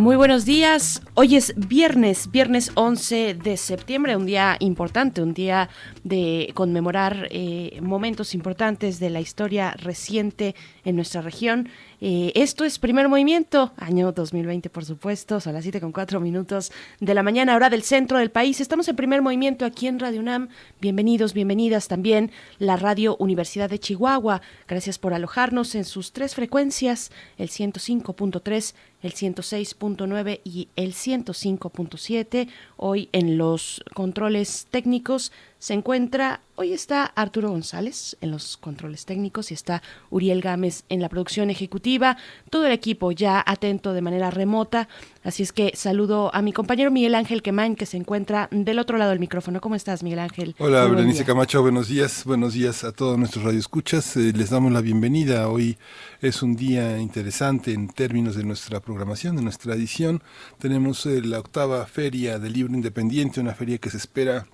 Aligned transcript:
Muy 0.00 0.16
buenos 0.16 0.46
días. 0.46 1.02
Hoy 1.12 1.36
es 1.36 1.52
viernes, 1.58 2.30
viernes 2.30 2.72
11 2.74 3.34
de 3.34 3.58
septiembre, 3.58 4.16
un 4.16 4.24
día 4.24 4.56
importante, 4.58 5.20
un 5.20 5.34
día 5.34 5.68
de 6.04 6.52
conmemorar 6.54 7.28
eh, 7.30 7.78
momentos 7.82 8.34
importantes 8.34 8.98
de 8.98 9.10
la 9.10 9.20
historia 9.20 9.72
reciente 9.72 10.54
en 10.86 10.96
nuestra 10.96 11.20
región. 11.20 11.68
Eh, 12.00 12.32
esto 12.34 12.64
es 12.64 12.78
Primer 12.78 13.10
Movimiento, 13.10 13.74
año 13.76 14.10
2020, 14.10 14.70
por 14.70 14.86
supuesto, 14.86 15.38
son 15.38 15.52
las 15.52 15.64
7 15.64 15.82
con 15.82 15.92
4 15.92 16.18
minutos 16.18 16.72
de 16.98 17.12
la 17.12 17.22
mañana, 17.22 17.54
hora 17.54 17.68
del 17.68 17.82
centro 17.82 18.16
del 18.16 18.30
país. 18.30 18.62
Estamos 18.62 18.88
en 18.88 18.96
Primer 18.96 19.20
Movimiento 19.20 19.66
aquí 19.66 19.86
en 19.86 19.98
Radio 19.98 20.20
UNAM. 20.20 20.48
Bienvenidos, 20.80 21.34
bienvenidas 21.34 21.88
también 21.88 22.30
la 22.58 22.78
Radio 22.78 23.18
Universidad 23.18 23.68
de 23.68 23.78
Chihuahua. 23.78 24.40
Gracias 24.66 24.98
por 24.98 25.12
alojarnos 25.12 25.74
en 25.74 25.84
sus 25.84 26.12
tres 26.12 26.34
frecuencias, 26.34 27.10
el 27.36 27.50
105.3, 27.50 28.74
el 29.02 29.12
106.9 29.12 30.40
y 30.44 30.68
el 30.76 30.92
105.7. 30.92 32.48
Hoy 32.76 33.08
en 33.12 33.38
los 33.38 33.82
controles 33.94 34.66
técnicos 34.70 35.32
se 35.60 35.74
encuentra, 35.74 36.40
hoy 36.54 36.72
está 36.72 37.04
Arturo 37.04 37.50
González 37.50 38.16
en 38.22 38.30
los 38.30 38.56
controles 38.56 39.04
técnicos 39.04 39.50
y 39.50 39.54
está 39.54 39.82
Uriel 40.08 40.40
Gámez 40.40 40.84
en 40.88 41.02
la 41.02 41.10
producción 41.10 41.50
ejecutiva, 41.50 42.16
todo 42.48 42.64
el 42.64 42.72
equipo 42.72 43.12
ya 43.12 43.44
atento 43.46 43.92
de 43.92 44.00
manera 44.00 44.30
remota, 44.30 44.88
así 45.22 45.42
es 45.42 45.52
que 45.52 45.72
saludo 45.76 46.34
a 46.34 46.40
mi 46.40 46.54
compañero 46.54 46.90
Miguel 46.90 47.14
Ángel 47.14 47.42
Quemain 47.42 47.76
que 47.76 47.84
se 47.84 47.98
encuentra 47.98 48.48
del 48.50 48.78
otro 48.78 48.96
lado 48.96 49.10
del 49.10 49.20
micrófono. 49.20 49.60
¿Cómo 49.60 49.74
estás, 49.74 50.02
Miguel 50.02 50.20
Ángel? 50.20 50.54
Hola, 50.58 50.86
Berenice 50.86 51.26
Camacho, 51.26 51.60
buenos 51.60 51.88
días, 51.88 52.24
buenos 52.24 52.54
días 52.54 52.82
a 52.82 52.92
todos 52.92 53.18
nuestros 53.18 53.44
radioescuchas, 53.44 54.16
eh, 54.16 54.32
les 54.34 54.48
damos 54.48 54.72
la 54.72 54.80
bienvenida, 54.80 55.46
hoy 55.48 55.76
es 56.22 56.42
un 56.42 56.56
día 56.56 56.98
interesante 56.98 57.74
en 57.74 57.88
términos 57.88 58.34
de 58.34 58.44
nuestra 58.44 58.80
programación, 58.80 59.36
de 59.36 59.42
nuestra 59.42 59.74
edición, 59.74 60.22
tenemos 60.58 61.04
eh, 61.04 61.20
la 61.22 61.38
octava 61.38 61.84
feria 61.84 62.38
del 62.38 62.54
libro 62.54 62.74
independiente, 62.74 63.40
una 63.40 63.54
feria 63.54 63.76
que 63.76 63.90
se 63.90 63.98
espera 63.98 64.46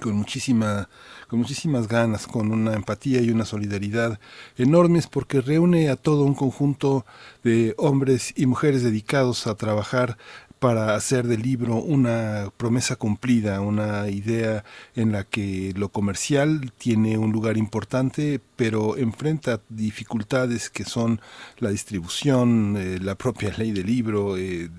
con 0.00 0.14
muchísima 0.14 0.88
con 1.28 1.38
muchísimas 1.40 1.88
ganas, 1.88 2.26
con 2.26 2.52
una 2.52 2.74
empatía 2.74 3.20
y 3.20 3.30
una 3.30 3.44
solidaridad 3.44 4.20
enormes 4.56 5.06
porque 5.06 5.40
reúne 5.40 5.88
a 5.88 5.96
todo 5.96 6.24
un 6.24 6.34
conjunto 6.34 7.06
de 7.42 7.74
hombres 7.78 8.32
y 8.36 8.46
mujeres 8.46 8.82
dedicados 8.82 9.46
a 9.46 9.54
trabajar 9.56 10.16
para 10.64 10.94
hacer 10.94 11.26
del 11.26 11.42
libro 11.42 11.76
una 11.76 12.50
promesa 12.56 12.96
cumplida, 12.96 13.60
una 13.60 14.08
idea 14.08 14.64
en 14.96 15.12
la 15.12 15.24
que 15.24 15.74
lo 15.76 15.90
comercial 15.90 16.72
tiene 16.78 17.18
un 17.18 17.32
lugar 17.32 17.58
importante, 17.58 18.40
pero 18.56 18.96
enfrenta 18.96 19.60
dificultades 19.68 20.70
que 20.70 20.84
son 20.84 21.20
la 21.58 21.68
distribución, 21.68 22.76
eh, 22.78 22.98
la 22.98 23.14
propia 23.14 23.52
ley 23.58 23.72
del 23.72 23.84
libro, 23.84 24.38
eh, 24.38 24.70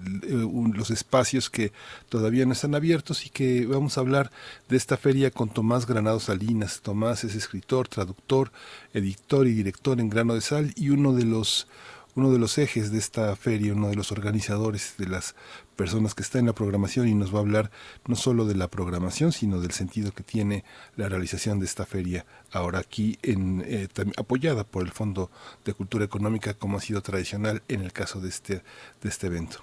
los 0.74 0.90
espacios 0.90 1.52
que 1.52 1.72
todavía 2.10 2.48
no 2.48 2.54
están 2.54 2.74
abiertos 2.74 3.28
y 3.28 3.30
que 3.30 3.68
vamos 3.68 4.00
a 4.00 4.02
hablar 4.02 4.32
de 4.68 4.78
esta 4.78 4.98
feria 4.98 5.30
con 5.30 5.50
Tomás 5.50 5.86
Granado 5.86 6.20
Salinas. 6.20 6.82
Tomás 6.82 7.24
es 7.26 7.36
escritor, 7.36 7.88
traductor, 7.88 8.52
editor 8.96 9.46
y 9.46 9.54
director 9.54 10.00
en 10.00 10.10
Grano 10.10 10.34
de 10.34 10.42
Sal 10.42 10.74
y 10.76 10.90
uno 10.90 11.14
de 11.14 11.26
los 11.26 11.68
uno 12.16 12.32
de 12.32 12.40
los 12.40 12.58
ejes 12.58 12.92
de 12.92 12.98
esta 12.98 13.36
feria, 13.36 13.74
uno 13.74 13.90
de 13.90 13.96
los 13.96 14.12
organizadores 14.12 14.96
de 14.98 15.08
las 15.08 15.36
personas 15.76 16.16
que 16.16 16.24
está 16.24 16.40
en 16.40 16.46
la 16.48 16.54
programación 16.54 17.08
y 17.08 17.14
nos 17.14 17.34
va 17.34 17.40
a 17.40 17.42
hablar 17.42 17.72
no 18.08 18.16
solo 18.16 18.46
de 18.46 18.56
la 18.56 18.70
programación, 18.70 19.32
sino 19.32 19.60
del 19.60 19.72
sentido 19.72 20.12
que 20.12 20.24
tiene 20.24 20.64
la 20.96 21.10
realización 21.10 21.60
de 21.60 21.66
esta 21.66 21.86
feria 21.86 22.26
ahora 22.52 22.80
aquí, 22.80 23.20
en, 23.22 23.64
eh, 23.66 23.88
apoyada 24.18 24.64
por 24.64 24.84
el 24.84 24.92
Fondo 24.92 25.30
de 25.66 25.74
Cultura 25.74 26.06
Económica, 26.06 26.54
como 26.54 26.78
ha 26.78 26.82
sido 26.82 27.02
tradicional 27.02 27.62
en 27.68 27.82
el 27.82 27.92
caso 27.92 28.22
de 28.22 28.30
este, 28.30 28.64
de 29.02 29.10
este 29.10 29.28
evento. 29.28 29.60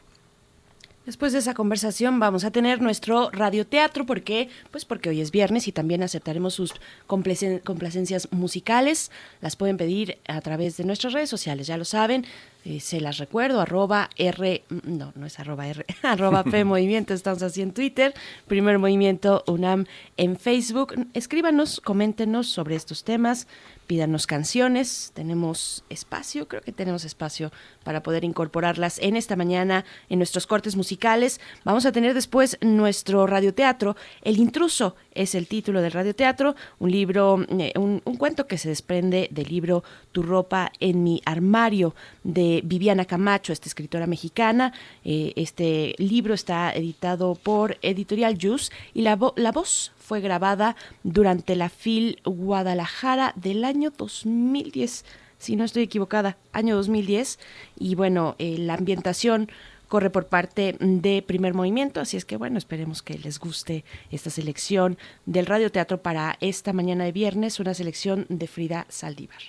Después 1.04 1.32
de 1.32 1.40
esa 1.40 1.54
conversación 1.54 2.20
vamos 2.20 2.44
a 2.44 2.52
tener 2.52 2.80
nuestro 2.80 3.30
radioteatro 3.30 4.06
porque 4.06 4.48
pues 4.70 4.84
porque 4.84 5.08
hoy 5.08 5.20
es 5.20 5.32
viernes 5.32 5.66
y 5.66 5.72
también 5.72 6.02
aceptaremos 6.04 6.54
sus 6.54 6.74
complacencias 7.06 8.28
musicales. 8.30 9.10
Las 9.40 9.56
pueden 9.56 9.78
pedir 9.78 10.18
a 10.28 10.40
través 10.40 10.76
de 10.76 10.84
nuestras 10.84 11.12
redes 11.12 11.28
sociales, 11.28 11.66
ya 11.66 11.76
lo 11.76 11.84
saben. 11.84 12.24
Eh, 12.64 12.78
se 12.78 13.00
las 13.00 13.18
recuerdo, 13.18 13.60
arroba 13.60 14.10
R, 14.16 14.62
no, 14.84 15.12
no 15.16 15.26
es 15.26 15.40
arroba 15.40 15.66
R, 15.66 15.84
arroba 16.02 16.44
P 16.44 16.64
Movimiento, 16.64 17.12
estamos 17.12 17.42
así 17.42 17.60
en 17.60 17.72
Twitter, 17.72 18.14
Primer 18.46 18.78
Movimiento 18.78 19.42
UNAM 19.48 19.86
en 20.16 20.36
Facebook. 20.36 20.94
Escríbanos, 21.14 21.80
coméntenos 21.80 22.46
sobre 22.46 22.76
estos 22.76 23.02
temas, 23.02 23.48
pídanos 23.92 24.26
canciones, 24.26 25.12
tenemos 25.12 25.84
espacio, 25.90 26.48
creo 26.48 26.62
que 26.62 26.72
tenemos 26.72 27.04
espacio 27.04 27.52
para 27.84 28.02
poder 28.02 28.24
incorporarlas 28.24 28.98
en 29.00 29.16
esta 29.16 29.36
mañana 29.36 29.84
en 30.08 30.18
nuestros 30.18 30.46
cortes 30.46 30.76
musicales. 30.76 31.42
Vamos 31.62 31.84
a 31.84 31.92
tener 31.92 32.14
después 32.14 32.56
nuestro 32.62 33.26
radioteatro, 33.26 33.94
El 34.22 34.38
Intruso 34.38 34.96
es 35.12 35.34
el 35.34 35.46
título 35.46 35.82
del 35.82 35.92
radioteatro, 35.92 36.56
un 36.78 36.90
libro, 36.90 37.44
eh, 37.50 37.74
un 37.76 38.00
cuento 38.16 38.46
que 38.46 38.56
se 38.56 38.70
desprende 38.70 39.28
del 39.30 39.48
libro 39.48 39.84
Tu 40.12 40.22
ropa 40.22 40.72
en 40.80 41.04
mi 41.04 41.20
armario 41.26 41.94
de 42.24 42.62
Viviana 42.64 43.04
Camacho, 43.04 43.52
esta 43.52 43.68
escritora 43.68 44.06
mexicana. 44.06 44.72
Eh, 45.04 45.34
este 45.36 45.94
libro 45.98 46.32
está 46.32 46.72
editado 46.72 47.34
por 47.34 47.76
Editorial 47.82 48.38
Jus 48.40 48.72
y 48.94 49.02
la, 49.02 49.18
la 49.36 49.52
voz 49.52 49.92
fue 50.12 50.20
grabada 50.20 50.76
durante 51.04 51.56
la 51.56 51.70
FIL 51.70 52.20
Guadalajara 52.22 53.32
del 53.34 53.64
año 53.64 53.90
2010 53.96 55.06
si 55.38 55.56
no 55.56 55.64
estoy 55.64 55.84
equivocada, 55.84 56.36
año 56.52 56.76
2010. 56.76 57.38
Y 57.78 57.94
bueno, 57.94 58.36
eh, 58.38 58.58
la 58.58 58.74
ambientación 58.74 59.50
corre 59.88 60.10
por 60.10 60.26
parte 60.26 60.76
de 60.78 61.24
Primer 61.26 61.54
Movimiento, 61.54 61.98
así 62.02 62.18
es 62.18 62.26
que 62.26 62.36
bueno, 62.36 62.58
esperemos 62.58 63.00
que 63.00 63.16
les 63.16 63.38
guste 63.38 63.86
esta 64.10 64.28
selección 64.28 64.98
del 65.24 65.46
radioteatro 65.46 66.02
para 66.02 66.36
esta 66.42 66.74
mañana 66.74 67.04
de 67.04 67.12
viernes, 67.12 67.58
una 67.58 67.72
selección 67.72 68.26
de 68.28 68.48
Frida 68.48 68.84
Saldívar. 68.90 69.40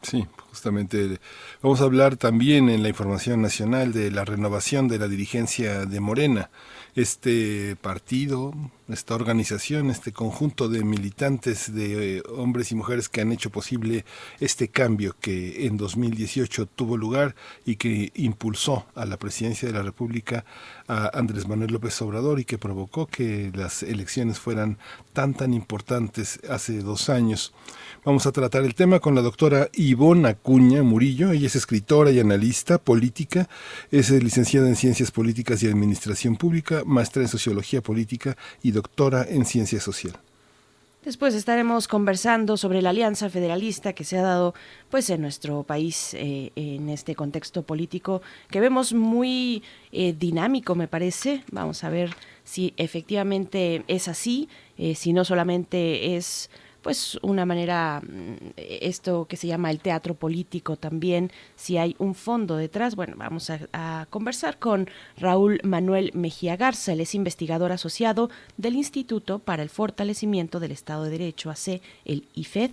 Sí, 0.00 0.26
justamente 0.48 1.18
vamos 1.60 1.82
a 1.82 1.84
hablar 1.84 2.16
también 2.16 2.70
en 2.70 2.82
la 2.82 2.88
información 2.88 3.42
nacional 3.42 3.92
de 3.92 4.10
la 4.10 4.24
renovación 4.24 4.88
de 4.88 4.98
la 4.98 5.06
dirigencia 5.06 5.84
de 5.84 6.00
Morena. 6.00 6.50
Este 6.94 7.76
partido, 7.76 8.54
esta 8.88 9.14
organización, 9.14 9.90
este 9.90 10.12
conjunto 10.12 10.68
de 10.68 10.82
militantes, 10.84 11.74
de 11.74 12.18
eh, 12.18 12.22
hombres 12.36 12.72
y 12.72 12.74
mujeres 12.74 13.08
que 13.08 13.20
han 13.20 13.32
hecho 13.32 13.50
posible 13.50 14.04
este 14.40 14.68
cambio 14.68 15.14
que 15.20 15.66
en 15.66 15.76
2018 15.76 16.66
tuvo 16.66 16.96
lugar 16.96 17.34
y 17.64 17.76
que 17.76 18.10
impulsó 18.14 18.86
a 18.94 19.04
la 19.04 19.18
presidencia 19.18 19.68
de 19.68 19.74
la 19.74 19.82
República 19.82 20.44
a 20.86 21.16
Andrés 21.18 21.46
Manuel 21.46 21.72
López 21.72 22.00
Obrador 22.02 22.40
y 22.40 22.44
que 22.44 22.58
provocó 22.58 23.06
que 23.06 23.52
las 23.54 23.82
elecciones 23.82 24.38
fueran 24.38 24.78
tan 25.12 25.34
tan 25.34 25.54
importantes 25.54 26.40
hace 26.48 26.80
dos 26.80 27.10
años. 27.10 27.52
Vamos 28.08 28.26
a 28.26 28.32
tratar 28.32 28.64
el 28.64 28.74
tema 28.74 29.00
con 29.00 29.14
la 29.14 29.20
doctora 29.20 29.68
Ivona 29.74 30.30
Acuña 30.30 30.82
Murillo. 30.82 31.30
Ella 31.30 31.46
es 31.46 31.56
escritora 31.56 32.10
y 32.10 32.18
analista 32.18 32.78
política, 32.78 33.50
es 33.90 34.08
licenciada 34.08 34.66
en 34.66 34.76
Ciencias 34.76 35.10
Políticas 35.10 35.62
y 35.62 35.66
Administración 35.66 36.36
Pública, 36.36 36.84
maestra 36.86 37.20
en 37.20 37.28
Sociología 37.28 37.82
Política 37.82 38.34
y 38.62 38.70
doctora 38.70 39.26
en 39.28 39.44
Ciencia 39.44 39.78
Social. 39.78 40.14
Después 41.04 41.34
estaremos 41.34 41.86
conversando 41.86 42.56
sobre 42.56 42.80
la 42.80 42.90
alianza 42.90 43.28
federalista 43.28 43.92
que 43.92 44.04
se 44.04 44.16
ha 44.16 44.22
dado 44.22 44.54
pues 44.90 45.10
en 45.10 45.20
nuestro 45.20 45.62
país 45.62 46.14
eh, 46.14 46.50
en 46.56 46.88
este 46.88 47.14
contexto 47.14 47.62
político 47.62 48.22
que 48.50 48.60
vemos 48.60 48.94
muy 48.94 49.62
eh, 49.92 50.14
dinámico 50.18 50.74
me 50.74 50.88
parece. 50.88 51.44
Vamos 51.52 51.84
a 51.84 51.90
ver 51.90 52.16
si 52.42 52.72
efectivamente 52.78 53.84
es 53.86 54.08
así, 54.08 54.48
eh, 54.78 54.94
si 54.94 55.12
no 55.12 55.26
solamente 55.26 56.16
es 56.16 56.48
pues 56.88 57.18
una 57.20 57.44
manera, 57.44 58.00
mm, 58.00 58.54
esto 58.56 59.26
que 59.26 59.36
se 59.36 59.46
llama 59.46 59.70
el 59.70 59.78
teatro 59.78 60.14
político 60.14 60.76
también, 60.76 61.30
si 61.54 61.76
hay 61.76 61.94
un 61.98 62.14
fondo 62.14 62.56
detrás. 62.56 62.96
Bueno, 62.96 63.14
vamos 63.18 63.50
a, 63.50 64.06
conversar 64.08 64.58
con 64.58 64.88
Raúl 65.18 65.60
Manuel 65.64 66.12
Mejía 66.14 66.56
Garza, 66.56 66.94
él 66.94 67.02
es 67.02 67.14
investigador 67.14 67.72
asociado 67.72 68.30
del 68.56 68.74
Instituto 68.74 69.38
para 69.38 69.62
el 69.62 69.68
Fortalecimiento 69.68 70.60
del 70.60 70.72
Estado 70.72 71.04
de 71.04 71.10
Derecho, 71.10 71.50
AC, 71.50 71.82
el 72.06 72.26
IFED, 72.32 72.70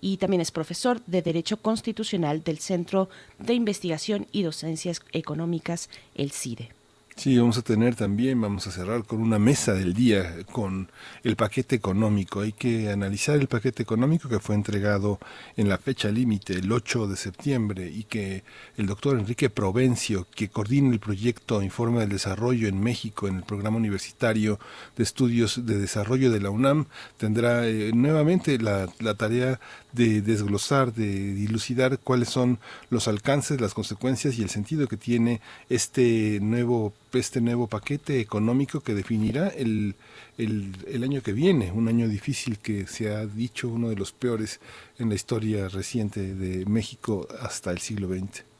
y 0.00 0.16
también 0.16 0.40
es 0.40 0.50
profesor 0.50 1.00
de 1.06 1.22
Derecho 1.22 1.56
Constitucional 1.58 2.42
del 2.42 2.58
Centro 2.58 3.08
de 3.38 3.54
Investigación 3.54 4.26
y 4.32 4.42
Docencias 4.42 5.00
Económicas, 5.12 5.90
el 6.16 6.32
CIDE. 6.32 6.70
Sí, 7.16 7.38
vamos 7.38 7.56
a 7.56 7.62
tener 7.62 7.94
también, 7.94 8.40
vamos 8.40 8.66
a 8.66 8.72
cerrar 8.72 9.04
con 9.04 9.20
una 9.22 9.38
mesa 9.38 9.72
del 9.72 9.94
día, 9.94 10.36
con 10.50 10.90
el 11.22 11.36
paquete 11.36 11.76
económico. 11.76 12.40
Hay 12.40 12.52
que 12.52 12.90
analizar 12.90 13.36
el 13.36 13.46
paquete 13.46 13.84
económico 13.84 14.28
que 14.28 14.40
fue 14.40 14.56
entregado 14.56 15.20
en 15.56 15.68
la 15.68 15.78
fecha 15.78 16.10
límite, 16.10 16.54
el 16.54 16.70
8 16.70 17.06
de 17.06 17.16
septiembre, 17.16 17.88
y 17.88 18.02
que 18.02 18.42
el 18.76 18.86
doctor 18.86 19.16
Enrique 19.16 19.48
Provencio, 19.48 20.26
que 20.34 20.48
coordina 20.48 20.92
el 20.92 20.98
proyecto 20.98 21.62
Informe 21.62 22.00
del 22.00 22.10
Desarrollo 22.10 22.66
en 22.68 22.80
México 22.80 23.28
en 23.28 23.36
el 23.36 23.42
programa 23.44 23.76
universitario 23.76 24.58
de 24.96 25.04
estudios 25.04 25.64
de 25.64 25.78
desarrollo 25.78 26.32
de 26.32 26.40
la 26.40 26.50
UNAM, 26.50 26.86
tendrá 27.16 27.66
eh, 27.68 27.92
nuevamente 27.94 28.58
la, 28.58 28.88
la 28.98 29.14
tarea 29.14 29.60
de 29.94 30.22
desglosar, 30.22 30.92
de 30.92 31.34
dilucidar 31.34 31.98
cuáles 31.98 32.28
son 32.28 32.58
los 32.90 33.08
alcances, 33.08 33.60
las 33.60 33.74
consecuencias 33.74 34.38
y 34.38 34.42
el 34.42 34.50
sentido 34.50 34.88
que 34.88 34.96
tiene 34.96 35.40
este 35.68 36.40
nuevo, 36.40 36.92
este 37.12 37.40
nuevo 37.40 37.68
paquete 37.68 38.20
económico 38.20 38.80
que 38.80 38.94
definirá 38.94 39.48
el, 39.48 39.94
el, 40.36 41.04
año 41.04 41.22
que 41.22 41.32
viene, 41.32 41.70
un 41.70 41.88
año 41.88 42.08
difícil 42.08 42.58
que 42.58 42.86
se 42.86 43.14
ha 43.14 43.26
dicho 43.26 43.68
uno 43.68 43.88
de 43.88 43.96
los 43.96 44.12
peores 44.12 44.60
en 44.98 45.08
la 45.08 45.14
historia 45.14 45.68
reciente 45.68 46.34
de 46.34 46.66
México 46.66 47.28
hasta 47.40 47.70
el 47.70 47.78
siglo 47.78 48.08
XX. 48.08 48.53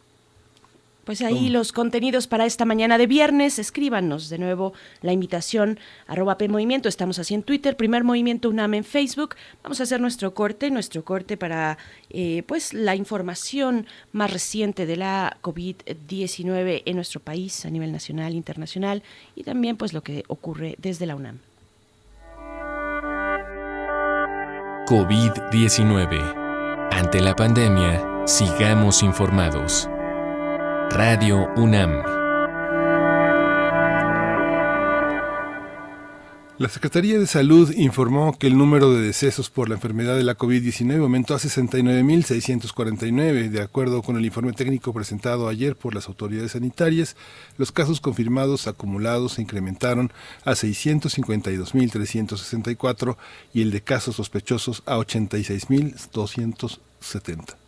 Pues 1.05 1.21
ahí 1.21 1.51
los 1.51 1.73
contenidos 1.73 2.27
para 2.27 2.47
esta 2.47 2.65
mañana 2.65 2.97
de 2.97 3.06
viernes. 3.06 3.59
Escríbanos 3.59 4.31
de 4.31 4.39
nuevo 4.39 4.73
la 5.03 5.12
invitación 5.12 5.79
arroba 6.06 6.39
P 6.39 6.49
Movimiento. 6.49 6.89
Estamos 6.89 7.19
así 7.19 7.35
en 7.35 7.43
Twitter, 7.43 7.77
Primer 7.77 8.05
Movimiento 8.05 8.49
UNAM 8.49 8.75
en 8.75 8.85
Facebook. 8.85 9.35
Vamos 9.62 9.81
a 9.81 9.83
hacer 9.83 10.01
nuestro 10.01 10.33
corte, 10.33 10.71
nuestro 10.71 11.05
corte 11.05 11.37
para 11.37 11.77
eh, 12.09 12.43
pues 12.47 12.73
la 12.73 12.97
información 12.97 13.87
más 14.12 14.33
reciente 14.33 14.87
de 14.87 14.97
la 14.97 15.37
COVID-19 15.43 16.83
en 16.87 16.97
nuestro 16.97 17.21
país 17.21 17.67
a 17.67 17.71
nivel 17.71 17.93
nacional, 17.93 18.35
internacional 18.35 19.03
y 19.37 19.45
también 19.45 19.77
pues 19.77 19.93
lo 19.93 20.03
que 20.03 20.25
ocurre 20.29 20.77
desde 20.79 21.05
la 21.05 21.17
UNAM. 21.17 21.41
COVID-19. 24.87 26.91
Ante 26.93 27.21
la 27.21 27.35
pandemia, 27.35 28.23
sigamos 28.27 29.03
informados. 29.03 29.89
Radio 30.91 31.49
UNAM. 31.57 32.15
La 36.57 36.69
Secretaría 36.69 37.19
de 37.19 37.27
Salud 37.27 37.73
informó 37.77 38.39
que 38.39 38.47
el 38.47 38.57
número 38.57 38.93
de 38.93 39.03
decesos 39.03 39.51
por 39.51 39.69
la 39.69 39.75
enfermedad 39.75 40.17
de 40.17 40.23
la 40.23 40.39
COVID-19 40.39 41.01
aumentó 41.01 41.35
a 41.35 41.39
69.649. 41.39 43.51
De 43.51 43.61
acuerdo 43.61 44.03
con 44.03 44.17
el 44.17 44.25
informe 44.25 44.53
técnico 44.53 44.93
presentado 44.93 45.49
ayer 45.49 45.75
por 45.75 45.97
las 45.97 46.07
autoridades 46.07 46.53
sanitarias, 46.53 47.17
los 47.59 47.73
casos 47.73 48.01
confirmados 48.01 48.69
acumulados 48.69 49.33
se 49.33 49.43
incrementaron 49.43 50.13
a 50.45 50.53
652.364 50.53 53.17
y 53.53 53.63
el 53.63 53.73
de 53.73 53.81
casos 53.81 54.15
sospechosos 54.17 54.85
a 54.87 54.97
86.270. 54.99 57.64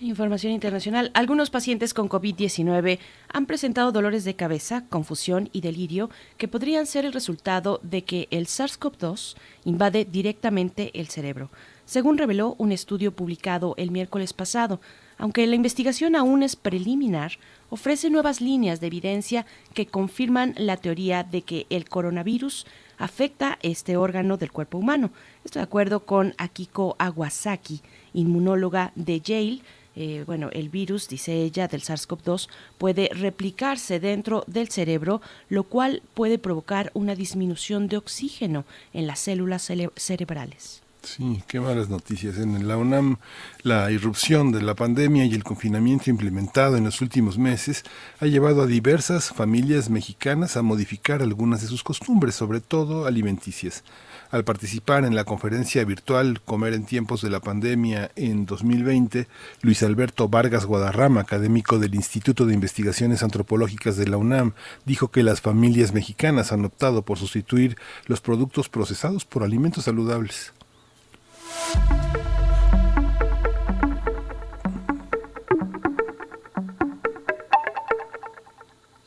Información 0.00 0.52
internacional. 0.52 1.10
Algunos 1.12 1.50
pacientes 1.50 1.92
con 1.92 2.08
COVID-19 2.08 3.00
han 3.32 3.46
presentado 3.46 3.90
dolores 3.90 4.22
de 4.22 4.36
cabeza, 4.36 4.84
confusión 4.88 5.50
y 5.52 5.60
delirio 5.60 6.08
que 6.36 6.46
podrían 6.46 6.86
ser 6.86 7.04
el 7.04 7.12
resultado 7.12 7.80
de 7.82 8.04
que 8.04 8.28
el 8.30 8.46
SARS-CoV-2 8.46 9.34
invade 9.64 10.04
directamente 10.04 10.92
el 10.94 11.08
cerebro, 11.08 11.50
según 11.84 12.16
reveló 12.16 12.54
un 12.58 12.70
estudio 12.70 13.10
publicado 13.10 13.74
el 13.76 13.90
miércoles 13.90 14.32
pasado. 14.32 14.80
Aunque 15.16 15.44
la 15.48 15.56
investigación 15.56 16.14
aún 16.14 16.44
es 16.44 16.54
preliminar, 16.54 17.32
ofrece 17.68 18.08
nuevas 18.08 18.40
líneas 18.40 18.80
de 18.80 18.86
evidencia 18.86 19.46
que 19.74 19.86
confirman 19.86 20.54
la 20.56 20.76
teoría 20.76 21.24
de 21.24 21.42
que 21.42 21.66
el 21.70 21.88
coronavirus 21.88 22.66
afecta 22.98 23.58
este 23.62 23.96
órgano 23.96 24.36
del 24.36 24.52
cuerpo 24.52 24.78
humano. 24.78 25.10
Estoy 25.44 25.58
de 25.58 25.64
acuerdo 25.64 26.06
con 26.06 26.34
Akiko 26.38 26.94
Awasaki, 27.00 27.80
inmunóloga 28.12 28.92
de 28.94 29.20
Yale, 29.20 29.62
eh, 30.00 30.22
bueno, 30.24 30.48
el 30.52 30.68
virus, 30.68 31.08
dice 31.08 31.32
ella, 31.32 31.66
del 31.66 31.82
SARS-CoV-2 31.82 32.48
puede 32.78 33.10
replicarse 33.12 33.98
dentro 33.98 34.44
del 34.46 34.68
cerebro, 34.68 35.20
lo 35.48 35.64
cual 35.64 36.02
puede 36.14 36.38
provocar 36.38 36.92
una 36.94 37.16
disminución 37.16 37.88
de 37.88 37.96
oxígeno 37.96 38.64
en 38.92 39.08
las 39.08 39.18
células 39.18 39.68
cerebrales. 39.96 40.82
Sí, 41.02 41.42
qué 41.48 41.58
malas 41.58 41.88
noticias. 41.88 42.38
En 42.38 42.68
la 42.68 42.76
UNAM, 42.76 43.16
la 43.62 43.90
irrupción 43.90 44.52
de 44.52 44.62
la 44.62 44.74
pandemia 44.74 45.24
y 45.24 45.34
el 45.34 45.42
confinamiento 45.42 46.10
implementado 46.10 46.76
en 46.76 46.84
los 46.84 47.00
últimos 47.00 47.36
meses 47.36 47.82
ha 48.20 48.26
llevado 48.26 48.62
a 48.62 48.66
diversas 48.66 49.30
familias 49.30 49.90
mexicanas 49.90 50.56
a 50.56 50.62
modificar 50.62 51.22
algunas 51.22 51.60
de 51.60 51.66
sus 51.66 51.82
costumbres, 51.82 52.36
sobre 52.36 52.60
todo 52.60 53.06
alimenticias 53.06 53.82
al 54.30 54.44
participar 54.44 55.04
en 55.04 55.14
la 55.14 55.24
conferencia 55.24 55.84
virtual 55.84 56.40
Comer 56.42 56.74
en 56.74 56.84
tiempos 56.84 57.22
de 57.22 57.30
la 57.30 57.40
pandemia 57.40 58.10
en 58.16 58.46
2020, 58.46 59.26
Luis 59.62 59.82
Alberto 59.82 60.28
Vargas 60.28 60.66
Guadarrama, 60.66 61.20
académico 61.20 61.78
del 61.78 61.94
Instituto 61.94 62.46
de 62.46 62.54
Investigaciones 62.54 63.22
Antropológicas 63.22 63.96
de 63.96 64.08
la 64.08 64.16
UNAM, 64.16 64.52
dijo 64.84 65.08
que 65.08 65.22
las 65.22 65.40
familias 65.40 65.92
mexicanas 65.92 66.52
han 66.52 66.64
optado 66.64 67.02
por 67.02 67.18
sustituir 67.18 67.76
los 68.06 68.20
productos 68.20 68.68
procesados 68.68 69.24
por 69.24 69.42
alimentos 69.42 69.84
saludables. 69.84 70.52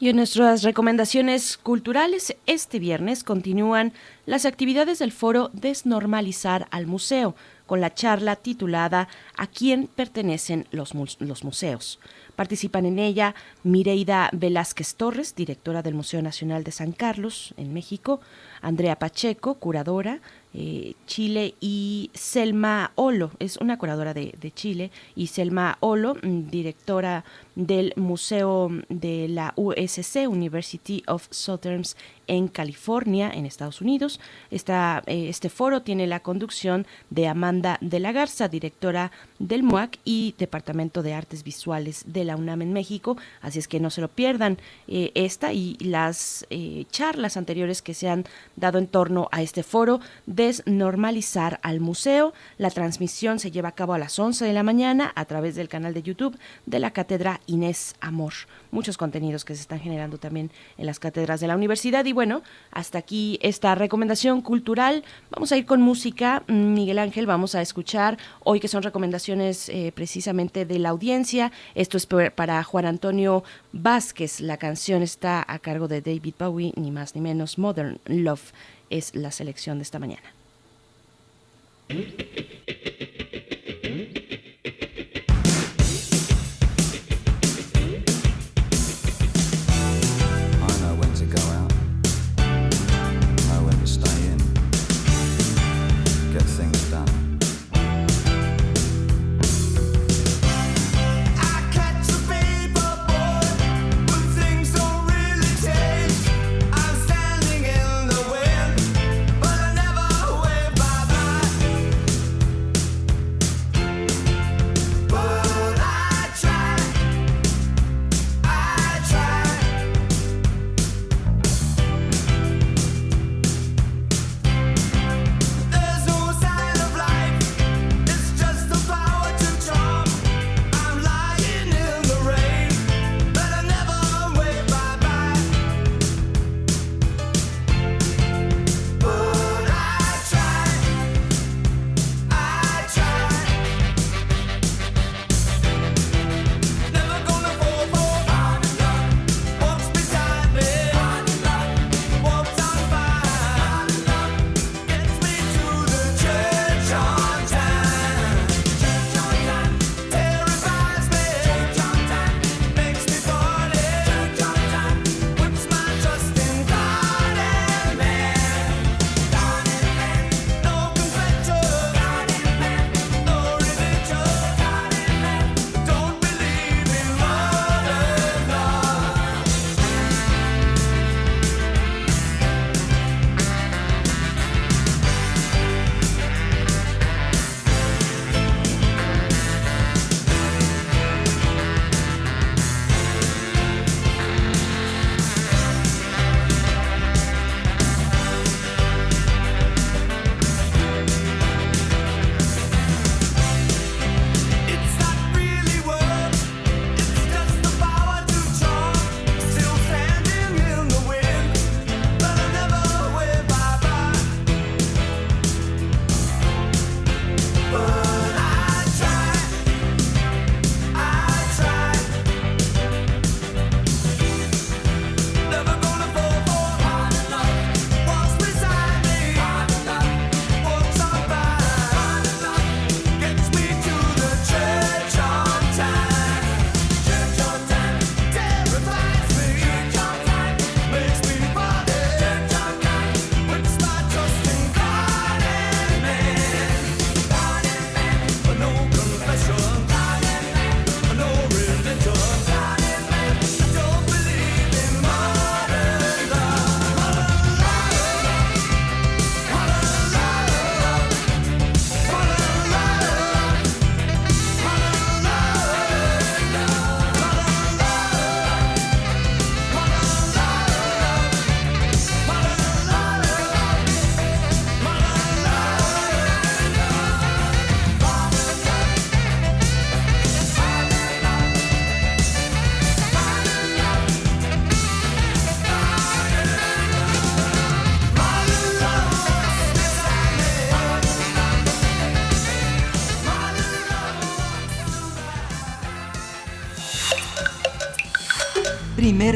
Y 0.02 0.10
en 0.10 0.16
nuestras 0.16 0.64
recomendaciones 0.64 1.58
culturales, 1.58 2.36
este 2.48 2.80
viernes 2.80 3.24
continúan 3.24 3.94
las 4.26 4.48
actividades 4.48 4.98
del 4.98 5.12
foro 5.12 5.52
Desnormalizar 5.54 6.68
al 6.72 6.88
Museo, 6.88 7.36
con 7.68 7.82
la 7.82 7.94
charla 7.94 8.36
titulada 8.36 9.08
¿A 9.38 9.46
quién 9.46 9.88
pertenecen 9.96 10.68
los, 10.72 10.96
los 11.20 11.44
museos? 11.44 12.00
Participan 12.36 12.86
en 12.86 13.00
ella 13.00 13.36
Mireida 13.64 14.30
Velázquez 14.34 14.96
Torres, 14.96 15.36
directora 15.36 15.82
del 15.82 15.94
Museo 15.94 16.22
Nacional 16.22 16.64
de 16.64 16.72
San 16.72 16.92
Carlos, 16.92 17.54
en 17.58 17.74
México, 17.74 18.20
Andrea 18.62 18.98
Pacheco, 18.98 19.56
curadora, 19.56 20.22
eh, 20.54 20.96
Chile 21.08 21.56
y 21.62 22.12
Selma 22.14 22.92
Olo, 22.96 23.32
es 23.40 23.56
una 23.58 23.78
curadora 23.78 24.14
de, 24.14 24.52
Chile, 24.54 24.92
y 25.16 25.28
Selma 25.28 25.78
Olo, 25.80 26.16
mm, 26.16 26.50
directora 26.50 27.24
del 27.56 27.94
Museo 27.96 28.70
de 28.90 29.30
la 29.30 29.54
USC, 29.56 30.28
University 30.28 31.04
of 31.08 31.28
Southern 31.30 31.84
en 32.28 32.50
California, 32.50 33.32
en 33.34 33.46
Estados 33.46 33.80
Unidos. 33.82 34.20
Esta, 34.52 35.04
eh, 35.06 35.30
este 35.30 35.50
foro 35.50 35.84
tiene 35.84 36.06
la 36.06 36.20
conducción 36.20 36.86
de 37.10 37.28
Amanda 37.28 37.78
de 37.80 38.00
la 38.00 38.12
Garza, 38.12 38.50
directora 38.50 39.12
del 39.48 39.64
MUAC 39.64 39.98
y 40.06 40.36
Departamento 40.38 41.02
de 41.02 41.14
Artes 41.14 41.44
Visuales 41.44 42.04
de 42.06 42.24
la 42.24 42.36
UNAM 42.36 42.62
en 42.62 42.74
México. 42.74 43.18
Así 43.42 43.60
es 43.60 43.68
que 43.68 43.80
no 43.80 43.90
se 43.90 44.02
lo 44.02 44.08
pierdan 44.08 44.58
eh, 44.88 45.12
esta 45.16 45.52
y 45.54 45.78
las 45.80 46.46
eh, 46.50 46.86
charlas 46.92 47.38
anteriores 47.38 47.82
que 47.82 47.94
se 47.94 48.08
han 48.08 48.26
dado 48.56 48.78
en 48.78 48.88
torno 48.88 49.30
a 49.32 49.42
este 49.42 49.64
foro, 49.64 50.00
desnormalizar 50.28 51.60
al 51.64 51.80
museo. 51.80 52.34
La 52.58 52.70
transmisión 52.70 53.40
se 53.40 53.52
lleva 53.52 53.70
a 53.70 53.76
cabo 53.76 53.94
a 53.94 54.00
las 54.00 54.18
11 54.20 54.46
de 54.46 54.54
la 54.54 54.64
mañana 54.64 55.12
a 55.16 55.26
través 55.26 55.56
del 55.56 55.70
canal 55.70 55.94
de 55.94 56.04
YouTube 56.04 56.38
de 56.66 56.80
la 56.80 56.92
Cátedra 56.92 57.42
Inés 57.48 57.96
Amor. 58.00 58.34
Muchos 58.70 58.98
contenidos 58.98 59.44
que 59.44 59.56
se 59.56 59.62
están 59.62 59.80
generando 59.80 60.18
también 60.18 60.52
en 60.78 60.86
las 60.86 61.00
cátedras 61.00 61.40
de 61.42 61.48
la 61.48 61.56
universidad. 61.56 62.06
Y 62.06 62.14
bueno, 62.14 62.44
hasta 62.72 63.00
aquí 63.00 63.40
esta 63.42 63.74
recomendación 63.76 64.42
cultural. 64.42 65.04
Vamos 65.32 65.52
a 65.52 65.58
ir 65.58 65.66
con 65.66 65.82
música. 65.82 66.44
Miguel 66.48 67.00
Ángel, 67.00 67.26
vamos 67.26 67.56
a 67.56 67.62
escuchar 67.62 68.18
hoy 68.44 68.60
que 68.60 68.68
son 68.68 68.84
recomendaciones 68.84 69.31
eh, 69.40 69.92
precisamente 69.96 70.66
de 70.66 70.80
la 70.80 70.90
audiencia. 70.90 71.52
Esto 71.76 71.98
es 71.98 72.06
para 72.06 72.62
Juan 72.64 72.86
Antonio 72.86 73.44
Vázquez. 73.72 74.42
La 74.42 74.58
canción 74.58 75.02
está 75.04 75.46
a 75.48 75.60
cargo 75.60 75.88
de 75.88 76.02
David 76.02 76.34
Bowie, 76.38 76.74
ni 76.76 76.92
más 76.92 77.16
ni 77.16 77.22
menos. 77.22 77.58
Modern 77.58 78.00
Love 78.06 78.52
es 78.90 79.16
la 79.16 79.32
selección 79.32 79.78
de 79.78 79.84
esta 79.84 80.00
mañana. 80.00 80.34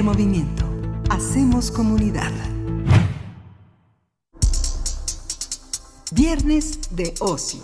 Movimiento. 0.05 0.63
Hacemos 1.09 1.71
comunidad. 1.71 2.31
Viernes 6.11 6.95
de 6.95 7.15
ocio. 7.19 7.61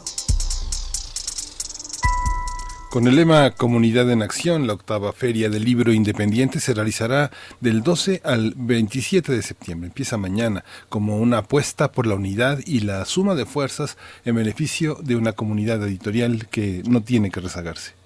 Con 2.90 3.08
el 3.08 3.16
lema 3.16 3.52
Comunidad 3.52 4.10
en 4.10 4.24
Acción, 4.24 4.66
la 4.66 4.74
octava 4.74 5.14
Feria 5.14 5.52
del 5.52 5.64
Libro 5.64 5.94
Independiente 5.94 6.60
se 6.60 6.74
realizará 6.74 7.30
del 7.60 7.84
12 7.84 8.22
al 8.26 8.56
27 8.58 9.32
de 9.32 9.44
septiembre. 9.44 9.90
Empieza 9.90 10.18
mañana 10.18 10.66
como 10.90 11.18
una 11.18 11.38
apuesta 11.38 11.92
por 11.92 12.08
la 12.08 12.16
unidad 12.16 12.60
y 12.66 12.80
la 12.80 13.06
suma 13.06 13.36
de 13.36 13.46
fuerzas 13.46 13.98
en 14.26 14.34
beneficio 14.34 14.98
de 15.04 15.16
una 15.16 15.34
comunidad 15.34 15.84
editorial 15.84 16.48
que 16.48 16.82
no 16.90 17.04
tiene 17.04 17.30
que 17.30 17.40
rezagarse. 17.40 18.01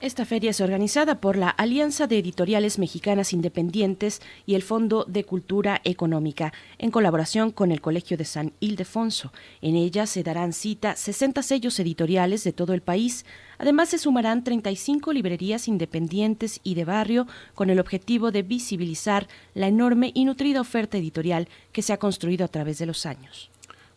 Esta 0.00 0.24
feria 0.24 0.50
es 0.50 0.60
organizada 0.60 1.20
por 1.20 1.36
la 1.36 1.48
Alianza 1.48 2.06
de 2.06 2.18
Editoriales 2.18 2.78
Mexicanas 2.78 3.32
Independientes 3.32 4.22
y 4.46 4.54
el 4.54 4.62
Fondo 4.62 5.04
de 5.08 5.24
Cultura 5.24 5.80
Económica, 5.82 6.52
en 6.78 6.92
colaboración 6.92 7.50
con 7.50 7.72
el 7.72 7.80
Colegio 7.80 8.16
de 8.16 8.24
San 8.24 8.52
Ildefonso. 8.60 9.32
En 9.60 9.74
ella 9.74 10.06
se 10.06 10.22
darán 10.22 10.52
cita 10.52 10.94
60 10.94 11.42
sellos 11.42 11.80
editoriales 11.80 12.44
de 12.44 12.52
todo 12.52 12.74
el 12.74 12.80
país. 12.80 13.26
Además, 13.58 13.88
se 13.88 13.98
sumarán 13.98 14.44
35 14.44 15.12
librerías 15.12 15.66
independientes 15.66 16.60
y 16.62 16.76
de 16.76 16.84
barrio 16.84 17.26
con 17.56 17.68
el 17.68 17.80
objetivo 17.80 18.30
de 18.30 18.42
visibilizar 18.42 19.26
la 19.54 19.66
enorme 19.66 20.12
y 20.14 20.26
nutrida 20.26 20.60
oferta 20.60 20.96
editorial 20.96 21.48
que 21.72 21.82
se 21.82 21.92
ha 21.92 21.98
construido 21.98 22.44
a 22.44 22.48
través 22.48 22.78
de 22.78 22.86
los 22.86 23.04
años. 23.04 23.50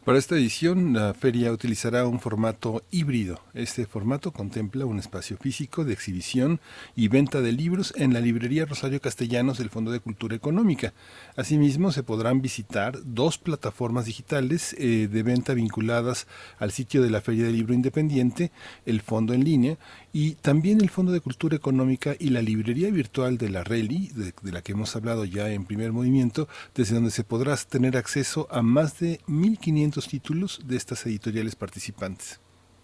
Para 0.04 0.18
esta 0.18 0.34
edición, 0.34 0.94
la 0.94 1.14
feria 1.14 1.52
utilizará 1.52 2.08
un 2.08 2.20
formato 2.20 2.84
híbrido. 2.90 3.40
Este 3.54 3.86
formato 3.86 4.32
contempla 4.32 4.88
un 4.88 4.98
espacio 4.98 5.38
físico 5.38 5.86
de 5.86 5.94
exhibición 5.94 6.60
y 6.96 7.08
venta 7.08 7.40
de 7.42 7.52
libros 7.52 7.94
en 7.96 8.12
la 8.12 8.20
librería 8.20 8.66
Rosario 8.66 9.00
Castellanos 9.00 9.60
del 9.60 9.70
Fondo 9.70 9.92
de 9.92 10.00
Cultura 10.00 10.36
Económica. 10.36 10.96
Asimismo, 11.36 11.92
se 11.92 12.02
podrán 12.02 12.42
visitar 12.42 12.98
dos 13.04 13.38
plataformas 13.38 14.06
digitales 14.06 14.76
eh, 14.80 15.08
de 15.08 15.22
venta 15.22 15.54
vinculadas 15.54 16.26
al 16.58 16.72
sitio 16.72 17.04
de 17.04 17.12
la 17.12 17.22
Feria 17.22 17.46
del 17.46 17.58
Libro 17.58 17.76
Independiente, 17.76 18.52
el 18.88 19.02
Fondo 19.02 19.36
en 19.36 19.44
línea 19.44 19.78
y 20.14 20.36
también 20.36 20.82
el 20.82 20.90
Fondo 20.90 21.12
de 21.12 21.22
Cultura 21.22 21.56
Económica 21.56 22.16
y 22.20 22.30
la 22.30 22.42
librería 22.42 22.90
virtual 22.92 23.38
de 23.38 23.50
la 23.50 23.64
RELI, 23.64 24.10
de, 24.16 24.34
de 24.42 24.52
la 24.52 24.62
que 24.62 24.74
hemos 24.74 24.96
hablado 24.96 25.26
ya 25.26 25.50
en 25.50 25.66
primer 25.66 25.92
movimiento, 25.92 26.48
desde 26.76 26.96
donde 26.96 27.12
se 27.12 27.24
podrá 27.24 27.56
tener 27.58 27.98
acceso 27.98 28.48
a 28.52 28.62
más 28.62 29.00
de 29.00 29.20
1.500 29.28 30.08
títulos 30.08 30.62
de 30.66 30.78
estas 30.78 31.06
editoriales 31.06 31.56
participantes. 31.56 32.40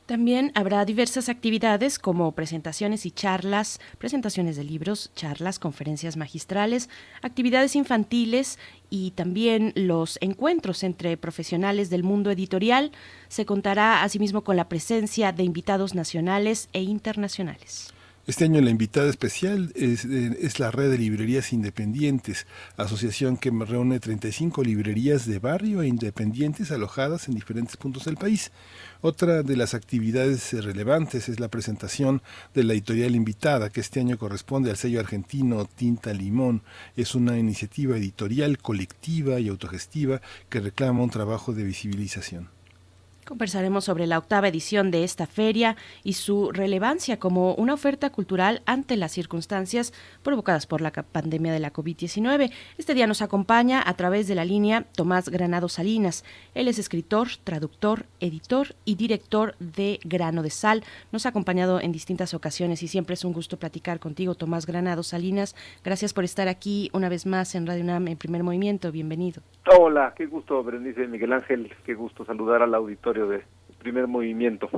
También 0.07 0.53
habrá 0.55 0.85
diversas 0.85 1.27
actividades 1.27 1.99
como 1.99 2.31
presentaciones 2.31 3.05
y 3.05 3.11
charlas, 3.11 3.81
presentaciones 3.97 4.55
de 4.55 4.63
libros, 4.63 5.11
charlas, 5.15 5.59
conferencias 5.59 6.15
magistrales, 6.15 6.89
actividades 7.21 7.75
infantiles 7.75 8.57
y 8.89 9.11
también 9.11 9.73
los 9.75 10.17
encuentros 10.21 10.83
entre 10.83 11.17
profesionales 11.17 11.89
del 11.89 12.03
mundo 12.03 12.31
editorial. 12.31 12.93
Se 13.27 13.45
contará 13.45 14.01
asimismo 14.01 14.45
con 14.45 14.55
la 14.55 14.69
presencia 14.69 15.33
de 15.33 15.43
invitados 15.43 15.93
nacionales 15.93 16.69
e 16.71 16.83
internacionales. 16.83 17.93
Este 18.27 18.43
año 18.43 18.59
la 18.59 18.71
invitada 18.71 19.09
especial 19.09 19.71
es, 19.73 20.03
eh, 20.03 20.37
es, 20.41 20.59
la 20.59 20.69
Red 20.69 20.91
de 20.91 20.97
Librerías 20.97 21.53
Independientes, 21.53 22.45
asociación 22.75 23.37
que 23.37 23.51
reúne 23.51 24.01
35 24.01 24.65
librerías 24.65 25.25
de 25.25 25.39
barrio 25.39 25.81
e 25.81 25.87
independientes 25.87 26.73
alojadas 26.73 27.29
en 27.29 27.35
diferentes 27.35 27.77
puntos 27.77 28.03
del 28.03 28.17
país. 28.17 28.51
Otra 28.99 29.43
de 29.43 29.55
las 29.55 29.73
actividades 29.73 30.51
relevantes 30.61 31.29
es 31.29 31.39
la 31.39 31.47
presentación 31.47 32.21
de 32.53 32.65
la 32.65 32.73
editorial 32.73 33.15
invitada, 33.15 33.69
que 33.69 33.79
este 33.79 34.01
año 34.01 34.17
corresponde 34.17 34.71
al 34.71 34.77
sello 34.77 34.99
argentino 34.99 35.63
Tinta 35.63 36.11
Limón. 36.11 36.63
Es 36.97 37.15
una 37.15 37.39
iniciativa 37.39 37.95
editorial 37.95 38.57
colectiva 38.57 39.39
y 39.39 39.47
autogestiva 39.47 40.19
que 40.49 40.59
reclama 40.59 41.01
un 41.01 41.11
trabajo 41.11 41.53
de 41.53 41.63
visibilización. 41.63 42.56
Conversaremos 43.27 43.83
sobre 43.83 44.07
la 44.07 44.19
octava 44.19 44.47
edición 44.47 44.89
de 44.89 45.03
esta 45.03 45.27
feria 45.27 45.75
y 46.01 46.13
su 46.13 46.49
relevancia 46.53 47.19
como 47.19 47.55
una 47.55 47.73
oferta 47.73 48.09
cultural 48.09 48.61
ante 48.65 48.95
las 48.95 49.11
circunstancias 49.11 49.91
provocadas 50.23 50.65
por 50.65 50.79
la 50.79 50.91
pandemia 50.91 51.51
de 51.51 51.59
la 51.59 51.73
COVID-19. 51.73 52.53
Este 52.77 52.93
día 52.93 53.05
nos 53.05 53.21
acompaña 53.21 53.83
a 53.85 53.93
través 53.95 54.29
de 54.29 54.35
la 54.35 54.45
línea 54.45 54.85
Tomás 54.95 55.27
Granado 55.27 55.67
Salinas. 55.67 56.23
Él 56.55 56.69
es 56.69 56.79
escritor, 56.79 57.27
traductor, 57.43 58.05
editor 58.21 58.75
y 58.85 58.95
director 58.95 59.57
de 59.59 59.99
Grano 60.05 60.41
de 60.41 60.49
Sal. 60.49 60.85
Nos 61.11 61.25
ha 61.25 61.29
acompañado 61.29 61.81
en 61.81 61.91
distintas 61.91 62.33
ocasiones 62.33 62.81
y 62.81 62.87
siempre 62.87 63.15
es 63.15 63.25
un 63.25 63.33
gusto 63.33 63.57
platicar 63.57 63.99
contigo, 63.99 64.35
Tomás 64.35 64.65
Granado 64.65 65.03
Salinas. 65.03 65.53
Gracias 65.83 66.13
por 66.13 66.23
estar 66.23 66.47
aquí 66.47 66.89
una 66.93 67.09
vez 67.09 67.25
más 67.25 67.55
en 67.55 67.67
Radio 67.67 67.83
UNAM 67.83 68.07
en 68.07 68.17
primer 68.17 68.43
movimiento. 68.43 68.89
Bienvenido. 68.93 69.41
Hola, 69.77 70.13
qué 70.15 70.27
gusto, 70.27 70.63
Berenice 70.63 71.07
Miguel 71.07 71.33
Ángel. 71.33 71.73
Qué 71.85 71.93
gusto 71.93 72.23
saludar 72.23 72.61
al 72.61 72.73
auditorio 72.73 73.16
de 73.25 73.43
primer 73.79 74.07
movimiento. 74.07 74.69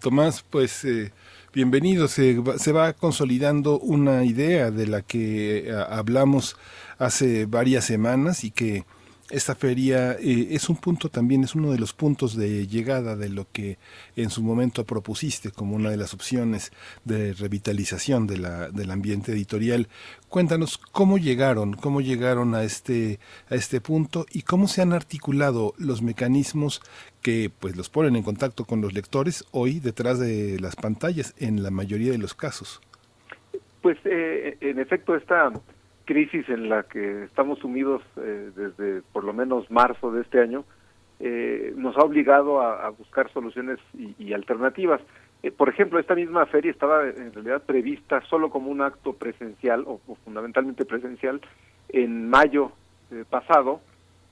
Tomás, 0.00 0.42
pues 0.42 0.84
eh, 0.84 1.12
bienvenido. 1.52 2.08
Se 2.08 2.38
va, 2.38 2.58
se 2.58 2.72
va 2.72 2.94
consolidando 2.94 3.78
una 3.78 4.24
idea 4.24 4.70
de 4.70 4.86
la 4.86 5.02
que 5.02 5.68
eh, 5.68 5.72
hablamos 5.88 6.56
hace 6.98 7.46
varias 7.46 7.84
semanas 7.84 8.44
y 8.44 8.50
que 8.50 8.84
esta 9.30 9.54
feria 9.54 10.12
eh, 10.12 10.48
es 10.50 10.68
un 10.68 10.76
punto 10.76 11.08
también, 11.08 11.42
es 11.42 11.54
uno 11.54 11.72
de 11.72 11.78
los 11.78 11.92
puntos 11.92 12.36
de 12.36 12.66
llegada 12.66 13.16
de 13.16 13.28
lo 13.28 13.46
que 13.52 13.78
en 14.14 14.30
su 14.30 14.42
momento 14.42 14.84
propusiste 14.84 15.50
como 15.50 15.74
una 15.74 15.90
de 15.90 15.96
las 15.96 16.14
opciones 16.14 16.72
de 17.04 17.32
revitalización 17.32 18.26
de 18.26 18.38
la, 18.38 18.68
del 18.70 18.90
ambiente 18.90 19.32
editorial. 19.32 19.88
Cuéntanos 20.28 20.78
cómo 20.78 21.18
llegaron, 21.18 21.74
cómo 21.74 22.00
llegaron 22.00 22.54
a 22.54 22.62
este, 22.62 23.18
a 23.50 23.56
este 23.56 23.80
punto 23.80 24.26
y 24.32 24.42
cómo 24.42 24.68
se 24.68 24.82
han 24.82 24.92
articulado 24.92 25.74
los 25.78 26.02
mecanismos 26.02 26.80
que 27.22 27.50
pues 27.58 27.76
los 27.76 27.90
ponen 27.90 28.14
en 28.16 28.22
contacto 28.22 28.64
con 28.64 28.80
los 28.80 28.92
lectores 28.92 29.44
hoy 29.50 29.80
detrás 29.80 30.20
de 30.20 30.58
las 30.60 30.76
pantallas 30.76 31.34
en 31.38 31.62
la 31.62 31.70
mayoría 31.70 32.12
de 32.12 32.18
los 32.18 32.34
casos. 32.34 32.80
Pues 33.82 33.98
eh, 34.04 34.56
en 34.60 34.78
efecto 34.78 35.16
esta 35.16 35.52
crisis 36.06 36.48
en 36.48 36.70
la 36.70 36.84
que 36.84 37.24
estamos 37.24 37.58
sumidos 37.58 38.02
eh, 38.16 38.50
desde 38.56 39.02
por 39.12 39.24
lo 39.24 39.34
menos 39.34 39.70
marzo 39.70 40.10
de 40.10 40.22
este 40.22 40.40
año 40.40 40.64
eh, 41.20 41.72
nos 41.76 41.96
ha 41.96 42.00
obligado 42.00 42.60
a, 42.60 42.90
buscar 42.90 43.30
soluciones 43.32 43.78
y, 43.94 44.14
y 44.18 44.32
alternativas. 44.32 45.00
Eh, 45.42 45.50
por 45.50 45.68
ejemplo, 45.68 45.98
esta 45.98 46.14
misma 46.14 46.46
feria 46.46 46.70
estaba 46.70 47.04
en 47.08 47.32
realidad 47.32 47.62
prevista 47.62 48.20
solo 48.22 48.50
como 48.50 48.70
un 48.70 48.82
acto 48.82 49.12
presencial 49.12 49.84
o, 49.86 50.00
o 50.06 50.14
fundamentalmente 50.24 50.84
presencial 50.84 51.40
en 51.88 52.28
mayo 52.28 52.72
eh, 53.10 53.24
pasado 53.28 53.80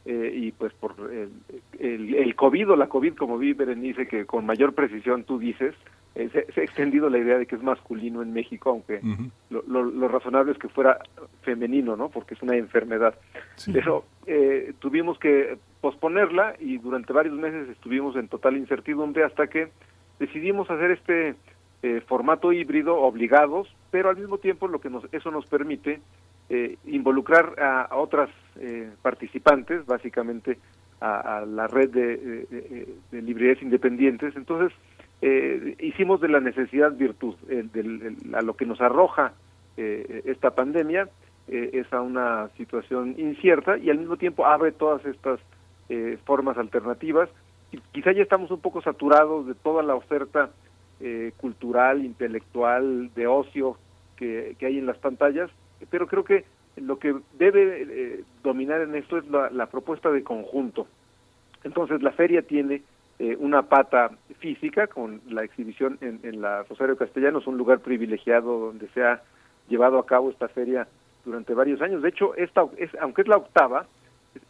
eh, 0.04 0.32
y 0.34 0.52
pues 0.52 0.72
por 0.74 0.94
el, 1.10 1.30
el, 1.78 2.14
el, 2.14 2.34
COVID 2.34 2.72
o 2.72 2.76
la 2.76 2.88
COVID, 2.88 3.14
como 3.14 3.38
vi 3.38 3.52
Berenice, 3.54 4.06
que 4.06 4.26
con 4.26 4.44
mayor 4.44 4.74
precisión 4.74 5.24
tú 5.24 5.38
dices, 5.38 5.74
eh, 6.14 6.28
se, 6.32 6.52
se, 6.52 6.60
ha 6.60 6.64
extendido 6.64 7.10
la 7.10 7.18
idea 7.18 7.38
de 7.38 7.46
que 7.46 7.56
es 7.56 7.62
masculino 7.62 8.22
en 8.22 8.32
México, 8.32 8.70
aunque 8.70 8.96
uh 8.96 9.06
-huh. 9.06 9.30
lo, 9.50 9.62
lo, 9.66 9.82
lo, 9.84 10.08
razonable 10.08 10.52
es 10.52 10.58
que 10.58 10.68
fuera 10.68 10.98
femenino, 11.42 11.96
¿no? 11.96 12.08
Porque 12.08 12.34
es 12.34 12.42
una 12.42 12.56
enfermedad. 12.56 13.14
Sí. 13.56 13.72
Pero 13.72 14.04
eh, 14.26 14.72
tuvimos 14.78 15.18
que 15.18 15.58
posponerla 15.80 16.54
y 16.60 16.78
durante 16.78 17.12
varios 17.12 17.36
meses 17.36 17.68
estuvimos 17.68 18.16
en 18.16 18.28
total 18.28 18.56
incertidumbre 18.56 19.24
hasta 19.24 19.48
que 19.48 19.68
decidimos 20.18 20.70
hacer 20.70 20.92
este 20.92 21.34
eh, 21.82 22.00
formato 22.06 22.52
híbrido 22.52 22.96
obligados, 22.96 23.68
pero 23.90 24.08
al 24.08 24.16
mismo 24.16 24.38
tiempo 24.38 24.68
lo 24.68 24.80
que 24.80 24.88
nos, 24.88 25.04
eso 25.12 25.30
nos 25.30 25.46
permite 25.46 26.00
eh, 26.48 26.78
involucrar 26.86 27.60
a, 27.60 27.82
a 27.82 27.96
otras 27.96 28.30
eh, 28.58 28.90
participantes, 29.02 29.84
básicamente 29.84 30.58
a, 31.00 31.38
a 31.38 31.44
la 31.44 31.66
red 31.66 31.90
de, 31.90 32.16
de, 32.16 32.88
de, 33.10 33.22
librerías 33.22 33.60
independientes. 33.62 34.34
Entonces, 34.36 34.72
eh, 35.22 35.76
hicimos 35.80 36.20
de 36.20 36.28
la 36.28 36.40
necesidad 36.40 36.92
virtud, 36.92 37.34
eh, 37.48 37.64
de, 37.72 38.36
a 38.36 38.42
lo 38.42 38.54
que 38.54 38.66
nos 38.66 38.80
arroja 38.80 39.32
eh, 39.76 40.22
esta 40.26 40.50
pandemia, 40.50 41.08
eh, 41.46 41.70
es 41.74 41.92
a 41.92 42.00
una 42.00 42.48
situación 42.56 43.16
incierta 43.18 43.76
y 43.76 43.90
al 43.90 43.98
mismo 43.98 44.16
tiempo 44.16 44.46
abre 44.46 44.72
todas 44.72 45.04
estas 45.04 45.38
eh, 45.90 46.18
formas 46.24 46.56
alternativas. 46.56 47.28
Y 47.70 47.78
quizá 47.92 48.12
ya 48.12 48.22
estamos 48.22 48.50
un 48.50 48.60
poco 48.60 48.80
saturados 48.80 49.46
de 49.46 49.54
toda 49.54 49.82
la 49.82 49.94
oferta 49.94 50.50
eh, 51.00 51.32
cultural, 51.36 52.02
intelectual, 52.02 53.12
de 53.14 53.26
ocio 53.26 53.76
que, 54.16 54.56
que 54.58 54.66
hay 54.66 54.78
en 54.78 54.86
las 54.86 54.96
pantallas, 54.96 55.50
pero 55.90 56.06
creo 56.06 56.24
que 56.24 56.46
lo 56.76 56.98
que 56.98 57.14
debe 57.38 58.24
dominar 58.42 58.80
en 58.80 58.94
esto 58.94 59.18
es 59.18 59.28
la, 59.28 59.50
la, 59.50 59.66
propuesta 59.66 60.10
de 60.10 60.24
conjunto. 60.24 60.86
Entonces 61.62 62.02
la 62.02 62.12
feria 62.12 62.42
tiene 62.42 62.82
eh, 63.20 63.36
una 63.38 63.62
pata 63.62 64.10
física 64.40 64.88
con 64.88 65.20
la 65.28 65.44
exhibición 65.44 65.98
en, 66.00 66.18
en, 66.24 66.40
la 66.40 66.64
Rosario 66.64 66.96
Castellanos, 66.96 67.46
un 67.46 67.56
lugar 67.56 67.78
privilegiado 67.78 68.58
donde 68.58 68.88
se 68.88 69.04
ha 69.04 69.22
llevado 69.68 70.00
a 70.00 70.06
cabo 70.06 70.30
esta 70.30 70.48
feria 70.48 70.88
durante 71.24 71.54
varios 71.54 71.80
años. 71.80 72.02
De 72.02 72.08
hecho, 72.08 72.34
esta 72.34 72.64
es, 72.76 72.90
aunque 73.00 73.22
es 73.22 73.28
la 73.28 73.36
octava, 73.36 73.86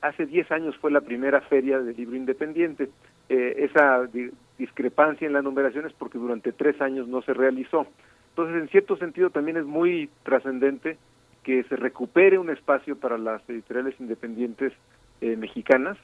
hace 0.01 0.25
10 0.25 0.51
años 0.51 0.77
fue 0.79 0.91
la 0.91 1.03
primera 1.03 1.43
feria 1.43 1.79
de 1.79 1.93
libro 1.93 2.17
independiente. 2.17 2.89
Eh, 3.29 3.69
esa 3.71 4.05
di 4.07 4.31
discrepancia 4.57 5.27
en 5.27 5.35
la 5.35 5.43
numeración 5.43 5.85
es 5.85 5.93
porque 5.93 6.17
durante 6.17 6.53
tres 6.53 6.81
años 6.81 7.07
no 7.07 7.21
se 7.21 7.35
realizó. 7.35 7.87
Entonces, 8.31 8.63
en 8.63 8.69
cierto 8.69 8.97
sentido, 8.97 9.29
también 9.29 9.59
es 9.59 9.67
muy 9.67 10.09
trascendente 10.23 10.97
que 11.43 11.65
se 11.65 11.77
recupere 11.77 12.39
un 12.39 12.49
espacio 12.49 12.97
para 12.97 13.19
las 13.19 13.47
editoriales 13.49 13.95
independientes 13.99 14.73
mexicanas. 15.21 15.99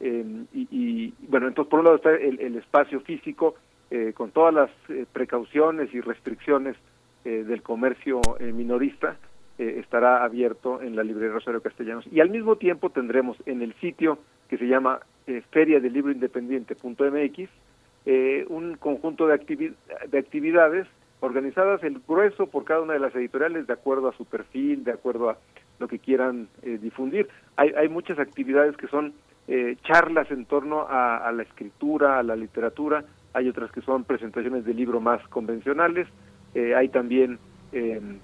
Y, 0.00 1.14
bueno, 1.28 1.48
entonces 1.48 1.70
por 1.70 1.80
un 1.80 1.86
lado 1.86 1.96
está 1.96 2.14
el, 2.14 2.56
espacio 2.56 3.00
físico 3.00 3.54
con 4.14 4.30
todas 4.30 4.52
las 4.52 4.70
precauciones 5.12 5.92
y 5.94 6.00
restricciones 6.00 6.76
del 7.24 7.62
comercio 7.62 8.20
minorista, 8.40 9.16
estará 9.58 10.22
abierto 10.22 10.82
en 10.82 10.96
la 10.96 11.02
librería 11.02 11.34
Rosario 11.34 11.62
Castellanos. 11.62 12.06
Y 12.12 12.20
al 12.20 12.30
mismo 12.30 12.56
tiempo 12.56 12.90
tendremos 12.90 13.36
en 13.46 13.62
el 13.62 13.72
sitio 13.74 14.18
que 14.48 14.58
se 14.58 14.66
llama 14.66 15.00
eh, 15.26 15.42
feria 15.50 15.80
del 15.80 15.92
libro 15.92 16.12
independiente.mx 16.12 17.48
eh, 18.06 18.46
un 18.48 18.76
conjunto 18.76 19.26
de, 19.26 19.74
de 20.08 20.18
actividades 20.18 20.86
organizadas 21.18 21.82
el 21.82 22.00
grueso 22.06 22.46
por 22.46 22.64
cada 22.64 22.82
una 22.82 22.92
de 22.92 23.00
las 23.00 23.12
editoriales 23.16 23.66
de 23.66 23.72
acuerdo 23.72 24.08
a 24.08 24.16
su 24.16 24.24
perfil, 24.24 24.84
de 24.84 24.92
acuerdo 24.92 25.30
a 25.30 25.38
lo 25.80 25.88
que 25.88 25.98
quieran 25.98 26.48
eh, 26.62 26.78
difundir. 26.80 27.28
Hay, 27.56 27.70
hay 27.76 27.88
muchas 27.88 28.20
actividades 28.20 28.76
que 28.76 28.86
son 28.86 29.14
eh, 29.48 29.76
charlas 29.82 30.30
en 30.30 30.44
torno 30.46 30.82
a, 30.82 31.18
a, 31.18 31.32
la 31.32 31.42
escritura, 31.42 32.18
a 32.18 32.22
la 32.22 32.36
literatura, 32.36 33.04
hay 33.32 33.48
otras 33.48 33.70
que 33.70 33.80
son 33.82 34.04
presentaciones 34.04 34.64
de 34.64 34.74
libro 34.74 35.00
más 35.00 35.26
convencionales, 35.28 36.08
eh, 36.54 36.74
hay 36.74 36.88
también 36.88 37.38
em, 37.72 38.18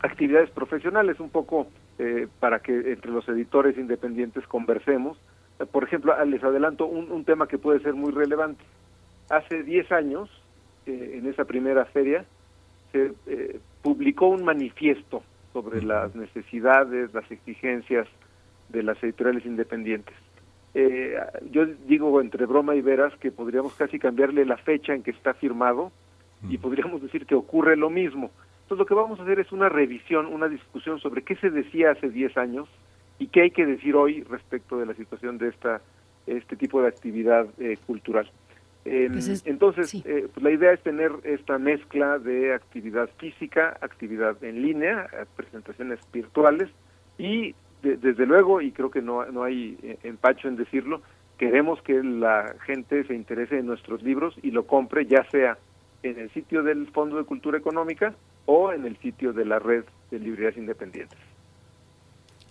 actividades 0.00 0.50
profesionales 0.50 1.20
un 1.20 1.30
poco 1.30 1.68
eh, 1.98 2.28
para 2.40 2.60
que 2.60 2.92
entre 2.92 3.10
los 3.10 3.28
editores 3.28 3.76
independientes 3.76 4.46
conversemos. 4.46 5.18
Eh, 5.58 5.66
por 5.66 5.84
ejemplo, 5.84 6.14
ah, 6.16 6.24
les 6.24 6.42
adelanto 6.42 6.86
un, 6.86 7.10
un, 7.10 7.24
tema 7.24 7.46
que 7.48 7.58
puede 7.58 7.80
ser 7.80 7.94
muy 7.94 8.12
relevante. 8.12 8.62
Hace 9.28 9.62
10 9.62 9.92
años, 9.92 10.30
eh, 10.86 11.18
en 11.18 11.26
esa 11.28 11.44
primera 11.44 11.84
feria, 11.86 12.24
se 12.92 13.12
eh, 13.26 13.60
publicó 13.82 14.28
un 14.28 14.44
manifiesto 14.44 15.22
sobre 15.52 15.82
las 15.82 16.14
necesidades, 16.14 17.12
las 17.12 17.30
exigencias 17.30 18.06
de 18.68 18.82
las 18.82 19.02
editoriales 19.02 19.44
independientes. 19.44 20.14
Eh, 20.74 21.16
yo 21.50 21.66
digo 21.66 22.20
entre 22.20 22.46
broma 22.46 22.74
y 22.74 22.80
veras 22.80 23.14
que 23.18 23.30
podríamos 23.30 23.74
casi 23.74 23.98
cambiarle 23.98 24.44
la 24.44 24.56
fecha 24.56 24.94
en 24.94 25.02
que 25.02 25.10
está 25.10 25.34
firmado 25.34 25.90
y 26.48 26.58
podríamos 26.58 27.02
decir 27.02 27.26
que 27.26 27.34
ocurre 27.34 27.76
lo 27.76 27.90
mismo. 27.90 28.30
Entonces 28.62 28.78
lo 28.78 28.86
que 28.86 28.94
vamos 28.94 29.18
a 29.18 29.22
hacer 29.22 29.40
es 29.40 29.50
una 29.50 29.68
revisión, 29.68 30.26
una 30.26 30.48
discusión 30.48 31.00
sobre 31.00 31.22
qué 31.22 31.36
se 31.36 31.50
decía 31.50 31.92
hace 31.92 32.10
10 32.10 32.36
años 32.36 32.68
y 33.18 33.28
qué 33.28 33.42
hay 33.42 33.50
que 33.50 33.66
decir 33.66 33.96
hoy 33.96 34.22
respecto 34.22 34.78
de 34.78 34.86
la 34.86 34.94
situación 34.94 35.38
de 35.38 35.48
esta 35.48 35.80
este 36.26 36.56
tipo 36.56 36.82
de 36.82 36.88
actividad 36.88 37.46
eh, 37.58 37.78
cultural. 37.86 38.30
Eh, 38.90 39.08
pues 39.12 39.42
entonces, 39.44 39.94
eh, 39.94 40.28
pues 40.32 40.42
la 40.42 40.50
idea 40.50 40.72
es 40.72 40.80
tener 40.82 41.12
esta 41.24 41.58
mezcla 41.58 42.18
de 42.18 42.54
actividad 42.54 43.10
física, 43.18 43.76
actividad 43.82 44.42
en 44.42 44.62
línea, 44.62 45.08
eh, 45.12 45.26
presentaciones 45.36 46.00
virtuales 46.10 46.70
y 47.18 47.54
de, 47.82 47.96
desde 47.96 48.26
luego, 48.26 48.60
y 48.60 48.72
creo 48.72 48.90
que 48.90 49.02
no, 49.02 49.24
no 49.26 49.44
hay 49.44 49.78
eh, 49.82 49.98
empacho 50.02 50.48
en 50.48 50.56
decirlo, 50.56 51.02
queremos 51.38 51.80
que 51.82 52.02
la 52.02 52.54
gente 52.66 53.04
se 53.04 53.14
interese 53.14 53.58
en 53.58 53.66
nuestros 53.66 54.02
libros 54.02 54.34
y 54.42 54.50
lo 54.50 54.66
compre 54.66 55.06
ya 55.06 55.24
sea 55.30 55.58
en 56.02 56.18
el 56.18 56.30
sitio 56.30 56.62
del 56.62 56.88
Fondo 56.88 57.16
de 57.16 57.24
Cultura 57.24 57.58
Económica 57.58 58.14
o 58.46 58.72
en 58.72 58.84
el 58.84 58.96
sitio 58.98 59.32
de 59.32 59.44
la 59.44 59.58
red 59.58 59.84
de 60.10 60.18
librerías 60.18 60.56
independientes. 60.56 61.18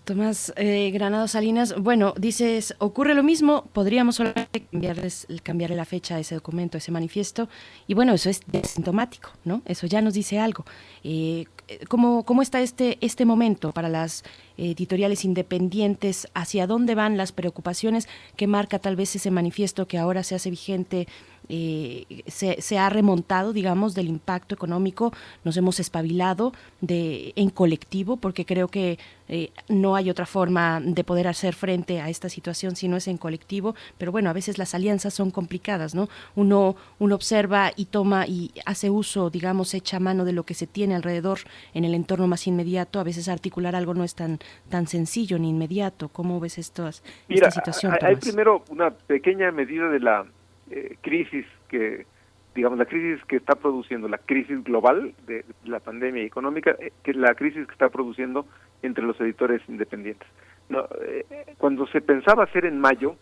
Tomás 0.08 0.54
eh, 0.56 0.90
Granado 0.90 1.28
Salinas, 1.28 1.74
bueno, 1.78 2.14
dices, 2.16 2.74
ocurre 2.78 3.14
lo 3.14 3.22
mismo, 3.22 3.66
podríamos 3.74 4.16
solamente 4.16 4.64
cambiarles, 4.64 5.26
cambiarle 5.42 5.76
la 5.76 5.84
fecha 5.84 6.16
a 6.16 6.18
ese 6.18 6.34
documento, 6.34 6.78
a 6.78 6.80
ese 6.80 6.90
manifiesto, 6.90 7.50
y 7.86 7.92
bueno, 7.92 8.14
eso 8.14 8.30
es 8.30 8.40
sintomático, 8.62 9.28
¿no? 9.44 9.60
Eso 9.66 9.86
ya 9.86 10.00
nos 10.00 10.14
dice 10.14 10.38
algo. 10.38 10.64
Eh, 11.04 11.44
¿cómo, 11.88 12.24
¿Cómo 12.24 12.40
está 12.40 12.62
este, 12.62 12.96
este 13.02 13.26
momento 13.26 13.72
para 13.72 13.90
las 13.90 14.24
editoriales 14.56 15.26
independientes? 15.26 16.26
¿Hacia 16.32 16.66
dónde 16.66 16.94
van 16.94 17.18
las 17.18 17.32
preocupaciones 17.32 18.08
que 18.34 18.46
marca 18.46 18.78
tal 18.78 18.96
vez 18.96 19.14
ese 19.14 19.30
manifiesto 19.30 19.86
que 19.86 19.98
ahora 19.98 20.22
se 20.22 20.34
hace 20.34 20.48
vigente 20.48 21.06
eh, 21.48 22.22
se, 22.26 22.60
se, 22.60 22.78
ha 22.78 22.88
remontado, 22.90 23.52
digamos, 23.52 23.94
del 23.94 24.08
impacto 24.08 24.54
económico, 24.54 25.12
nos 25.44 25.56
hemos 25.56 25.80
espabilado 25.80 26.52
de, 26.80 27.32
en 27.36 27.50
colectivo, 27.50 28.16
porque 28.16 28.44
creo 28.44 28.68
que 28.68 28.98
eh, 29.28 29.50
no 29.68 29.94
hay 29.94 30.10
otra 30.10 30.26
forma 30.26 30.80
de 30.82 31.04
poder 31.04 31.28
hacer 31.28 31.54
frente 31.54 32.00
a 32.00 32.08
esta 32.08 32.28
situación 32.28 32.76
si 32.76 32.88
no 32.88 32.96
es 32.96 33.08
en 33.08 33.18
colectivo, 33.18 33.74
pero 33.98 34.10
bueno, 34.10 34.30
a 34.30 34.32
veces 34.32 34.58
las 34.58 34.74
alianzas 34.74 35.12
son 35.12 35.30
complicadas, 35.30 35.94
¿no? 35.94 36.08
Uno, 36.34 36.76
uno 36.98 37.14
observa 37.14 37.70
y 37.76 37.86
toma 37.86 38.26
y 38.26 38.52
hace 38.64 38.88
uso, 38.88 39.28
digamos, 39.28 39.74
echa 39.74 40.00
mano 40.00 40.24
de 40.24 40.32
lo 40.32 40.44
que 40.44 40.54
se 40.54 40.66
tiene 40.66 40.94
alrededor 40.94 41.40
en 41.74 41.84
el 41.84 41.94
entorno 41.94 42.26
más 42.26 42.46
inmediato, 42.46 43.00
a 43.00 43.04
veces 43.04 43.28
articular 43.28 43.76
algo 43.76 43.92
no 43.92 44.04
es 44.04 44.14
tan, 44.14 44.38
tan 44.70 44.86
sencillo 44.86 45.38
ni 45.38 45.50
inmediato. 45.50 46.08
¿Cómo 46.08 46.40
ves 46.40 46.58
esto, 46.58 46.88
Mira, 47.28 47.48
esta 47.48 47.50
situación? 47.50 47.92
Hay, 47.92 48.14
hay 48.14 48.16
primero 48.16 48.64
una 48.70 48.90
pequeña 48.90 49.50
medida 49.52 49.88
de 49.88 50.00
la 50.00 50.26
eh, 50.70 50.96
crisis 51.00 51.46
que, 51.68 52.06
digamos, 52.54 52.78
la 52.78 52.86
crisis 52.86 53.24
que 53.26 53.36
está 53.36 53.54
produciendo, 53.54 54.08
la 54.08 54.18
crisis 54.18 54.62
global 54.64 55.14
de 55.26 55.44
la 55.64 55.80
pandemia 55.80 56.22
económica, 56.22 56.76
eh, 56.78 56.92
que 57.02 57.12
es 57.12 57.16
la 57.16 57.34
crisis 57.34 57.66
que 57.66 57.72
está 57.72 57.88
produciendo 57.88 58.46
entre 58.82 59.04
los 59.04 59.20
editores 59.20 59.62
independientes. 59.68 60.28
Eh, 60.70 61.54
cuando 61.56 61.86
se 61.86 62.00
pensaba 62.00 62.44
hacer 62.44 62.66
en 62.66 62.78
mayo, 62.78 63.16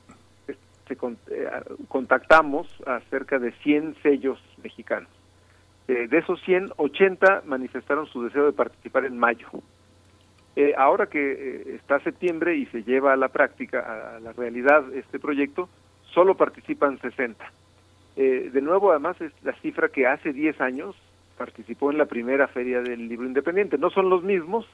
se, 0.89 0.95
eh, 0.95 1.51
contactamos 1.89 2.67
a 2.87 3.01
cerca 3.11 3.39
de 3.39 3.53
100 3.53 3.97
sellos 4.03 4.43
mexicanos. 4.63 5.11
De 5.87 6.19
esos 6.19 6.43
100, 6.43 6.73
80 6.79 7.43
manifestaron 7.45 8.07
su 8.07 8.25
deseo 8.25 8.47
de 8.47 8.53
participar 8.53 9.05
en 9.05 9.17
mayo. 9.17 9.47
Eh, 10.57 10.75
ahora 10.77 11.07
que 11.07 11.77
está 11.77 12.01
septiembre 12.01 12.57
y 12.57 12.67
se 12.67 12.83
lleva 12.83 13.13
a 13.13 13.17
la 13.17 13.29
práctica, 13.29 14.17
a 14.17 14.19
la 14.19 14.33
realidad 14.33 14.93
este 14.95 15.21
proyecto, 15.21 15.69
solo 16.17 16.35
participan 16.35 16.99
60. 16.99 17.45
Eh, 18.17 18.49
de 18.51 18.63
nuevo, 18.63 18.91
además, 18.91 19.21
es 19.21 19.33
la 19.43 19.53
cifra 19.61 19.91
que 19.91 20.07
hace 20.07 20.33
10 20.33 20.63
años 20.63 20.97
participó 21.37 21.91
en 21.91 21.99
la 21.99 22.07
primera 22.07 22.49
feria 22.49 22.81
del 22.81 23.07
libro 23.07 23.27
independiente. 23.27 23.77
No 23.77 23.91
son 23.91 24.09
los 24.09 24.23
mismos, 24.23 24.67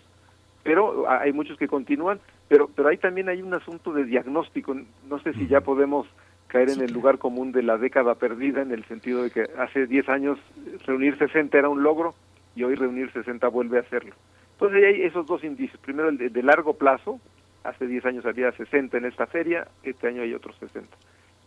pero 0.63 1.11
hay 1.11 1.33
muchos 1.33 1.59
que 1.59 1.67
continúan, 1.67 2.21
pero, 2.47 2.69
pero 2.69 2.89
ahí 2.89 2.97
también 2.97 3.29
hay 3.29 3.43
un 3.43 3.53
asunto 3.55 3.93
de 3.93 4.05
diagnóstico. 4.05 4.77
No 5.09 5.19
sé 5.19 5.33
si 5.33 5.49
ya 5.49 5.63
podemos 5.63 6.07
caer 6.47 6.71
en 6.71 6.81
el 6.81 6.93
lugar 6.93 7.19
común 7.19 7.51
de 7.51 7.65
la 7.65 7.77
década 7.77 8.15
perdida, 8.15 8.63
en 8.63 8.71
el 8.71 8.85
sentido 8.85 9.25
de 9.25 9.33
que 9.33 9.43
hace 9.59 9.89
10 9.89 10.09
años 10.11 10.39
reunir 10.87 11.19
60 11.19 11.59
era 11.59 11.69
un 11.69 11.83
logro 11.83 12.15
y 12.55 12.63
hoy 12.63 12.77
reunir 12.77 13.11
60 13.11 13.49
vuelve 13.49 13.81
a 13.81 13.89
serlo. 13.89 14.15
Entonces 14.53 14.85
hay 14.85 15.03
esos 15.03 15.27
dos 15.27 15.43
indicios. 15.43 15.81
Primero 15.81 16.09
el 16.09 16.19
de, 16.19 16.29
de 16.29 16.43
largo 16.45 16.75
plazo, 16.75 17.19
hace 17.65 17.89
10 17.89 18.07
años 18.07 18.27
había 18.27 18.53
60 18.53 18.97
en 18.97 19.07
esta 19.07 19.27
feria, 19.27 19.67
este 19.83 20.07
año 20.07 20.23
hay 20.23 20.35
otros 20.35 20.55
60. 20.61 20.87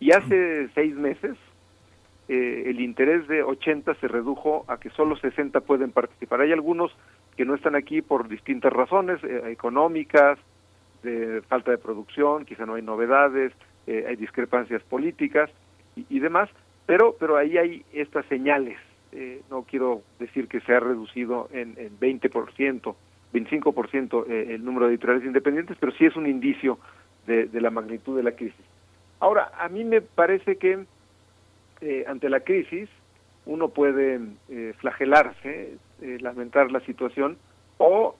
Y 0.00 0.12
hace 0.12 0.68
seis 0.74 0.94
meses 0.94 1.36
eh, 2.28 2.64
el 2.66 2.80
interés 2.80 3.26
de 3.28 3.42
80 3.42 3.94
se 3.94 4.08
redujo 4.08 4.64
a 4.68 4.78
que 4.78 4.90
solo 4.90 5.16
60 5.16 5.60
pueden 5.60 5.90
participar. 5.90 6.40
Hay 6.40 6.52
algunos 6.52 6.92
que 7.36 7.44
no 7.44 7.54
están 7.54 7.76
aquí 7.76 8.02
por 8.02 8.28
distintas 8.28 8.72
razones 8.72 9.22
eh, 9.24 9.42
económicas, 9.50 10.38
de 11.02 11.42
falta 11.42 11.70
de 11.70 11.78
producción, 11.78 12.44
quizá 12.44 12.66
no 12.66 12.74
hay 12.74 12.82
novedades, 12.82 13.52
eh, 13.86 14.04
hay 14.08 14.16
discrepancias 14.16 14.82
políticas 14.82 15.50
y, 15.94 16.18
demás, 16.18 16.50
pero 16.84 17.16
pero 17.18 17.36
ahí 17.36 17.56
hay 17.56 17.84
estas 17.92 18.26
señales. 18.26 18.78
Eh, 19.12 19.40
no 19.50 19.62
quiero 19.62 20.02
decir 20.18 20.48
que 20.48 20.60
se 20.60 20.74
ha 20.74 20.80
reducido 20.80 21.48
en, 21.52 21.74
en 21.78 21.98
20%, 21.98 22.94
25% 23.32 24.26
eh, 24.28 24.54
el 24.54 24.64
número 24.64 24.86
de 24.86 24.92
editoriales 24.92 25.26
independientes, 25.26 25.76
pero 25.80 25.92
sí 25.92 26.04
es 26.04 26.16
un 26.16 26.26
indicio 26.26 26.78
de, 27.26 27.46
de 27.46 27.60
la 27.60 27.70
magnitud 27.70 28.16
de 28.16 28.24
la 28.24 28.32
crisis. 28.32 28.64
Ahora, 29.20 29.50
a 29.58 29.68
mí 29.68 29.84
me 29.84 30.00
parece 30.00 30.56
que 30.56 30.84
eh, 31.80 32.04
ante 32.06 32.28
la 32.28 32.40
crisis 32.40 32.88
uno 33.44 33.68
puede 33.68 34.20
eh, 34.48 34.74
flagelarse, 34.78 35.76
eh, 36.02 36.18
lamentar 36.20 36.70
la 36.72 36.80
situación 36.80 37.38
o 37.78 38.16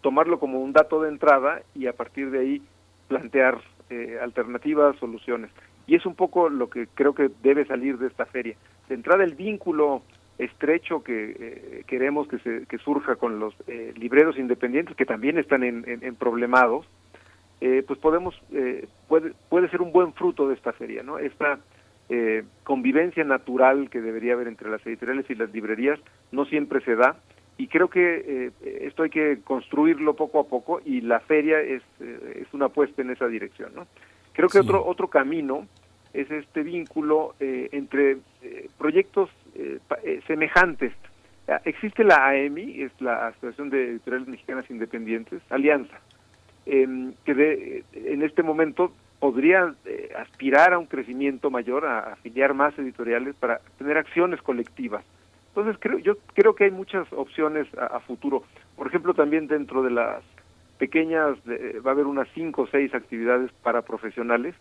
tomarlo 0.00 0.40
como 0.40 0.60
un 0.60 0.72
dato 0.72 1.02
de 1.02 1.10
entrada 1.10 1.60
y 1.74 1.86
a 1.86 1.92
partir 1.92 2.30
de 2.30 2.38
ahí 2.38 2.62
plantear 3.08 3.60
alternativas, 4.22 4.96
soluciones. 4.96 5.50
Y 5.86 5.96
es 5.96 6.06
un 6.06 6.14
poco 6.14 6.48
lo 6.48 6.70
que 6.70 6.86
creo 6.86 7.14
que 7.14 7.30
debe 7.42 7.66
salir 7.66 7.98
de 7.98 8.06
esta 8.06 8.24
feria. 8.24 8.56
De 8.88 8.94
entrada 8.94 9.22
el 9.22 9.34
vínculo 9.34 10.02
estrecho 10.40 11.02
que 11.02 11.36
eh, 11.38 11.84
queremos 11.86 12.26
que, 12.28 12.38
se, 12.38 12.66
que 12.66 12.78
surja 12.78 13.16
con 13.16 13.38
los 13.38 13.54
eh, 13.66 13.92
libreros 13.96 14.38
independientes 14.38 14.96
que 14.96 15.04
también 15.04 15.38
están 15.38 15.62
en, 15.62 15.84
en 15.86 16.14
problemados, 16.14 16.86
eh, 17.60 17.84
pues 17.86 17.98
podemos 17.98 18.34
eh, 18.52 18.86
puede 19.08 19.32
puede 19.48 19.68
ser 19.68 19.82
un 19.82 19.92
buen 19.92 20.12
fruto 20.14 20.48
de 20.48 20.54
esta 20.54 20.72
feria, 20.72 21.02
¿no? 21.02 21.18
Esta 21.18 21.58
eh, 22.08 22.44
convivencia 22.64 23.22
natural 23.24 23.90
que 23.90 24.00
debería 24.00 24.32
haber 24.32 24.48
entre 24.48 24.70
las 24.70 24.84
editoriales 24.86 25.28
y 25.30 25.34
las 25.34 25.52
librerías 25.52 26.00
no 26.32 26.44
siempre 26.44 26.80
se 26.80 26.96
da 26.96 27.16
y 27.60 27.66
creo 27.66 27.90
que 27.90 28.24
eh, 28.26 28.86
esto 28.86 29.02
hay 29.02 29.10
que 29.10 29.40
construirlo 29.44 30.16
poco 30.16 30.40
a 30.40 30.44
poco 30.48 30.80
y 30.82 31.02
la 31.02 31.20
feria 31.20 31.60
es 31.60 31.82
eh, 32.00 32.42
es 32.42 32.54
una 32.54 32.66
apuesta 32.66 33.02
en 33.02 33.10
esa 33.10 33.26
dirección, 33.26 33.74
¿no? 33.74 33.86
Creo 34.32 34.48
que 34.48 34.58
sí. 34.58 34.64
otro 34.64 34.82
otro 34.86 35.08
camino 35.08 35.66
es 36.14 36.30
este 36.30 36.62
vínculo 36.62 37.34
eh, 37.38 37.68
entre 37.72 38.16
proyectos 38.78 39.28
semejantes. 40.26 40.94
existe 41.66 42.02
la 42.02 42.28
AEMI, 42.28 42.82
es 42.82 42.92
la 43.00 43.26
Asociación 43.26 43.68
de 43.68 43.90
Editoriales 43.90 44.28
Mexicanas 44.28 44.70
Independientes, 44.70 45.42
Alianza, 45.50 46.00
em, 46.66 47.14
que 47.24 47.84
en 47.92 48.22
este 48.22 48.42
momento 48.42 48.92
podría 49.20 49.74
eh, 49.84 50.10
aspirar 50.18 50.72
a 50.72 50.78
un 50.78 50.86
crecimiento 50.86 51.50
mayor, 51.50 51.84
a 51.84 52.14
afiliar 52.14 52.54
más 52.54 52.76
editoriales 52.78 53.34
para 53.36 53.60
tener 53.78 53.98
acciones 53.98 54.40
colectivas. 54.42 55.04
Entonces 55.48 55.76
creo, 55.78 55.98
yo 55.98 56.16
creo 56.34 56.54
que 56.54 56.64
hay 56.64 56.70
muchas 56.70 57.12
opciones 57.12 57.66
a, 57.76 58.00
futuro. 58.00 58.44
Por 58.76 58.86
ejemplo, 58.86 59.14
también 59.14 59.46
dentro 59.46 59.82
de 59.82 59.90
las 59.90 60.22
pequeñas 60.78 61.36
va 61.84 61.90
a 61.90 61.92
haber 61.92 62.06
unas 62.06 62.28
cinco 62.34 62.62
o 62.62 62.66
seis 62.68 62.94
actividades 62.94 63.50
para 63.62 63.82
profesionales. 63.82 64.54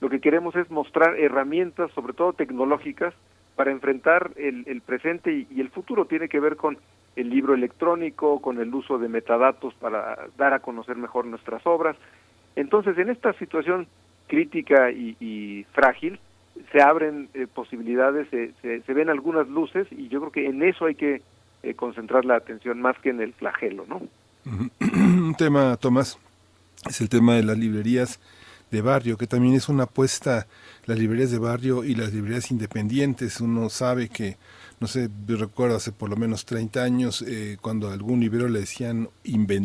Lo 0.00 0.10
que 0.10 0.20
queremos 0.20 0.54
es 0.56 0.70
mostrar 0.70 1.18
herramientas, 1.18 1.90
sobre 1.92 2.12
todo 2.12 2.34
tecnológicas, 2.34 3.14
para 3.54 3.70
enfrentar 3.70 4.32
el, 4.36 4.82
presente 4.84 5.32
y, 5.32 5.46
y, 5.50 5.62
el 5.62 5.70
futuro. 5.70 6.04
Tiene 6.04 6.28
que 6.28 6.40
ver 6.40 6.56
con 6.56 6.76
el 7.16 7.30
libro 7.30 7.54
electrónico, 7.54 8.40
con 8.40 8.60
el 8.60 8.72
uso 8.74 8.98
de 8.98 9.08
metadatos 9.08 9.74
para 9.74 10.28
dar 10.36 10.52
a 10.52 10.60
conocer 10.60 10.96
mejor 10.96 11.24
nuestras 11.24 11.66
obras, 11.66 11.96
entonces, 12.56 12.96
en 12.96 13.10
esta 13.10 13.34
situación 13.34 13.86
crítica 14.26 14.90
y, 14.90 15.64
frágil, 15.72 16.18
se 16.72 16.80
abren 16.80 17.28
eh, 17.34 17.46
posibilidades, 17.46 18.28
se, 18.30 18.94
ven 18.94 19.10
algunas 19.10 19.46
luces 19.46 19.86
y 19.90 20.08
yo 20.08 20.20
creo 20.20 20.32
que 20.32 20.46
en 20.46 20.62
eso 20.62 20.86
hay 20.86 20.94
que 20.94 21.20
eh, 21.62 21.74
concentrar 21.74 22.24
la 22.24 22.36
atención 22.36 22.80
más 22.80 22.98
que 22.98 23.10
en 23.10 23.20
el 23.20 23.34
flagelo, 23.34 23.84
¿no? 23.86 24.00
Un 24.80 25.34
tema, 25.36 25.76
Tomás, 25.76 26.18
es 26.88 27.00
el 27.02 27.10
tema 27.10 27.34
de 27.34 27.42
las 27.42 27.58
librerías 27.58 28.18
de 28.70 28.80
barrio, 28.80 29.18
que 29.18 29.26
también 29.26 29.54
es 29.54 29.68
una 29.68 29.84
apuesta, 29.84 30.46
las 30.86 30.98
librerías 30.98 31.30
de 31.30 31.38
barrio 31.38 31.84
y 31.84 31.94
las 31.94 32.12
librerías 32.12 32.50
independientes. 32.50 33.40
Uno 33.40 33.68
sabe 33.68 34.08
que, 34.08 34.36
no 34.78 34.86
sé, 34.86 35.08
recuerdo 35.26 35.76
hace 35.76 35.92
por 35.92 36.10
lo 36.10 36.16
menos 36.16 36.44
30 36.44 36.82
años, 36.82 37.22
eh, 37.22 37.56
cuando 37.60 37.88
a 37.88 37.94
algún 37.94 38.20
librero 38.20 38.48
le 38.48 38.60
decían 38.60 39.08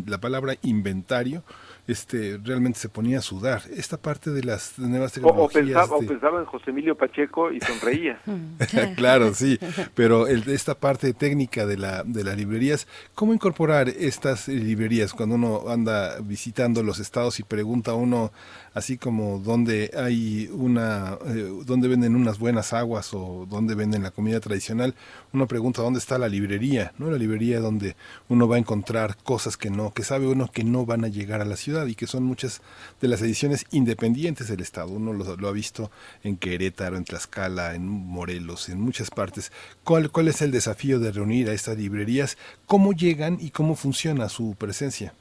la 0.06 0.20
palabra 0.20 0.56
inventario, 0.62 1.44
este, 1.88 2.40
realmente 2.42 2.80
se 2.80 2.88
ponía 2.88 3.20
a 3.20 3.22
sudar. 3.22 3.64
Esta 3.76 3.98
parte 3.98 4.30
de 4.30 4.44
las 4.44 4.80
nuevas 4.80 5.12
tecnologías... 5.12 5.90
O, 5.92 6.00
pensaba, 6.00 6.40
en 6.40 6.46
José 6.46 6.70
Emilio 6.70 6.96
Pacheco 6.96 7.52
y 7.52 7.60
sonreía. 7.60 8.22
claro, 8.96 9.34
sí, 9.34 9.60
pero 9.96 10.28
el, 10.28 10.48
esta 10.50 10.76
parte 10.76 11.14
técnica 11.14 11.66
de, 11.66 11.78
la, 11.78 12.04
de 12.04 12.24
las 12.24 12.38
librerías, 12.38 12.88
¿cómo 13.14 13.34
incorporar 13.34 13.90
estas 13.90 14.48
librerías 14.48 15.14
cuando 15.14 15.36
uno 15.36 15.64
anda 15.68 16.20
visitando 16.22 16.84
los 16.84 17.00
estados 17.00 17.40
y 17.40 17.44
pregunta 17.44 17.92
a 17.92 17.96
uno 17.96 18.32
así 18.74 18.98
como 18.98 19.40
donde 19.40 19.92
hay 19.96 20.50
una, 20.54 21.18
eh, 21.26 21.50
donde 21.66 21.88
venden 21.88 22.16
unas 22.16 22.40
buenas 22.40 22.74
aguas 22.74 23.14
o 23.14 23.46
donde 23.50 23.76
venden 23.76 24.04
la 24.04 24.12
comida 24.12 24.40
tradicional, 24.40 24.96
uno 25.34 25.48
pregunta 25.48 25.82
dónde 25.82 26.00
está 26.00 26.18
la 26.18 26.30
librería, 26.30 26.94
¿no? 26.98 27.12
La 27.12 27.18
librería 27.18 27.60
donde 27.60 27.96
uno 28.30 28.48
va 28.48 28.56
a 28.56 28.60
encontrar 28.60 29.18
cosas 29.18 29.58
que 29.58 29.70
no, 29.70 29.94
que 29.94 30.04
sabe 30.04 30.28
uno 30.28 30.50
que 30.52 30.64
no 30.64 30.86
van 30.86 31.04
a 31.04 31.10
llegar 31.10 31.42
a 31.42 31.46
la 31.46 31.58
ciudad 31.58 31.86
y 31.88 31.96
que 31.96 32.08
son 32.08 32.24
muchas 32.24 32.62
de 33.02 33.08
las 33.08 33.22
ediciones 33.22 33.66
independientes 33.72 34.48
del 34.48 34.62
Estado. 34.62 34.90
Uno 34.90 35.14
lo, 35.14 35.48
ha 35.48 35.52
visto 35.52 35.92
en 36.24 36.38
Querétaro, 36.38 36.98
en 36.98 37.04
Tlaxcala, 37.04 37.76
en 37.76 37.88
Morelos, 37.88 38.70
en 38.70 38.80
muchas 38.80 39.12
partes. 39.12 39.52
¿Cuál, 39.84 40.12
¿Cuál 40.12 40.28
es 40.30 40.42
el 40.42 40.52
desafío 40.52 41.00
de 41.00 41.12
reunir 41.12 41.50
a 41.50 41.54
estas 41.54 41.78
librerías? 41.78 42.38
¿Cómo 42.66 42.94
llegan 42.94 43.38
y 43.42 43.52
cómo 43.52 43.76
funciona 43.76 44.30
su 44.30 44.56
presencia? 44.58 45.14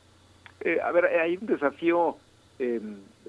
Eh, 0.60 0.78
a 0.84 0.92
ver, 0.92 1.06
hay 1.06 1.36
un 1.36 1.46
desafío 1.46 2.16
eh, 2.58 2.80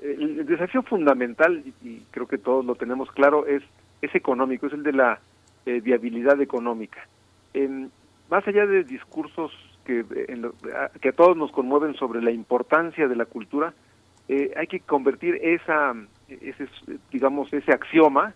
el 0.01 0.45
desafío 0.45 0.81
fundamental, 0.81 1.63
y 1.83 1.99
creo 2.11 2.27
que 2.27 2.37
todos 2.37 2.65
lo 2.65 2.75
tenemos 2.75 3.11
claro, 3.11 3.45
es, 3.45 3.63
es 4.01 4.13
económico, 4.15 4.67
es 4.67 4.73
el 4.73 4.83
de 4.83 4.93
la 4.93 5.19
eh, 5.65 5.79
viabilidad 5.79 6.41
económica. 6.41 7.07
más 8.29 8.47
allá 8.47 8.65
de 8.65 8.83
discursos 8.83 9.51
que, 9.85 10.03
que 11.01 11.09
a 11.09 11.11
todos 11.11 11.37
nos 11.37 11.51
conmueven 11.51 11.93
sobre 11.95 12.21
la 12.21 12.31
importancia 12.31 13.07
de 13.07 13.15
la 13.15 13.25
cultura, 13.25 13.73
eh, 14.27 14.53
hay 14.55 14.67
que 14.67 14.79
convertir 14.79 15.35
esa, 15.41 15.93
ese, 16.29 16.67
digamos, 17.11 17.51
ese 17.53 17.73
axioma 17.73 18.33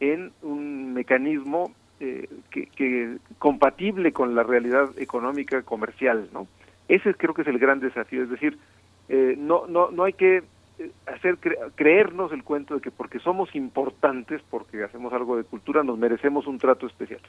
en 0.00 0.32
un 0.42 0.94
mecanismo 0.94 1.72
eh, 2.00 2.28
que, 2.50 2.66
que, 2.66 3.18
compatible 3.38 4.12
con 4.12 4.34
la 4.34 4.42
realidad 4.42 4.90
económica 4.96 5.62
comercial, 5.62 6.28
¿no? 6.32 6.48
Ese 6.88 7.14
creo 7.14 7.34
que 7.34 7.42
es 7.42 7.48
el 7.48 7.58
gran 7.58 7.80
desafío, 7.80 8.22
es 8.22 8.30
decir, 8.30 8.58
no, 9.36 9.66
no, 9.66 9.90
no 9.90 10.04
hay 10.04 10.14
que 10.14 10.42
hacer 11.06 11.38
creernos 11.74 12.32
el 12.32 12.42
cuento 12.42 12.74
de 12.74 12.80
que 12.80 12.90
porque 12.90 13.18
somos 13.20 13.54
importantes, 13.54 14.42
porque 14.50 14.82
hacemos 14.82 15.12
algo 15.12 15.36
de 15.36 15.44
cultura, 15.44 15.82
nos 15.82 15.98
merecemos 15.98 16.46
un 16.46 16.58
trato 16.58 16.86
especial. 16.86 17.20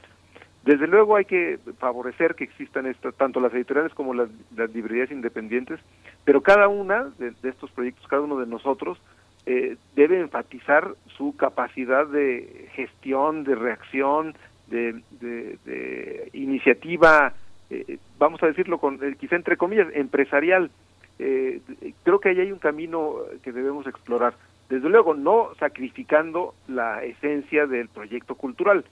Desde 0.64 0.88
luego 0.88 1.14
hay 1.14 1.24
que 1.24 1.60
favorecer 1.78 2.34
que 2.34 2.42
existan 2.42 2.92
tanto 3.16 3.38
las 3.38 3.54
editoriales 3.54 3.94
como 3.94 4.14
las, 4.14 4.28
librerías 4.74 5.12
independientes, 5.12 5.78
pero 6.24 6.40
cada 6.40 6.66
una 6.66 7.04
de, 7.18 7.32
estos 7.44 7.70
proyectos, 7.70 8.06
cada 8.08 8.22
uno 8.22 8.38
de 8.40 8.46
nosotros, 8.46 8.98
eh, 9.46 9.76
debe 9.94 10.18
enfatizar 10.18 10.94
su 11.16 11.36
capacidad 11.36 12.04
de 12.08 12.68
gestión, 12.72 13.44
de 13.44 13.54
reacción, 13.54 14.34
de, 14.66 16.30
iniciativa, 16.32 17.32
eh, 17.70 17.98
vamos 18.18 18.42
a 18.42 18.46
decirlo 18.46 18.78
con 18.78 19.02
eh, 19.04 19.14
quizá 19.18 19.36
entre 19.36 19.56
comillas, 19.56 19.86
empresarial, 19.94 20.70
eh, 21.18 21.60
creo 22.02 22.20
que 22.20 22.30
ahí 22.30 22.40
hay 22.40 22.52
un 22.52 22.58
camino 22.58 23.16
que 23.42 23.52
debemos 23.52 23.86
explorar. 23.86 24.34
Desde 24.68 24.88
luego, 24.88 25.14
no 25.14 25.50
sacrificando 25.58 26.54
la 26.66 27.04
esencia 27.04 27.66
del 27.66 27.88
proyecto 27.88 28.34
cultural, 28.34 28.84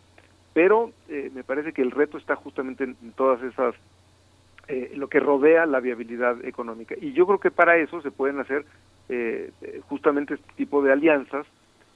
pero 0.53 0.93
eh, 1.09 1.31
me 1.35 1.43
parece 1.43 1.73
que 1.73 1.83
el 1.83 1.91
reto 1.91 2.17
está 2.17 2.37
justamente 2.37 2.85
en, 2.85 3.13
todas 3.17 3.43
esas, 3.43 3.75
eh, 4.69 4.93
lo 4.95 5.09
que 5.09 5.19
rodea 5.19 5.67
la 5.67 5.81
viabilidad 5.81 6.43
económica. 6.45 6.95
Y 7.01 7.13
yo 7.13 7.27
creo 7.27 7.41
que 7.41 7.51
para 7.51 7.77
eso 7.77 8.01
se 8.03 8.13
pueden 8.13 8.39
hacer 8.39 8.65
eh, 9.09 9.51
justamente 9.89 10.35
este 10.35 10.53
tipo 10.57 10.83
de 10.83 10.93
alianzas, 10.93 11.47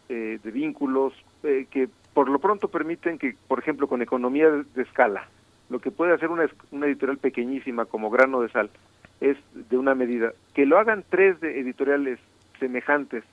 de 0.09 0.51
vínculos, 0.51 1.12
que 1.43 1.87
por 2.14 2.31
lo 2.31 2.38
pronto 2.38 2.69
permiten 2.69 3.19
que, 3.19 3.37
por 3.47 3.59
ejemplo, 3.59 3.88
con 3.88 4.01
economía 4.01 4.49
de, 4.51 4.83
escala, 4.83 5.29
lo 5.69 5.81
que 5.81 5.91
puede 5.91 6.14
hacer 6.14 6.31
una, 6.31 6.49
una 6.71 6.87
editorial 6.87 7.19
pequeñísima 7.19 7.85
como 7.85 8.09
grano 8.09 8.41
de 8.41 8.49
sal, 8.49 8.71
es 9.21 9.37
de 9.53 9.77
una 9.77 9.95
medida. 9.95 10.33
Que 10.55 10.67
lo 10.67 10.79
hagan 10.79 11.05
tres 11.09 11.41
de 11.41 11.61
editoriales 11.61 12.19
semejantes 12.59 13.25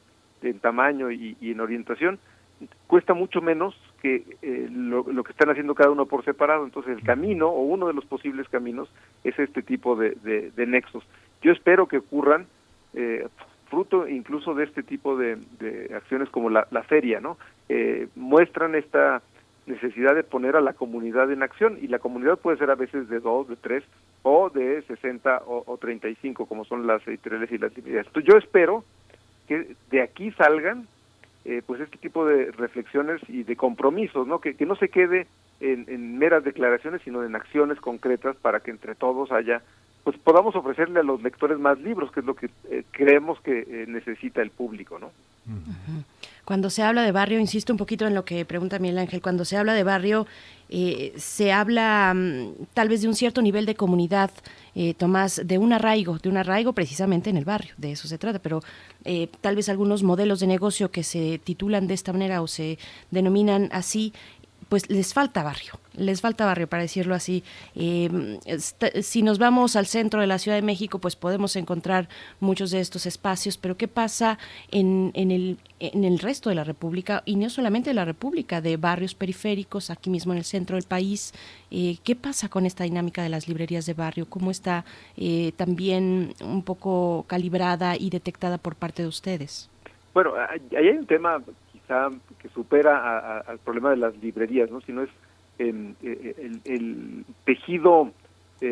en 0.42 0.60
tamaño 0.60 1.12
y, 1.12 1.38
en 1.42 1.60
orientación, 1.60 2.20
cuesta 2.88 3.14
mucho 3.14 3.42
menos 3.42 3.76
que 4.02 4.24
eh, 4.42 4.68
lo, 4.72 5.04
que 5.04 5.32
están 5.32 5.50
haciendo 5.50 5.76
cada 5.76 5.92
uno 5.92 6.06
por 6.06 6.24
separado. 6.24 6.66
Entonces 6.66 6.98
el 6.98 7.04
camino 7.04 7.48
o 7.50 7.62
uno 7.62 7.88
de 7.88 7.94
los 7.94 8.06
posibles 8.06 8.48
caminos 8.50 8.90
es 9.24 9.38
este 9.40 9.62
tipo 9.62 9.96
de, 9.96 10.12
de, 10.56 10.68
nexos. 10.68 11.04
Yo 11.42 11.52
espero 11.52 11.88
que 11.88 11.98
ocurran 11.98 12.46
eh, 12.94 13.28
fruto 13.70 14.08
incluso 14.08 14.54
de 14.54 14.66
este 14.66 14.84
tipo 14.84 15.18
de, 15.18 15.38
acciones 15.96 16.30
como 16.30 16.50
la, 16.50 16.68
la 16.72 16.84
feria, 16.84 17.20
¿no? 17.20 17.38
Eh, 17.68 18.08
muestran 18.16 18.76
esta 18.76 19.22
necesidad 19.66 20.16
de 20.16 20.24
poner 20.24 20.56
a 20.56 20.62
la 20.62 20.74
comunidad 20.74 21.32
en 21.32 21.44
acción 21.44 21.78
y 21.82 21.88
la 21.88 22.00
comunidad 22.00 22.38
puede 22.38 22.58
ser 22.58 22.70
a 22.70 22.76
veces 22.76 23.10
de 23.10 23.20
dos, 23.20 23.48
de 23.48 23.56
tres 23.56 23.84
o 24.24 24.50
de 24.50 24.82
60 24.84 25.44
o, 25.46 25.64
o 25.66 25.78
35 25.78 26.46
como 26.46 26.66
son 26.66 26.88
las 26.88 27.06
editoriales 27.08 27.52
y 27.52 27.58
las 27.58 27.76
librerías. 27.76 28.08
yo 28.24 28.38
espero 28.38 28.84
que 29.48 29.76
de 29.92 30.02
aquí 30.02 30.32
salgan 30.32 30.88
eh, 31.46 31.62
pues 31.66 31.80
este 31.80 31.98
tipo 31.98 32.26
de 32.26 32.52
reflexiones 32.52 33.22
y 33.28 33.44
de 33.44 33.56
compromisos, 33.56 34.26
¿no? 34.26 34.40
Que, 34.40 34.56
que 34.56 34.66
no 34.66 34.76
se 34.76 34.90
quede 34.90 35.28
en, 35.60 35.86
en, 35.88 36.18
meras 36.18 36.44
declaraciones, 36.44 37.04
sino 37.04 37.24
en 37.24 37.36
acciones 37.36 37.80
concretas 37.80 38.36
para 38.38 38.62
que 38.62 38.72
entre 38.72 38.96
todos 38.96 39.32
haya, 39.32 39.62
pues 40.04 40.18
podamos 40.18 40.56
ofrecerle 40.56 41.02
a 41.02 41.04
los 41.04 41.22
lectores 41.22 41.60
más 41.60 41.80
libros, 41.80 42.12
que 42.12 42.22
es 42.22 42.26
lo 42.26 42.36
que 42.36 42.50
eh, 42.72 42.84
creemos 42.90 43.40
que 43.42 43.60
eh, 43.60 43.86
necesita 43.88 44.42
el 44.42 44.50
público, 44.50 44.98
¿no? 44.98 45.12
Cuando 46.46 46.70
se 46.70 46.84
habla 46.84 47.02
de 47.02 47.12
barrio, 47.12 47.40
insisto 47.40 47.74
un 47.74 47.78
poquito 47.78 48.06
en 48.06 48.14
lo 48.14 48.24
que 48.24 48.46
pregunta 48.46 48.78
Miguel 48.78 49.00
Ángel, 49.00 49.22
cuando 49.22 49.46
se 49.46 49.58
habla 49.58 49.74
de 49.74 49.84
barrio, 49.84 50.28
eh, 50.70 51.14
se 51.18 51.52
habla 51.52 52.14
mm, 52.16 52.66
tal 52.74 52.88
vez 52.88 53.02
de 53.02 53.08
un 53.08 53.16
cierto 53.16 53.42
nivel 53.42 53.66
de 53.66 53.76
comunidad, 53.76 54.30
eh, 54.76 54.94
Tomás, 54.94 55.42
de 55.44 55.58
un 55.58 55.74
arraigo, 55.74 56.20
de 56.20 56.30
un 56.30 56.38
arraigo 56.38 56.74
precisamente 56.74 57.30
en 57.30 57.38
el 57.38 57.46
barrio, 57.46 57.74
de 57.78 57.94
eso 57.94 58.08
se 58.08 58.18
trata, 58.18 58.40
pero 58.40 58.62
eh, 59.06 59.30
tal 59.42 59.56
vez 59.56 59.70
algunos 59.70 60.04
modelos 60.04 60.40
de 60.40 60.48
negocio 60.48 60.92
que 60.92 61.04
se 61.04 61.40
titulan 61.44 61.88
de 61.88 61.94
esta 61.94 62.14
manera 62.14 62.42
o 62.42 62.48
se 62.48 62.78
denominan 63.10 63.70
así, 63.72 64.14
pues 64.70 64.90
les 64.90 65.14
falta 65.14 65.44
barrio, 65.44 65.74
les 65.96 66.22
falta 66.22 66.46
barrio 66.46 66.68
para 66.68 66.84
decirlo 66.84 67.16
así. 67.16 67.44
Eh, 67.76 68.40
si 69.02 69.22
nos 69.22 69.38
vamos 69.40 69.76
al 69.76 69.86
centro 69.86 70.22
de 70.22 70.28
la 70.28 70.40
Ciudad 70.40 70.58
de 70.58 70.62
México, 70.62 71.00
pues 71.00 71.16
podemos 71.16 71.56
encontrar 71.56 72.10
muchos 72.40 72.72
de 72.72 72.80
estos 72.80 73.06
espacios, 73.06 73.58
pero 73.58 73.78
¿qué 73.78 73.88
pasa 73.88 74.38
en, 74.72 75.12
en, 75.14 75.32
el, 75.32 75.58
en 75.80 76.04
el 76.04 76.20
resto 76.20 76.50
de 76.50 76.56
la 76.56 76.64
República? 76.64 77.22
Y 77.26 77.36
no 77.36 77.50
solamente 77.50 77.92
de 77.92 77.94
la 77.94 78.06
República, 78.06 78.62
de 78.62 78.78
barrios 78.78 79.16
periféricos, 79.16 79.90
aquí 79.90 80.10
mismo 80.10 80.34
en 80.34 80.40
el 80.40 80.46
centro 80.46 80.76
del 80.76 80.86
país. 80.86 81.34
Eh, 81.72 81.98
¿Qué 82.04 82.16
pasa 82.16 82.50
con 82.50 82.66
esta 82.66 82.84
dinámica 82.84 83.24
de 83.24 83.30
las 83.30 83.48
librerías 83.48 83.86
de 83.86 83.94
barrio? 83.94 84.28
¿Cómo 84.28 84.52
está 84.52 84.86
eh, 85.18 85.52
también 85.56 86.34
un 86.42 86.64
poco 86.64 87.26
calibrada 87.28 87.96
y 87.98 88.10
detectada 88.10 88.58
por 88.58 88.76
parte 88.76 89.04
de 89.04 89.08
ustedes? 89.08 89.70
Bueno, 90.14 90.34
ahí 90.36 90.76
hay 90.78 90.98
un 90.98 91.06
tema 91.06 91.44
que 92.40 92.50
supera 92.50 93.40
al 93.40 93.60
problema 93.60 93.92
de 93.92 93.98
las 93.98 94.18
librerías, 94.18 94.70
¿no? 94.72 94.82
sino 94.82 95.04
es 95.04 95.10
em, 95.60 95.96
el, 96.02 97.26
tejido 97.44 98.12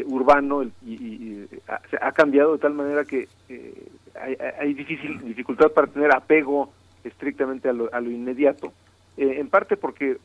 urbano 0.05 0.63
y, 0.85 1.45
ha, 2.01 2.11
cambiado 2.13 2.53
de 2.53 2.59
tal 2.59 2.73
manera 2.73 3.03
que 3.05 3.27
hay, 4.59 4.73
difícil, 4.73 5.19
dificultad 5.19 5.71
para 5.71 5.87
tener 5.87 6.13
apego 6.15 6.71
estrictamente 7.03 7.69
a 7.69 7.73
lo, 7.73 8.09
inmediato. 8.09 8.73
en 9.17 9.47
parte 9.49 9.77
porque 9.77 10.17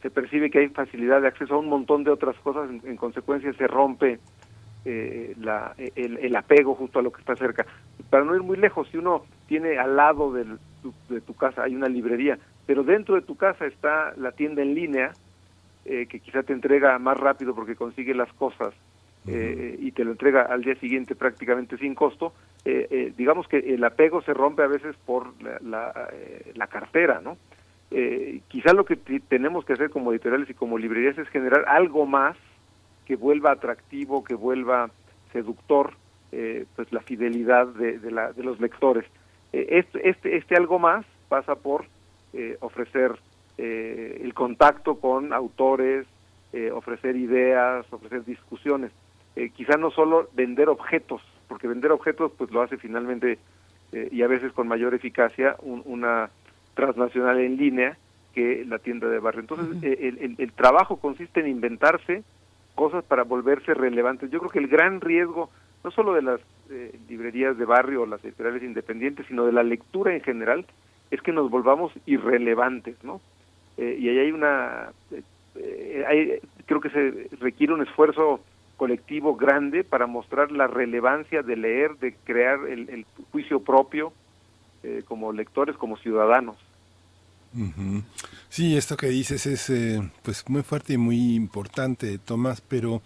se 0.00 0.10
percibe 0.10 0.50
que 0.50 0.60
hay 0.60 0.68
facilidad 0.68 1.20
de 1.20 1.28
acceso 1.28 1.54
a 1.54 1.58
un 1.58 1.68
montón 1.68 2.04
de 2.04 2.10
otras 2.10 2.36
cosas, 2.38 2.70
en 2.70 2.96
consecuencia 2.96 3.52
se 3.52 3.66
rompe 3.66 4.18
eh, 4.88 5.34
la, 5.40 5.74
el, 5.96 6.36
apego 6.36 6.76
justo 6.76 7.00
a 7.00 7.02
lo 7.02 7.10
que 7.10 7.18
está 7.18 7.34
cerca. 7.34 7.66
Para 8.08 8.22
no 8.24 8.36
ir 8.36 8.42
muy 8.44 8.56
lejos, 8.56 8.86
si 8.88 8.98
uno 8.98 9.24
tiene 9.48 9.78
al 9.78 9.96
lado 9.96 10.32
de 11.08 11.20
tu 11.20 11.34
casa 11.34 11.62
hay 11.62 11.74
una 11.74 11.88
librería, 11.88 12.38
pero 12.66 12.82
dentro 12.82 13.14
de 13.14 13.22
tu 13.22 13.36
casa 13.36 13.66
está 13.66 14.12
la 14.16 14.32
tienda 14.32 14.62
en 14.62 14.74
línea, 14.74 15.12
eh, 15.84 16.06
que 16.06 16.20
quizá 16.20 16.42
te 16.42 16.52
entrega 16.52 16.98
más 16.98 17.16
rápido 17.16 17.54
porque 17.54 17.76
consigue 17.76 18.14
las 18.14 18.32
cosas 18.32 18.74
eh, 19.26 19.76
y 19.80 19.92
te 19.92 20.04
lo 20.04 20.12
entrega 20.12 20.42
al 20.42 20.62
día 20.62 20.74
siguiente 20.76 21.14
prácticamente 21.14 21.76
sin 21.78 21.94
costo, 21.94 22.32
digamos 23.16 23.46
que 23.46 23.58
el 23.58 23.84
apego 23.84 24.22
se 24.22 24.34
rompe 24.34 24.64
a 24.64 24.66
veces 24.66 24.96
por 25.06 25.40
la, 25.40 26.02
la, 26.54 26.66
cartera, 26.66 27.20
¿no? 27.22 27.36
quizá 28.48 28.72
lo 28.72 28.84
que 28.84 28.96
tenemos 28.96 29.64
que 29.64 29.74
hacer 29.74 29.90
como 29.90 30.10
editoriales 30.10 30.50
y 30.50 30.54
como 30.54 30.76
librerías 30.76 31.16
es 31.18 31.28
generar 31.28 31.64
algo 31.68 32.06
más 32.06 32.36
que 33.04 33.14
vuelva 33.14 33.52
atractivo, 33.52 34.24
que 34.24 34.34
vuelva 34.34 34.90
seductor 35.32 35.94
eh, 36.32 36.66
pues 36.74 36.92
la 36.92 37.00
fidelidad 37.00 37.68
de, 37.68 38.10
la, 38.10 38.32
de 38.32 38.42
los 38.42 38.60
lectores. 38.60 39.04
Eh, 39.52 39.66
este, 39.70 40.08
este, 40.08 40.36
este, 40.36 40.56
algo 40.56 40.78
más 40.78 41.04
pasa 41.28 41.54
por 41.54 41.86
eh, 42.32 42.56
ofrecer 42.60 43.18
el 43.58 44.34
contacto 44.34 45.00
con 45.00 45.32
autores, 45.32 46.06
ofrecer 46.74 47.16
ideas, 47.16 47.90
ofrecer 47.90 48.22
discusiones. 48.26 48.92
quizá 49.54 49.78
no 49.78 49.90
solo 49.90 50.28
vender 50.34 50.68
objetos, 50.68 51.22
porque 51.48 51.66
vender 51.66 51.90
objetos 51.90 52.32
pues 52.36 52.50
lo 52.50 52.60
hace 52.60 52.76
finalmente 52.76 53.38
y 53.92 54.20
a 54.20 54.26
veces 54.26 54.52
con 54.52 54.68
mayor 54.68 54.92
eficacia 54.92 55.56
una 55.62 56.28
transnacional 56.74 57.40
en 57.40 57.56
línea 57.56 57.96
que 58.34 58.66
la 58.66 58.78
tienda 58.78 59.08
de 59.08 59.20
barrio. 59.20 59.40
Entonces, 59.40 59.82
el, 59.82 60.34
el, 60.36 60.52
trabajo 60.52 60.98
consiste 60.98 61.40
en 61.40 61.48
inventarse 61.48 62.24
cosas 62.74 63.02
para 63.04 63.24
volverse 63.24 63.72
relevantes. 63.72 64.30
Yo 64.30 64.38
creo 64.38 64.50
que 64.50 64.58
el 64.58 64.68
gran 64.68 65.00
riesgo, 65.00 65.50
no 65.84 65.90
solo 65.90 66.14
de 66.14 66.22
las 66.22 66.40
eh, 66.70 66.98
librerías 67.08 67.56
de 67.56 67.64
barrio 67.64 68.02
o 68.02 68.06
las 68.06 68.24
editoriales 68.24 68.62
independientes, 68.62 69.26
sino 69.26 69.46
de 69.46 69.52
la 69.52 69.62
lectura 69.62 70.14
en 70.14 70.20
general, 70.20 70.66
es 71.10 71.22
que 71.22 71.32
nos 71.32 71.50
volvamos 71.50 71.92
irrelevantes, 72.06 72.96
¿no? 73.04 73.20
Eh, 73.76 73.96
y 74.00 74.08
ahí 74.08 74.18
hay 74.18 74.32
una, 74.32 74.90
eh, 75.56 76.04
hay, 76.08 76.40
creo 76.66 76.80
que 76.80 76.90
se 76.90 77.28
requiere 77.38 77.72
un 77.72 77.82
esfuerzo 77.82 78.40
colectivo 78.76 79.36
grande 79.36 79.84
para 79.84 80.06
mostrar 80.06 80.50
la 80.52 80.66
relevancia 80.66 81.42
de 81.42 81.56
leer, 81.56 81.96
de 81.96 82.14
crear 82.24 82.66
el, 82.68 82.88
el 82.90 83.06
juicio 83.30 83.60
propio 83.60 84.12
como 85.08 85.32
lectores, 85.32 85.76
como 85.76 85.96
ciudadanos. 85.96 86.56
Sí, 88.48 88.76
esto 88.76 88.96
que 88.96 89.08
dices 89.08 89.46
es 89.46 89.70
eh, 89.70 90.00
pues 90.22 90.48
muy 90.48 90.62
fuerte 90.62 90.94
y 90.94 90.98
muy 90.98 91.34
importante, 91.34 92.18
Tomás, 92.18 92.60
pero 92.60 93.02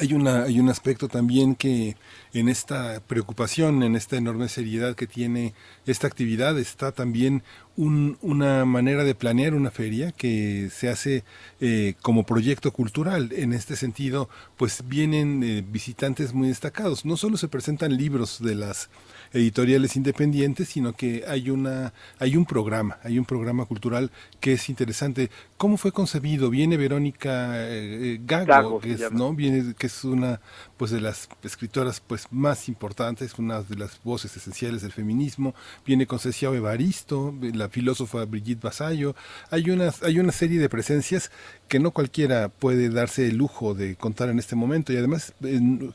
hay 0.00 0.14
una 0.14 0.44
hay 0.44 0.58
un 0.58 0.70
aspecto 0.70 1.08
también 1.08 1.54
que 1.54 1.96
en 2.32 2.48
esta 2.48 3.00
preocupación, 3.06 3.82
en 3.82 3.94
esta 3.94 4.16
enorme 4.16 4.48
seriedad 4.48 4.94
que 4.94 5.06
tiene 5.06 5.54
esta 5.86 6.06
actividad 6.06 6.58
está 6.58 6.92
también 6.92 7.42
una 7.76 8.64
manera 8.64 9.04
de 9.04 9.14
planear 9.14 9.54
una 9.54 9.70
feria 9.70 10.12
que 10.12 10.68
se 10.70 10.88
hace 10.88 11.24
eh, 11.60 11.94
como 12.02 12.24
proyecto 12.24 12.70
cultural. 12.70 13.32
En 13.32 13.52
este 13.52 13.76
sentido, 13.76 14.28
pues 14.56 14.82
vienen 14.86 15.42
eh, 15.42 15.64
visitantes 15.66 16.34
muy 16.34 16.48
destacados. 16.48 17.04
No 17.04 17.16
solo 17.16 17.36
se 17.36 17.48
presentan 17.48 17.96
libros 17.96 18.42
de 18.42 18.54
las 18.54 18.90
editoriales 19.32 19.96
independientes, 19.96 20.68
sino 20.68 20.94
que 20.94 21.24
hay 21.26 21.50
una 21.50 21.92
hay 22.18 22.36
un 22.36 22.46
programa, 22.46 22.98
hay 23.02 23.18
un 23.18 23.24
programa 23.24 23.64
cultural 23.66 24.10
que 24.40 24.54
es 24.54 24.68
interesante. 24.68 25.30
¿Cómo 25.56 25.76
fue 25.76 25.92
concebido? 25.92 26.50
Viene 26.50 26.76
Verónica 26.76 27.52
eh, 27.54 28.18
Gago, 28.24 28.80
que 28.80 28.94
es, 28.94 29.12
no, 29.12 29.32
viene 29.34 29.74
que 29.74 29.86
es 29.86 30.04
una 30.04 30.40
pues 30.76 30.90
de 30.90 31.00
las 31.00 31.28
escritoras 31.42 32.00
pues 32.00 32.26
más 32.30 32.68
importantes, 32.68 33.38
una 33.38 33.62
de 33.62 33.76
las 33.76 34.02
voces 34.02 34.36
esenciales 34.36 34.82
del 34.82 34.92
feminismo. 34.92 35.54
Viene 35.86 36.06
con 36.06 36.18
Evaristo, 36.40 37.34
la 37.54 37.68
filósofa 37.68 38.24
Brigitte 38.24 38.62
Basayo. 38.62 39.14
Hay 39.50 39.70
una 39.70 39.92
hay 40.02 40.18
una 40.18 40.32
serie 40.32 40.58
de 40.58 40.68
presencias 40.68 41.30
que 41.72 41.80
no 41.80 41.92
cualquiera 41.92 42.50
puede 42.50 42.90
darse 42.90 43.28
el 43.28 43.38
lujo 43.38 43.72
de 43.72 43.96
contar 43.96 44.28
en 44.28 44.38
este 44.38 44.54
momento 44.54 44.92
y 44.92 44.98
además 44.98 45.34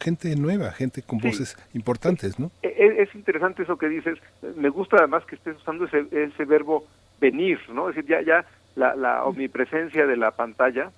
gente 0.02 0.36
nueva, 0.36 0.72
gente 0.72 1.04
con 1.04 1.20
voces 1.20 1.56
importantes, 1.76 2.40
¿no? 2.40 2.50
E, 2.64 2.70
e, 2.70 3.04
es, 3.04 3.14
interesante 3.14 3.62
eso 3.62 3.78
que 3.78 3.88
dices. 3.88 4.18
Me 4.56 4.70
gusta 4.70 4.98
además 4.98 5.24
que 5.26 5.36
estés 5.36 5.56
usando 5.58 5.86
ese, 5.86 6.08
ese 6.10 6.46
verbo 6.46 6.88
venir, 7.22 7.60
¿no? 7.72 7.90
Es 7.90 7.96
decir, 7.96 8.10
ya, 8.10 8.24
ya 8.24 8.46
la, 8.76 8.96
la 8.96 9.24
omnipresencia 9.24 10.08
de 10.08 10.18
la 10.18 10.32
pantalla 10.32 10.90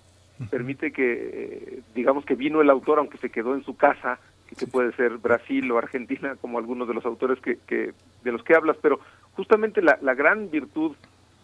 permite 0.49 0.93
que, 0.93 1.11
eh, 1.11 1.79
digamos 1.93 2.23
que 2.23 2.35
vino 2.35 2.61
el 2.61 2.69
autor, 2.69 2.99
aunque 2.99 3.17
se 3.17 3.29
quedó 3.29 3.55
en 3.55 3.65
su 3.65 3.75
casa, 3.75 4.17
que 4.57 4.65
puede 4.65 4.93
ser 4.93 5.17
Brasil 5.17 5.69
o 5.71 5.77
Argentina, 5.77 6.37
como 6.39 6.57
algunos 6.57 6.87
de 6.87 6.93
los 6.93 7.05
autores 7.05 7.41
que, 7.41 7.57
que 7.67 7.91
de 8.23 8.31
los 8.31 8.45
que 8.45 8.55
hablas, 8.55 8.77
pero 8.81 9.01
justamente 9.33 9.81
la, 9.81 9.99
la 10.01 10.13
gran 10.13 10.49
virtud 10.49 10.95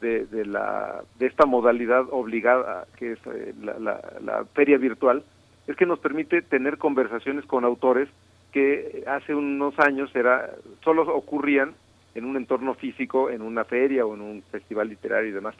de, 0.05 0.45
la, 0.45 1.03
de 1.19 1.25
esta 1.25 1.45
modalidad 1.45 2.05
obligada 2.11 2.85
que 2.97 3.13
es 3.13 3.19
eh, 3.27 3.53
la, 3.61 4.45
feria 4.53 4.77
virtual 4.77 5.23
es 5.67 5.75
que 5.75 5.85
nos 5.85 5.99
permite 5.99 6.41
tener 6.41 6.77
conversaciones 6.77 7.45
con 7.45 7.65
autores 7.65 8.07
que 8.51 9.03
hace 9.07 9.33
unos 9.33 9.77
años 9.79 10.15
era 10.15 10.51
solo 10.83 11.03
ocurrían 11.13 11.73
en 12.13 12.23
un 12.23 12.37
entorno 12.37 12.75
físico, 12.75 13.29
en 13.29 13.41
una 13.41 13.65
feria 13.65 14.05
o 14.05 14.13
en 14.13 14.21
un 14.21 14.43
festival 14.43 14.87
literario 14.87 15.29
y 15.29 15.33
demás. 15.33 15.55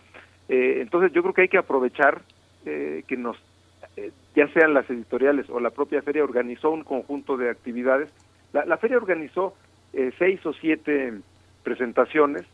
Eh, 0.47 0.77
entonces 0.79 1.12
yo 1.12 1.21
creo 1.21 1.34
que 1.34 1.41
hay 1.41 1.49
que 1.49 1.58
aprovechar 1.58 2.21
eh, 2.65 3.03
que 3.08 3.17
nos, 3.17 3.38
ya 4.36 4.47
sean 4.53 4.73
las 4.73 4.89
editoriales 4.89 5.49
o 5.49 5.60
la 5.60 5.71
propia 5.71 6.01
feria, 6.01 6.23
organizó 6.23 6.69
un 6.69 6.84
conjunto 6.84 7.36
de 7.36 7.49
actividades. 7.49 8.10
La, 8.53 8.63
la 8.65 8.77
feria 8.77 8.97
organizó 8.97 9.55
seis 10.17 10.45
o 10.45 10.53
siete 10.53 11.13
presentaciones 11.63 12.45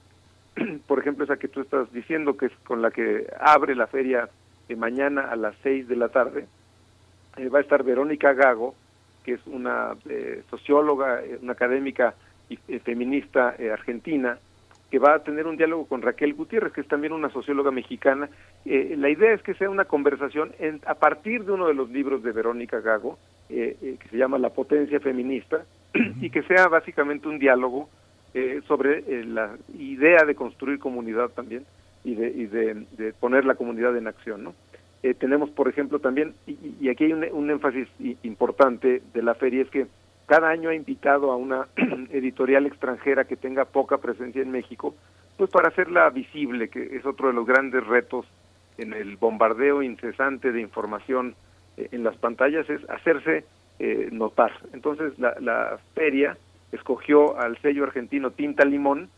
por 0.87 0.99
ejemplo, 0.99 1.23
esa 1.23 1.37
que 1.37 1.47
tú 1.47 1.61
estás 1.61 1.91
diciendo, 1.91 2.37
que 2.37 2.47
es 2.47 2.51
con 2.65 2.81
la 2.81 2.91
que 2.91 3.27
abre 3.39 3.75
la 3.75 3.87
feria 3.87 4.29
de 4.67 4.75
mañana 4.75 5.21
a 5.23 5.35
las 5.35 5.55
seis 5.63 5.87
de 5.87 5.95
la 5.95 6.09
tarde, 6.09 6.47
eh, 7.37 7.49
va 7.49 7.59
a 7.59 7.61
estar 7.61 7.83
Verónica 7.83 8.33
Gago, 8.33 8.75
que 9.23 9.33
es 9.33 9.47
una 9.47 9.95
eh, 10.09 10.43
socióloga, 10.49 11.23
eh, 11.23 11.39
una 11.41 11.53
académica 11.53 12.15
y 12.49 12.57
feminista 12.79 13.55
argentina, 13.71 14.37
que 14.89 14.99
va 14.99 15.13
a 15.13 15.23
tener 15.23 15.47
un 15.47 15.55
diálogo 15.55 15.85
con 15.85 16.01
Raquel 16.01 16.33
Gutiérrez, 16.33 16.73
que 16.73 16.81
es 16.81 16.87
también 16.89 17.13
una 17.13 17.29
socióloga 17.29 17.71
mexicana. 17.71 18.29
la 18.65 19.09
idea 19.09 19.31
es 19.31 19.41
que 19.41 19.53
sea 19.53 19.69
una 19.69 19.85
conversación 19.85 20.51
a 20.85 20.95
partir 20.95 21.45
de 21.45 21.53
uno 21.53 21.65
de 21.65 21.73
los 21.73 21.89
libros 21.89 22.23
de 22.23 22.33
Verónica 22.33 22.81
Gago, 22.81 23.17
que 23.47 23.97
se 24.09 24.17
llama 24.17 24.37
La 24.37 24.49
potencia 24.49 24.99
feminista, 24.99 25.63
y 26.19 26.29
que 26.29 26.43
sea 26.43 26.67
básicamente 26.67 27.29
un 27.29 27.39
diálogo 27.39 27.89
eh, 28.33 28.61
sobre 28.65 28.99
eh, 28.99 29.25
la 29.25 29.57
idea 29.77 30.23
de 30.23 30.35
construir 30.35 30.79
comunidad 30.79 31.31
también 31.31 31.65
y 32.05 32.15
de, 32.15 32.29
y 32.29 32.45
de, 32.45 33.13
poner 33.19 33.43
la 33.43 33.55
comunidad 33.55 33.97
en 33.97 34.07
acción. 34.07 34.45
¿no? 34.45 34.55
Eh, 35.03 35.13
tenemos, 35.13 35.49
por 35.49 35.67
ejemplo, 35.67 35.99
también, 35.99 36.33
y, 36.47 36.87
aquí 36.87 37.03
hay 37.03 37.11
un, 37.11 37.49
énfasis 37.49 37.89
importante 38.23 39.01
de 39.13 39.21
la 39.21 39.35
feria, 39.35 39.63
es 39.63 39.69
que 39.69 39.87
cada 40.27 40.47
año 40.47 40.69
ha 40.69 40.75
invitado 40.75 41.29
a 41.29 41.35
una 41.35 41.67
editorial 42.11 42.65
extranjera 42.65 43.25
que 43.25 43.35
tenga 43.35 43.65
poca 43.65 43.97
presencia 43.97 44.41
en 44.41 44.51
México, 44.51 44.95
pues 45.35 45.49
para 45.49 45.67
hacerla 45.67 46.09
visible, 46.09 46.69
que 46.69 46.95
es 46.95 47.05
otro 47.05 47.27
de 47.27 47.33
los 47.33 47.45
grandes 47.45 47.85
retos 47.85 48.25
en 48.77 48.93
el 48.93 49.17
bombardeo 49.17 49.83
incesante 49.83 50.53
de 50.53 50.61
información 50.61 51.35
en 51.75 52.03
las 52.05 52.15
pantallas, 52.15 52.69
es 52.69 52.81
hacerse 52.89 53.43
notar. 54.11 54.53
Entonces, 54.71 55.19
la, 55.19 55.35
la 55.41 55.79
feria 55.95 56.37
escogió 56.71 57.37
al 57.37 57.57
sello 57.61 57.83
argentino 57.83 58.31
Tinta 58.31 58.65
Limón, 58.65 59.09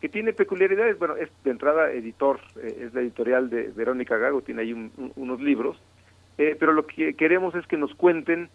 que 0.00 0.08
tiene 0.08 0.32
peculiaridades, 0.32 0.98
bueno, 0.98 1.16
es 1.16 1.30
de 1.44 1.50
entrada 1.50 1.90
editor, 1.92 2.40
eh, 2.62 2.84
es 2.86 2.94
la 2.94 3.00
editorial 3.00 3.48
de 3.48 3.70
Verónica 3.74 4.16
Gago, 4.16 4.42
tiene 4.42 4.62
ahí 4.62 4.90
unos 5.16 5.40
libros, 5.40 5.78
eh, 6.38 6.56
pero 6.58 6.72
lo 6.72 6.86
que 6.86 7.14
queremos 7.14 7.54
es 7.54 7.66
que 7.66 7.78
nos 7.78 7.94
cuenten 7.94 8.50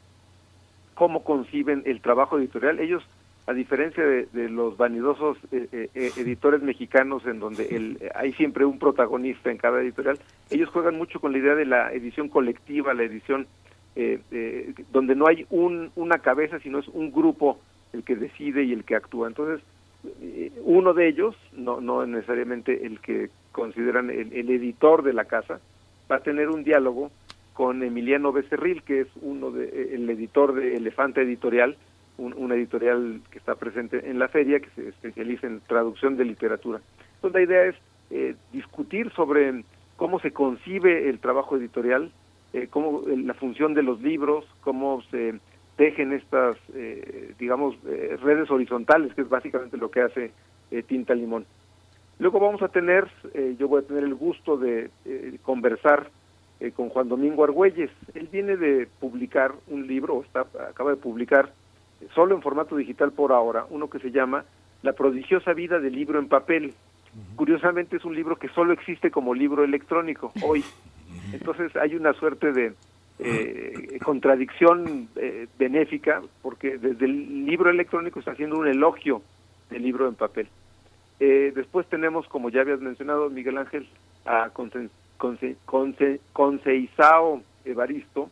cómo 0.94 1.24
conciben 1.24 1.82
el 1.86 2.02
trabajo 2.02 2.38
editorial. 2.38 2.80
Ellos, 2.80 3.04
a 3.48 3.54
diferencia 3.54 4.04
de, 4.06 4.50
los 4.50 4.78
vanidosos 4.78 5.38
eh, 5.52 5.90
editores 5.94 6.62
mexicanos, 6.62 7.26
en 7.26 7.40
donde 7.40 7.66
el, 7.76 8.12
hay 8.14 8.34
siempre 8.34 8.66
un 8.66 8.78
protagonista 8.78 9.50
en 9.50 9.58
cada 9.58 9.82
editorial, 9.82 10.20
ellos 10.52 10.70
juegan 10.70 10.96
mucho 10.96 11.20
con 11.20 11.32
la 11.32 11.40
idea 11.40 11.56
de 11.56 11.66
la 11.66 11.92
edición 11.92 12.30
colectiva, 12.30 12.94
la 12.94 13.04
edición 13.04 13.48
donde 14.94 15.16
no 15.16 15.28
hay 15.28 15.46
un, 15.50 15.92
una 15.96 16.20
cabeza, 16.20 16.60
sino 16.60 16.80
es 16.80 16.88
un 16.88 17.12
grupo 17.12 17.60
el 17.94 18.04
que 18.04 18.16
decide 18.16 18.64
y 18.64 18.74
el 18.74 18.84
que 18.84 18.96
actúa. 18.96 19.28
Entonces, 19.28 19.62
eh, 20.22 20.52
uno 20.64 20.94
de 20.94 21.08
ellos, 21.08 21.36
no, 21.54 21.82
no 21.82 22.06
necesariamente 22.06 22.86
el 22.86 23.00
que 23.00 23.30
consideran 23.52 24.10
el, 24.10 24.50
editor 24.50 25.04
de 25.04 25.14
la 25.14 25.26
casa, 25.26 25.60
va 26.12 26.18
a 26.18 26.24
tener 26.24 26.50
un 26.50 26.64
diálogo 26.64 27.12
con 27.54 27.84
Emiliano 27.84 28.32
Becerril, 28.32 28.82
que 28.84 29.02
es 29.02 29.08
uno 29.22 29.52
de, 29.52 29.66
eh, 29.66 29.90
el 29.94 30.10
editor 30.10 30.54
de 30.54 30.78
Elefante 30.78 31.22
Editorial, 31.22 31.78
un, 32.18 32.34
una 32.34 32.56
editorial 32.56 33.22
que 33.30 33.38
está 33.38 33.56
presente 33.56 34.10
en 34.10 34.20
la 34.20 34.28
feria, 34.30 34.60
que 34.60 34.70
se 34.76 34.90
especializa 34.90 35.48
en 35.48 35.62
traducción 35.62 36.18
de 36.18 36.26
literatura. 36.26 36.82
Entonces 37.16 37.34
la 37.34 37.46
idea 37.46 37.66
es 37.66 37.76
eh, 38.10 38.36
discutir 38.52 39.12
sobre 39.12 39.64
cómo 39.98 40.20
se 40.20 40.32
concibe 40.32 41.10
el 41.10 41.20
trabajo 41.20 41.58
editorial, 41.58 42.12
cómo 42.70 43.04
la 43.08 43.34
función 43.34 43.74
de 43.74 43.84
los 43.84 44.02
libros, 44.02 44.44
cómo 44.60 45.02
se 45.04 45.40
tejen 45.78 46.14
estas, 46.14 46.58
eh, 46.74 47.34
digamos, 47.40 47.76
eh, 47.88 48.18
redes 48.22 48.50
horizontales, 48.52 49.14
que 49.14 49.22
es 49.22 49.30
básicamente 49.30 49.78
lo 49.78 49.90
que 49.90 50.02
hace 50.02 50.32
eh, 50.72 50.84
Tinta 50.84 51.14
Limón. 51.14 51.46
Luego 52.22 52.40
vamos 52.40 52.62
a 52.62 52.68
tener, 52.68 53.08
eh, 53.34 53.56
yo 53.58 53.68
voy 53.68 53.82
a 53.82 53.88
tener 53.88 54.04
el 54.04 54.14
gusto 54.14 54.56
de 54.56 54.92
eh, 55.06 55.40
conversar 55.42 56.12
eh, 56.60 56.70
con 56.70 56.90
Juan 56.90 57.10
Domingo 57.10 57.44
Argüelles. 57.44 57.90
Él 58.14 58.30
viene 58.32 58.58
de 58.58 58.88
publicar 59.00 59.54
un 59.66 59.88
libro, 59.88 60.22
está, 60.22 60.42
acaba 60.70 60.92
de 60.92 60.98
publicar, 60.98 61.52
solo 62.14 62.36
en 62.36 62.44
formato 62.44 62.76
digital 62.76 63.12
por 63.12 63.32
ahora, 63.32 63.66
uno 63.72 63.90
que 63.90 63.98
se 63.98 64.12
llama 64.12 64.46
La 64.84 64.94
prodigiosa 64.94 65.54
vida 65.54 65.80
del 65.80 65.96
libro 65.96 66.20
en 66.20 66.28
papel. 66.28 66.76
Curiosamente 67.36 67.98
es 67.98 68.06
un 68.06 68.14
libro 68.14 68.36
que 68.36 68.50
solo 68.50 68.72
existe 68.72 69.10
como 69.10 69.34
libro 69.34 69.64
electrónico 69.64 70.32
hoy. 70.44 70.64
Entonces 71.34 71.76
hay 71.76 71.96
una 71.96 72.14
suerte 72.14 72.52
de 72.52 72.74
eh, 73.24 74.00
contradicción 74.04 75.08
eh, 75.16 75.48
benéfica 75.60 76.22
porque 76.42 76.78
desde 76.78 77.06
el 77.06 77.46
libro 77.46 77.70
electrónico 77.70 78.20
está 78.20 78.32
haciendo 78.32 78.58
un 78.58 78.68
elogio 78.68 79.22
del 79.70 79.84
libro 79.84 80.08
en 80.08 80.16
papel. 80.16 80.48
Eh, 81.20 81.52
después 81.56 81.88
tenemos, 81.88 82.28
como 82.28 82.50
ya 82.50 82.62
habías 82.62 82.82
mencionado, 82.82 83.30
Miguel 83.30 83.60
Ángel, 83.60 83.88
a 84.26 84.50
Conce, 84.50 84.90
Conce, 85.18 85.56
Conce, 85.66 86.20
Conceizao 86.34 87.44
Evaristo, 87.64 88.30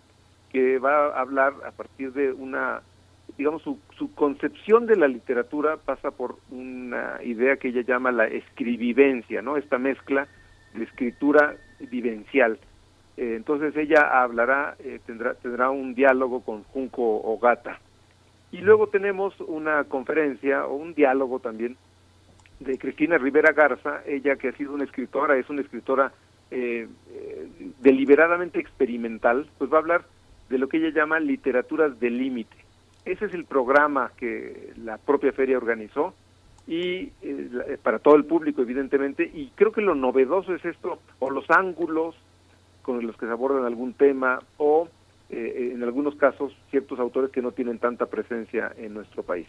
que 0.51 0.79
va 0.79 1.09
a 1.09 1.21
hablar 1.21 1.53
a 1.67 1.71
partir 1.71 2.11
de 2.13 2.31
una, 2.33 2.81
digamos, 3.37 3.61
su, 3.61 3.77
su 3.95 4.13
concepción 4.15 4.87
de 4.87 4.95
la 4.95 5.07
literatura 5.07 5.77
pasa 5.77 6.09
por 6.09 6.37
una 6.49 7.19
idea 7.23 7.57
que 7.57 7.67
ella 7.67 7.81
llama 7.81 8.11
la 8.11 8.25
escribivencia, 8.25 9.43
¿no? 9.43 9.55
Esta 9.55 9.77
mezcla 9.77 10.27
de 10.73 10.83
escritura 10.83 11.55
vivencial. 11.91 12.57
Eh, 13.19 13.33
entonces 13.35 13.75
ella 13.75 14.21
hablará, 14.23 14.77
eh, 14.79 15.01
tendrá, 15.05 15.33
tendrá 15.33 15.69
un 15.71 15.93
diálogo 15.93 16.39
con 16.41 16.63
Junco 16.63 17.03
Ogata. 17.17 17.77
Y 18.49 18.59
luego 18.59 18.87
tenemos 18.87 19.37
una 19.41 19.83
conferencia 19.83 20.65
o 20.65 20.75
un 20.75 20.93
diálogo 20.93 21.39
también 21.39 21.75
de 22.61 22.77
Cristina 22.77 23.17
Rivera 23.17 23.51
Garza, 23.51 24.03
ella 24.07 24.37
que 24.37 24.47
ha 24.47 24.51
sido 24.53 24.73
una 24.73 24.85
escritora, 24.85 25.35
es 25.37 25.49
una 25.49 25.59
escritora 25.61 26.13
eh, 26.49 26.87
eh, 27.11 27.47
deliberadamente 27.81 28.57
experimental, 28.59 29.49
pues 29.57 29.69
va 29.69 29.75
a 29.75 29.81
hablar 29.81 30.05
de 30.49 30.57
lo 30.57 30.69
que 30.69 30.77
ella 30.77 30.89
llama 30.89 31.19
literaturas 31.19 31.99
de 31.99 32.09
límite. 32.11 32.55
Ese 33.03 33.25
es 33.25 33.33
el 33.33 33.43
programa 33.43 34.11
que 34.15 34.71
la 34.81 34.97
propia 34.97 35.33
feria 35.33 35.57
organizó 35.57 36.13
y 36.67 37.11
eh, 37.21 37.49
la- 37.51 37.65
para 37.83 37.99
todo 37.99 38.15
el 38.15 38.23
público 38.23 38.61
evidentemente 38.61 39.23
y 39.23 39.51
creo 39.55 39.73
que 39.73 39.81
lo 39.81 39.93
novedoso 39.93 40.55
es 40.55 40.63
esto 40.63 40.99
o 41.19 41.29
los 41.29 41.49
ángulos 41.49 42.15
con 42.89 43.05
los 43.05 43.15
que 43.17 43.27
se 43.27 43.31
abordan 43.31 43.65
algún 43.65 43.93
tema 43.93 44.39
o 44.57 44.87
eh, 45.29 45.73
en 45.75 45.83
algunos 45.83 46.15
casos 46.15 46.51
ciertos 46.71 46.97
autores 46.99 47.29
que 47.29 47.39
no 47.39 47.51
tienen 47.51 47.77
tanta 47.77 48.07
presencia 48.07 48.73
en 48.79 48.95
nuestro 48.95 49.21
país. 49.21 49.45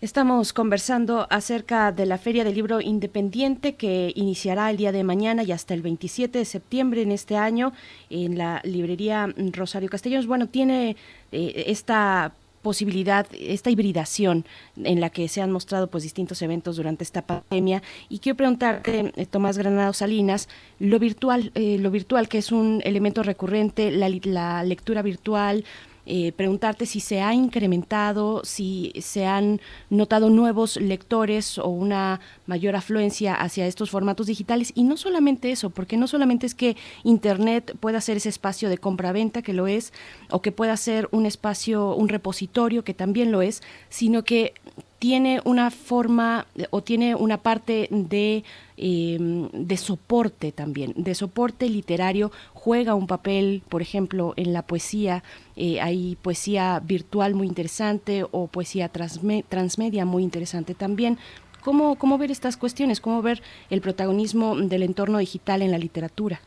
Estamos 0.00 0.52
conversando 0.52 1.26
acerca 1.28 1.90
de 1.90 2.06
la 2.06 2.18
Feria 2.18 2.44
del 2.44 2.54
Libro 2.54 2.80
Independiente 2.80 3.74
que 3.74 4.12
iniciará 4.14 4.70
el 4.70 4.76
día 4.76 4.92
de 4.92 5.02
mañana 5.02 5.42
y 5.42 5.50
hasta 5.50 5.74
el 5.74 5.82
27 5.82 6.38
de 6.38 6.44
septiembre 6.44 7.02
en 7.02 7.10
este 7.10 7.36
año 7.36 7.72
en 8.10 8.38
la 8.38 8.60
librería 8.62 9.34
Rosario 9.52 9.88
Castellanos. 9.88 10.28
Bueno, 10.28 10.46
tiene 10.46 10.94
eh, 11.32 11.64
esta 11.66 12.32
posibilidad, 12.62 13.26
esta 13.32 13.70
hibridación 13.70 14.44
en 14.82 15.00
la 15.00 15.10
que 15.10 15.28
se 15.28 15.40
han 15.42 15.50
mostrado 15.50 15.88
pues 15.88 16.02
distintos 16.02 16.42
eventos 16.42 16.76
durante 16.76 17.04
esta 17.04 17.22
pandemia. 17.22 17.82
Y 18.08 18.18
quiero 18.18 18.36
preguntarte 18.36 19.12
eh, 19.16 19.26
Tomás 19.26 19.58
Granado 19.58 19.92
Salinas 19.92 20.48
lo 20.78 20.98
virtual 20.98 21.52
eh, 21.54 21.78
lo 21.78 21.90
virtual 21.90 22.28
que 22.28 22.38
es 22.38 22.52
un 22.52 22.80
elemento 22.84 23.22
recurrente 23.22 23.90
la, 23.90 24.08
la 24.24 24.64
lectura 24.64 25.02
virtual 25.02 25.64
eh, 26.06 26.32
preguntarte 26.32 26.86
si 26.86 27.00
se 27.00 27.20
ha 27.20 27.34
incrementado, 27.34 28.42
si 28.44 28.92
se 29.00 29.26
han 29.26 29.60
notado 29.90 30.30
nuevos 30.30 30.76
lectores 30.76 31.58
o 31.58 31.68
una 31.68 32.20
mayor 32.46 32.76
afluencia 32.76 33.34
hacia 33.34 33.66
estos 33.66 33.90
formatos 33.90 34.26
digitales. 34.26 34.72
Y 34.74 34.84
no 34.84 34.96
solamente 34.96 35.50
eso, 35.52 35.70
porque 35.70 35.96
no 35.96 36.06
solamente 36.06 36.46
es 36.46 36.54
que 36.54 36.76
Internet 37.04 37.76
pueda 37.80 38.00
ser 38.00 38.16
ese 38.16 38.28
espacio 38.28 38.68
de 38.68 38.78
compra-venta, 38.78 39.42
que 39.42 39.52
lo 39.52 39.66
es, 39.66 39.92
o 40.30 40.42
que 40.42 40.52
pueda 40.52 40.76
ser 40.76 41.08
un 41.12 41.26
espacio, 41.26 41.94
un 41.94 42.08
repositorio, 42.08 42.84
que 42.84 42.94
también 42.94 43.30
lo 43.32 43.42
es, 43.42 43.62
sino 43.88 44.24
que 44.24 44.54
tiene 45.00 45.40
una 45.44 45.70
forma 45.70 46.46
o 46.68 46.82
tiene 46.82 47.14
una 47.14 47.38
parte 47.38 47.88
de, 47.90 48.44
eh, 48.76 49.18
de 49.52 49.76
soporte 49.78 50.52
también, 50.52 50.92
de 50.94 51.14
soporte 51.14 51.70
literario, 51.70 52.30
juega 52.52 52.94
un 52.94 53.06
papel, 53.06 53.62
por 53.70 53.80
ejemplo, 53.80 54.34
en 54.36 54.52
la 54.52 54.60
poesía, 54.60 55.24
eh, 55.56 55.80
hay 55.80 56.16
poesía 56.20 56.80
virtual 56.84 57.34
muy 57.34 57.46
interesante 57.46 58.24
o 58.30 58.46
poesía 58.46 58.92
transme- 58.92 59.42
transmedia 59.48 60.04
muy 60.04 60.22
interesante 60.22 60.74
también. 60.74 61.16
¿Cómo, 61.62 61.96
¿Cómo 61.96 62.18
ver 62.18 62.30
estas 62.30 62.58
cuestiones? 62.58 63.00
¿Cómo 63.00 63.22
ver 63.22 63.42
el 63.70 63.80
protagonismo 63.80 64.54
del 64.54 64.82
entorno 64.82 65.16
digital 65.16 65.62
en 65.62 65.70
la 65.70 65.78
literatura? 65.78 66.40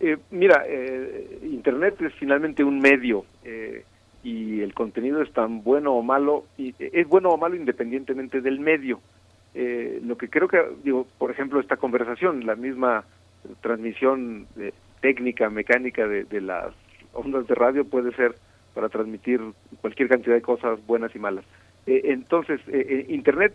Eh, 0.00 0.16
mira, 0.32 0.64
eh, 0.66 1.38
Internet 1.44 2.00
es 2.00 2.12
finalmente 2.18 2.64
un 2.64 2.80
medio 2.80 3.24
eh, 3.44 3.84
y 4.22 4.60
el 4.60 4.74
contenido 4.74 5.22
es 5.22 5.32
tan 5.32 5.62
bueno 5.62 5.94
o 5.94 6.02
malo, 6.02 6.44
y, 6.56 6.74
es 6.78 7.08
bueno 7.08 7.30
o 7.30 7.36
malo 7.36 7.56
independientemente 7.56 8.40
del 8.40 8.60
medio. 8.60 9.00
Eh, 9.54 10.00
lo 10.04 10.16
que 10.16 10.28
creo 10.30 10.48
que, 10.48 10.62
digo, 10.82 11.06
por 11.18 11.30
ejemplo, 11.30 11.60
esta 11.60 11.76
conversación, 11.76 12.46
la 12.46 12.54
misma 12.54 13.04
transmisión 13.60 14.46
eh, 14.56 14.72
técnica, 15.02 15.50
mecánica 15.50 16.06
de, 16.06 16.40
las 16.40 16.72
ondas 17.12 17.46
de 17.46 17.54
radio 17.54 17.84
puede 17.84 18.12
ser 18.12 18.34
para 18.72 18.88
transmitir 18.88 19.40
cualquier 19.82 20.08
cantidad 20.08 20.34
de 20.34 20.40
cosas 20.40 20.78
buenas 20.86 21.14
y 21.14 21.18
malas. 21.18 21.44
Eh, 21.86 22.02
entonces, 22.04 22.60
eh, 22.68 22.86
eh, 22.88 23.06
Internet 23.08 23.52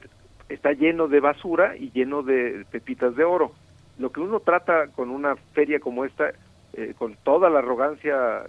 está 0.49 0.73
lleno 0.73 1.07
de 1.07 1.19
basura 1.19 1.75
y 1.75 1.89
lleno 1.91 2.21
de 2.21 2.65
pepitas 2.69 3.15
de 3.15 3.23
oro. 3.23 3.53
Lo 3.97 4.11
que 4.11 4.19
uno 4.19 4.39
trata 4.41 4.89
con 4.89 5.09
una 5.09 5.35
feria 5.53 5.79
como 5.79 6.05
esta, 6.05 6.31
eh, 6.73 6.93
con 6.97 7.15
toda 7.23 7.49
la 7.49 7.59
arrogancia, 7.59 8.43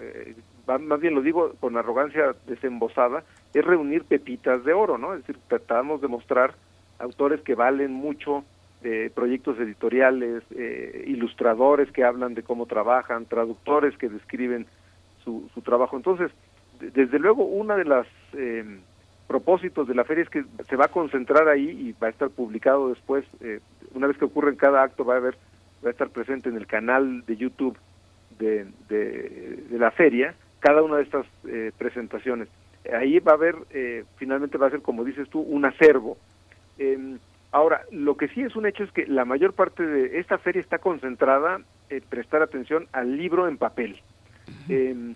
más 0.77 1.01
bien 1.01 1.15
lo 1.15 1.23
digo 1.23 1.55
con 1.61 1.77
arrogancia 1.79 2.35
desembosada, 2.47 3.25
es 3.55 3.65
reunir 3.65 4.05
pepitas 4.05 4.63
de 4.65 4.75
oro, 4.75 4.99
¿no? 4.99 5.15
Es 5.15 5.21
decir, 5.21 5.39
tratamos 5.49 6.03
de 6.03 6.09
mostrar 6.09 6.55
autores 6.99 7.41
que 7.41 7.55
valen 7.55 7.93
mucho, 7.93 8.45
eh, 8.83 9.11
proyectos 9.15 9.59
editoriales, 9.59 10.43
eh, 10.55 11.05
ilustradores 11.07 11.91
que 11.93 12.05
hablan 12.05 12.35
de 12.35 12.43
cómo 12.43 12.67
trabajan, 12.67 13.25
traductores 13.25 13.97
que 13.97 14.09
describen 14.09 14.67
su, 15.25 15.49
su 15.55 15.63
trabajo. 15.63 15.97
Entonces, 15.97 16.31
de- 16.81 16.91
desde 16.91 17.19
luego, 17.19 17.45
una 17.45 17.77
de 17.77 17.85
las 17.85 18.07
eh, 18.35 18.65
propósitos 19.27 19.89
de 19.89 19.95
la 19.95 20.05
feria 20.05 20.25
es 20.25 20.31
que 20.31 20.45
se 20.69 20.77
va 20.77 20.87
a 20.87 20.89
concentrar 20.93 21.49
ahí 21.49 21.69
y 21.71 21.93
va 22.03 22.09
a 22.09 22.11
estar 22.11 22.31
publicado 22.31 22.91
después, 22.91 23.25
eh, 23.41 23.61
una 23.95 24.07
vez 24.07 24.17
que 24.19 24.25
ocurre 24.27 24.57
cada 24.57 24.83
acto, 24.83 25.05
va 25.05 25.15
a 25.15 25.19
haber, 25.19 25.37
va 25.85 25.89
a 25.89 25.93
estar 25.93 26.11
presente 26.11 26.49
en 26.49 26.57
el 26.57 26.67
canal 26.67 27.25
de 27.27 27.37
YouTube 27.37 27.77
de, 28.39 28.67
de 28.89 29.79
la 29.79 29.91
feria 29.91 30.35
cada 30.61 30.83
una 30.83 30.97
de 30.97 31.03
estas 31.03 31.27
eh, 31.47 31.73
presentaciones. 31.77 32.49
Ahí 32.93 33.19
va 33.19 33.33
a 33.33 33.37
haber, 33.37 33.57
eh, 33.71 34.05
finalmente 34.17 34.59
va 34.59 34.69
a 34.69 34.71
ser, 34.71 34.83
como 34.83 35.05
dices 35.05 35.29
tú, 35.29 35.41
un 35.41 35.65
acervo. 35.65 36.17
Eh, 36.79 37.17
ahora, 37.53 37.83
lo 37.91 38.17
que 38.17 38.29
sí 38.29 38.43
es 38.43 38.57
un 38.57 38.67
hecho 38.67 38.85
es 38.85 38.93
que 38.93 39.07
la 39.07 39.25
mayor 39.25 39.53
parte 39.53 39.85
de 39.85 40.19
esta 40.19 40.39
feria 40.39 40.61
está 40.61 40.79
concentrada 40.79 41.61
en 41.91 42.01
prestar 42.03 42.43
atención 42.43 42.87
al 42.93 43.17
libro 43.17 43.49
en 43.49 43.59
papel. 43.59 44.01
Eh, 44.69 45.15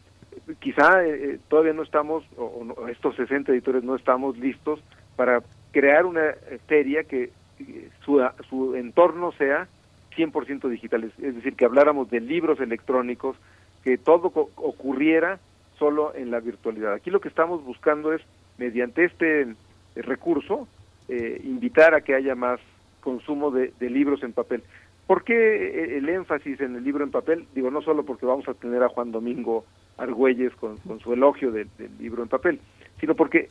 quizá 0.61 1.05
eh, 1.05 1.39
todavía 1.49 1.73
no 1.73 1.83
estamos, 1.83 2.25
o, 2.37 2.89
estos 2.89 3.17
60 3.17 3.53
editores 3.53 3.85
no 3.85 3.97
estamos 3.97 4.37
listos 4.39 4.81
para 5.17 5.43
crear 5.73 6.07
una 6.07 6.31
eh, 6.31 6.59
feria 6.67 7.05
que 7.05 7.31
eh, 7.59 7.89
su, 8.05 8.23
su 8.49 8.75
entorno 8.75 9.33
sea 9.33 9.69
100% 10.17 10.69
digital, 10.69 11.05
es 11.05 11.35
decir, 11.35 11.55
que 11.55 11.65
habláramos 11.65 12.11
de 12.11 12.21
libros 12.21 12.61
electrónicos, 12.61 13.37
que 13.85 13.99
todo 13.99 14.33
ocurriera 14.57 15.39
solo 15.79 16.15
en 16.15 16.31
la 16.31 16.41
virtualidad. 16.41 16.95
Aquí 16.95 17.11
lo 17.11 17.21
que 17.21 17.29
estamos 17.29 17.65
buscando 17.65 18.13
es, 18.13 18.23
mediante 18.59 19.05
este 19.05 19.43
eh, 19.43 19.55
recurso, 19.97 20.69
eh, 21.09 21.41
invitar 21.45 21.95
a 21.95 22.03
que 22.03 22.15
haya 22.15 22.35
más 22.35 22.61
consumo 23.01 23.51
de, 23.51 23.73
de 23.81 23.91
libros 23.91 24.23
en 24.23 24.33
papel. 24.33 24.63
¿Por 25.07 25.25
qué 25.25 25.35
eh, 25.35 25.99
el 25.99 26.09
énfasis 26.09 26.61
en 26.61 26.77
el 26.77 26.85
libro 26.85 27.03
en 27.03 27.11
papel? 27.11 27.47
Digo, 27.55 27.71
no 27.71 27.83
solo 27.83 28.05
porque 28.05 28.27
vamos 28.27 28.49
a 28.49 28.55
tener 28.55 28.83
a 28.83 28.89
Juan 28.89 29.11
Domingo 29.11 29.65
Argüelles 29.99 30.55
con, 30.55 30.77
con 30.79 31.01
su 31.01 31.13
elogio 31.13 31.51
del, 31.51 31.69
del 31.77 31.91
libro 31.99 32.23
en 32.23 32.29
papel, 32.29 32.61
sino 33.01 33.15
porque 33.15 33.49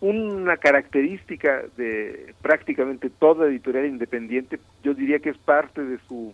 una 0.00 0.56
característica 0.56 1.62
de 1.76 2.34
prácticamente 2.42 3.10
toda 3.10 3.46
editorial 3.46 3.86
independiente, 3.86 4.58
yo 4.82 4.94
diría 4.94 5.18
que 5.20 5.30
es 5.30 5.38
parte 5.38 5.84
de 5.84 5.98
su 6.08 6.32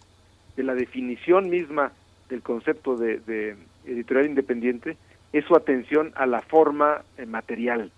de 0.57 0.63
la 0.63 0.75
definición 0.75 1.51
misma 1.51 1.93
del 2.29 2.43
concepto 2.43 2.97
de, 2.97 3.57
editorial 3.85 4.27
independiente 4.27 4.97
es 5.33 5.45
su 5.45 5.55
atención 5.55 6.13
a 6.17 6.27
la 6.27 6.41
forma 6.41 7.03
eh, 7.19 7.27
material, 7.27 7.91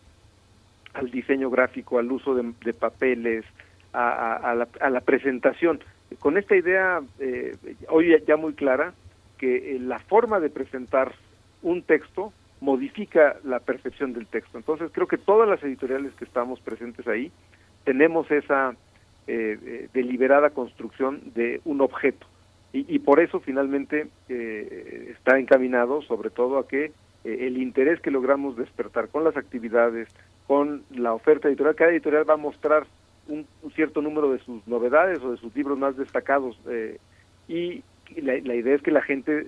al 0.95 1.11
diseño 1.11 1.51
gráfico, 1.51 1.99
al 1.99 2.11
uso 2.11 2.35
de, 2.35 2.73
papeles, 2.73 3.45
a, 3.93 4.55
la, 4.55 5.01
presentación. 5.01 5.81
Con 6.19 6.37
esta 6.37 6.57
idea 6.57 7.01
eh, 7.19 7.57
hoy 7.89 8.17
ya 8.27 8.37
muy 8.37 8.55
clara 8.55 8.93
que 9.39 9.77
eh, 9.77 9.79
la 9.79 9.99
forma 9.99 10.41
de 10.41 10.51
presentar 10.51 11.15
un 11.63 11.83
texto 11.83 12.33
modifica 12.61 13.37
la 13.45 13.61
percepción 13.61 14.13
del 14.13 14.27
texto. 14.27 14.59
Entonces 14.59 14.91
creo 14.93 15.07
que 15.07 15.19
todas 15.19 15.49
las 15.49 15.63
editoriales 15.63 16.13
que 16.15 16.25
estamos 16.25 16.61
presentes 16.61 17.07
ahí 17.07 17.31
tenemos 17.85 18.31
esa 18.31 18.75
deliberada 19.93 20.49
construcción 20.49 21.21
de 21.35 21.61
un 21.67 21.83
objeto 21.83 22.27
y, 22.73 22.99
por 22.99 23.19
eso 23.19 23.41
finalmente 23.41 24.09
eh, 24.29 25.15
está 25.17 25.39
encaminado 25.39 26.03
sobre 26.03 26.29
todo 26.29 26.59
a 26.59 26.69
que 26.69 26.85
eh, 26.85 26.93
el 27.25 27.57
interés 27.57 27.99
que 28.01 28.11
logramos 28.11 28.57
despertar 28.57 29.09
con 29.09 29.25
las 29.25 29.39
actividades, 29.39 30.09
con 30.47 30.83
la 30.91 31.15
oferta 31.15 31.49
editorial, 31.49 31.77
cada 31.77 31.93
editorial 31.93 32.29
va 32.29 32.35
a 32.35 32.39
mostrar 32.39 32.87
un, 33.27 33.47
cierto 33.75 34.03
número 34.03 34.31
de 34.31 34.39
sus 34.41 34.67
novedades 34.67 35.19
o 35.21 35.31
de 35.31 35.39
sus 35.39 35.55
libros 35.57 35.79
más 35.79 35.97
destacados 35.97 36.61
eh, 36.69 36.99
y 37.49 37.83
la, 38.21 38.37
idea 38.37 38.75
es 38.75 38.83
que 38.83 38.91
la 38.91 39.03
gente 39.03 39.47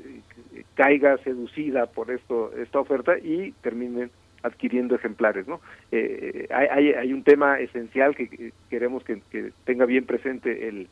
caiga 0.74 1.18
seducida 1.18 1.86
por 1.86 2.10
esto 2.10 2.52
esta 2.56 2.80
oferta 2.80 3.18
y 3.18 3.52
termine 3.62 4.08
adquiriendo 4.42 4.94
ejemplares 4.94 5.46
no 5.46 5.60
hay, 5.92 6.92
hay, 6.92 7.12
un 7.12 7.22
tema 7.22 7.58
esencial 7.58 8.14
que 8.14 8.52
queremos 8.68 9.02
que, 9.04 9.22
que 9.30 9.52
tenga 9.64 9.86
bien 9.86 10.04
presente 10.04 10.68
el, 10.68 10.88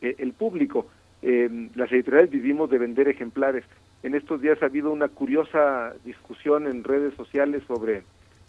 el 0.00 0.32
público 0.32 0.86
eh, 1.22 1.68
las 1.74 1.90
editoriales 1.90 2.30
vivimos 2.30 2.70
de 2.70 2.78
vender 2.78 3.08
ejemplares. 3.08 3.64
En 4.02 4.14
estos 4.14 4.40
días 4.40 4.62
ha 4.62 4.66
habido 4.66 4.90
una 4.90 5.08
curiosa 5.08 5.92
discusión 6.04 6.66
en 6.66 6.84
redes 6.84 7.14
sociales 7.14 7.62
sobre 7.66 8.04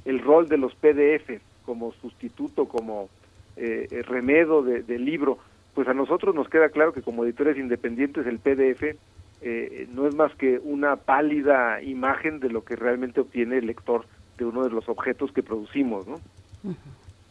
el 0.06 0.20
rol 0.20 0.48
de 0.48 0.58
los 0.58 0.76
PDF 0.76 1.42
como 1.66 1.92
sustituto, 1.94 2.66
como 2.66 3.10
eh, 3.56 4.04
remedio 4.08 4.62
del 4.62 5.06
libro. 5.06 5.40
Pues 5.74 5.88
a 5.88 5.94
nosotros 5.94 6.36
nos 6.36 6.50
queda 6.50 6.70
claro 6.70 6.94
que 6.94 7.02
como 7.02 7.24
editores 7.24 7.58
independientes 7.58 8.26
el 8.28 8.40
PDF 8.40 8.96
eh, 9.42 9.88
no 9.92 10.08
es 10.08 10.16
más 10.16 10.34
que 10.36 10.60
una 10.60 10.98
pálida 10.98 11.82
imagen 11.82 12.40
de 12.40 12.50
lo 12.50 12.64
que 12.64 12.76
realmente 12.76 13.22
obtiene 13.22 13.58
el 13.58 13.68
lector 13.68 14.06
de 14.38 14.46
uno 14.46 14.64
de 14.64 14.70
los 14.70 14.88
objetos 14.90 15.32
que 15.32 15.44
producimos, 15.44 16.08
¿no? 16.08 16.20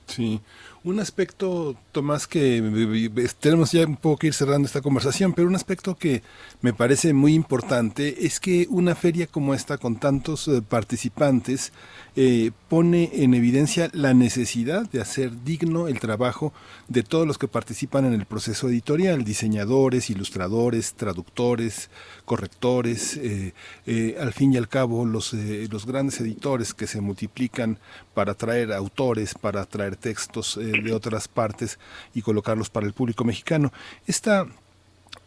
Sí, 0.06 0.40
un 0.84 1.00
aspecto, 1.00 1.76
Tomás, 1.92 2.26
que 2.26 3.10
tenemos 3.40 3.72
ya 3.72 3.86
un 3.86 3.96
poco 3.96 4.18
que 4.18 4.26
ir 4.28 4.34
cerrando 4.34 4.66
esta 4.66 4.80
conversación, 4.80 5.32
pero 5.32 5.48
un 5.48 5.54
aspecto 5.54 5.96
que 5.96 6.22
me 6.60 6.72
parece 6.72 7.12
muy 7.12 7.34
importante 7.34 8.26
es 8.26 8.40
que 8.40 8.66
una 8.70 8.94
feria 8.94 9.26
como 9.26 9.54
esta, 9.54 9.78
con 9.78 9.96
tantos 9.96 10.48
eh, 10.48 10.62
participantes, 10.62 11.72
eh, 12.20 12.50
pone 12.68 13.10
en 13.22 13.32
evidencia 13.32 13.90
la 13.92 14.12
necesidad 14.12 14.90
de 14.90 15.00
hacer 15.00 15.44
digno 15.44 15.86
el 15.86 16.00
trabajo 16.00 16.52
de 16.88 17.04
todos 17.04 17.28
los 17.28 17.38
que 17.38 17.46
participan 17.46 18.06
en 18.06 18.12
el 18.12 18.26
proceso 18.26 18.68
editorial, 18.68 19.22
diseñadores, 19.22 20.10
ilustradores, 20.10 20.94
traductores, 20.94 21.90
correctores, 22.24 23.16
eh, 23.18 23.54
eh, 23.86 24.16
al 24.20 24.32
fin 24.32 24.52
y 24.52 24.56
al 24.56 24.68
cabo 24.68 25.06
los, 25.06 25.32
los 25.32 25.86
grandes 25.86 26.20
editores 26.20 26.74
que 26.74 26.88
se 26.88 27.00
multiplican 27.00 27.78
para 28.14 28.34
traer 28.34 28.72
autores, 28.72 29.34
para 29.34 29.64
traer 29.64 29.94
textos 29.94 30.58
de 30.72 30.92
otras 30.92 31.28
partes 31.28 31.78
y 32.14 32.22
colocarlos 32.22 32.70
para 32.70 32.86
el 32.86 32.92
público 32.92 33.24
mexicano. 33.24 33.72
Esta 34.06 34.46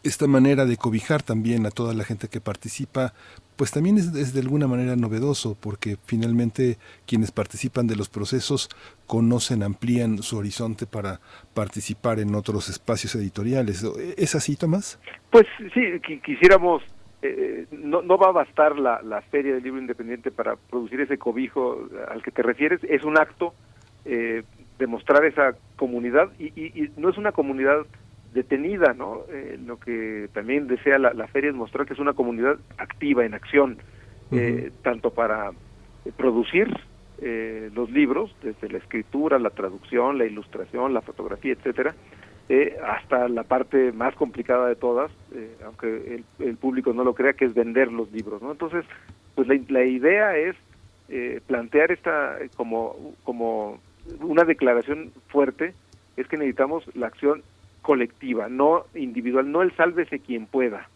esta 0.02 0.26
manera 0.26 0.64
de 0.64 0.76
cobijar 0.76 1.22
también 1.22 1.66
a 1.66 1.70
toda 1.70 1.94
la 1.94 2.04
gente 2.04 2.28
que 2.28 2.40
participa, 2.40 3.12
pues 3.56 3.70
también 3.70 3.98
es, 3.98 4.34
de 4.34 4.40
alguna 4.40 4.66
manera 4.66 4.96
novedoso, 4.96 5.56
porque 5.60 5.96
finalmente 6.06 6.78
quienes 7.06 7.30
participan 7.30 7.86
de 7.86 7.96
los 7.96 8.08
procesos 8.08 8.68
conocen, 9.06 9.62
amplían 9.62 10.22
su 10.22 10.38
horizonte 10.38 10.86
para 10.86 11.20
participar 11.54 12.18
en 12.18 12.34
otros 12.34 12.68
espacios 12.68 13.14
editoriales. 13.14 13.84
¿Es 14.16 14.34
así, 14.34 14.56
Tomás? 14.56 14.98
Pues 15.30 15.46
sí, 15.72 15.80
quisiéramos, 16.24 16.82
eh, 17.22 17.66
no, 17.70 18.02
no 18.02 18.18
va 18.18 18.28
a 18.28 18.32
bastar 18.32 18.78
la, 18.78 19.00
la 19.02 19.22
Feria 19.22 19.54
del 19.54 19.62
Libro 19.62 19.80
Independiente 19.80 20.30
para 20.30 20.56
producir 20.56 21.00
ese 21.00 21.18
cobijo 21.18 21.88
al 22.08 22.22
que 22.22 22.32
te 22.32 22.42
refieres, 22.42 22.80
es 22.84 23.04
un 23.04 23.18
acto 23.18 23.54
eh, 24.04 24.42
de 24.82 24.88
mostrar 24.88 25.24
esa 25.24 25.54
comunidad 25.76 26.32
y, 26.40 26.46
y 26.60 26.90
no 26.96 27.08
es 27.08 27.16
una 27.16 27.30
comunidad 27.30 27.86
detenida, 28.34 28.94
¿no? 28.94 29.20
Eh, 29.30 29.60
lo 29.64 29.78
que 29.78 30.28
también 30.32 30.66
desea 30.66 30.98
la, 30.98 31.26
feria 31.28 31.50
es 31.50 31.56
mostrar 31.56 31.86
que 31.86 31.92
es 31.92 32.00
una 32.00 32.14
comunidad 32.14 32.56
activa, 32.78 33.24
en 33.24 33.34
acción, 33.34 33.78
eh, 34.32 34.72
tanto 34.82 35.10
para 35.10 35.50
eh, 36.04 36.12
producir 36.16 36.68
los 37.72 37.88
libros, 37.92 38.34
desde 38.42 38.68
la 38.68 38.78
escritura, 38.78 39.38
la 39.38 39.50
traducción, 39.50 40.18
la 40.18 40.24
ilustración, 40.24 40.92
la 40.92 41.02
fotografía, 41.02 41.52
etcétera, 41.52 41.94
hasta 42.84 43.28
la 43.28 43.44
parte 43.44 43.92
más 43.92 44.12
complicada 44.16 44.66
de 44.66 44.74
todas, 44.74 45.12
aunque 45.64 46.24
el, 46.40 46.56
público 46.56 46.92
no 46.92 47.04
lo 47.04 47.14
crea, 47.14 47.34
que 47.34 47.44
es 47.44 47.54
vender 47.54 47.92
los 47.92 48.10
libros, 48.10 48.42
¿no? 48.42 48.50
Entonces, 48.50 48.84
pues 49.36 49.46
la, 49.46 49.56
la 49.68 49.84
idea 49.84 50.36
es 50.36 50.56
plantear 51.46 51.92
esta 51.92 52.38
como, 52.56 53.14
como 53.22 53.78
una 54.20 54.44
declaración 54.44 55.12
fuerte, 55.28 55.74
es 56.16 56.26
que 56.28 56.36
necesitamos 56.36 56.84
la 56.94 57.06
acción 57.06 57.42
colectiva, 57.82 58.48
no 58.48 58.84
individual, 58.94 59.50
no 59.50 59.62
el 59.62 59.74
sálvese 59.76 60.20
quien 60.20 60.46
pueda. 60.46 60.88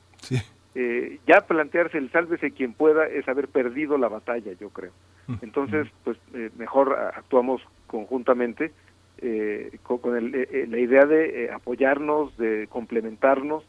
Eh, 0.79 1.21
ya 1.27 1.41
plantearse 1.41 1.97
el 1.97 2.11
sálvese 2.11 2.51
quien 2.51 2.75
pueda 2.75 3.07
es 3.07 3.27
haber 3.29 3.49
perdido 3.49 3.97
la 3.97 4.09
batalla, 4.09 4.53
yo 4.61 4.69
creo. 4.69 4.93
Entonces, 5.41 5.89
pues 6.05 6.19
eh, 6.35 6.51
mejor 6.59 6.95
actuamos 7.17 7.63
conjuntamente 7.87 8.73
eh, 9.19 9.79
con, 9.83 10.31
la 10.31 10.79
idea 10.79 11.07
de 11.07 11.51
apoyarnos, 11.51 12.37
de 12.37 12.67
complementarnos 12.69 13.65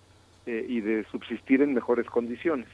y 0.45 0.81
de 0.81 1.05
subsistir 1.05 1.61
en 1.61 1.73
mejores 1.73 2.07
condiciones. 2.07 2.67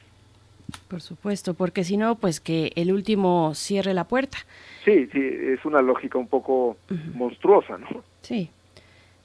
Por 0.88 1.00
supuesto, 1.00 1.54
porque 1.54 1.84
si 1.84 1.96
no, 1.96 2.16
pues 2.16 2.40
que 2.40 2.72
el 2.76 2.92
último 2.92 3.54
cierre 3.54 3.94
la 3.94 4.04
puerta. 4.04 4.38
Sí, 4.84 5.08
sí, 5.12 5.20
es 5.20 5.64
una 5.64 5.82
lógica 5.82 6.18
un 6.18 6.28
poco 6.28 6.76
monstruosa, 7.14 7.78
¿no? 7.78 8.02
Sí. 8.22 8.50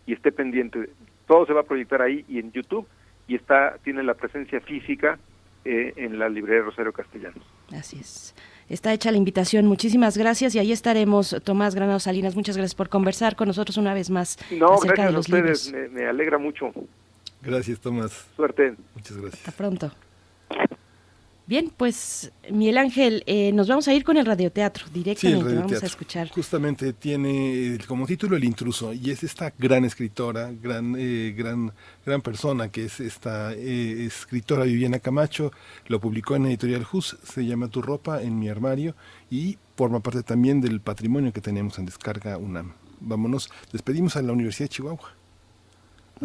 y 0.08 0.14
esté 0.14 0.32
pendiente. 0.32 0.88
Todo 1.26 1.44
se 1.46 1.52
va 1.52 1.60
a 1.60 1.64
proyectar 1.64 2.00
ahí 2.00 2.24
y 2.28 2.38
en 2.38 2.50
YouTube 2.50 2.86
y 3.28 3.34
está 3.34 3.76
tiene 3.84 4.02
la 4.02 4.14
presencia 4.14 4.58
física 4.62 5.18
eh, 5.66 5.92
en 5.96 6.18
la 6.18 6.30
librería 6.30 6.64
Rosario 6.64 6.94
Castellanos. 6.94 7.44
Así 7.72 7.98
es. 8.00 8.34
Está 8.70 8.94
hecha 8.94 9.10
la 9.10 9.18
invitación. 9.18 9.66
Muchísimas 9.66 10.16
gracias 10.16 10.54
y 10.54 10.58
ahí 10.58 10.72
estaremos. 10.72 11.36
Tomás 11.44 11.74
Granado 11.74 12.00
Salinas, 12.00 12.34
muchas 12.34 12.56
gracias 12.56 12.74
por 12.74 12.88
conversar 12.88 13.36
con 13.36 13.48
nosotros 13.48 13.76
una 13.76 13.92
vez 13.92 14.08
más 14.08 14.38
no, 14.50 14.72
acerca 14.72 15.04
de 15.04 15.12
los 15.12 15.30
a 15.30 15.36
ustedes. 15.36 15.72
Me, 15.72 15.88
me, 15.88 16.06
alegra 16.06 16.38
mucho. 16.38 16.72
Gracias, 17.42 17.78
Tomás. 17.78 18.26
Suerte. 18.34 18.74
Muchas 18.94 19.18
gracias. 19.18 19.46
Hasta 19.46 19.52
pronto. 19.52 19.92
Bien, 21.48 21.72
pues 21.74 22.30
Miguel 22.50 22.76
Ángel, 22.76 23.22
eh, 23.24 23.52
nos 23.52 23.68
vamos 23.68 23.88
a 23.88 23.94
ir 23.94 24.04
con 24.04 24.18
el 24.18 24.26
radioteatro 24.26 24.84
directamente, 24.92 25.54
vamos 25.54 25.82
a 25.82 25.86
escuchar. 25.86 26.28
Justamente 26.28 26.92
tiene 26.92 27.78
como 27.86 28.06
título 28.06 28.36
El 28.36 28.44
intruso 28.44 28.92
y 28.92 29.10
es 29.10 29.24
esta 29.24 29.54
gran 29.56 29.86
escritora, 29.86 30.52
gran 30.52 30.94
eh, 30.98 31.34
gran 31.34 31.72
gran 32.04 32.20
persona 32.20 32.70
que 32.70 32.84
es 32.84 33.00
esta 33.00 33.54
eh, 33.54 34.04
escritora 34.04 34.64
Viviana 34.64 34.98
Camacho, 34.98 35.50
lo 35.86 35.98
publicó 35.98 36.36
en 36.36 36.44
Editorial 36.44 36.86
Hus, 36.92 37.16
se 37.24 37.46
llama 37.46 37.68
Tu 37.68 37.80
ropa 37.80 38.20
en 38.20 38.38
mi 38.38 38.50
armario 38.50 38.94
y 39.30 39.56
forma 39.74 40.00
parte 40.00 40.22
también 40.22 40.60
del 40.60 40.82
patrimonio 40.82 41.32
que 41.32 41.40
tenemos 41.40 41.78
en 41.78 41.86
Descarga 41.86 42.36
UNAM. 42.36 42.74
Vámonos, 43.00 43.48
despedimos 43.72 44.16
a 44.16 44.22
la 44.22 44.32
Universidad 44.34 44.66
de 44.66 44.74
Chihuahua. 44.74 45.14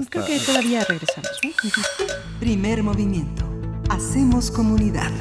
Creo 0.10 0.26
que 0.26 0.38
todavía 0.40 0.84
regresamos. 0.84 1.40
Primer 2.42 2.84
movimiento 2.84 3.54
Hacemos 3.90 4.50
comunidad. 4.50 5.12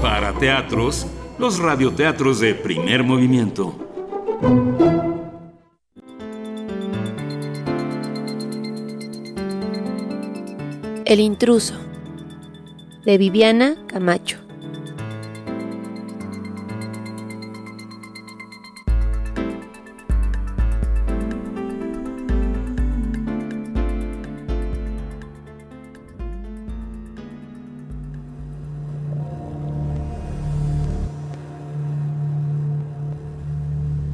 Para 0.00 0.32
teatros, 0.34 1.06
los 1.38 1.58
radioteatros 1.58 2.40
de 2.40 2.54
primer 2.54 3.04
movimiento. 3.04 3.74
El 11.04 11.20
intruso, 11.20 11.74
de 13.04 13.18
Viviana 13.18 13.76
Camacho. 13.86 14.38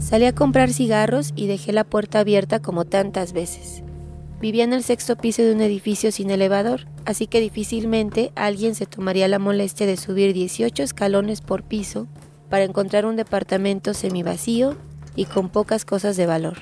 Salí 0.08 0.24
a 0.24 0.34
comprar 0.34 0.72
cigarros 0.72 1.34
y 1.36 1.48
dejé 1.48 1.70
la 1.74 1.84
puerta 1.84 2.20
abierta 2.20 2.60
como 2.60 2.86
tantas 2.86 3.34
veces. 3.34 3.82
Vivía 4.40 4.64
en 4.64 4.72
el 4.72 4.82
sexto 4.82 5.16
piso 5.18 5.42
de 5.42 5.52
un 5.52 5.60
edificio 5.60 6.10
sin 6.12 6.30
elevador, 6.30 6.86
así 7.04 7.26
que 7.26 7.42
difícilmente 7.42 8.32
alguien 8.34 8.74
se 8.74 8.86
tomaría 8.86 9.28
la 9.28 9.38
molestia 9.38 9.86
de 9.86 9.98
subir 9.98 10.32
18 10.32 10.82
escalones 10.82 11.42
por 11.42 11.62
piso 11.62 12.08
para 12.48 12.64
encontrar 12.64 13.04
un 13.04 13.16
departamento 13.16 13.92
semivacío 13.92 14.78
y 15.14 15.26
con 15.26 15.50
pocas 15.50 15.84
cosas 15.84 16.16
de 16.16 16.24
valor. 16.24 16.56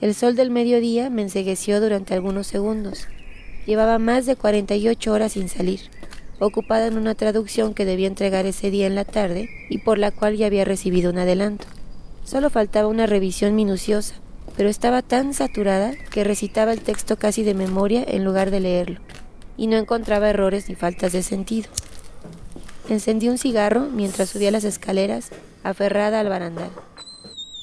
El 0.00 0.14
sol 0.14 0.36
del 0.36 0.52
mediodía 0.52 1.10
me 1.10 1.22
ensegueció 1.22 1.80
durante 1.80 2.14
algunos 2.14 2.46
segundos. 2.46 3.08
Llevaba 3.66 3.98
más 3.98 4.24
de 4.24 4.36
48 4.36 5.12
horas 5.12 5.32
sin 5.32 5.48
salir, 5.48 5.80
ocupada 6.38 6.86
en 6.86 6.98
una 6.98 7.14
traducción 7.14 7.74
que 7.74 7.84
debía 7.84 8.08
entregar 8.08 8.46
ese 8.46 8.70
día 8.70 8.86
en 8.86 8.94
la 8.94 9.04
tarde 9.04 9.48
y 9.70 9.78
por 9.78 9.98
la 9.98 10.10
cual 10.10 10.36
ya 10.36 10.46
había 10.46 10.64
recibido 10.64 11.10
un 11.10 11.18
adelanto. 11.18 11.66
Solo 12.24 12.50
faltaba 12.50 12.88
una 12.88 13.06
revisión 13.06 13.54
minuciosa, 13.54 14.16
pero 14.56 14.68
estaba 14.68 15.02
tan 15.02 15.34
saturada 15.34 15.92
que 16.10 16.24
recitaba 16.24 16.72
el 16.72 16.80
texto 16.80 17.16
casi 17.16 17.42
de 17.42 17.54
memoria 17.54 18.04
en 18.06 18.24
lugar 18.24 18.50
de 18.50 18.60
leerlo, 18.60 19.00
y 19.56 19.66
no 19.66 19.76
encontraba 19.76 20.30
errores 20.30 20.68
ni 20.68 20.74
faltas 20.74 21.12
de 21.12 21.22
sentido. 21.22 21.68
Encendí 22.88 23.28
un 23.28 23.38
cigarro 23.38 23.88
mientras 23.92 24.30
subía 24.30 24.50
las 24.50 24.64
escaleras, 24.64 25.30
aferrada 25.62 26.20
al 26.20 26.28
barandal. 26.28 26.70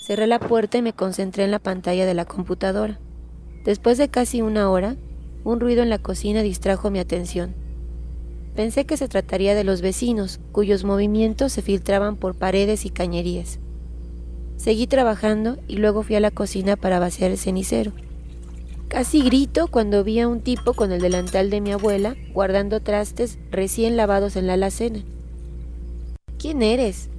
Cerré 0.06 0.28
la 0.28 0.40
puerta 0.40 0.78
y 0.78 0.82
me 0.82 0.94
concentré 0.94 1.46
en 1.46 1.52
la 1.52 1.60
pantalla 1.60 2.06
de 2.06 2.14
la 2.14 2.26
computadora. 2.26 3.00
Después 3.64 3.98
de 3.98 4.10
casi 4.10 4.42
una 4.42 4.70
hora, 4.70 4.98
un 5.46 5.62
ruido 5.62 5.82
en 5.82 5.90
la 5.90 6.00
cocina 6.00 6.42
distrajo 6.42 6.92
mi 6.92 7.00
atención. 7.00 7.56
Pensé 8.56 8.86
que 8.86 8.98
se 8.98 9.08
trataría 9.08 9.56
de 9.56 9.64
los 9.64 9.82
vecinos, 9.82 10.40
cuyos 10.52 10.84
movimientos 10.84 11.52
se 11.52 11.64
filtraban 11.64 12.18
por 12.18 12.36
paredes 12.36 12.86
y 12.86 12.92
cañerías. 12.92 13.60
Seguí 14.58 14.86
trabajando 14.86 15.58
y 15.68 15.78
luego 15.78 16.04
fui 16.04 16.16
a 16.16 16.20
la 16.20 16.32
cocina 16.32 16.76
para 16.76 17.00
vaciar 17.00 17.32
el 17.32 17.38
cenicero. 17.38 17.94
Casi 18.88 19.24
grito 19.24 19.68
cuando 19.68 20.04
vi 20.04 20.20
a 20.20 20.28
un 20.28 20.42
tipo 20.42 20.74
con 20.74 20.92
el 20.92 21.02
delantal 21.02 21.50
de 21.50 21.62
mi 21.62 21.72
abuela 21.72 22.16
guardando 22.32 22.80
trastes 22.80 23.40
recién 23.50 23.98
lavados 23.98 24.36
en 24.36 24.46
la 24.46 24.54
alacena. 24.54 25.04
¿Quién 26.38 26.62
eres? 26.62 27.10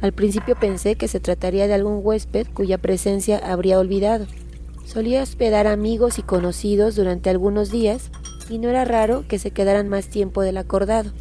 Al 0.00 0.12
principio 0.12 0.56
pensé 0.56 0.96
que 0.96 1.06
se 1.06 1.20
trataría 1.20 1.68
de 1.68 1.74
algún 1.74 2.00
huésped 2.02 2.48
cuya 2.52 2.76
presencia 2.78 3.38
habría 3.38 3.78
olvidado. 3.78 4.26
Solía 4.84 5.22
hospedar 5.22 5.68
amigos 5.68 6.18
y 6.18 6.22
conocidos 6.22 6.96
durante 6.96 7.30
algunos 7.30 7.70
días 7.70 8.10
y 8.50 8.58
no 8.58 8.68
era 8.68 8.84
raro 8.84 9.24
que 9.28 9.38
se 9.38 9.52
quedaran 9.52 9.88
más 9.88 10.08
tiempo 10.08 10.42
del 10.42 10.56
acordado. 10.56 11.12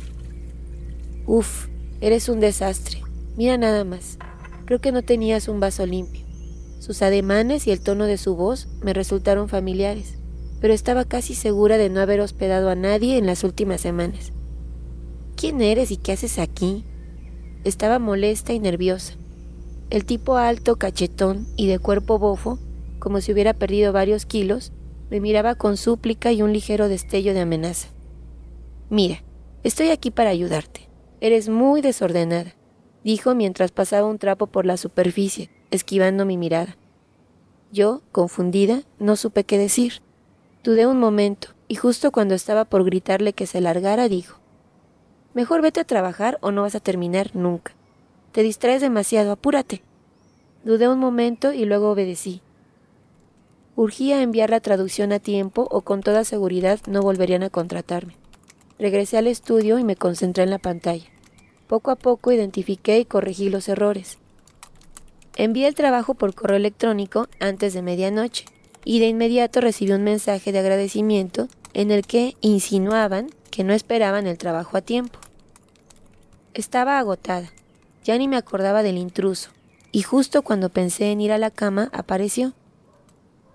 Uf, 1.27 1.67
eres 2.01 2.27
un 2.27 2.39
desastre. 2.39 3.03
Mira 3.37 3.57
nada 3.57 3.83
más. 3.83 4.17
Creo 4.65 4.79
que 4.79 4.91
no 4.91 5.03
tenías 5.03 5.47
un 5.47 5.59
vaso 5.59 5.85
limpio. 5.85 6.25
Sus 6.79 7.01
ademanes 7.01 7.67
y 7.67 7.71
el 7.71 7.81
tono 7.81 8.05
de 8.05 8.17
su 8.17 8.35
voz 8.35 8.67
me 8.81 8.93
resultaron 8.93 9.47
familiares, 9.47 10.17
pero 10.59 10.73
estaba 10.73 11.05
casi 11.05 11.35
segura 11.35 11.77
de 11.77 11.89
no 11.89 11.99
haber 11.99 12.19
hospedado 12.19 12.69
a 12.69 12.75
nadie 12.75 13.17
en 13.17 13.25
las 13.25 13.43
últimas 13.43 13.81
semanas. 13.81 14.31
¿Quién 15.35 15.61
eres 15.61 15.91
y 15.91 15.97
qué 15.97 16.13
haces 16.13 16.39
aquí? 16.39 16.83
Estaba 17.63 17.99
molesta 17.99 18.53
y 18.53 18.59
nerviosa. 18.59 19.13
El 19.89 20.05
tipo 20.05 20.37
alto, 20.37 20.77
cachetón 20.77 21.47
y 21.55 21.67
de 21.67 21.79
cuerpo 21.79 22.17
bofo, 22.17 22.59
como 22.99 23.21
si 23.21 23.31
hubiera 23.31 23.53
perdido 23.53 23.93
varios 23.93 24.25
kilos, 24.25 24.71
me 25.09 25.19
miraba 25.19 25.55
con 25.55 25.77
súplica 25.77 26.31
y 26.31 26.41
un 26.41 26.53
ligero 26.53 26.87
destello 26.87 27.33
de 27.33 27.41
amenaza. 27.41 27.89
Mira, 28.89 29.23
estoy 29.63 29.89
aquí 29.89 30.11
para 30.11 30.29
ayudarte. 30.29 30.89
Eres 31.21 31.49
muy 31.49 31.81
desordenada 31.81 32.55
dijo 33.03 33.35
mientras 33.35 33.71
pasaba 33.71 34.07
un 34.07 34.17
trapo 34.17 34.47
por 34.47 34.65
la 34.65 34.77
superficie, 34.77 35.49
esquivando 35.71 36.25
mi 36.25 36.37
mirada. 36.37 36.77
Yo, 37.71 38.01
confundida, 38.11 38.83
no 38.99 39.15
supe 39.15 39.43
qué 39.43 39.57
decir. 39.57 40.01
Dudé 40.63 40.87
un 40.87 40.99
momento, 40.99 41.49
y 41.67 41.75
justo 41.75 42.11
cuando 42.11 42.35
estaba 42.35 42.65
por 42.65 42.83
gritarle 42.83 43.33
que 43.33 43.47
se 43.47 43.61
largara, 43.61 44.09
dijo, 44.09 44.39
Mejor 45.33 45.61
vete 45.61 45.79
a 45.79 45.85
trabajar 45.85 46.39
o 46.41 46.51
no 46.51 46.63
vas 46.63 46.75
a 46.75 46.79
terminar 46.79 47.35
nunca. 47.35 47.73
Te 48.31 48.41
distraes 48.41 48.81
demasiado, 48.81 49.31
apúrate. 49.31 49.83
Dudé 50.63 50.89
un 50.89 50.99
momento 50.99 51.53
y 51.53 51.65
luego 51.65 51.91
obedecí. 51.91 52.41
Urgía 53.81 54.21
enviar 54.21 54.49
la 54.49 54.59
traducción 54.59 55.13
a 55.13 55.19
tiempo 55.19 55.65
o 55.71 55.83
con 55.83 56.01
toda 56.01 56.25
seguridad 56.25 56.81
no 56.85 57.01
volverían 57.01 57.43
a 57.43 57.49
contratarme. 57.49 58.17
Regresé 58.77 59.17
al 59.17 59.25
estudio 59.25 59.79
y 59.79 59.85
me 59.85 59.95
concentré 59.95 60.43
en 60.43 60.49
la 60.49 60.57
pantalla. 60.57 61.05
Poco 61.65 61.89
a 61.89 61.95
poco 61.95 62.33
identifiqué 62.33 62.99
y 62.99 63.05
corregí 63.05 63.49
los 63.49 63.69
errores. 63.69 64.17
Envié 65.37 65.65
el 65.65 65.75
trabajo 65.75 66.13
por 66.13 66.35
correo 66.35 66.57
electrónico 66.57 67.29
antes 67.39 67.73
de 67.73 67.81
medianoche 67.81 68.43
y 68.83 68.99
de 68.99 69.07
inmediato 69.07 69.61
recibí 69.61 69.93
un 69.93 70.03
mensaje 70.03 70.51
de 70.51 70.59
agradecimiento 70.59 71.47
en 71.73 71.91
el 71.91 72.05
que 72.05 72.35
insinuaban 72.41 73.29
que 73.49 73.63
no 73.63 73.71
esperaban 73.71 74.27
el 74.27 74.37
trabajo 74.37 74.75
a 74.75 74.81
tiempo. 74.81 75.19
Estaba 76.53 76.99
agotada, 76.99 77.49
ya 78.03 78.17
ni 78.17 78.27
me 78.27 78.35
acordaba 78.35 78.83
del 78.83 78.97
intruso, 78.97 79.51
y 79.93 80.01
justo 80.01 80.41
cuando 80.41 80.67
pensé 80.67 81.13
en 81.13 81.21
ir 81.21 81.31
a 81.31 81.37
la 81.37 81.49
cama 81.49 81.89
apareció. 81.93 82.51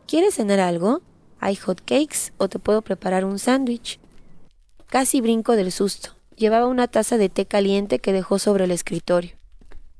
¿Quieres 0.06 0.34
cenar 0.34 0.60
algo? 0.60 1.00
¿Hay 1.40 1.56
hot 1.56 1.80
cakes 1.80 2.32
o 2.36 2.48
te 2.48 2.58
puedo 2.58 2.82
preparar 2.82 3.24
un 3.24 3.38
sándwich? 3.38 3.98
Casi 4.86 5.22
brinco 5.22 5.56
del 5.56 5.72
susto. 5.72 6.10
Llevaba 6.36 6.66
una 6.66 6.88
taza 6.88 7.16
de 7.16 7.30
té 7.30 7.46
caliente 7.46 7.98
que 8.00 8.12
dejó 8.12 8.38
sobre 8.38 8.64
el 8.64 8.70
escritorio. 8.70 9.32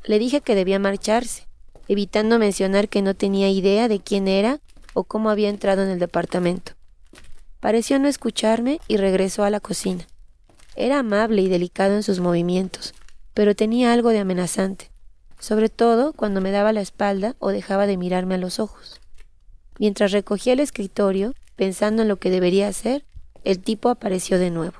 Le 0.05 0.19
dije 0.19 0.43
que 0.43 0.55
debía 0.55 0.79
marcharse, 0.79 1.47
evitando 1.89 2.39
mencionar 2.39 2.91
que 2.91 3.01
no 3.01 3.15
tenía 3.15 3.49
idea 3.49 3.89
de 3.89 3.99
quién 4.01 4.29
era 4.29 4.61
o 4.93 5.05
cómo 5.05 5.31
había 5.31 5.49
entrado 5.49 5.83
en 5.83 5.89
el 5.89 5.99
departamento. 5.99 6.73
Pareció 7.61 7.99
no 7.99 8.07
escucharme 8.07 8.81
y 8.89 8.99
regresó 8.99 9.43
a 9.43 9.51
la 9.51 9.61
cocina. 9.61 10.07
Era 10.77 10.99
amable 10.99 11.41
y 11.41 11.49
delicado 11.49 11.95
en 11.95 12.03
sus 12.03 12.21
movimientos, 12.21 12.93
pero 13.33 13.57
tenía 13.57 13.95
algo 13.95 14.11
de 14.11 14.19
amenazante, 14.19 14.91
sobre 15.39 15.71
todo 15.71 16.13
cuando 16.13 16.43
me 16.43 16.51
daba 16.51 16.75
la 16.75 16.83
espalda 16.83 17.37
o 17.39 17.49
dejaba 17.49 17.87
de 17.87 17.97
mirarme 17.97 18.35
a 18.35 18.39
los 18.39 18.61
ojos. 18.61 19.01
Mientras 19.79 20.13
recogía 20.13 20.53
el 20.53 20.61
escritorio, 20.61 21.35
pensando 21.57 22.03
en 22.03 22.09
lo 22.09 22.17
que 22.17 22.31
debería 22.31 22.69
hacer, 22.69 23.05
el 23.43 23.61
tipo 23.61 23.89
apareció 23.89 24.39
de 24.39 24.51
nuevo. 24.51 24.77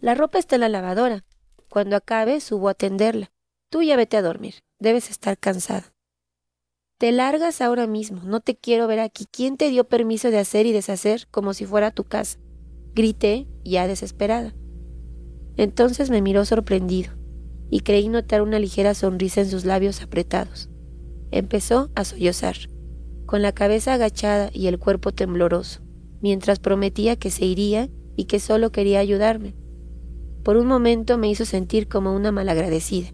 La 0.00 0.14
ropa 0.14 0.38
está 0.38 0.56
en 0.56 0.62
la 0.62 0.68
lavadora. 0.68 1.24
Cuando 1.68 1.96
acabe, 1.96 2.40
subo 2.40 2.68
a 2.68 2.74
tenderla. 2.74 3.30
Tú 3.70 3.82
ya 3.82 3.96
vete 3.96 4.16
a 4.16 4.22
dormir. 4.22 4.56
Debes 4.78 5.10
estar 5.10 5.38
cansada. 5.38 5.92
Te 6.98 7.12
largas 7.12 7.60
ahora 7.60 7.86
mismo. 7.86 8.22
No 8.24 8.40
te 8.40 8.56
quiero 8.56 8.86
ver 8.86 9.00
aquí. 9.00 9.26
¿Quién 9.30 9.56
te 9.56 9.70
dio 9.70 9.84
permiso 9.84 10.30
de 10.30 10.38
hacer 10.38 10.66
y 10.66 10.72
deshacer 10.72 11.28
como 11.30 11.54
si 11.54 11.66
fuera 11.66 11.90
tu 11.90 12.04
casa? 12.04 12.38
Grité, 12.94 13.46
ya 13.64 13.86
desesperada. 13.86 14.54
Entonces 15.56 16.10
me 16.10 16.22
miró 16.22 16.44
sorprendido 16.44 17.12
y 17.70 17.80
creí 17.80 18.08
notar 18.08 18.42
una 18.42 18.58
ligera 18.58 18.94
sonrisa 18.94 19.40
en 19.40 19.50
sus 19.50 19.64
labios 19.64 20.02
apretados. 20.02 20.68
Empezó 21.30 21.90
a 21.94 22.04
sollozar, 22.04 22.56
con 23.32 23.40
la 23.40 23.52
cabeza 23.52 23.94
agachada 23.94 24.50
y 24.52 24.66
el 24.66 24.78
cuerpo 24.78 25.10
tembloroso, 25.10 25.80
mientras 26.20 26.58
prometía 26.58 27.16
que 27.16 27.30
se 27.30 27.46
iría 27.46 27.88
y 28.14 28.26
que 28.26 28.38
solo 28.38 28.72
quería 28.72 29.00
ayudarme. 29.00 29.54
Por 30.42 30.58
un 30.58 30.66
momento 30.66 31.16
me 31.16 31.30
hizo 31.30 31.46
sentir 31.46 31.88
como 31.88 32.14
una 32.14 32.30
malagradecida. 32.30 33.08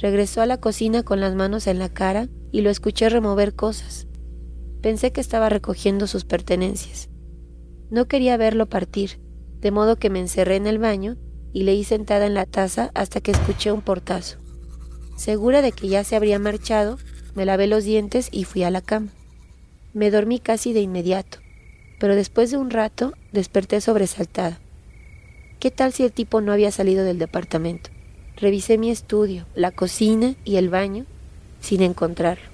Regresó 0.00 0.40
a 0.40 0.46
la 0.46 0.56
cocina 0.56 1.02
con 1.02 1.20
las 1.20 1.34
manos 1.34 1.66
en 1.66 1.78
la 1.78 1.90
cara 1.90 2.30
y 2.52 2.62
lo 2.62 2.70
escuché 2.70 3.10
remover 3.10 3.54
cosas. 3.54 4.06
Pensé 4.80 5.12
que 5.12 5.20
estaba 5.20 5.50
recogiendo 5.50 6.06
sus 6.06 6.24
pertenencias. 6.24 7.10
No 7.90 8.08
quería 8.08 8.38
verlo 8.38 8.64
partir, 8.64 9.20
de 9.60 9.70
modo 9.70 9.96
que 9.96 10.08
me 10.08 10.20
encerré 10.20 10.56
en 10.56 10.66
el 10.66 10.78
baño 10.78 11.18
y 11.52 11.64
leí 11.64 11.84
sentada 11.84 12.24
en 12.24 12.32
la 12.32 12.46
taza 12.46 12.92
hasta 12.94 13.20
que 13.20 13.32
escuché 13.32 13.72
un 13.72 13.82
portazo. 13.82 14.38
Segura 15.18 15.60
de 15.60 15.72
que 15.72 15.88
ya 15.88 16.02
se 16.02 16.16
habría 16.16 16.38
marchado, 16.38 16.96
me 17.34 17.44
lavé 17.44 17.66
los 17.66 17.84
dientes 17.84 18.30
y 18.32 18.44
fui 18.44 18.62
a 18.62 18.70
la 18.70 18.80
cama. 18.80 19.10
Me 19.94 20.10
dormí 20.10 20.38
casi 20.38 20.74
de 20.74 20.80
inmediato, 20.80 21.38
pero 21.98 22.14
después 22.14 22.50
de 22.50 22.58
un 22.58 22.70
rato 22.70 23.14
desperté 23.32 23.80
sobresaltada. 23.80 24.58
¿Qué 25.60 25.70
tal 25.70 25.92
si 25.92 26.04
el 26.04 26.12
tipo 26.12 26.40
no 26.40 26.52
había 26.52 26.70
salido 26.70 27.04
del 27.04 27.18
departamento? 27.18 27.90
Revisé 28.36 28.76
mi 28.76 28.90
estudio, 28.90 29.46
la 29.54 29.70
cocina 29.70 30.34
y 30.44 30.56
el 30.56 30.68
baño 30.68 31.06
sin 31.60 31.82
encontrarlo. 31.82 32.44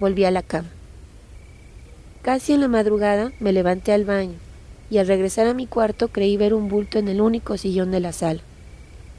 Volví 0.00 0.24
a 0.24 0.30
la 0.30 0.42
cama. 0.42 0.70
Casi 2.22 2.54
en 2.54 2.60
la 2.60 2.68
madrugada 2.68 3.32
me 3.38 3.52
levanté 3.52 3.92
al 3.92 4.04
baño 4.04 4.38
y 4.90 4.98
al 4.98 5.06
regresar 5.06 5.46
a 5.46 5.54
mi 5.54 5.66
cuarto 5.66 6.08
creí 6.08 6.36
ver 6.36 6.54
un 6.54 6.68
bulto 6.68 6.98
en 6.98 7.08
el 7.08 7.20
único 7.20 7.58
sillón 7.58 7.90
de 7.90 8.00
la 8.00 8.12
sala. 8.12 8.40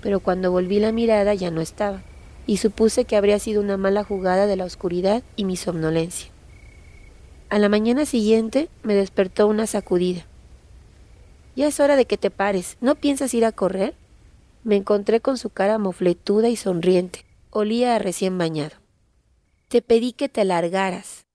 Pero 0.01 0.19
cuando 0.19 0.51
volví 0.51 0.79
la 0.79 0.91
mirada 0.91 1.33
ya 1.35 1.51
no 1.51 1.61
estaba, 1.61 2.01
y 2.45 2.57
supuse 2.57 3.05
que 3.05 3.15
habría 3.15 3.39
sido 3.39 3.61
una 3.61 3.77
mala 3.77 4.03
jugada 4.03 4.47
de 4.47 4.55
la 4.55 4.65
oscuridad 4.65 5.23
y 5.35 5.45
mi 5.45 5.55
somnolencia. 5.55 6.32
A 7.53 7.59
la 7.59 7.69
mañana 7.69 8.07
siguiente 8.07 8.67
me 8.81 8.95
despertó 8.95 9.45
una 9.45 9.67
sacudida. 9.67 10.25
Ya 11.55 11.67
es 11.67 11.79
hora 11.79 11.95
de 11.95 12.05
que 12.05 12.17
te 12.17 12.31
pares. 12.31 12.77
¿No 12.81 12.95
piensas 12.95 13.31
ir 13.35 13.45
a 13.45 13.51
correr? 13.51 13.93
Me 14.63 14.75
encontré 14.75 15.21
con 15.21 15.37
su 15.37 15.51
cara 15.51 15.77
mofletuda 15.77 16.49
y 16.49 16.55
sonriente. 16.55 17.27
Olía 17.51 17.95
a 17.95 17.99
recién 17.99 18.39
bañado. 18.39 18.77
Te 19.67 19.83
pedí 19.83 20.13
que 20.13 20.29
te 20.29 20.43
largaras. 20.45 21.27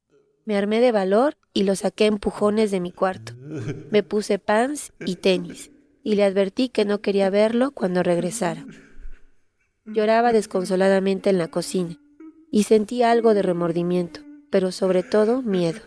Me 0.45 0.57
armé 0.57 0.81
de 0.81 0.91
valor 0.91 1.37
y 1.55 1.63
lo 1.63 1.77
saqué 1.77 2.03
a 2.03 2.09
empujones 2.09 2.73
de 2.73 2.81
mi 2.81 2.91
cuarto. 2.91 3.35
Me 3.93 4.03
puse 4.03 4.41
pants 4.41 4.93
y 5.07 5.15
tenis 5.15 5.71
y 6.03 6.17
le 6.17 6.25
advertí 6.25 6.69
que 6.69 6.85
no 6.85 7.01
quería 7.01 7.31
verlo 7.31 7.71
cuando 7.71 8.03
regresara. 8.03 8.67
Lloraba 9.85 10.33
desconsoladamente 10.33 11.31
en 11.31 11.39
la 11.39 11.47
cocina 11.47 11.97
y 12.51 12.65
sentí 12.65 13.05
algo 13.05 13.35
de 13.35 13.43
remordimiento, 13.43 14.19
pero 14.51 14.73
sobre 14.73 15.05
todo 15.05 15.43
miedo. 15.43 15.79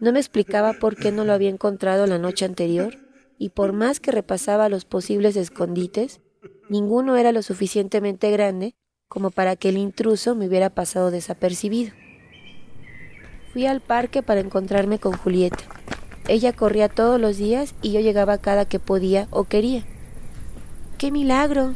No 0.00 0.12
me 0.12 0.18
explicaba 0.18 0.72
por 0.72 0.96
qué 0.96 1.12
no 1.12 1.24
lo 1.24 1.32
había 1.32 1.50
encontrado 1.50 2.06
la 2.06 2.18
noche 2.18 2.46
anterior 2.46 2.96
y 3.38 3.50
por 3.50 3.72
más 3.72 4.00
que 4.00 4.10
repasaba 4.10 4.68
los 4.68 4.84
posibles 4.84 5.36
escondites, 5.36 6.20
ninguno 6.68 7.16
era 7.16 7.32
lo 7.32 7.42
suficientemente 7.42 8.30
grande 8.30 8.74
como 9.08 9.30
para 9.30 9.56
que 9.56 9.68
el 9.68 9.76
intruso 9.76 10.34
me 10.34 10.46
hubiera 10.46 10.70
pasado 10.70 11.10
desapercibido. 11.10 11.92
Fui 13.52 13.66
al 13.66 13.80
parque 13.80 14.22
para 14.22 14.40
encontrarme 14.40 14.98
con 14.98 15.12
Julieta. 15.12 15.64
Ella 16.28 16.52
corría 16.52 16.88
todos 16.88 17.20
los 17.20 17.36
días 17.36 17.74
y 17.82 17.92
yo 17.92 18.00
llegaba 18.00 18.38
cada 18.38 18.66
que 18.66 18.78
podía 18.78 19.26
o 19.30 19.44
quería. 19.44 19.84
¡Qué 20.96 21.10
milagro! 21.10 21.74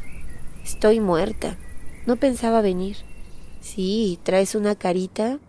Estoy 0.62 1.00
muerta. 1.00 1.58
No 2.06 2.16
pensaba 2.16 2.60
venir. 2.60 2.96
Sí, 3.60 4.18
traes 4.22 4.54
una 4.54 4.76
carita. 4.76 5.40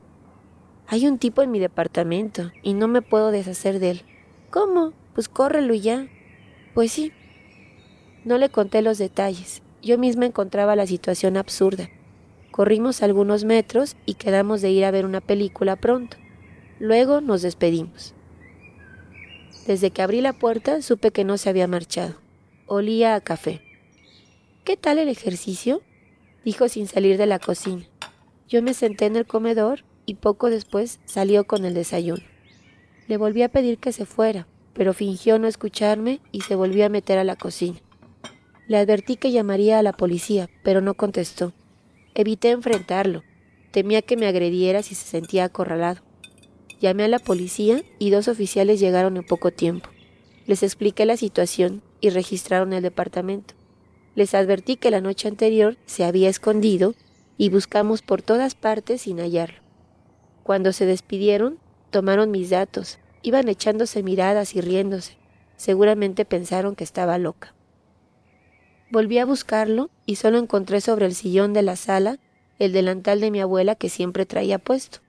Hay 0.87 1.07
un 1.07 1.17
tipo 1.17 1.41
en 1.41 1.51
mi 1.51 1.59
departamento 1.59 2.51
y 2.61 2.73
no 2.73 2.87
me 2.87 3.01
puedo 3.01 3.31
deshacer 3.31 3.79
de 3.79 3.91
él. 3.91 4.01
¿Cómo? 4.51 4.93
Pues 5.13 5.29
córrelo 5.29 5.73
ya. 5.73 6.07
Pues 6.73 6.91
sí. 6.91 7.11
No 8.23 8.37
le 8.37 8.49
conté 8.49 8.81
los 8.81 8.97
detalles. 8.97 9.63
Yo 9.81 9.97
misma 9.97 10.25
encontraba 10.25 10.75
la 10.75 10.85
situación 10.85 11.37
absurda. 11.37 11.89
Corrimos 12.51 13.01
algunos 13.01 13.45
metros 13.45 13.95
y 14.05 14.13
quedamos 14.13 14.61
de 14.61 14.71
ir 14.71 14.85
a 14.85 14.91
ver 14.91 15.05
una 15.05 15.21
película 15.21 15.75
pronto. 15.75 16.17
Luego 16.79 17.19
nos 17.19 17.41
despedimos. 17.41 18.13
Desde 19.65 19.89
que 19.89 20.03
abrí 20.03 20.21
la 20.21 20.33
puerta 20.33 20.81
supe 20.81 21.11
que 21.11 21.23
no 21.23 21.37
se 21.37 21.49
había 21.49 21.67
marchado. 21.67 22.15
Olía 22.67 23.15
a 23.15 23.21
café. 23.21 23.61
¿Qué 24.63 24.77
tal 24.77 24.99
el 24.99 25.09
ejercicio? 25.09 25.81
dijo 26.43 26.69
sin 26.69 26.87
salir 26.87 27.17
de 27.17 27.25
la 27.25 27.39
cocina. 27.39 27.85
Yo 28.47 28.61
me 28.61 28.75
senté 28.75 29.07
en 29.07 29.15
el 29.15 29.25
comedor 29.25 29.83
y 30.05 30.15
poco 30.15 30.49
después 30.49 30.99
salió 31.05 31.45
con 31.45 31.65
el 31.65 31.73
desayuno. 31.73 32.23
Le 33.07 33.17
volví 33.17 33.43
a 33.43 33.49
pedir 33.49 33.77
que 33.77 33.91
se 33.91 34.05
fuera, 34.05 34.47
pero 34.73 34.93
fingió 34.93 35.39
no 35.39 35.47
escucharme 35.47 36.19
y 36.31 36.41
se 36.41 36.55
volvió 36.55 36.85
a 36.85 36.89
meter 36.89 37.17
a 37.17 37.23
la 37.23 37.35
cocina. 37.35 37.79
Le 38.67 38.77
advertí 38.77 39.15
que 39.15 39.31
llamaría 39.31 39.77
a 39.77 39.83
la 39.83 39.93
policía, 39.93 40.49
pero 40.63 40.81
no 40.81 40.95
contestó. 40.95 41.53
Evité 42.15 42.51
enfrentarlo. 42.51 43.23
Temía 43.71 44.01
que 44.01 44.17
me 44.17 44.27
agrediera 44.27 44.81
si 44.81 44.95
se 44.95 45.05
sentía 45.05 45.45
acorralado. 45.45 46.01
Llamé 46.81 47.03
a 47.03 47.07
la 47.07 47.19
policía 47.19 47.83
y 47.99 48.09
dos 48.09 48.27
oficiales 48.27 48.79
llegaron 48.79 49.17
en 49.17 49.23
poco 49.23 49.51
tiempo. 49.51 49.89
Les 50.47 50.63
expliqué 50.63 51.05
la 51.05 51.17
situación 51.17 51.81
y 52.01 52.09
registraron 52.09 52.73
el 52.73 52.83
departamento. 52.83 53.53
Les 54.15 54.33
advertí 54.33 54.77
que 54.77 54.91
la 54.91 55.01
noche 55.01 55.27
anterior 55.27 55.77
se 55.85 56.03
había 56.03 56.29
escondido 56.29 56.95
y 57.37 57.49
buscamos 57.49 58.01
por 58.01 58.21
todas 58.21 58.55
partes 58.55 59.01
sin 59.01 59.19
hallarlo. 59.19 59.64
Cuando 60.45 60.73
se 60.73 60.85
despidieron, 60.85 61.57
tomaron 61.89 62.29
mis 62.29 62.51
datos, 62.51 62.99
iban 63.23 63.49
echándose 63.49 64.03
miradas 64.03 64.53
y 64.53 64.61
riéndose. 64.61 65.17
Seguramente 65.55 66.23
pensaron 66.23 66.75
que 66.75 66.83
estaba 66.83 67.17
loca. 67.17 67.55
Volví 68.91 69.17
a 69.17 69.25
buscarlo 69.25 69.89
y 70.05 70.17
solo 70.17 70.37
encontré 70.37 70.81
sobre 70.81 71.07
el 71.07 71.15
sillón 71.15 71.53
de 71.53 71.63
la 71.63 71.75
sala 71.75 72.19
el 72.59 72.73
delantal 72.73 73.21
de 73.21 73.31
mi 73.31 73.41
abuela 73.41 73.73
que 73.73 73.89
siempre 73.89 74.27
traía 74.27 74.59
puesto. 74.59 74.99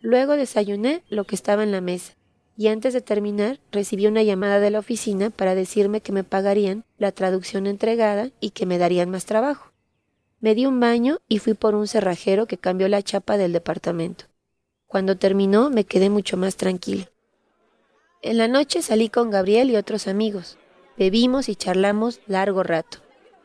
Luego 0.00 0.36
desayuné 0.36 1.02
lo 1.10 1.24
que 1.24 1.34
estaba 1.34 1.62
en 1.64 1.70
la 1.70 1.82
mesa 1.82 2.14
y 2.56 2.68
antes 2.68 2.94
de 2.94 3.02
terminar 3.02 3.60
recibí 3.72 4.06
una 4.06 4.22
llamada 4.22 4.58
de 4.58 4.70
la 4.70 4.78
oficina 4.78 5.28
para 5.28 5.54
decirme 5.54 6.00
que 6.00 6.12
me 6.12 6.24
pagarían 6.24 6.86
la 6.96 7.12
traducción 7.12 7.66
entregada 7.66 8.30
y 8.40 8.52
que 8.52 8.64
me 8.64 8.78
darían 8.78 9.10
más 9.10 9.26
trabajo. 9.26 9.70
Me 10.40 10.54
di 10.54 10.64
un 10.64 10.80
baño 10.80 11.18
y 11.28 11.40
fui 11.40 11.52
por 11.52 11.74
un 11.74 11.86
cerrajero 11.86 12.46
que 12.46 12.56
cambió 12.56 12.88
la 12.88 13.02
chapa 13.02 13.36
del 13.36 13.52
departamento. 13.52 14.31
Cuando 14.92 15.16
terminó 15.16 15.70
me 15.70 15.84
quedé 15.84 16.10
mucho 16.10 16.36
más 16.36 16.56
tranquila. 16.56 17.08
En 18.20 18.36
la 18.36 18.46
noche 18.46 18.82
salí 18.82 19.08
con 19.08 19.30
Gabriel 19.30 19.70
y 19.70 19.76
otros 19.76 20.06
amigos. 20.06 20.58
Bebimos 20.98 21.48
y 21.48 21.56
charlamos 21.56 22.20
largo 22.26 22.62
rato. 22.62 22.98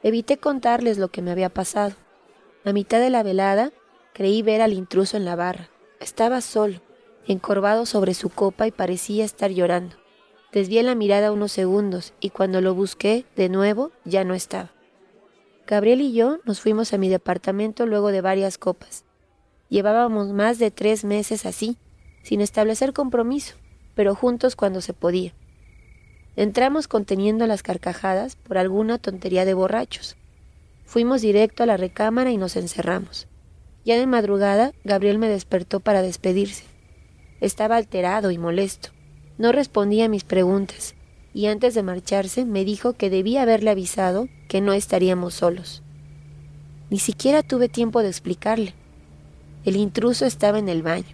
Evité 0.04 0.36
contarles 0.36 0.98
lo 0.98 1.08
que 1.08 1.22
me 1.22 1.32
había 1.32 1.48
pasado. 1.48 1.96
A 2.66 2.74
mitad 2.74 3.00
de 3.00 3.10
la 3.10 3.24
velada 3.24 3.72
creí 4.14 4.42
ver 4.42 4.60
al 4.60 4.74
intruso 4.74 5.16
en 5.16 5.24
la 5.24 5.38
barra. 5.38 5.70
Estaba 6.02 6.42
solo, 6.42 6.82
encorvado 7.28 7.86
sobre 7.86 8.14
su 8.14 8.28
copa 8.28 8.68
y 8.68 8.72
parecía 8.72 9.24
estar 9.24 9.50
llorando. 9.50 9.96
Desvié 10.52 10.84
la 10.84 10.96
mirada 10.96 11.32
unos 11.32 11.54
segundos 11.54 12.14
y 12.20 12.32
cuando 12.32 12.60
lo 12.60 12.76
busqué 12.76 13.24
de 13.38 13.48
nuevo 13.48 13.94
ya 14.04 14.26
no 14.26 14.34
estaba. 14.34 14.74
Gabriel 15.66 16.02
y 16.02 16.12
yo 16.12 16.40
nos 16.44 16.60
fuimos 16.60 16.92
a 16.92 16.98
mi 16.98 17.08
departamento 17.08 17.86
luego 17.86 18.12
de 18.12 18.20
varias 18.20 18.58
copas. 18.58 19.07
Llevábamos 19.70 20.30
más 20.32 20.60
de 20.60 20.72
tres 20.72 21.04
meses 21.04 21.46
así, 21.46 21.78
sin 22.24 22.42
establecer 22.42 22.94
compromiso, 22.94 23.56
pero 23.96 24.16
juntos 24.16 24.56
cuando 24.56 24.82
se 24.82 24.94
podía. 24.94 25.34
Entramos 26.36 26.88
conteniendo 26.88 27.48
las 27.48 27.64
carcajadas 27.64 28.36
por 28.36 28.58
alguna 28.58 28.98
tontería 28.98 29.44
de 29.44 29.54
borrachos. 29.54 30.16
Fuimos 30.86 31.22
directo 31.22 31.64
a 31.64 31.66
la 31.66 31.78
recámara 31.78 32.32
y 32.32 32.38
nos 32.38 32.56
encerramos. 32.56 33.28
Ya 33.84 33.98
de 33.98 34.06
madrugada, 34.06 34.74
Gabriel 34.84 35.18
me 35.18 35.30
despertó 35.30 35.80
para 35.80 36.02
despedirse. 36.02 36.64
Estaba 37.42 37.76
alterado 37.76 38.32
y 38.32 38.38
molesto. 38.38 38.90
No 39.38 39.52
respondía 39.52 40.06
a 40.06 40.10
mis 40.10 40.24
preguntas, 40.24 40.96
y 41.34 41.48
antes 41.48 41.76
de 41.76 41.84
marcharse 41.84 42.46
me 42.46 42.66
dijo 42.66 42.94
que 42.94 43.10
debía 43.10 43.44
haberle 43.44 43.70
avisado 43.70 44.28
que 44.48 44.62
no 44.62 44.74
estaríamos 44.74 45.34
solos. 45.34 45.84
Ni 46.90 47.00
siquiera 47.00 47.44
tuve 47.44 47.70
tiempo 47.70 48.02
de 48.02 48.10
explicarle. 48.10 48.74
El 49.68 49.76
intruso 49.76 50.26
estaba 50.26 50.60
en 50.60 50.70
el 50.70 50.82
baño. 50.82 51.14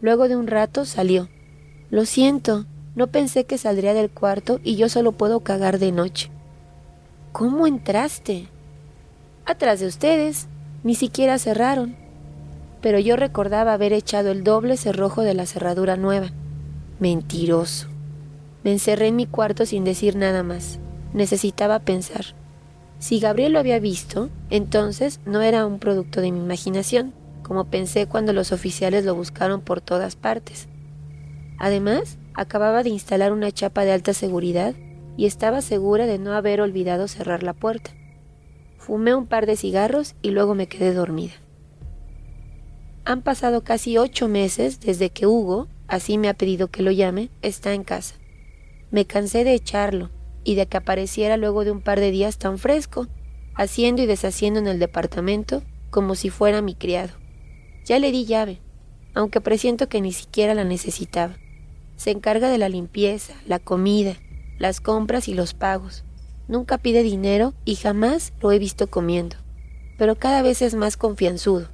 Luego 0.00 0.26
de 0.26 0.36
un 0.36 0.46
rato 0.46 0.86
salió. 0.86 1.28
Lo 1.90 2.06
siento, 2.06 2.64
no 2.94 3.08
pensé 3.08 3.44
que 3.44 3.58
saldría 3.58 3.92
del 3.92 4.08
cuarto 4.08 4.58
y 4.64 4.76
yo 4.76 4.88
solo 4.88 5.12
puedo 5.12 5.40
cagar 5.40 5.78
de 5.78 5.92
noche. 5.92 6.30
¿Cómo 7.32 7.66
entraste? 7.66 8.48
Atrás 9.44 9.80
de 9.80 9.86
ustedes. 9.86 10.48
Ni 10.82 10.94
siquiera 10.94 11.38
cerraron. 11.38 11.94
Pero 12.80 12.98
yo 13.00 13.16
recordaba 13.16 13.74
haber 13.74 13.92
echado 13.92 14.30
el 14.30 14.44
doble 14.44 14.78
cerrojo 14.78 15.20
de 15.20 15.34
la 15.34 15.44
cerradura 15.44 15.98
nueva. 15.98 16.30
Mentiroso. 17.00 17.88
Me 18.62 18.72
encerré 18.72 19.08
en 19.08 19.16
mi 19.16 19.26
cuarto 19.26 19.66
sin 19.66 19.84
decir 19.84 20.16
nada 20.16 20.42
más. 20.42 20.78
Necesitaba 21.12 21.80
pensar. 21.80 22.24
Si 22.98 23.20
Gabriel 23.20 23.52
lo 23.52 23.58
había 23.58 23.78
visto, 23.78 24.30
entonces 24.48 25.20
no 25.26 25.42
era 25.42 25.66
un 25.66 25.78
producto 25.78 26.22
de 26.22 26.32
mi 26.32 26.38
imaginación, 26.38 27.12
como 27.44 27.66
pensé 27.66 28.06
cuando 28.06 28.32
los 28.32 28.50
oficiales 28.50 29.04
lo 29.04 29.14
buscaron 29.14 29.60
por 29.60 29.80
todas 29.80 30.16
partes. 30.16 30.66
Además, 31.58 32.18
acababa 32.34 32.82
de 32.82 32.90
instalar 32.90 33.32
una 33.32 33.52
chapa 33.52 33.84
de 33.84 33.92
alta 33.92 34.12
seguridad 34.12 34.74
y 35.16 35.26
estaba 35.26 35.60
segura 35.60 36.06
de 36.06 36.18
no 36.18 36.32
haber 36.32 36.60
olvidado 36.60 37.06
cerrar 37.06 37.44
la 37.44 37.52
puerta. 37.52 37.92
Fumé 38.78 39.14
un 39.14 39.26
par 39.26 39.46
de 39.46 39.56
cigarros 39.56 40.16
y 40.20 40.30
luego 40.30 40.56
me 40.56 40.66
quedé 40.66 40.92
dormida. 40.92 41.34
Han 43.04 43.22
pasado 43.22 43.62
casi 43.62 43.98
ocho 43.98 44.28
meses 44.28 44.80
desde 44.80 45.10
que 45.10 45.26
Hugo, 45.26 45.68
así 45.86 46.18
me 46.18 46.28
ha 46.28 46.34
pedido 46.34 46.68
que 46.68 46.82
lo 46.82 46.90
llame, 46.90 47.30
está 47.42 47.74
en 47.74 47.84
casa. 47.84 48.16
Me 48.90 49.04
cansé 49.04 49.44
de 49.44 49.54
echarlo 49.54 50.10
y 50.42 50.54
de 50.54 50.66
que 50.66 50.78
apareciera 50.78 51.36
luego 51.36 51.64
de 51.64 51.70
un 51.70 51.82
par 51.82 52.00
de 52.00 52.10
días 52.10 52.38
tan 52.38 52.58
fresco, 52.58 53.06
haciendo 53.54 54.02
y 54.02 54.06
deshaciendo 54.06 54.58
en 54.58 54.66
el 54.66 54.78
departamento 54.78 55.62
como 55.90 56.14
si 56.14 56.30
fuera 56.30 56.62
mi 56.62 56.74
criado. 56.74 57.23
Ya 57.84 57.98
le 57.98 58.10
di 58.10 58.24
llave, 58.24 58.60
aunque 59.14 59.40
presiento 59.40 59.88
que 59.88 60.00
ni 60.00 60.12
siquiera 60.12 60.54
la 60.54 60.64
necesitaba. 60.64 61.36
Se 61.96 62.10
encarga 62.10 62.48
de 62.48 62.58
la 62.58 62.68
limpieza, 62.68 63.34
la 63.46 63.58
comida, 63.58 64.16
las 64.58 64.80
compras 64.80 65.28
y 65.28 65.34
los 65.34 65.54
pagos. 65.54 66.04
Nunca 66.48 66.78
pide 66.78 67.02
dinero 67.02 67.54
y 67.64 67.76
jamás 67.76 68.32
lo 68.40 68.52
he 68.52 68.58
visto 68.58 68.88
comiendo, 68.88 69.36
pero 69.98 70.16
cada 70.16 70.42
vez 70.42 70.62
es 70.62 70.74
más 70.74 70.96
confianzudo. 70.96 71.68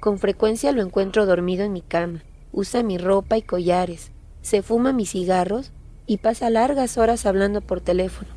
Con 0.00 0.18
frecuencia 0.18 0.72
lo 0.72 0.82
encuentro 0.82 1.26
dormido 1.26 1.64
en 1.64 1.72
mi 1.72 1.82
cama, 1.82 2.24
usa 2.52 2.82
mi 2.82 2.98
ropa 2.98 3.36
y 3.36 3.42
collares, 3.42 4.12
se 4.42 4.62
fuma 4.62 4.92
mis 4.92 5.10
cigarros 5.10 5.72
y 6.06 6.16
pasa 6.16 6.50
largas 6.50 6.96
horas 6.96 7.26
hablando 7.26 7.60
por 7.60 7.80
teléfono. 7.80 8.30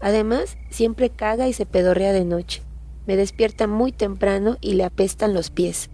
Además, 0.00 0.58
siempre 0.70 1.10
caga 1.10 1.48
y 1.48 1.52
se 1.52 1.66
pedorrea 1.66 2.12
de 2.12 2.24
noche. 2.24 2.62
Me 3.06 3.16
despierta 3.16 3.66
muy 3.66 3.92
temprano 3.92 4.58
y 4.60 4.74
le 4.74 4.84
apestan 4.84 5.32
los 5.32 5.50
pies. 5.50 5.88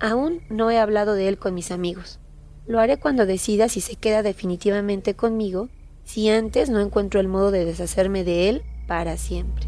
Aún 0.00 0.42
no 0.48 0.70
he 0.70 0.78
hablado 0.78 1.14
de 1.14 1.26
él 1.28 1.38
con 1.38 1.54
mis 1.54 1.72
amigos. 1.72 2.20
Lo 2.66 2.78
haré 2.78 2.98
cuando 2.98 3.26
decida 3.26 3.68
si 3.68 3.80
se 3.80 3.96
queda 3.96 4.22
definitivamente 4.22 5.14
conmigo, 5.14 5.68
si 6.04 6.28
antes 6.28 6.70
no 6.70 6.80
encuentro 6.80 7.18
el 7.18 7.26
modo 7.26 7.50
de 7.50 7.64
deshacerme 7.64 8.22
de 8.22 8.48
él 8.48 8.62
para 8.86 9.16
siempre. 9.16 9.66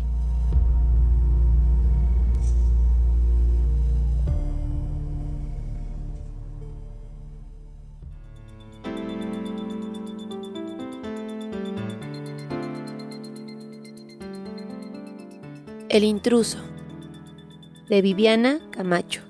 El 15.88 16.04
intruso 16.04 16.58
de 17.88 18.00
Viviana 18.00 18.60
Camacho. 18.70 19.29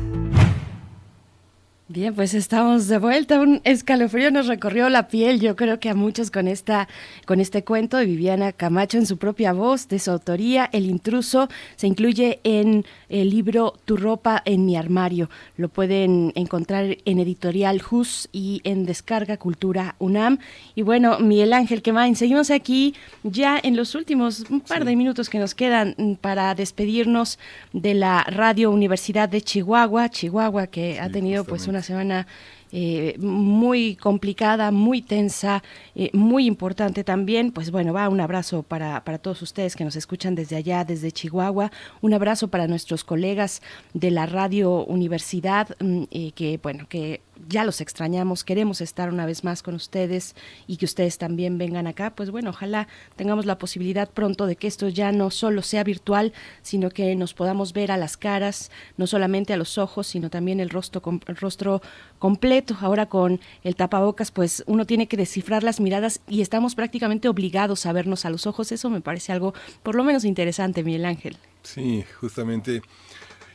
Bien, 1.93 2.15
pues 2.15 2.33
estamos 2.33 2.87
de 2.87 2.99
vuelta. 2.99 3.41
Un 3.41 3.59
escalofrío 3.65 4.31
nos 4.31 4.47
recorrió 4.47 4.87
la 4.87 5.09
piel, 5.09 5.41
yo 5.41 5.57
creo 5.57 5.81
que 5.81 5.89
a 5.89 5.93
muchos 5.93 6.31
con 6.31 6.47
esta, 6.47 6.87
con 7.25 7.41
este 7.41 7.65
cuento 7.65 7.97
de 7.97 8.05
Viviana 8.05 8.53
Camacho 8.53 8.97
en 8.97 9.05
su 9.05 9.17
propia 9.17 9.51
voz, 9.51 9.89
de 9.89 9.99
su 9.99 10.09
autoría, 10.09 10.69
El 10.71 10.85
intruso, 10.85 11.49
se 11.75 11.87
incluye 11.87 12.39
en 12.45 12.85
el 13.09 13.29
libro 13.29 13.73
Tu 13.83 13.97
ropa 13.97 14.41
en 14.45 14.65
mi 14.65 14.77
armario. 14.77 15.29
Lo 15.57 15.67
pueden 15.67 16.31
encontrar 16.35 16.95
en 17.03 17.19
editorial 17.19 17.81
Jus 17.81 18.29
y 18.31 18.61
en 18.63 18.85
Descarga 18.85 19.35
Cultura 19.35 19.95
UNAM. 19.99 20.37
Y 20.75 20.83
bueno, 20.83 21.19
Miguel 21.19 21.51
Ángel 21.51 21.81
Quemain, 21.81 22.15
seguimos 22.15 22.51
aquí 22.51 22.95
ya 23.23 23.59
en 23.61 23.75
los 23.75 23.95
últimos 23.95 24.45
un 24.49 24.61
par 24.61 24.85
de 24.85 24.95
minutos 24.95 25.29
que 25.29 25.39
nos 25.39 25.55
quedan 25.55 26.17
para 26.21 26.55
despedirnos 26.55 27.37
de 27.73 27.95
la 27.95 28.23
Radio 28.23 28.71
Universidad 28.71 29.27
de 29.27 29.41
Chihuahua, 29.41 30.07
Chihuahua 30.07 30.67
que 30.67 30.97
ha 30.97 31.09
tenido 31.09 31.43
pues 31.43 31.67
una 31.67 31.80
semana 31.83 32.27
eh, 32.71 33.15
muy 33.19 33.95
complicada, 33.97 34.71
muy 34.71 35.01
tensa, 35.01 35.61
eh, 35.93 36.09
muy 36.13 36.45
importante 36.45 37.03
también. 37.03 37.51
Pues 37.51 37.69
bueno, 37.69 37.93
va 37.93 38.07
un 38.07 38.21
abrazo 38.21 38.63
para, 38.63 39.03
para 39.03 39.17
todos 39.17 39.41
ustedes 39.41 39.75
que 39.75 39.83
nos 39.83 39.95
escuchan 39.95 40.35
desde 40.35 40.55
allá, 40.55 40.85
desde 40.85 41.11
Chihuahua. 41.11 41.71
Un 42.01 42.13
abrazo 42.13 42.47
para 42.47 42.67
nuestros 42.67 43.03
colegas 43.03 43.61
de 43.93 44.11
la 44.11 44.25
Radio 44.25 44.85
Universidad, 44.85 45.75
mm, 45.79 46.03
eh, 46.11 46.31
que 46.33 46.59
bueno, 46.63 46.87
que 46.87 47.21
ya 47.47 47.63
los 47.63 47.81
extrañamos, 47.81 48.43
queremos 48.43 48.81
estar 48.81 49.09
una 49.09 49.25
vez 49.25 49.43
más 49.43 49.63
con 49.63 49.75
ustedes 49.75 50.35
y 50.67 50.77
que 50.77 50.85
ustedes 50.85 51.17
también 51.17 51.57
vengan 51.57 51.87
acá, 51.87 52.15
pues 52.15 52.31
bueno, 52.31 52.51
ojalá 52.51 52.87
tengamos 53.15 53.45
la 53.45 53.57
posibilidad 53.57 54.09
pronto 54.09 54.45
de 54.45 54.55
que 54.55 54.67
esto 54.67 54.89
ya 54.89 55.11
no 55.11 55.31
solo 55.31 55.61
sea 55.61 55.83
virtual, 55.83 56.33
sino 56.61 56.89
que 56.89 57.15
nos 57.15 57.33
podamos 57.33 57.73
ver 57.73 57.91
a 57.91 57.97
las 57.97 58.17
caras, 58.17 58.71
no 58.97 59.07
solamente 59.07 59.53
a 59.53 59.57
los 59.57 59.77
ojos, 59.77 60.07
sino 60.07 60.29
también 60.29 60.59
el 60.59 60.69
rostro, 60.69 61.01
el 61.27 61.35
rostro 61.35 61.81
completo. 62.19 62.77
Ahora 62.81 63.07
con 63.07 63.39
el 63.63 63.75
tapabocas, 63.75 64.31
pues 64.31 64.63
uno 64.67 64.85
tiene 64.85 65.07
que 65.07 65.17
descifrar 65.17 65.63
las 65.63 65.79
miradas 65.79 66.21
y 66.27 66.41
estamos 66.41 66.75
prácticamente 66.75 67.27
obligados 67.27 67.85
a 67.85 67.93
vernos 67.93 68.25
a 68.25 68.29
los 68.29 68.47
ojos. 68.47 68.71
Eso 68.71 68.89
me 68.89 69.01
parece 69.01 69.31
algo 69.31 69.53
por 69.83 69.95
lo 69.95 70.03
menos 70.03 70.25
interesante, 70.25 70.83
Miguel 70.83 71.05
Ángel. 71.05 71.37
Sí, 71.63 72.03
justamente 72.19 72.81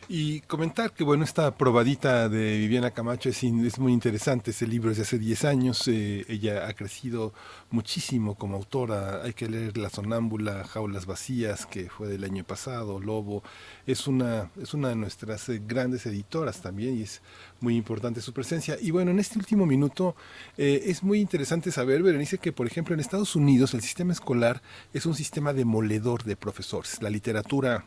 y 0.08 0.40
comentar 0.42 0.92
que, 0.92 1.02
bueno, 1.02 1.24
esta 1.24 1.56
probadita 1.56 2.28
de 2.28 2.58
Viviana 2.58 2.92
Camacho 2.92 3.28
es, 3.28 3.42
muy 3.78 3.92
interesante. 3.92 4.52
Ese 4.52 4.66
libro 4.66 4.90
es 4.90 4.98
de 4.98 5.02
hace 5.02 5.18
10 5.18 5.44
años. 5.44 5.88
Eh, 5.88 6.24
ella 6.28 6.68
ha 6.68 6.74
crecido 6.74 7.32
muchísimo 7.70 8.36
como 8.36 8.56
autora. 8.56 9.22
Hay 9.24 9.32
que 9.32 9.48
leer 9.48 9.76
La 9.76 9.90
Sonámbula, 9.90 10.64
Jaulas 10.64 11.06
Vacías, 11.06 11.66
que 11.66 11.88
fue 11.88 12.08
del 12.08 12.24
año 12.24 12.44
pasado, 12.44 13.00
Lobo. 13.00 13.42
Es 13.86 14.06
una, 14.06 14.50
es 14.60 14.74
una 14.74 14.90
de 14.90 14.96
nuestras 14.96 15.48
eh, 15.48 15.60
grandes 15.66 16.06
editoras 16.06 16.60
también 16.60 16.96
y 16.98 17.02
es 17.02 17.20
muy 17.60 17.76
importante 17.76 18.20
su 18.20 18.32
presencia. 18.32 18.76
Y 18.80 18.92
bueno, 18.92 19.10
en 19.10 19.18
este 19.18 19.38
último 19.38 19.66
minuto 19.66 20.14
eh, 20.56 20.82
es 20.86 21.02
muy 21.02 21.20
interesante 21.20 21.72
saber, 21.72 22.02
Berenice, 22.02 22.38
que 22.38 22.52
por 22.52 22.66
ejemplo 22.66 22.94
en 22.94 23.00
Estados 23.00 23.34
Unidos 23.34 23.74
el 23.74 23.82
sistema 23.82 24.12
escolar 24.12 24.62
es 24.92 25.04
un 25.06 25.14
sistema 25.14 25.52
demoledor 25.52 26.22
de 26.22 26.36
profesores. 26.36 27.02
La 27.02 27.10
literatura 27.10 27.84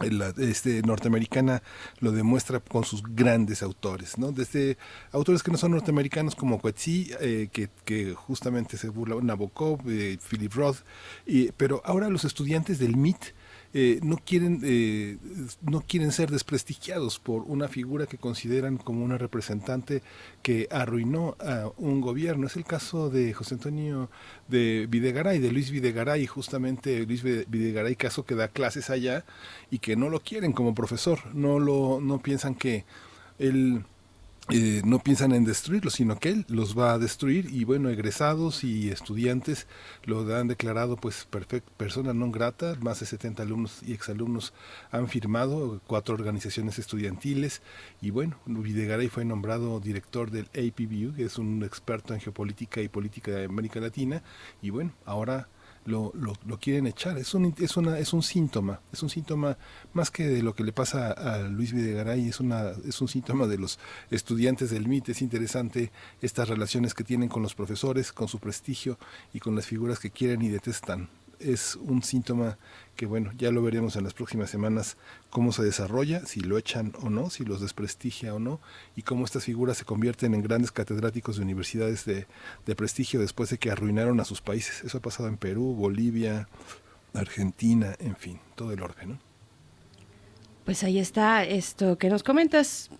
la, 0.00 0.34
este, 0.38 0.82
norteamericana 0.82 1.62
lo 2.00 2.12
demuestra 2.12 2.60
con 2.60 2.84
sus 2.84 3.02
grandes 3.02 3.62
autores, 3.62 4.18
¿no? 4.18 4.32
Desde 4.32 4.76
autores 5.12 5.42
que 5.42 5.50
no 5.50 5.58
son 5.58 5.72
norteamericanos 5.72 6.34
como 6.34 6.60
Coetzee, 6.60 7.16
eh, 7.20 7.48
que, 7.50 7.70
que, 7.84 8.14
justamente 8.14 8.76
se 8.76 8.88
burla 8.88 9.16
Nabokov, 9.22 9.80
eh, 9.88 10.18
Philip 10.28 10.52
Roth, 10.52 10.78
y, 11.26 11.52
pero 11.52 11.82
ahora 11.84 12.08
los 12.08 12.24
estudiantes 12.24 12.78
del 12.78 12.96
MIT 12.96 13.34
eh, 13.74 14.00
no, 14.02 14.16
quieren, 14.16 14.60
eh, 14.64 15.18
no 15.62 15.80
quieren 15.82 16.12
ser 16.12 16.30
desprestigiados 16.30 17.18
por 17.18 17.42
una 17.42 17.68
figura 17.68 18.06
que 18.06 18.18
consideran 18.18 18.76
como 18.76 19.04
una 19.04 19.18
representante 19.18 20.02
que 20.42 20.68
arruinó 20.70 21.36
a 21.40 21.70
un 21.76 22.00
gobierno. 22.00 22.46
Es 22.46 22.56
el 22.56 22.64
caso 22.64 23.10
de 23.10 23.32
José 23.34 23.54
Antonio 23.54 24.10
de 24.48 24.86
Videgaray, 24.88 25.38
de 25.38 25.52
Luis 25.52 25.70
Videgaray, 25.70 26.26
justamente 26.26 27.06
Luis 27.06 27.22
Videgaray, 27.22 27.96
caso 27.96 28.24
que 28.24 28.34
da 28.34 28.48
clases 28.48 28.90
allá 28.90 29.24
y 29.70 29.78
que 29.78 29.96
no 29.96 30.08
lo 30.08 30.20
quieren 30.20 30.52
como 30.52 30.74
profesor, 30.74 31.18
no, 31.34 31.58
lo, 31.58 32.00
no 32.00 32.18
piensan 32.18 32.54
que 32.54 32.84
él 33.38 33.84
eh, 34.48 34.80
no 34.84 35.00
piensan 35.00 35.32
en 35.32 35.44
destruirlo, 35.44 35.90
sino 35.90 36.20
que 36.20 36.28
él 36.28 36.44
los 36.48 36.78
va 36.78 36.92
a 36.92 36.98
destruir. 36.98 37.48
Y 37.52 37.64
bueno, 37.64 37.88
egresados 37.88 38.62
y 38.62 38.90
estudiantes 38.90 39.66
lo 40.04 40.20
han 40.36 40.46
declarado 40.46 40.96
pues 40.96 41.26
persona 41.76 42.14
non 42.14 42.30
grata, 42.30 42.76
más 42.80 43.00
de 43.00 43.06
70 43.06 43.42
alumnos 43.42 43.82
y 43.82 43.92
exalumnos 43.92 44.52
han 44.92 45.08
firmado, 45.08 45.80
cuatro 45.86 46.14
organizaciones 46.14 46.78
estudiantiles. 46.78 47.60
Y 48.00 48.10
bueno, 48.10 48.38
Videgaray 48.46 49.08
fue 49.08 49.24
nombrado 49.24 49.80
director 49.80 50.30
del 50.30 50.46
APBU, 50.54 51.16
que 51.16 51.24
es 51.24 51.38
un 51.38 51.64
experto 51.64 52.14
en 52.14 52.20
geopolítica 52.20 52.80
y 52.80 52.88
política 52.88 53.32
de 53.32 53.46
América 53.46 53.80
Latina. 53.80 54.22
Y 54.62 54.70
bueno, 54.70 54.92
ahora 55.04 55.48
lo, 55.86 56.12
lo, 56.14 56.58
quieren 56.58 56.86
echar. 56.86 57.16
Es 57.18 57.34
un, 57.34 57.54
es, 57.58 57.76
una, 57.76 57.98
es 57.98 58.12
un 58.12 58.22
síntoma, 58.22 58.80
es 58.92 59.02
un 59.02 59.10
síntoma 59.10 59.56
más 59.92 60.10
que 60.10 60.26
de 60.26 60.42
lo 60.42 60.54
que 60.54 60.64
le 60.64 60.72
pasa 60.72 61.12
a 61.12 61.38
Luis 61.48 61.72
Videgaray, 61.72 62.28
es, 62.28 62.40
una, 62.40 62.72
es 62.86 63.00
un 63.00 63.08
síntoma 63.08 63.46
de 63.46 63.58
los 63.58 63.78
estudiantes 64.10 64.70
del 64.70 64.88
MIT. 64.88 65.10
Es 65.10 65.22
interesante 65.22 65.90
estas 66.20 66.48
relaciones 66.48 66.94
que 66.94 67.04
tienen 67.04 67.28
con 67.28 67.42
los 67.42 67.54
profesores, 67.54 68.12
con 68.12 68.28
su 68.28 68.38
prestigio 68.38 68.98
y 69.32 69.40
con 69.40 69.54
las 69.54 69.66
figuras 69.66 69.98
que 69.98 70.10
quieren 70.10 70.42
y 70.42 70.48
detestan. 70.48 71.08
Es 71.38 71.76
un 71.76 72.02
síntoma 72.02 72.58
que 72.96 73.06
bueno, 73.06 73.30
ya 73.36 73.50
lo 73.50 73.62
veremos 73.62 73.94
en 73.96 74.04
las 74.04 74.14
próximas 74.14 74.48
semanas 74.50 74.96
cómo 75.30 75.52
se 75.52 75.62
desarrolla, 75.62 76.24
si 76.24 76.40
lo 76.40 76.56
echan 76.56 76.94
o 77.02 77.10
no, 77.10 77.28
si 77.28 77.44
los 77.44 77.60
desprestigia 77.60 78.34
o 78.34 78.38
no, 78.38 78.58
y 78.96 79.02
cómo 79.02 79.24
estas 79.24 79.44
figuras 79.44 79.76
se 79.76 79.84
convierten 79.84 80.34
en 80.34 80.42
grandes 80.42 80.72
catedráticos 80.72 81.36
de 81.36 81.42
universidades 81.42 82.06
de, 82.06 82.26
de 82.64 82.74
prestigio 82.74 83.20
después 83.20 83.50
de 83.50 83.58
que 83.58 83.70
arruinaron 83.70 84.18
a 84.20 84.24
sus 84.24 84.40
países. 84.40 84.82
Eso 84.82 84.98
ha 84.98 85.02
pasado 85.02 85.28
en 85.28 85.36
Perú, 85.36 85.74
Bolivia, 85.74 86.48
Argentina, 87.12 87.94
en 87.98 88.16
fin, 88.16 88.40
todo 88.54 88.72
el 88.72 88.82
orden. 88.82 89.10
¿no? 89.10 89.18
Pues 90.64 90.82
ahí 90.82 90.98
está 90.98 91.44
esto 91.44 91.98
que 91.98 92.08
nos 92.08 92.22
comentas. 92.22 92.90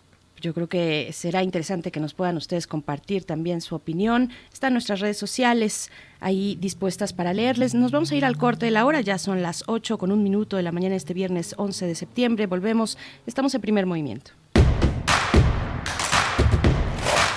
Yo 0.41 0.55
creo 0.55 0.68
que 0.68 1.11
será 1.12 1.43
interesante 1.43 1.91
que 1.91 2.01
nos 2.01 2.14
puedan 2.14 2.37
ustedes 2.37 2.66
compartir 2.66 3.24
también 3.24 3.61
su 3.61 3.74
opinión. 3.74 4.30
Están 4.53 4.72
nuestras 4.72 5.01
redes 5.01 5.16
sociales 5.16 5.91
ahí 6.20 6.57
dispuestas 6.61 7.12
para 7.12 7.32
leerles. 7.32 7.74
Nos 7.74 7.93
vamos 7.93 8.11
a 8.12 8.16
ir 8.16 8.24
al 8.24 8.37
corte 8.37 8.66
de 8.66 8.72
la 8.72 8.84
hora, 8.84 9.01
ya 9.01 9.18
son 9.18 9.43
las 9.43 9.64
8 9.66 9.99
con 9.99 10.12
un 10.12 10.22
minuto 10.22 10.57
de 10.57 10.62
la 10.62 10.72
mañana 10.72 10.95
este 10.95 11.14
viernes 11.14 11.55
11 11.57 11.87
de 11.87 11.95
septiembre. 11.95 12.47
Volvemos, 12.47 12.99
estamos 13.26 13.55
en 13.55 13.61
primer 13.61 13.87
movimiento. 13.87 14.32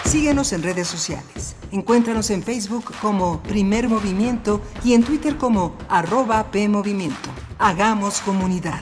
Síguenos 0.09 0.53
en 0.53 0.63
redes 0.63 0.87
sociales. 0.87 1.55
Encuéntranos 1.71 2.31
en 2.31 2.41
Facebook 2.41 2.91
como 2.99 3.43
Primer 3.43 3.87
Movimiento 3.87 4.59
y 4.83 4.93
en 4.93 5.03
Twitter 5.03 5.37
como 5.37 5.77
arroba 5.87 6.49
PMovimiento. 6.49 7.29
Hagamos 7.59 8.19
comunidad. 8.21 8.81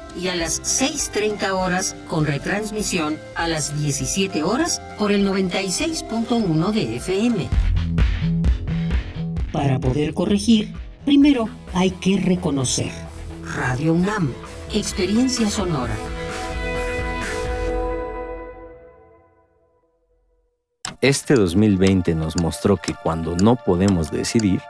y 0.19 0.27
a 0.27 0.35
las 0.35 0.61
6.30 0.61 1.51
horas 1.51 1.95
con 2.07 2.25
retransmisión 2.25 3.17
a 3.35 3.47
las 3.47 3.79
17 3.81 4.43
horas 4.43 4.81
por 4.97 5.11
el 5.11 5.27
96.1 5.27 6.71
de 6.71 6.95
FM. 6.97 7.49
Para 9.51 9.79
poder 9.79 10.13
corregir, 10.13 10.73
primero 11.05 11.49
hay 11.73 11.91
que 11.91 12.17
reconocer. 12.17 12.91
Radio 13.55 13.93
UNAM, 13.93 14.33
experiencia 14.73 15.49
sonora. 15.49 15.95
Este 21.01 21.33
2020 21.33 22.13
nos 22.13 22.37
mostró 22.37 22.77
que 22.77 22.93
cuando 22.93 23.35
no 23.35 23.55
podemos 23.55 24.11
decidir, 24.11 24.61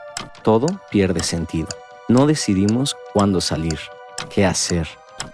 todo 0.42 0.66
pierde 0.90 1.22
sentido. 1.22 1.68
No 2.08 2.26
decidimos 2.26 2.96
cuándo 3.12 3.40
salir, 3.42 3.78
qué 4.34 4.46
hacer, 4.46 4.88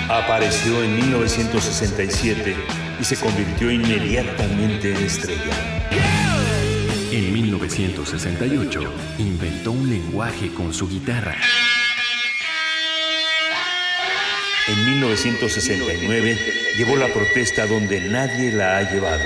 Apareció 0.08 0.82
en 0.82 0.96
1967 0.96 2.56
y 3.00 3.04
se 3.04 3.16
convirtió 3.16 3.70
inmediatamente 3.70 4.90
en 4.90 5.04
estrella. 5.04 5.54
En 7.12 7.32
1968 7.32 8.80
inventó 9.18 9.70
un 9.70 9.88
lenguaje 9.88 10.52
con 10.52 10.74
su 10.74 10.88
guitarra. 10.88 11.36
En 14.66 14.84
1969 14.84 16.38
llevó 16.76 16.96
la 16.96 17.06
protesta 17.06 17.66
donde 17.66 18.00
nadie 18.00 18.50
la 18.50 18.78
ha 18.78 18.92
llevado. 18.92 19.24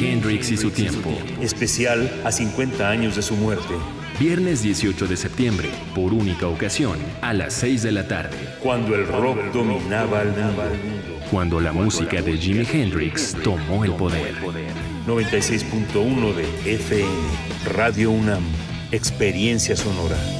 Hendrix 0.00 0.50
y 0.50 0.56
su 0.56 0.70
tiempo. 0.70 1.10
Especial 1.40 2.10
a 2.24 2.32
50 2.32 2.88
años 2.88 3.16
de 3.16 3.22
su 3.22 3.36
muerte. 3.36 3.74
Viernes 4.18 4.62
18 4.62 5.06
de 5.06 5.16
septiembre, 5.16 5.70
por 5.94 6.12
única 6.12 6.46
ocasión, 6.46 6.98
a 7.22 7.32
las 7.32 7.54
6 7.54 7.82
de 7.82 7.92
la 7.92 8.06
tarde. 8.06 8.36
Cuando 8.62 8.94
el 8.94 9.06
rock 9.06 9.38
dominaba 9.52 10.20
al 10.20 10.28
mundo. 10.28 11.20
Cuando 11.30 11.60
la 11.60 11.72
música 11.72 12.20
de 12.20 12.36
Jimi 12.36 12.66
Hendrix 12.70 13.36
tomó 13.42 13.84
el 13.84 13.92
poder. 13.92 14.34
96.1 15.06 16.34
de 16.34 16.74
FM, 16.74 17.08
Radio 17.74 18.10
UNAM, 18.10 18.42
Experiencia 18.92 19.76
Sonora. 19.76 20.39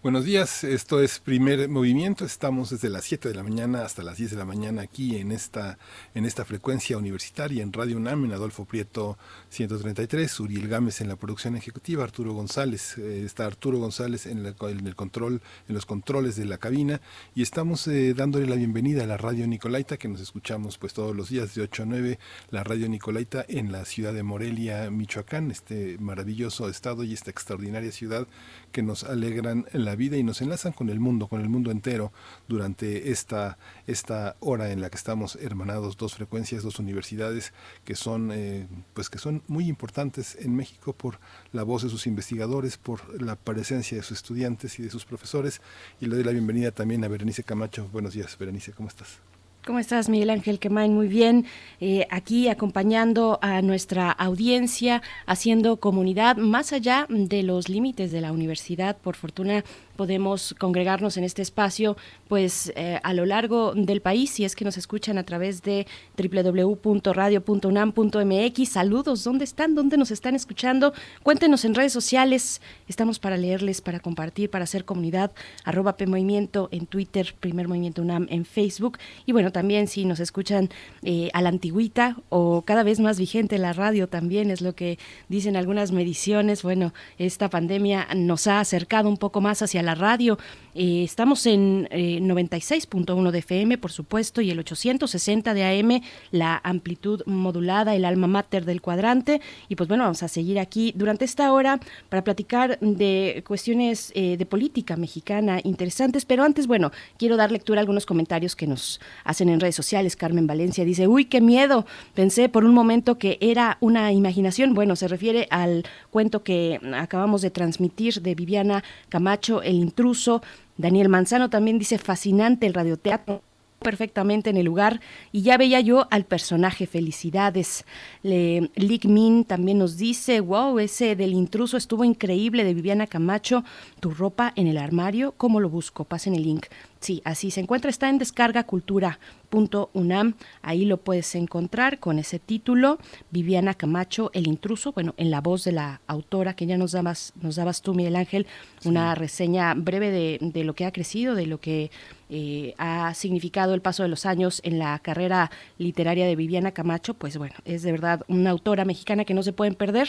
Buenos 0.00 0.24
días, 0.24 0.62
esto 0.62 1.02
es 1.02 1.18
Primer 1.18 1.68
Movimiento. 1.68 2.24
Estamos 2.24 2.70
desde 2.70 2.88
las 2.88 3.02
7 3.02 3.30
de 3.30 3.34
la 3.34 3.42
mañana 3.42 3.82
hasta 3.82 4.04
las 4.04 4.16
10 4.16 4.30
de 4.30 4.36
la 4.36 4.44
mañana 4.44 4.82
aquí 4.82 5.16
en 5.16 5.32
esta, 5.32 5.76
en 6.14 6.24
esta 6.24 6.44
frecuencia 6.44 6.96
universitaria 6.96 7.64
en 7.64 7.72
Radio 7.72 7.96
UNAM, 7.96 8.24
en 8.24 8.32
Adolfo 8.32 8.64
Prieto 8.64 9.18
133, 9.48 10.38
Uriel 10.38 10.68
Gámez 10.68 11.00
en 11.00 11.08
la 11.08 11.16
producción 11.16 11.56
ejecutiva, 11.56 12.04
Arturo 12.04 12.32
González, 12.32 12.96
eh, 12.96 13.24
está 13.24 13.46
Arturo 13.46 13.80
González 13.80 14.26
en, 14.26 14.44
la, 14.44 14.54
en, 14.70 14.86
el 14.86 14.94
control, 14.94 15.42
en 15.68 15.74
los 15.74 15.84
controles 15.84 16.36
de 16.36 16.44
la 16.44 16.58
cabina 16.58 17.00
y 17.34 17.42
estamos 17.42 17.88
eh, 17.88 18.14
dándole 18.14 18.46
la 18.46 18.54
bienvenida 18.54 19.02
a 19.02 19.06
la 19.08 19.16
Radio 19.16 19.48
Nicolaita 19.48 19.96
que 19.96 20.06
nos 20.06 20.20
escuchamos 20.20 20.78
pues 20.78 20.94
todos 20.94 21.16
los 21.16 21.28
días 21.28 21.56
de 21.56 21.62
8 21.62 21.82
a 21.82 21.86
9, 21.86 22.18
la 22.52 22.62
Radio 22.62 22.88
Nicolaita 22.88 23.44
en 23.48 23.72
la 23.72 23.84
ciudad 23.84 24.12
de 24.12 24.22
Morelia, 24.22 24.92
Michoacán, 24.92 25.50
este 25.50 25.98
maravilloso 25.98 26.68
estado 26.68 27.02
y 27.02 27.14
esta 27.14 27.32
extraordinaria 27.32 27.90
ciudad 27.90 28.28
que 28.72 28.82
nos 28.82 29.04
alegran 29.04 29.66
la 29.72 29.96
vida 29.96 30.16
y 30.16 30.22
nos 30.22 30.40
enlazan 30.40 30.72
con 30.72 30.90
el 30.90 31.00
mundo, 31.00 31.28
con 31.28 31.40
el 31.40 31.48
mundo 31.48 31.70
entero 31.70 32.12
durante 32.48 33.10
esta, 33.10 33.58
esta 33.86 34.36
hora 34.40 34.70
en 34.70 34.80
la 34.80 34.90
que 34.90 34.96
estamos 34.96 35.36
hermanados, 35.36 35.96
dos 35.96 36.14
frecuencias, 36.14 36.62
dos 36.62 36.78
universidades 36.78 37.52
que 37.84 37.94
son, 37.94 38.30
eh, 38.32 38.66
pues 38.94 39.10
que 39.10 39.18
son 39.18 39.42
muy 39.46 39.68
importantes 39.68 40.36
en 40.40 40.54
México 40.54 40.92
por 40.92 41.20
la 41.52 41.62
voz 41.62 41.82
de 41.82 41.88
sus 41.88 42.06
investigadores, 42.06 42.76
por 42.78 43.20
la 43.20 43.36
presencia 43.36 43.96
de 43.96 44.02
sus 44.02 44.18
estudiantes 44.18 44.78
y 44.78 44.82
de 44.82 44.90
sus 44.90 45.04
profesores. 45.04 45.60
Y 46.00 46.06
le 46.06 46.16
doy 46.16 46.24
la 46.24 46.32
bienvenida 46.32 46.70
también 46.70 47.04
a 47.04 47.08
Berenice 47.08 47.44
Camacho. 47.44 47.88
Buenos 47.92 48.14
días, 48.14 48.36
Berenice, 48.38 48.72
¿cómo 48.72 48.88
estás? 48.88 49.27
¿Cómo 49.68 49.80
estás, 49.80 50.08
Miguel 50.08 50.30
Ángel 50.30 50.60
Quemain? 50.60 50.94
Muy 50.94 51.08
bien. 51.08 51.44
Eh, 51.78 52.06
aquí 52.08 52.48
acompañando 52.48 53.38
a 53.42 53.60
nuestra 53.60 54.10
audiencia, 54.10 55.02
haciendo 55.26 55.76
comunidad 55.76 56.38
más 56.38 56.72
allá 56.72 57.04
de 57.10 57.42
los 57.42 57.68
límites 57.68 58.10
de 58.10 58.22
la 58.22 58.32
universidad. 58.32 58.96
Por 58.96 59.14
fortuna, 59.14 59.64
podemos 59.98 60.54
congregarnos 60.60 61.16
en 61.16 61.24
este 61.24 61.42
espacio 61.42 61.96
pues 62.28 62.72
eh, 62.76 63.00
a 63.02 63.14
lo 63.14 63.26
largo 63.26 63.74
del 63.74 64.00
país 64.00 64.30
si 64.30 64.44
es 64.44 64.54
que 64.54 64.64
nos 64.64 64.76
escuchan 64.76 65.18
a 65.18 65.24
través 65.24 65.62
de 65.62 65.88
www.radio.unam.mx 66.16 68.68
saludos 68.68 69.24
dónde 69.24 69.44
están 69.44 69.74
dónde 69.74 69.96
nos 69.96 70.12
están 70.12 70.36
escuchando 70.36 70.92
cuéntenos 71.24 71.64
en 71.64 71.74
redes 71.74 71.92
sociales. 71.92 72.62
Estamos 72.86 73.18
para 73.18 73.36
leerles 73.36 73.80
para 73.80 73.98
compartir 73.98 74.50
para 74.50 74.62
hacer 74.64 74.84
comunidad. 74.84 75.32
Arroba 75.64 75.96
P 75.96 76.06
Movimiento 76.06 76.68
en 76.70 76.86
Twitter 76.86 77.34
Primer 77.40 77.66
Movimiento 77.66 78.02
UNAM 78.02 78.28
en 78.30 78.44
Facebook. 78.44 78.98
Y 79.26 79.32
bueno 79.32 79.50
también 79.50 79.88
si 79.88 80.04
nos 80.04 80.20
escuchan 80.20 80.68
eh, 81.02 81.30
a 81.32 81.42
la 81.42 81.48
antigüita 81.48 82.18
o 82.28 82.62
cada 82.62 82.84
vez 82.84 83.00
más 83.00 83.18
vigente 83.18 83.58
la 83.58 83.72
radio 83.72 84.08
también 84.08 84.52
es 84.52 84.60
lo 84.60 84.76
que 84.76 85.00
dicen 85.28 85.56
algunas 85.56 85.90
mediciones. 85.90 86.62
Bueno 86.62 86.94
esta 87.18 87.50
pandemia 87.50 88.06
nos 88.14 88.46
ha 88.46 88.60
acercado 88.60 89.08
un 89.08 89.16
poco 89.16 89.40
más 89.40 89.60
hacia 89.60 89.82
la 89.82 89.87
radio. 89.94 90.36
Eh, 90.80 91.02
estamos 91.02 91.44
en 91.46 91.88
eh, 91.90 92.20
96.1 92.22 93.32
de 93.32 93.38
FM, 93.40 93.78
por 93.78 93.90
supuesto, 93.90 94.40
y 94.40 94.52
el 94.52 94.60
860 94.60 95.52
de 95.52 95.64
AM, 95.64 96.00
la 96.30 96.60
amplitud 96.62 97.22
modulada, 97.26 97.96
el 97.96 98.04
alma 98.04 98.28
mater 98.28 98.64
del 98.64 98.80
cuadrante. 98.80 99.40
Y 99.68 99.74
pues 99.74 99.88
bueno, 99.88 100.04
vamos 100.04 100.22
a 100.22 100.28
seguir 100.28 100.60
aquí 100.60 100.92
durante 100.94 101.24
esta 101.24 101.52
hora 101.52 101.80
para 102.08 102.22
platicar 102.22 102.78
de 102.78 103.42
cuestiones 103.44 104.12
eh, 104.14 104.36
de 104.36 104.46
política 104.46 104.94
mexicana 104.94 105.58
interesantes. 105.64 106.24
Pero 106.24 106.44
antes, 106.44 106.68
bueno, 106.68 106.92
quiero 107.16 107.36
dar 107.36 107.50
lectura 107.50 107.80
a 107.80 107.82
algunos 107.82 108.06
comentarios 108.06 108.54
que 108.54 108.68
nos 108.68 109.00
hacen 109.24 109.48
en 109.48 109.58
redes 109.58 109.74
sociales. 109.74 110.14
Carmen 110.14 110.46
Valencia 110.46 110.84
dice, 110.84 111.08
uy, 111.08 111.24
qué 111.24 111.40
miedo. 111.40 111.86
Pensé 112.14 112.48
por 112.48 112.64
un 112.64 112.72
momento 112.72 113.18
que 113.18 113.36
era 113.40 113.78
una 113.80 114.12
imaginación. 114.12 114.74
Bueno, 114.74 114.94
se 114.94 115.08
refiere 115.08 115.48
al 115.50 115.82
cuento 116.12 116.44
que 116.44 116.78
acabamos 116.94 117.42
de 117.42 117.50
transmitir 117.50 118.22
de 118.22 118.36
Viviana 118.36 118.84
Camacho, 119.08 119.60
el 119.60 119.74
intruso. 119.74 120.40
Daniel 120.78 121.08
Manzano 121.08 121.50
también 121.50 121.78
dice 121.78 121.98
fascinante 121.98 122.66
el 122.66 122.72
radioteatro. 122.74 123.42
perfectamente 123.80 124.50
en 124.50 124.56
el 124.56 124.66
lugar 124.66 125.00
y 125.30 125.42
ya 125.42 125.56
veía 125.56 125.80
yo 125.80 126.08
al 126.10 126.24
personaje. 126.24 126.86
Felicidades. 126.86 127.84
Le, 128.22 128.70
Lick 128.74 129.04
Min 129.04 129.44
también 129.44 129.78
nos 129.78 129.96
dice, 129.96 130.40
wow, 130.40 130.78
ese 130.80 131.14
del 131.14 131.32
intruso 131.32 131.76
estuvo 131.76 132.04
increíble 132.04 132.64
de 132.64 132.74
Viviana 132.74 133.06
Camacho. 133.06 133.64
Tu 134.00 134.10
ropa 134.10 134.52
en 134.56 134.66
el 134.66 134.78
armario, 134.78 135.32
¿cómo 135.36 135.60
lo 135.60 135.68
busco? 135.68 136.04
Pasen 136.04 136.34
el 136.34 136.42
link. 136.42 136.66
Sí, 137.00 137.22
así 137.24 137.50
se 137.52 137.60
encuentra, 137.60 137.90
está 137.90 138.08
en 138.08 138.18
descargacultura.unam, 138.18 140.34
ahí 140.62 140.84
lo 140.84 140.96
puedes 140.96 141.32
encontrar 141.36 142.00
con 142.00 142.18
ese 142.18 142.40
título, 142.40 142.98
Viviana 143.30 143.74
Camacho, 143.74 144.32
El 144.34 144.48
intruso, 144.48 144.90
bueno, 144.92 145.14
en 145.16 145.30
la 145.30 145.40
voz 145.40 145.62
de 145.62 145.70
la 145.72 146.00
autora 146.08 146.56
que 146.56 146.66
ya 146.66 146.76
nos 146.76 146.90
dabas, 146.92 147.34
nos 147.40 147.54
dabas 147.54 147.82
tú, 147.82 147.94
Miguel 147.94 148.16
Ángel, 148.16 148.48
una 148.84 149.14
reseña 149.14 149.74
breve 149.74 150.10
de, 150.10 150.38
de, 150.40 150.64
lo 150.64 150.74
que 150.74 150.86
ha 150.86 150.92
crecido, 150.92 151.36
de 151.36 151.46
lo 151.46 151.60
que 151.60 151.92
eh, 152.30 152.74
ha 152.78 153.14
significado 153.14 153.74
el 153.74 153.80
paso 153.80 154.02
de 154.02 154.08
los 154.08 154.26
años 154.26 154.60
en 154.64 154.78
la 154.78 154.98
carrera 154.98 155.50
literaria 155.78 156.26
de 156.26 156.36
Viviana 156.36 156.72
Camacho, 156.72 157.14
pues 157.14 157.38
bueno, 157.38 157.54
es 157.64 157.82
de 157.82 157.92
verdad 157.92 158.22
una 158.28 158.50
autora 158.50 158.84
mexicana 158.84 159.24
que 159.24 159.34
no 159.34 159.42
se 159.42 159.52
pueden 159.52 159.74
perder. 159.74 160.08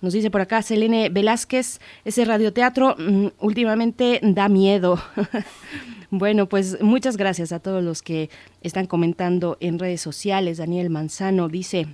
Nos 0.00 0.12
dice 0.12 0.30
por 0.30 0.40
acá 0.40 0.62
Selene 0.62 1.08
Velázquez, 1.08 1.80
ese 2.04 2.24
radioteatro 2.24 2.96
mmm, 2.98 3.28
últimamente 3.40 4.20
da 4.22 4.48
miedo. 4.48 5.00
bueno, 6.10 6.48
pues 6.48 6.80
muchas 6.82 7.16
gracias 7.16 7.52
a 7.52 7.60
todos 7.60 7.82
los 7.82 8.02
que 8.02 8.30
están 8.62 8.86
comentando 8.86 9.56
en 9.60 9.78
redes 9.78 10.00
sociales. 10.00 10.58
Daniel 10.58 10.90
Manzano 10.90 11.48
dice, 11.48 11.88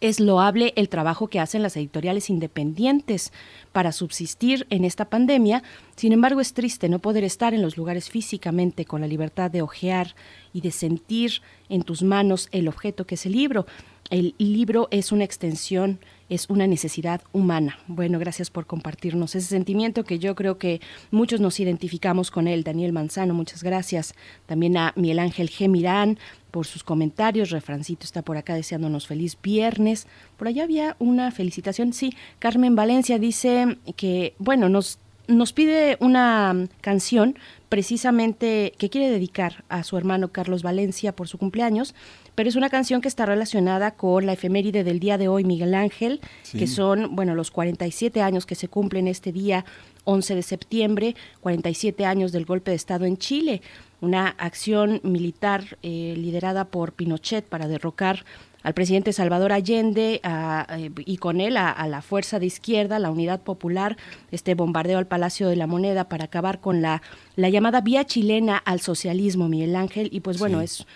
es 0.00 0.20
loable 0.20 0.72
el 0.76 0.88
trabajo 0.88 1.26
que 1.26 1.40
hacen 1.40 1.62
las 1.62 1.76
editoriales 1.76 2.30
independientes 2.30 3.32
para 3.72 3.90
subsistir 3.90 4.66
en 4.70 4.84
esta 4.84 5.06
pandemia. 5.06 5.62
Sin 5.96 6.12
embargo, 6.12 6.40
es 6.40 6.52
triste 6.54 6.88
no 6.88 7.00
poder 7.00 7.24
estar 7.24 7.52
en 7.52 7.62
los 7.62 7.76
lugares 7.76 8.08
físicamente 8.08 8.84
con 8.84 9.00
la 9.00 9.08
libertad 9.08 9.50
de 9.50 9.62
ojear 9.62 10.14
y 10.52 10.60
de 10.60 10.70
sentir 10.70 11.42
en 11.68 11.82
tus 11.82 12.02
manos 12.02 12.48
el 12.52 12.68
objeto 12.68 13.06
que 13.06 13.16
es 13.16 13.26
el 13.26 13.32
libro. 13.32 13.66
El 14.10 14.34
libro 14.38 14.88
es 14.90 15.10
una 15.10 15.24
extensión 15.24 15.98
es 16.28 16.50
una 16.50 16.66
necesidad 16.66 17.22
humana. 17.32 17.78
Bueno, 17.86 18.18
gracias 18.18 18.50
por 18.50 18.66
compartirnos 18.66 19.34
ese 19.34 19.48
sentimiento 19.48 20.04
que 20.04 20.18
yo 20.18 20.34
creo 20.34 20.58
que 20.58 20.80
muchos 21.10 21.40
nos 21.40 21.58
identificamos 21.60 22.30
con 22.30 22.48
él. 22.48 22.64
Daniel 22.64 22.92
Manzano, 22.92 23.34
muchas 23.34 23.62
gracias. 23.62 24.14
También 24.46 24.76
a 24.76 24.92
Miguel 24.96 25.18
Ángel 25.18 25.50
G. 25.50 25.68
Mirán 25.68 26.18
por 26.50 26.66
sus 26.66 26.84
comentarios. 26.84 27.50
Refrancito 27.50 28.04
está 28.04 28.22
por 28.22 28.36
acá 28.36 28.54
deseándonos 28.54 29.06
feliz 29.06 29.38
viernes. 29.42 30.06
Por 30.36 30.48
allá 30.48 30.64
había 30.64 30.96
una 30.98 31.30
felicitación. 31.30 31.92
Sí, 31.92 32.14
Carmen 32.38 32.76
Valencia 32.76 33.18
dice 33.18 33.78
que, 33.96 34.34
bueno, 34.38 34.68
nos, 34.68 34.98
nos 35.28 35.52
pide 35.52 35.96
una 36.00 36.68
canción 36.80 37.36
precisamente 37.68 38.72
que 38.78 38.90
quiere 38.90 39.10
dedicar 39.10 39.64
a 39.68 39.82
su 39.82 39.96
hermano 39.96 40.28
Carlos 40.28 40.62
Valencia 40.62 41.14
por 41.14 41.28
su 41.28 41.38
cumpleaños 41.38 41.94
pero 42.38 42.48
es 42.48 42.54
una 42.54 42.70
canción 42.70 43.00
que 43.00 43.08
está 43.08 43.26
relacionada 43.26 43.96
con 43.96 44.24
la 44.24 44.34
efeméride 44.34 44.84
del 44.84 45.00
día 45.00 45.18
de 45.18 45.26
hoy, 45.26 45.42
Miguel 45.42 45.74
Ángel, 45.74 46.20
sí. 46.44 46.56
que 46.56 46.68
son, 46.68 47.16
bueno, 47.16 47.34
los 47.34 47.50
47 47.50 48.22
años 48.22 48.46
que 48.46 48.54
se 48.54 48.68
cumplen 48.68 49.08
este 49.08 49.32
día, 49.32 49.64
11 50.04 50.36
de 50.36 50.42
septiembre, 50.44 51.16
47 51.40 52.04
años 52.04 52.30
del 52.30 52.44
golpe 52.44 52.70
de 52.70 52.76
Estado 52.76 53.06
en 53.06 53.16
Chile, 53.16 53.60
una 54.00 54.28
acción 54.28 55.00
militar 55.02 55.78
eh, 55.82 56.14
liderada 56.16 56.66
por 56.66 56.92
Pinochet 56.92 57.44
para 57.44 57.66
derrocar 57.66 58.24
al 58.62 58.74
presidente 58.74 59.12
Salvador 59.12 59.52
Allende 59.52 60.20
a, 60.22 60.66
eh, 60.78 60.90
y 61.04 61.18
con 61.18 61.40
él 61.40 61.56
a, 61.56 61.70
a, 61.70 61.86
la 61.88 62.02
fuerza 62.02 62.38
de 62.38 62.46
izquierda, 62.46 62.98
la 62.98 63.10
Unidad 63.10 63.40
Popular, 63.42 63.96
este 64.30 64.54
bombardeo 64.54 64.98
al 64.98 65.06
Palacio 65.06 65.48
de 65.48 65.56
la 65.56 65.66
Moneda 65.66 66.08
para 66.08 66.24
acabar 66.24 66.60
con 66.60 66.82
la, 66.82 67.02
la 67.36 67.48
llamada 67.48 67.80
vía 67.80 68.04
chilena 68.04 68.56
al 68.56 68.80
socialismo, 68.80 69.48
Miguel 69.48 69.76
Ángel, 69.76 70.08
y 70.12 70.20
pues 70.20 70.38
bueno, 70.38 70.58
sí. 70.58 70.64
es 70.64 70.86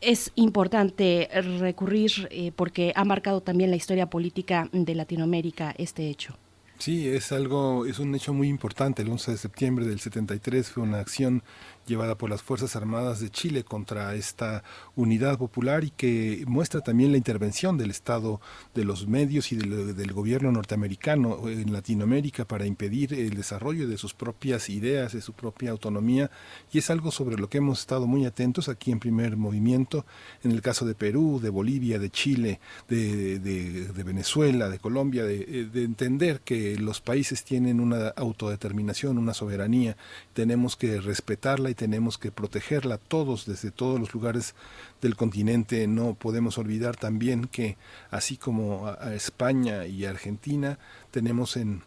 es 0.00 0.32
importante 0.34 1.28
recurrir 1.60 2.28
eh, 2.30 2.52
porque 2.54 2.92
ha 2.94 3.04
marcado 3.04 3.40
también 3.40 3.70
la 3.70 3.76
historia 3.76 4.08
política 4.10 4.68
de 4.72 4.94
Latinoamérica 4.94 5.74
este 5.76 6.08
hecho. 6.08 6.36
Sí, 6.78 7.08
es 7.08 7.32
algo, 7.32 7.86
es 7.86 7.98
un 7.98 8.14
hecho 8.14 8.32
muy 8.32 8.48
importante. 8.48 9.02
El 9.02 9.10
11 9.10 9.32
de 9.32 9.36
septiembre 9.36 9.86
del 9.86 9.98
73 9.98 10.70
fue 10.70 10.84
una 10.84 11.00
acción 11.00 11.42
llevada 11.88 12.16
por 12.16 12.30
las 12.30 12.42
Fuerzas 12.42 12.76
Armadas 12.76 13.20
de 13.20 13.30
Chile 13.30 13.64
contra 13.64 14.14
esta 14.14 14.62
unidad 14.94 15.38
popular 15.38 15.84
y 15.84 15.90
que 15.90 16.44
muestra 16.46 16.82
también 16.82 17.10
la 17.10 17.18
intervención 17.18 17.78
del 17.78 17.90
Estado, 17.90 18.40
de 18.74 18.84
los 18.84 19.08
medios 19.08 19.50
y 19.52 19.56
del, 19.56 19.96
del, 19.96 20.12
gobierno 20.12 20.52
norteamericano 20.52 21.48
en 21.48 21.72
Latinoamérica 21.72 22.44
para 22.44 22.66
impedir 22.66 23.14
el 23.14 23.30
desarrollo 23.30 23.88
de 23.88 23.96
sus 23.96 24.14
propias 24.14 24.68
ideas, 24.68 25.12
de 25.12 25.22
su 25.22 25.32
propia 25.32 25.70
autonomía. 25.70 26.30
Y 26.72 26.78
es 26.78 26.90
algo 26.90 27.10
sobre 27.10 27.36
lo 27.36 27.48
que 27.48 27.58
hemos 27.58 27.80
estado 27.80 28.06
muy 28.06 28.26
atentos 28.26 28.68
aquí 28.68 28.92
en 28.92 29.00
primer 29.00 29.36
movimiento, 29.36 30.04
en 30.44 30.52
el 30.52 30.60
caso 30.60 30.84
de 30.84 30.94
Perú, 30.94 31.40
de 31.42 31.50
Bolivia, 31.50 31.98
de 31.98 32.10
Chile, 32.10 32.60
de, 32.88 33.38
de, 33.38 33.86
de 33.86 34.02
Venezuela, 34.02 34.68
de 34.68 34.78
Colombia, 34.78 35.24
de, 35.24 35.64
de 35.64 35.84
entender 35.84 36.40
que 36.40 36.76
los 36.76 37.00
países 37.00 37.44
tienen 37.44 37.80
una 37.80 38.08
autodeterminación, 38.08 39.18
una 39.18 39.34
soberanía, 39.34 39.96
tenemos 40.34 40.76
que 40.76 41.00
respetarla 41.00 41.70
y 41.70 41.74
tenemos 41.78 42.18
que 42.18 42.32
protegerla 42.32 42.98
todos 42.98 43.46
desde 43.46 43.70
todos 43.70 44.00
los 44.00 44.12
lugares 44.12 44.56
del 45.00 45.14
continente. 45.14 45.86
No 45.86 46.14
podemos 46.14 46.58
olvidar 46.58 46.96
también 46.96 47.46
que 47.46 47.76
así 48.10 48.36
como 48.36 48.88
a 48.88 49.14
España 49.14 49.86
y 49.86 50.04
Argentina 50.04 50.80
tenemos 51.12 51.56
en 51.56 51.82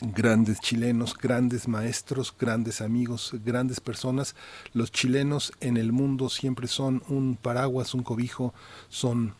grandes 0.00 0.58
chilenos, 0.58 1.16
grandes 1.16 1.68
maestros, 1.68 2.34
grandes 2.36 2.80
amigos, 2.80 3.32
grandes 3.44 3.78
personas. 3.78 4.34
Los 4.72 4.90
chilenos 4.90 5.52
en 5.60 5.76
el 5.76 5.92
mundo 5.92 6.30
siempre 6.30 6.66
son 6.66 7.04
un 7.08 7.36
paraguas, 7.40 7.94
un 7.94 8.02
cobijo, 8.02 8.52
son 8.88 9.34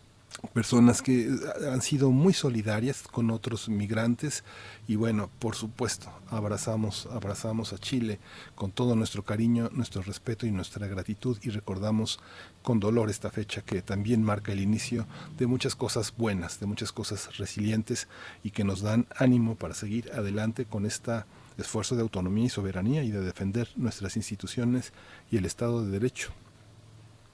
personas 0.53 1.03
que 1.03 1.31
han 1.71 1.83
sido 1.83 2.11
muy 2.11 2.33
solidarias 2.33 3.03
con 3.03 3.31
otros 3.31 3.69
migrantes 3.69 4.45
y 4.87 4.97
bueno, 4.97 5.31
por 5.39 5.57
supuesto, 5.57 6.13
abrazamos, 6.31 7.09
abrazamos 7.11 7.73
a 7.73 7.79
Chile 7.79 8.19
con 8.55 8.71
todo 8.71 8.95
nuestro 8.95 9.25
cariño, 9.25 9.69
nuestro 9.73 10.03
respeto 10.03 10.47
y 10.47 10.51
nuestra 10.51 10.87
gratitud 10.87 11.39
y 11.43 11.51
recordamos 11.51 12.21
con 12.63 12.81
dolor 12.81 13.11
esta 13.11 13.31
fecha 13.31 13.63
que 13.63 13.83
también 13.83 14.23
marca 14.23 14.53
el 14.53 14.61
inicio 14.61 15.07
de 15.37 15.47
muchas 15.47 15.75
cosas 15.75 16.15
buenas, 16.17 16.61
de 16.61 16.67
muchas 16.67 16.93
cosas 16.93 17.37
resilientes 17.37 18.09
y 18.45 18.51
que 18.51 18.65
nos 18.65 18.81
dan 18.81 19.07
ánimo 19.17 19.57
para 19.57 19.75
seguir 19.75 20.11
adelante 20.13 20.65
con 20.67 20.87
este 20.87 21.25
esfuerzo 21.59 21.97
de 21.97 22.03
autonomía 22.03 22.47
y 22.47 22.51
soberanía 22.51 23.03
y 23.03 23.11
de 23.11 23.21
defender 23.21 23.69
nuestras 23.77 24.17
instituciones 24.17 24.93
y 25.31 25.37
el 25.37 25.45
Estado 25.45 25.85
de 25.85 25.91
Derecho. 25.91 26.33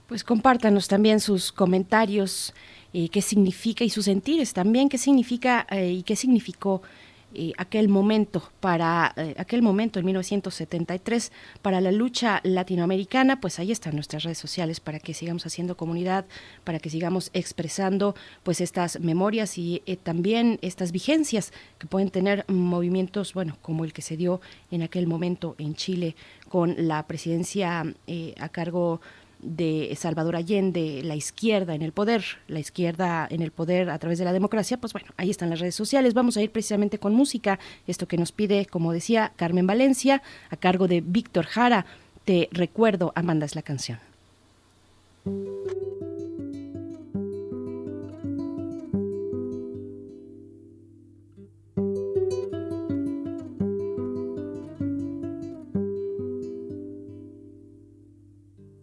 Pues 0.06 0.22
compártanos 0.22 0.86
también 0.86 1.18
sus 1.18 1.50
comentarios 1.50 2.52
eh, 2.96 3.08
qué 3.08 3.22
significa 3.22 3.82
y 3.82 3.90
sus 3.90 4.04
sentires 4.04 4.52
también, 4.52 4.88
qué 4.88 4.98
significa 4.98 5.66
eh, 5.68 5.90
y 5.90 6.02
qué 6.04 6.14
significó 6.14 6.80
eh, 7.34 7.52
aquel 7.58 7.88
momento 7.88 8.52
para 8.60 9.12
aquel 9.36 9.62
momento 9.62 9.98
en 9.98 10.04
1973 10.04 11.32
para 11.60 11.80
la 11.80 11.90
lucha 11.90 12.40
latinoamericana, 12.44 13.40
pues 13.40 13.58
ahí 13.58 13.72
están 13.72 13.96
nuestras 13.96 14.22
redes 14.22 14.38
sociales 14.38 14.78
para 14.78 15.00
que 15.00 15.12
sigamos 15.12 15.44
haciendo 15.44 15.76
comunidad, 15.76 16.26
para 16.62 16.78
que 16.78 16.88
sigamos 16.88 17.30
expresando 17.32 18.14
pues 18.44 18.60
estas 18.60 19.00
memorias 19.00 19.58
y 19.58 19.82
también 20.04 20.60
estas 20.62 20.92
vigencias 20.92 21.52
que 21.78 21.88
pueden 21.88 22.10
tener 22.10 22.44
movimientos, 22.46 23.34
bueno, 23.34 23.56
como 23.60 23.84
el 23.84 23.92
que 23.92 24.02
se 24.02 24.16
dio 24.16 24.40
en 24.70 24.82
aquel 24.82 25.08
momento 25.08 25.56
en 25.58 25.74
Chile 25.74 26.14
con 26.48 26.76
la 26.86 27.04
presidencia 27.08 27.84
a 28.38 28.48
cargo 28.50 29.00
de 29.44 29.94
Salvador 29.96 30.36
Allende, 30.36 31.02
la 31.04 31.14
izquierda 31.14 31.74
en 31.74 31.82
el 31.82 31.92
poder, 31.92 32.24
la 32.48 32.60
izquierda 32.60 33.26
en 33.30 33.42
el 33.42 33.50
poder 33.50 33.90
a 33.90 33.98
través 33.98 34.18
de 34.18 34.24
la 34.24 34.32
democracia, 34.32 34.78
pues 34.78 34.92
bueno, 34.92 35.08
ahí 35.16 35.30
están 35.30 35.50
las 35.50 35.60
redes 35.60 35.74
sociales. 35.74 36.14
Vamos 36.14 36.36
a 36.36 36.42
ir 36.42 36.50
precisamente 36.50 36.98
con 36.98 37.14
música, 37.14 37.58
esto 37.86 38.08
que 38.08 38.16
nos 38.16 38.32
pide, 38.32 38.66
como 38.66 38.92
decía, 38.92 39.32
Carmen 39.36 39.66
Valencia, 39.66 40.22
a 40.50 40.56
cargo 40.56 40.88
de 40.88 41.00
Víctor 41.00 41.46
Jara. 41.46 41.86
Te 42.24 42.48
recuerdo, 42.52 43.12
Amanda 43.14 43.46
es 43.46 43.54
la 43.54 43.62
canción. 43.62 43.98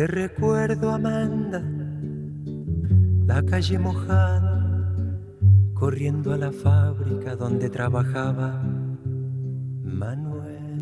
Te 0.00 0.06
recuerdo, 0.06 0.92
Amanda, 0.92 1.62
la 3.26 3.42
calle 3.42 3.78
mojada, 3.78 5.20
corriendo 5.74 6.32
a 6.32 6.38
la 6.38 6.52
fábrica 6.52 7.36
donde 7.36 7.68
trabajaba 7.68 8.62
Manuel. 9.84 10.78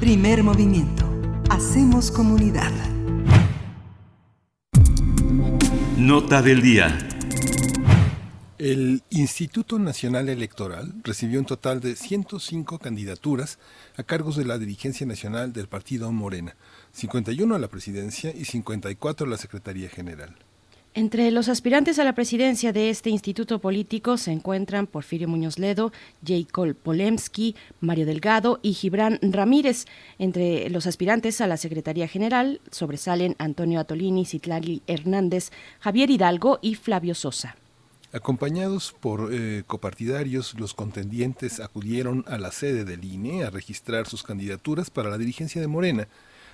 Primer 0.00 0.42
movimiento. 0.42 1.04
Hacemos 1.48 2.10
comunidad. 2.10 2.95
Nota 6.06 6.40
del 6.40 6.62
día. 6.62 6.96
El 8.58 9.02
Instituto 9.10 9.76
Nacional 9.80 10.28
Electoral 10.28 10.94
recibió 11.02 11.40
un 11.40 11.46
total 11.46 11.80
de 11.80 11.96
105 11.96 12.78
candidaturas 12.78 13.58
a 13.96 14.04
cargos 14.04 14.36
de 14.36 14.44
la 14.44 14.56
dirigencia 14.56 15.04
nacional 15.04 15.52
del 15.52 15.66
partido 15.66 16.12
Morena, 16.12 16.54
51 16.92 17.56
a 17.56 17.58
la 17.58 17.66
presidencia 17.66 18.32
y 18.32 18.44
54 18.44 19.26
a 19.26 19.30
la 19.30 19.36
Secretaría 19.36 19.88
General. 19.88 20.36
Entre 20.96 21.30
los 21.30 21.50
aspirantes 21.50 21.98
a 21.98 22.04
la 22.04 22.14
presidencia 22.14 22.72
de 22.72 22.88
este 22.88 23.10
instituto 23.10 23.58
político 23.58 24.16
se 24.16 24.32
encuentran 24.32 24.86
Porfirio 24.86 25.28
Muñoz 25.28 25.58
Ledo, 25.58 25.92
Jacob 26.26 26.74
Polemski, 26.74 27.54
Mario 27.80 28.06
Delgado 28.06 28.60
y 28.62 28.72
Gibran 28.72 29.18
Ramírez. 29.20 29.84
Entre 30.18 30.70
los 30.70 30.86
aspirantes 30.86 31.42
a 31.42 31.48
la 31.48 31.58
Secretaría 31.58 32.08
General 32.08 32.62
sobresalen 32.70 33.36
Antonio 33.38 33.78
Atolini, 33.78 34.24
Citlali 34.24 34.80
Hernández, 34.86 35.50
Javier 35.80 36.08
Hidalgo 36.08 36.60
y 36.62 36.76
Flavio 36.76 37.14
Sosa. 37.14 37.56
Acompañados 38.14 38.94
por 38.98 39.34
eh, 39.34 39.64
copartidarios, 39.66 40.58
los 40.58 40.72
contendientes 40.72 41.60
acudieron 41.60 42.24
a 42.26 42.38
la 42.38 42.50
sede 42.52 42.86
del 42.86 43.04
INE 43.04 43.44
a 43.44 43.50
registrar 43.50 44.06
sus 44.06 44.22
candidaturas 44.22 44.88
para 44.88 45.10
la 45.10 45.18
dirigencia 45.18 45.60
de 45.60 45.66
Morena. 45.66 46.08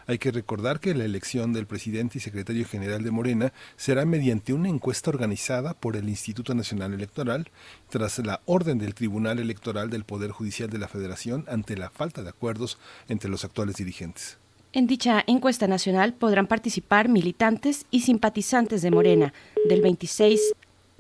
Hay 0.07 0.19
que 0.19 0.31
recordar 0.31 0.81
que 0.81 0.95
la 0.95 1.05
elección 1.05 1.53
del 1.53 1.67
presidente 1.67 2.19
y 2.19 2.21
secretario 2.21 2.67
general 2.67 3.03
de 3.03 3.11
Morena 3.11 3.53
será 3.77 4.05
mediante 4.05 4.53
una 4.53 4.69
encuesta 4.69 5.11
organizada 5.11 5.75
por 5.75 5.97
el 5.97 6.09
Instituto 6.09 6.55
Nacional 6.55 6.93
Electoral 6.93 7.49
tras 7.89 8.19
la 8.19 8.41
orden 8.47 8.79
del 8.79 8.95
Tribunal 8.95 9.39
Electoral 9.39 9.91
del 9.91 10.05
Poder 10.05 10.31
Judicial 10.31 10.71
de 10.71 10.79
la 10.79 10.89
Federación 10.89 11.45
ante 11.49 11.77
la 11.77 11.91
falta 11.91 12.23
de 12.23 12.31
acuerdos 12.31 12.79
entre 13.09 13.31
los 13.31 13.45
actuales 13.45 13.77
dirigentes. 13.77 14.39
En 14.75 14.87
dicha 14.87 15.23
encuesta 15.27 15.67
nacional 15.67 16.15
podrán 16.15 16.47
participar 16.47 17.09
militantes 17.11 17.85
y 17.91 18.01
simpatizantes 18.01 18.81
de 18.81 18.91
Morena 18.91 19.35
del 19.69 19.83
26 19.83 20.41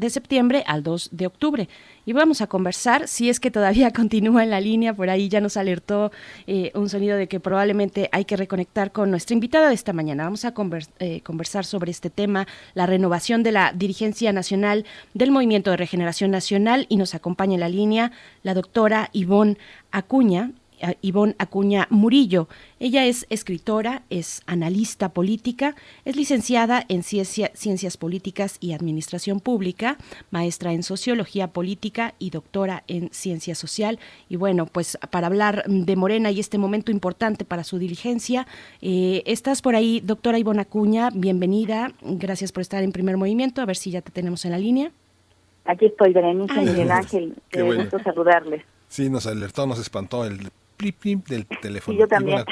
de 0.02 0.10
septiembre 0.10 0.64
al 0.66 0.82
2 0.82 1.10
de 1.12 1.26
octubre. 1.26 1.68
Y 2.04 2.12
vamos 2.12 2.40
a 2.40 2.46
conversar, 2.46 3.08
si 3.08 3.30
es 3.30 3.40
que 3.40 3.50
todavía 3.50 3.90
continúa 3.94 4.42
en 4.42 4.50
la 4.50 4.60
línea, 4.60 4.94
por 4.94 5.08
ahí 5.08 5.28
ya 5.28 5.40
nos 5.40 5.56
alertó 5.56 6.12
eh, 6.46 6.70
un 6.74 6.88
sonido 6.88 7.16
de 7.16 7.28
que 7.28 7.40
probablemente 7.40 8.08
hay 8.12 8.24
que 8.24 8.36
reconectar 8.36 8.92
con 8.92 9.10
nuestra 9.10 9.34
invitada 9.34 9.68
de 9.68 9.74
esta 9.74 9.92
mañana. 9.92 10.24
Vamos 10.24 10.44
a 10.44 10.52
eh, 10.98 11.20
conversar 11.22 11.64
sobre 11.64 11.90
este 11.90 12.10
tema, 12.10 12.46
la 12.74 12.86
renovación 12.86 13.42
de 13.42 13.52
la 13.52 13.72
dirigencia 13.72 14.32
nacional 14.32 14.84
del 15.14 15.30
Movimiento 15.30 15.70
de 15.70 15.76
Regeneración 15.76 16.30
Nacional 16.30 16.86
y 16.88 16.96
nos 16.96 17.14
acompaña 17.14 17.54
en 17.54 17.60
la 17.60 17.68
línea 17.68 18.12
la 18.42 18.54
doctora 18.54 19.08
Ivonne 19.12 19.58
Acuña. 19.90 20.50
Ivonne 21.00 21.34
Acuña 21.38 21.86
Murillo. 21.90 22.48
Ella 22.80 23.06
es 23.06 23.26
escritora, 23.30 24.02
es 24.10 24.42
analista 24.46 25.10
política, 25.10 25.74
es 26.04 26.16
licenciada 26.16 26.84
en 26.88 27.02
Ciencias 27.02 27.96
Políticas 27.96 28.56
y 28.60 28.72
Administración 28.72 29.40
Pública, 29.40 29.98
maestra 30.30 30.72
en 30.72 30.82
Sociología 30.82 31.48
Política 31.48 32.14
y 32.18 32.30
doctora 32.30 32.82
en 32.88 33.10
Ciencia 33.12 33.54
Social. 33.54 33.98
Y 34.28 34.36
bueno, 34.36 34.66
pues 34.66 34.98
para 35.10 35.26
hablar 35.26 35.64
de 35.66 35.96
Morena 35.96 36.30
y 36.30 36.40
este 36.40 36.59
momento 36.59 36.90
importante 36.90 37.44
para 37.44 37.64
su 37.64 37.78
diligencia, 37.78 38.46
eh, 38.80 39.22
estás 39.26 39.62
por 39.62 39.74
ahí, 39.74 40.00
doctora 40.00 40.38
Ivonne 40.38 40.62
Acuña, 40.62 41.10
bienvenida. 41.14 41.92
Gracias 42.02 42.52
por 42.52 42.60
estar 42.62 42.82
en 42.82 42.92
primer 42.92 43.16
movimiento. 43.16 43.62
A 43.62 43.66
ver 43.66 43.76
si 43.76 43.90
ya 43.90 44.02
te 44.02 44.10
tenemos 44.10 44.44
en 44.44 44.52
la 44.52 44.59
línea. 44.59 44.90
Aquí 45.64 45.86
estoy, 45.86 46.12
Berenice 46.12 46.60
y 46.60 46.64
Miguel 46.64 46.90
Ángel. 46.90 47.34
Qué 47.48 47.62
gusto 47.62 47.98
saludarles. 48.00 48.64
Sí, 48.88 49.09
nos 49.09 49.26
alertó, 49.26 49.66
nos 49.66 49.78
espantó 49.78 50.24
el 50.24 50.50
del 50.82 51.46
teléfono. 51.46 51.98
yo 51.98 52.09
también. 52.09 52.44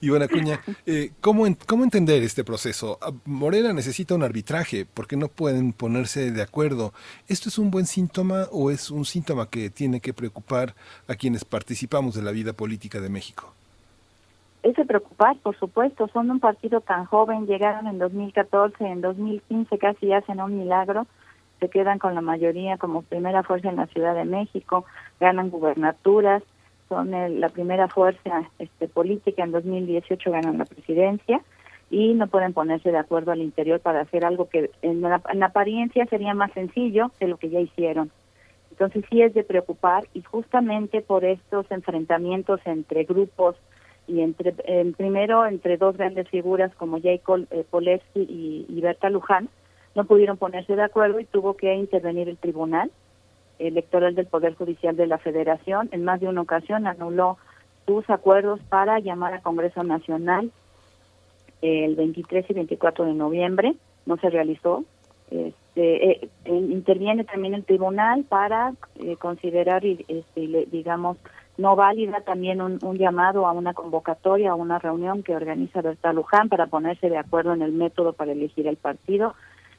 Ivana, 0.00 0.24
Acuña, 0.26 0.60
eh, 0.86 1.12
¿cómo, 1.20 1.44
¿cómo 1.66 1.84
entender 1.84 2.22
este 2.22 2.44
proceso? 2.44 2.98
Ah, 3.02 3.12
Morena 3.24 3.72
necesita 3.72 4.14
un 4.14 4.22
arbitraje, 4.22 4.86
porque 4.92 5.16
no 5.16 5.28
pueden 5.28 5.72
ponerse 5.72 6.30
de 6.30 6.42
acuerdo. 6.42 6.92
¿Esto 7.28 7.48
es 7.48 7.58
un 7.58 7.70
buen 7.70 7.86
síntoma 7.86 8.46
o 8.52 8.70
es 8.70 8.90
un 8.90 9.04
síntoma 9.04 9.48
que 9.50 9.70
tiene 9.70 10.00
que 10.00 10.12
preocupar 10.12 10.74
a 11.08 11.14
quienes 11.14 11.44
participamos 11.44 12.14
de 12.14 12.22
la 12.22 12.30
vida 12.30 12.52
política 12.52 13.00
de 13.00 13.08
México? 13.08 13.52
Es 14.62 14.74
de 14.76 14.84
preocupar, 14.84 15.36
por 15.38 15.58
supuesto. 15.58 16.08
Son 16.12 16.30
un 16.30 16.40
partido 16.40 16.80
tan 16.80 17.04
joven, 17.04 17.46
llegaron 17.46 17.86
en 17.86 17.98
2014, 17.98 18.84
en 18.84 19.00
2015 19.02 19.78
casi 19.78 20.12
hacen 20.12 20.40
un 20.40 20.58
milagro 20.58 21.06
se 21.60 21.68
quedan 21.68 21.98
con 21.98 22.14
la 22.14 22.20
mayoría 22.20 22.76
como 22.76 23.02
primera 23.02 23.42
fuerza 23.42 23.70
en 23.70 23.76
la 23.76 23.86
Ciudad 23.86 24.14
de 24.14 24.24
México, 24.24 24.84
ganan 25.20 25.50
gubernaturas, 25.50 26.42
son 26.94 27.40
la 27.40 27.48
primera 27.48 27.88
fuerza 27.88 28.48
este, 28.60 28.86
política, 28.86 29.42
en 29.42 29.50
2018 29.50 30.30
ganan 30.30 30.58
la 30.58 30.64
presidencia 30.64 31.40
y 31.90 32.14
no 32.14 32.28
pueden 32.28 32.52
ponerse 32.52 32.92
de 32.92 32.98
acuerdo 32.98 33.32
al 33.32 33.40
interior 33.40 33.80
para 33.80 34.02
hacer 34.02 34.24
algo 34.24 34.48
que 34.48 34.70
en 34.82 35.00
la, 35.00 35.20
apariencia 35.42 36.06
sería 36.06 36.34
más 36.34 36.52
sencillo 36.52 37.10
de 37.18 37.26
lo 37.28 37.36
que 37.36 37.50
ya 37.50 37.60
hicieron. 37.60 38.12
Entonces 38.70 39.04
sí 39.10 39.22
es 39.22 39.34
de 39.34 39.42
preocupar 39.42 40.04
y 40.14 40.22
justamente 40.22 41.00
por 41.00 41.24
estos 41.24 41.68
enfrentamientos 41.70 42.60
entre 42.64 43.04
grupos 43.04 43.56
y 44.06 44.20
entre 44.20 44.52
primero 44.96 45.46
entre 45.46 45.76
dos 45.76 45.96
grandes 45.96 46.28
figuras 46.28 46.72
como 46.76 47.00
Jacob 47.00 47.46
eh, 47.50 48.00
y, 48.14 48.66
y 48.68 48.80
Berta 48.80 49.10
Luján, 49.10 49.48
no 49.96 50.04
pudieron 50.04 50.36
ponerse 50.36 50.76
de 50.76 50.82
acuerdo 50.82 51.18
y 51.18 51.24
tuvo 51.24 51.56
que 51.56 51.74
intervenir 51.74 52.28
el 52.28 52.36
tribunal 52.36 52.90
electoral 53.58 54.14
del 54.14 54.26
Poder 54.26 54.54
Judicial 54.54 54.96
de 54.96 55.06
la 55.06 55.18
Federación. 55.18 55.88
En 55.92 56.04
más 56.04 56.20
de 56.20 56.28
una 56.28 56.42
ocasión 56.42 56.86
anuló 56.86 57.38
sus 57.86 58.08
acuerdos 58.10 58.60
para 58.68 58.98
llamar 58.98 59.34
a 59.34 59.42
Congreso 59.42 59.82
Nacional 59.82 60.50
el 61.62 61.94
23 61.96 62.44
y 62.50 62.54
24 62.54 63.06
de 63.06 63.14
noviembre 63.14 63.74
no 64.06 64.16
se 64.18 64.30
realizó. 64.30 64.84
Este, 65.30 66.10
eh, 66.10 66.30
interviene 66.44 67.24
también 67.24 67.54
el 67.54 67.64
tribunal 67.64 68.24
para 68.24 68.74
eh, 68.96 69.16
considerar, 69.16 69.84
este, 69.84 70.66
digamos, 70.70 71.16
no 71.56 71.76
válida 71.76 72.20
también 72.20 72.60
un, 72.60 72.78
llamado 72.98 73.46
a 73.46 73.52
una 73.52 73.74
convocatoria, 73.74 74.50
a 74.50 74.54
una 74.56 74.78
reunión 74.78 75.22
que 75.22 75.34
organiza 75.34 75.82
Berta 75.82 76.12
Luján 76.12 76.48
para 76.48 76.66
ponerse 76.66 77.08
de 77.08 77.16
acuerdo 77.16 77.54
en 77.54 77.62
el 77.62 77.72
método 77.72 78.12
para 78.12 78.32
elegir 78.32 78.66
el 78.66 78.76
partido. 78.76 79.34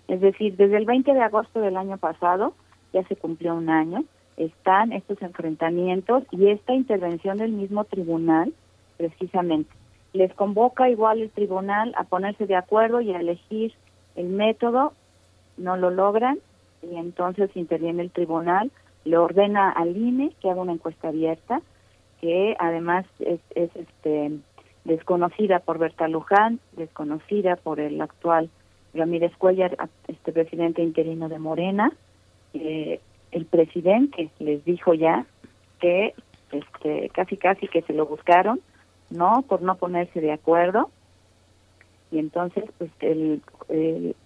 Es 0.08 0.22
decir, 0.22 0.56
desde 0.56 0.78
el 0.78 0.86
20 0.86 1.14
de 1.14 1.22
agosto 1.22 1.60
del 1.60 1.78
año 1.78 1.98
pasado, 1.98 2.54
ya 2.96 3.08
se 3.08 3.16
cumplió 3.16 3.54
un 3.54 3.70
año, 3.70 4.04
están 4.38 4.92
estos 4.92 5.22
enfrentamientos 5.22 6.24
y 6.32 6.48
esta 6.48 6.74
intervención 6.74 7.38
del 7.38 7.52
mismo 7.52 7.84
tribunal, 7.84 8.52
precisamente. 8.98 9.70
Les 10.14 10.34
convoca 10.34 10.90
igual 10.90 11.22
el 11.22 11.30
tribunal 11.30 11.94
a 11.96 12.06
ponerse 12.06 12.48
de 12.48 12.56
acuerdo 12.56 13.02
y 13.02 13.12
a 13.12 13.20
elegir 13.20 13.74
el 14.16 14.30
método, 14.30 14.94
no 15.58 15.78
lo 15.78 15.92
logran 15.92 16.40
y 16.82 16.96
entonces 16.96 17.50
interviene 17.56 18.02
el 18.02 18.12
tribunal 18.12 18.72
le 19.06 19.18
ordena 19.18 19.70
al 19.70 19.96
INE 19.96 20.32
que 20.42 20.50
haga 20.50 20.62
una 20.62 20.74
encuesta 20.74 21.10
abierta, 21.10 21.62
que 22.20 22.56
además 22.60 23.06
es, 23.20 23.40
este, 23.54 24.32
desconocida 24.84 25.60
por 25.60 25.78
Berta 25.78 26.08
Luján, 26.08 26.60
desconocida 26.74 27.56
por 27.56 27.80
el 27.80 28.02
actual 28.02 28.50
Ramírez 28.94 29.32
Cuellar, 29.38 29.78
este 30.08 30.32
presidente 30.32 30.82
interino 30.82 31.30
de 31.30 31.40
Morena. 31.40 31.92
Eh, 32.56 32.99
el 33.32 33.45
presidente 33.45 34.30
les 34.40 34.64
dijo 34.64 34.94
ya 34.94 35.26
que 35.80 36.14
este, 36.52 37.10
casi 37.10 37.36
casi 37.38 37.68
que 37.68 37.82
se 37.82 37.94
lo 37.94 38.06
buscaron, 38.06 38.61
¿no? 39.10 39.44
Por 39.48 39.61
no 39.61 39.76
ponerse 39.76 40.22
de 40.22 40.32
acuerdo. 40.32 40.90
Y 42.11 42.19
entonces, 42.19 42.64
pues, 42.77 42.91
el, 43.02 43.41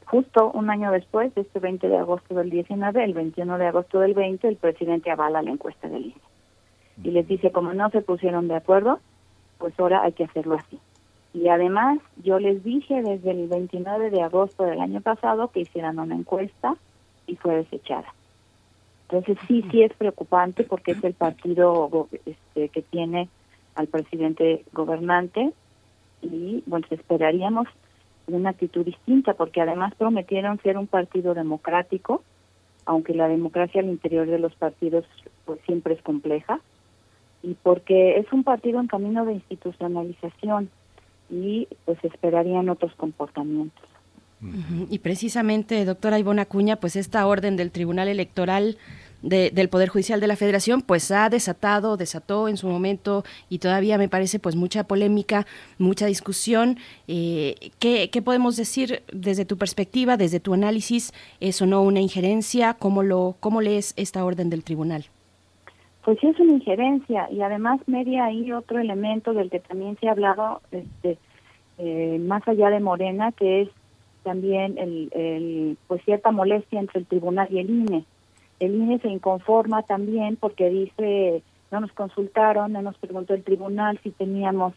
justo 0.05 0.51
un 0.51 0.69
año 0.69 0.91
después, 0.91 1.31
este 1.35 1.59
20 1.59 1.87
de 1.87 1.97
agosto 1.97 2.35
del 2.35 2.51
19, 2.51 3.03
el 3.03 3.13
21 3.13 3.57
de 3.57 3.67
agosto 3.67 3.99
del 3.99 4.13
20, 4.13 4.47
el 4.47 4.57
presidente 4.57 5.09
avala 5.09 5.41
la 5.41 5.51
encuesta 5.51 5.87
del 5.87 6.05
INE. 6.05 6.15
Y 7.03 7.11
les 7.11 7.27
dice, 7.27 7.51
como 7.51 7.73
no 7.73 7.89
se 7.89 8.01
pusieron 8.01 8.47
de 8.47 8.57
acuerdo, 8.57 8.99
pues 9.57 9.73
ahora 9.79 10.03
hay 10.03 10.11
que 10.11 10.25
hacerlo 10.25 10.55
así. 10.55 10.77
Y 11.33 11.47
además, 11.47 11.99
yo 12.23 12.39
les 12.39 12.63
dije 12.63 13.01
desde 13.01 13.31
el 13.31 13.47
29 13.47 14.09
de 14.09 14.21
agosto 14.21 14.65
del 14.65 14.81
año 14.81 15.01
pasado 15.01 15.49
que 15.49 15.61
hicieran 15.61 15.97
una 15.97 16.15
encuesta 16.15 16.75
y 17.27 17.37
fue 17.37 17.55
desechada. 17.55 18.13
Entonces 19.11 19.39
sí, 19.47 19.65
sí 19.71 19.81
es 19.81 19.91
preocupante 19.93 20.63
porque 20.63 20.91
es 20.91 21.03
el 21.03 21.13
partido 21.13 22.07
este, 22.25 22.69
que 22.69 22.83
tiene 22.83 23.27
al 23.73 23.87
presidente 23.87 24.63
gobernante 24.71 25.51
y 26.21 26.63
bueno, 26.67 26.85
esperaríamos 26.91 27.67
una 28.27 28.51
actitud 28.51 28.85
distinta, 28.85 29.33
porque 29.33 29.61
además 29.61 29.95
prometieron 29.95 30.61
ser 30.61 30.77
un 30.77 30.85
partido 30.85 31.33
democrático, 31.33 32.21
aunque 32.85 33.15
la 33.15 33.27
democracia 33.27 33.81
al 33.81 33.89
interior 33.89 34.27
de 34.27 34.37
los 34.37 34.53
partidos 34.53 35.05
pues 35.45 35.59
siempre 35.65 35.95
es 35.95 36.01
compleja, 36.03 36.59
y 37.41 37.55
porque 37.55 38.17
es 38.17 38.31
un 38.31 38.43
partido 38.43 38.79
en 38.79 38.87
camino 38.87 39.25
de 39.25 39.33
institucionalización 39.33 40.69
y 41.31 41.67
pues 41.85 41.97
esperarían 42.03 42.69
otros 42.69 42.93
comportamientos. 42.93 43.88
Y 44.89 44.99
precisamente, 44.99 45.83
doctora 45.83 46.17
Ivona 46.17 46.43
Acuña, 46.43 46.77
pues 46.77 46.95
esta 46.95 47.27
orden 47.27 47.57
del 47.57 47.71
Tribunal 47.71 48.07
Electoral 48.07 48.77
del 49.21 49.67
Poder 49.69 49.89
Judicial 49.89 50.21
de 50.21 50.27
la 50.27 50.35
Federación, 50.35 50.81
pues 50.81 51.11
ha 51.11 51.29
desatado, 51.29 51.97
desató 51.97 52.47
en 52.47 52.57
su 52.57 52.67
momento 52.67 53.23
y 53.49 53.59
todavía 53.59 53.97
me 53.97 54.07
parece 54.07 54.39
pues 54.39 54.55
mucha 54.55 54.85
polémica, 54.85 55.45
mucha 55.77 56.05
discusión. 56.05 56.77
Eh, 57.07 57.71
¿qué, 57.79 58.09
podemos 58.23 58.55
decir 58.55 59.03
desde 59.11 59.45
tu 59.45 59.57
perspectiva, 59.57 60.15
desde 60.15 60.39
tu 60.39 60.53
análisis? 60.53 61.11
¿Es 61.41 61.61
o 61.61 61.65
no 61.65 61.81
una 61.81 61.99
injerencia? 61.99 62.75
¿Cómo, 62.75 63.03
lo, 63.03 63.35
cómo 63.39 63.61
lees 63.61 63.93
esta 63.97 64.23
orden 64.23 64.49
del 64.49 64.63
tribunal? 64.63 65.05
Pues 66.05 66.17
sí 66.21 66.27
es 66.27 66.39
una 66.39 66.53
injerencia 66.53 67.29
y 67.29 67.41
además 67.41 67.81
media 67.87 68.25
ahí 68.25 68.53
otro 68.53 68.79
elemento 68.79 69.33
del 69.33 69.49
que 69.49 69.59
también 69.59 69.97
se 69.99 70.07
ha 70.07 70.11
hablado 70.11 70.61
este, 70.71 71.17
eh, 71.77 72.19
más 72.19 72.47
allá 72.47 72.69
de 72.69 72.79
Morena, 72.79 73.33
que 73.33 73.63
es 73.63 73.69
también 74.29 74.77
el, 74.77 75.75
pues 75.87 76.03
cierta 76.05 76.29
molestia 76.29 76.79
entre 76.79 76.99
el 76.99 77.07
tribunal 77.07 77.47
y 77.49 77.57
el 77.59 77.69
INE 77.69 78.05
el 78.59 78.75
INE 78.75 78.99
se 78.99 79.07
inconforma 79.07 79.83
también 79.83 80.35
porque 80.35 80.69
dice, 80.69 81.41
no 81.71 81.79
nos 81.79 81.91
consultaron, 81.93 82.73
no 82.73 82.81
nos 82.81 82.97
preguntó 82.97 83.33
el 83.33 83.43
tribunal 83.43 83.99
si 84.03 84.11
teníamos 84.11 84.73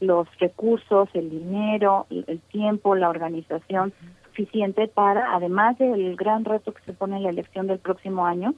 los 0.00 0.28
recursos, 0.38 1.08
el 1.14 1.30
dinero, 1.30 2.06
el 2.10 2.40
tiempo, 2.52 2.94
la 2.94 3.08
organización 3.08 3.92
suficiente 4.28 4.88
para, 4.88 5.34
además 5.34 5.78
del 5.78 6.16
gran 6.16 6.44
reto 6.44 6.72
que 6.72 6.82
se 6.84 6.92
pone 6.92 7.16
en 7.16 7.24
la 7.24 7.30
elección 7.30 7.66
del 7.66 7.78
próximo 7.78 8.26
año, 8.26 8.54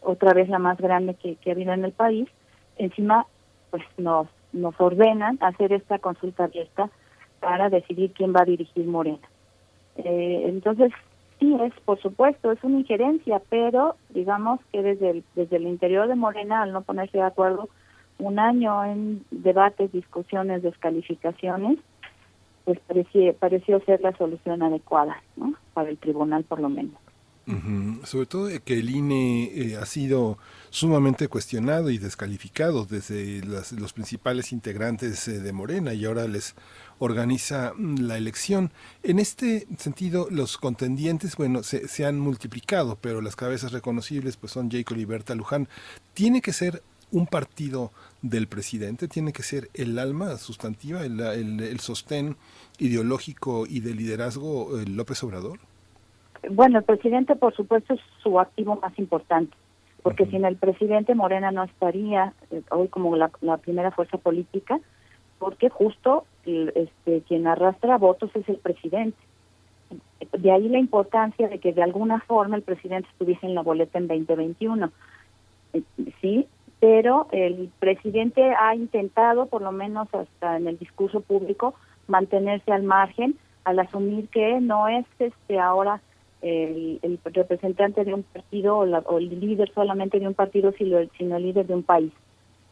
otra 0.00 0.32
vez 0.34 0.48
la 0.48 0.58
más 0.58 0.78
grande 0.78 1.14
que, 1.14 1.36
que 1.36 1.50
ha 1.50 1.54
habido 1.54 1.72
en 1.72 1.84
el 1.84 1.92
país, 1.92 2.28
encima 2.76 3.26
pues 3.70 3.82
nos, 3.96 4.28
nos 4.52 4.74
ordenan 4.80 5.38
hacer 5.40 5.72
esta 5.72 5.98
consulta 5.98 6.44
abierta 6.44 6.90
para 7.40 7.68
decidir 7.68 8.12
quién 8.12 8.32
va 8.34 8.42
a 8.42 8.44
dirigir 8.44 8.86
Morena. 8.86 9.28
Eh, 9.98 10.44
entonces, 10.46 10.92
Sí, 11.38 11.54
es, 11.62 11.72
por 11.84 12.00
supuesto, 12.00 12.50
es 12.50 12.62
una 12.64 12.78
injerencia, 12.78 13.42
pero 13.50 13.96
digamos 14.10 14.60
que 14.72 14.82
desde 14.82 15.10
el, 15.10 15.24
desde 15.34 15.56
el 15.56 15.66
interior 15.66 16.08
de 16.08 16.14
Morena, 16.14 16.62
al 16.62 16.72
no 16.72 16.80
ponerse 16.82 17.18
de 17.18 17.24
acuerdo, 17.24 17.68
un 18.18 18.38
año 18.38 18.84
en 18.84 19.22
debates, 19.30 19.92
discusiones, 19.92 20.62
descalificaciones, 20.62 21.78
pues 22.64 22.80
pareció, 22.86 23.34
pareció 23.34 23.80
ser 23.84 24.00
la 24.00 24.16
solución 24.16 24.62
adecuada, 24.62 25.22
¿no? 25.36 25.54
Para 25.74 25.90
el 25.90 25.98
tribunal, 25.98 26.44
por 26.44 26.60
lo 26.60 26.70
menos. 26.70 26.94
Sobre 28.04 28.26
todo 28.26 28.48
que 28.64 28.78
el 28.78 28.90
INE 28.90 29.44
eh, 29.44 29.76
ha 29.76 29.86
sido 29.86 30.38
sumamente 30.76 31.28
cuestionado 31.28 31.88
y 31.88 31.96
descalificado 31.96 32.84
desde 32.84 33.40
los 33.46 33.94
principales 33.94 34.52
integrantes 34.52 35.26
eh, 35.26 35.40
de 35.40 35.52
Morena 35.54 35.94
y 35.94 36.04
ahora 36.04 36.28
les 36.28 36.54
organiza 36.98 37.72
mm, 37.74 38.00
la 38.00 38.18
elección. 38.18 38.70
En 39.02 39.18
este 39.18 39.66
sentido, 39.78 40.28
los 40.30 40.58
contendientes, 40.58 41.34
bueno, 41.38 41.62
se, 41.62 41.88
se 41.88 42.04
han 42.04 42.20
multiplicado, 42.20 42.98
pero 43.00 43.22
las 43.22 43.36
cabezas 43.36 43.72
reconocibles 43.72 44.36
pues 44.36 44.52
son 44.52 44.70
Jacob 44.70 44.98
y 44.98 45.06
Berta 45.06 45.34
Luján. 45.34 45.66
¿Tiene 46.12 46.42
que 46.42 46.52
ser 46.52 46.82
un 47.10 47.26
partido 47.26 47.90
del 48.20 48.46
presidente? 48.46 49.08
¿Tiene 49.08 49.32
que 49.32 49.44
ser 49.44 49.70
el 49.72 49.98
alma 49.98 50.36
sustantiva, 50.36 51.06
el, 51.06 51.18
el, 51.22 51.80
sostén 51.80 52.36
ideológico 52.78 53.64
y 53.66 53.80
de 53.80 53.94
liderazgo 53.94 54.78
eh, 54.78 54.84
López 54.86 55.24
Obrador? 55.24 55.58
Bueno, 56.50 56.80
el 56.80 56.84
presidente, 56.84 57.34
por 57.34 57.56
supuesto, 57.56 57.94
es 57.94 58.00
su 58.22 58.38
activo 58.38 58.76
más 58.76 58.96
importante, 58.98 59.56
porque 60.06 60.26
sin 60.26 60.44
el 60.44 60.54
presidente 60.54 61.16
Morena 61.16 61.50
no 61.50 61.64
estaría 61.64 62.32
eh, 62.52 62.62
hoy 62.70 62.86
como 62.86 63.16
la, 63.16 63.28
la 63.40 63.56
primera 63.56 63.90
fuerza 63.90 64.18
política, 64.18 64.78
porque 65.40 65.68
justo 65.68 66.26
este, 66.44 67.22
quien 67.26 67.48
arrastra 67.48 67.98
votos 67.98 68.30
es 68.36 68.48
el 68.48 68.58
presidente. 68.58 69.18
De 70.38 70.52
ahí 70.52 70.68
la 70.68 70.78
importancia 70.78 71.48
de 71.48 71.58
que 71.58 71.72
de 71.72 71.82
alguna 71.82 72.20
forma 72.20 72.54
el 72.54 72.62
presidente 72.62 73.08
estuviese 73.10 73.46
en 73.46 73.56
la 73.56 73.62
boleta 73.62 73.98
en 73.98 74.06
2021. 74.06 74.92
Eh, 75.72 75.82
sí, 76.20 76.46
pero 76.78 77.26
el 77.32 77.68
presidente 77.80 78.54
ha 78.60 78.76
intentado, 78.76 79.46
por 79.46 79.60
lo 79.60 79.72
menos 79.72 80.06
hasta 80.14 80.56
en 80.56 80.68
el 80.68 80.78
discurso 80.78 81.20
público, 81.20 81.74
mantenerse 82.06 82.70
al 82.70 82.84
margen 82.84 83.34
al 83.64 83.80
asumir 83.80 84.28
que 84.28 84.60
no 84.60 84.86
es 84.86 85.04
este 85.18 85.58
ahora 85.58 86.00
el, 86.42 87.18
representante 87.24 88.04
de 88.04 88.14
un 88.14 88.22
partido 88.22 88.78
o, 88.78 89.18
el 89.18 89.40
líder 89.40 89.72
solamente 89.72 90.20
de 90.20 90.28
un 90.28 90.34
partido, 90.34 90.72
sino 90.72 90.98
sino 91.18 91.36
el 91.36 91.42
líder 91.42 91.66
de 91.66 91.74
un 91.74 91.82
país. 91.82 92.12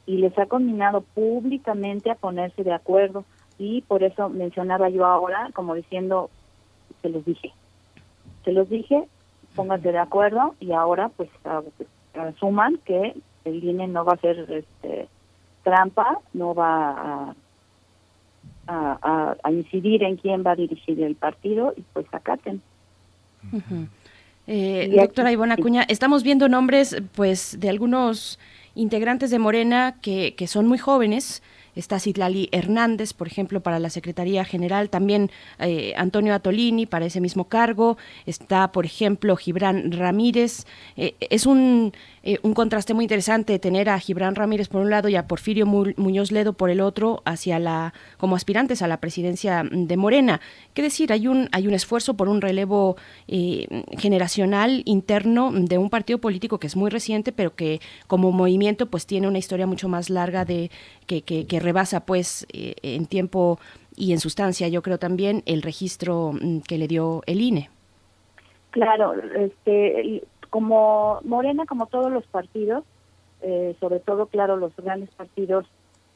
Y 0.06 0.18
les 0.18 0.36
ha 0.38 0.46
combinado 0.46 1.00
públicamente 1.00 2.10
a 2.10 2.14
ponerse 2.14 2.62
de 2.62 2.72
acuerdo. 2.72 3.24
Y 3.58 3.82
por 3.82 4.02
eso 4.02 4.28
mencionaba 4.28 4.88
yo 4.88 5.06
ahora 5.06 5.50
como 5.54 5.74
diciendo 5.74 6.30
se 7.02 7.08
los 7.08 7.24
dije. 7.24 7.52
Se 8.44 8.52
los 8.52 8.68
dije 8.68 9.08
pónganse 9.54 9.92
de 9.92 9.98
acuerdo 9.98 10.54
y 10.60 10.72
ahora 10.72 11.10
pues 11.16 11.30
asuman 12.14 12.78
que 12.84 13.14
el 13.44 13.64
INE 13.64 13.88
no 13.88 14.04
va 14.04 14.12
a 14.12 14.16
hacer 14.16 14.50
este, 14.50 15.08
trampa 15.62 16.18
no 16.32 16.54
va 16.54 17.34
a, 18.66 19.36
a, 19.42 19.50
incidir 19.52 20.02
en 20.02 20.16
quién 20.16 20.42
va 20.44 20.52
a 20.52 20.56
dirigir 20.56 21.00
el 21.02 21.14
partido 21.16 21.74
y 21.76 21.82
pues 21.92 22.06
acaten 22.12 22.62
eh, 24.46 24.92
doctora 24.94 25.32
Ivona 25.32 25.54
Acuña, 25.54 25.84
estamos 25.88 26.22
viendo 26.22 26.48
nombres 26.48 26.96
pues 27.14 27.58
de 27.60 27.68
algunos 27.68 28.38
integrantes 28.74 29.30
de 29.30 29.38
Morena 29.38 29.96
que, 30.02 30.34
que 30.36 30.46
son 30.46 30.66
muy 30.66 30.78
jóvenes, 30.78 31.42
está 31.74 31.98
Citlali 31.98 32.48
Hernández, 32.52 33.12
por 33.12 33.26
ejemplo, 33.26 33.60
para 33.60 33.78
la 33.78 33.90
Secretaría 33.90 34.44
General, 34.44 34.90
también 34.90 35.30
eh, 35.58 35.92
Antonio 35.96 36.34
Atolini 36.34 36.86
para 36.86 37.06
ese 37.06 37.20
mismo 37.20 37.44
cargo, 37.44 37.96
está, 38.26 38.72
por 38.72 38.86
ejemplo, 38.86 39.36
Gibran 39.36 39.92
Ramírez. 39.92 40.66
Eh, 40.96 41.14
es 41.20 41.46
un, 41.46 41.92
eh, 42.22 42.38
un 42.42 42.54
contraste 42.54 42.94
muy 42.94 43.04
interesante 43.04 43.58
tener 43.58 43.88
a 43.88 43.98
Gibran 43.98 44.34
Ramírez 44.34 44.68
por 44.68 44.82
un 44.82 44.90
lado 44.90 45.08
y 45.08 45.16
a 45.16 45.26
Porfirio 45.26 45.66
Muñoz 45.66 46.32
Ledo 46.32 46.52
por 46.52 46.70
el 46.70 46.80
otro 46.80 47.22
hacia 47.24 47.58
la 47.58 47.94
como 48.18 48.36
aspirantes 48.36 48.82
a 48.82 48.88
la 48.88 49.00
presidencia 49.00 49.64
de 49.70 49.96
Morena. 49.96 50.40
¿Qué 50.74 50.82
decir? 50.82 51.12
Hay 51.12 51.26
un 51.28 51.48
hay 51.52 51.66
un 51.66 51.74
esfuerzo 51.74 52.14
por 52.14 52.28
un 52.28 52.40
relevo 52.40 52.96
generacional 53.98 54.82
interno 54.84 55.52
de 55.52 55.78
un 55.78 55.90
partido 55.90 56.18
político 56.18 56.58
que 56.58 56.66
es 56.66 56.76
muy 56.76 56.90
reciente, 56.90 57.32
pero 57.32 57.54
que 57.54 57.80
como 58.06 58.32
movimiento 58.32 58.86
pues 58.86 59.06
tiene 59.06 59.28
una 59.28 59.38
historia 59.38 59.66
mucho 59.66 59.88
más 59.88 60.10
larga 60.10 60.44
de 60.44 60.70
que, 61.06 61.22
que, 61.22 61.60
rebasa 61.64 62.06
pues 62.06 62.46
eh, 62.52 62.74
en 62.82 63.06
tiempo 63.06 63.58
y 63.96 64.12
en 64.12 64.20
sustancia, 64.20 64.68
yo 64.68 64.82
creo 64.82 64.98
también, 64.98 65.42
el 65.46 65.62
registro 65.62 66.32
mm, 66.32 66.60
que 66.60 66.78
le 66.78 66.88
dio 66.88 67.22
el 67.26 67.40
INE. 67.40 67.70
Claro, 68.70 69.14
este, 69.36 70.22
como 70.50 71.20
Morena, 71.24 71.64
como 71.66 71.86
todos 71.86 72.10
los 72.10 72.24
partidos, 72.26 72.84
eh, 73.42 73.76
sobre 73.80 74.00
todo, 74.00 74.26
claro, 74.26 74.56
los 74.56 74.74
grandes 74.76 75.10
partidos 75.10 75.66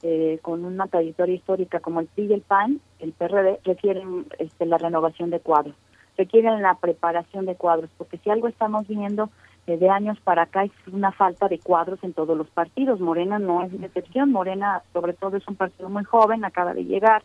eh, 0.03 0.39
con 0.43 0.65
una 0.65 0.87
trayectoria 0.87 1.35
histórica 1.35 1.81
como 1.81 2.01
el 2.01 2.07
PRI 2.07 2.27
y 2.27 2.33
el 2.35 2.41
PAN, 2.41 2.81
el 3.01 3.13
PRD, 3.13 3.59
requieren 3.65 4.27
este, 4.39 4.65
la 4.65 4.79
renovación 4.79 5.31
de 5.31 5.41
cuadros, 5.41 5.75
requieren 6.17 6.63
la 6.63 6.77
preparación 6.77 7.47
de 7.47 7.57
cuadros, 7.57 7.91
porque 7.99 8.19
si 8.19 8.31
algo 8.31 8.49
estamos 8.49 8.87
viendo 8.87 9.31
de 9.77 9.91
años 9.91 10.19
para 10.21 10.43
acá 10.43 10.65
es 10.65 10.73
una 10.91 11.13
falta 11.13 11.49
de 11.49 11.59
cuadros 11.59 12.03
en 12.03 12.13
todos 12.13 12.37
los 12.37 12.49
partidos. 12.49 13.01
Morena 13.01 13.39
no 13.39 13.63
es 13.63 13.73
excepción. 13.75 14.33
Morena, 14.33 14.83
sobre 14.93 15.13
todo, 15.13 15.37
es 15.37 15.47
un 15.47 15.57
partido 15.57 15.89
muy 15.89 16.05
joven, 16.05 16.45
acaba 16.45 16.75
de 16.75 16.85
llegar. 16.85 17.23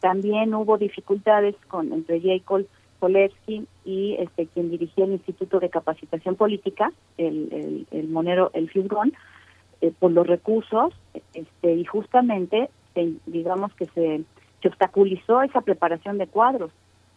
También 0.00 0.54
hubo 0.54 0.78
dificultades 0.78 1.54
con 1.68 1.92
entre 1.92 2.20
Jacob 2.20 2.66
Polewski 2.98 3.66
y 3.84 4.16
este 4.18 4.46
quien 4.46 4.70
dirigía 4.70 5.04
el 5.04 5.12
Instituto 5.12 5.60
de 5.60 5.70
Capacitación 5.70 6.34
Política, 6.34 6.92
el, 7.18 7.86
el, 7.90 8.08
monero, 8.08 8.50
el 8.54 8.68
Fisgón, 8.70 9.12
eh, 9.80 9.92
por 9.98 10.10
los 10.10 10.26
recursos, 10.26 10.94
este 11.34 11.74
y 11.74 11.84
justamente, 11.84 12.70
digamos 13.26 13.72
que 13.74 13.86
se, 13.86 14.22
se 14.62 14.68
obstaculizó 14.68 15.42
esa 15.42 15.60
preparación 15.60 16.18
de 16.18 16.26
cuadros 16.26 16.72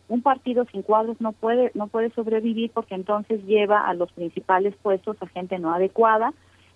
un 0.09 0.23
partido 0.23 0.65
sin 0.71 0.81
cuadros 0.81 1.21
no 1.21 1.31
puede 1.31 1.71
no 1.75 1.87
puede 1.87 2.09
sobrevivir 2.09 2.71
porque 2.71 2.95
entonces 2.95 3.45
lleva 3.45 3.87
a 3.87 3.93
los 3.93 4.11
principales 4.11 4.75
puestos 4.81 5.15
a 5.21 5.27
gente 5.27 5.57
no 5.59 5.73
adecuada. 5.73 6.33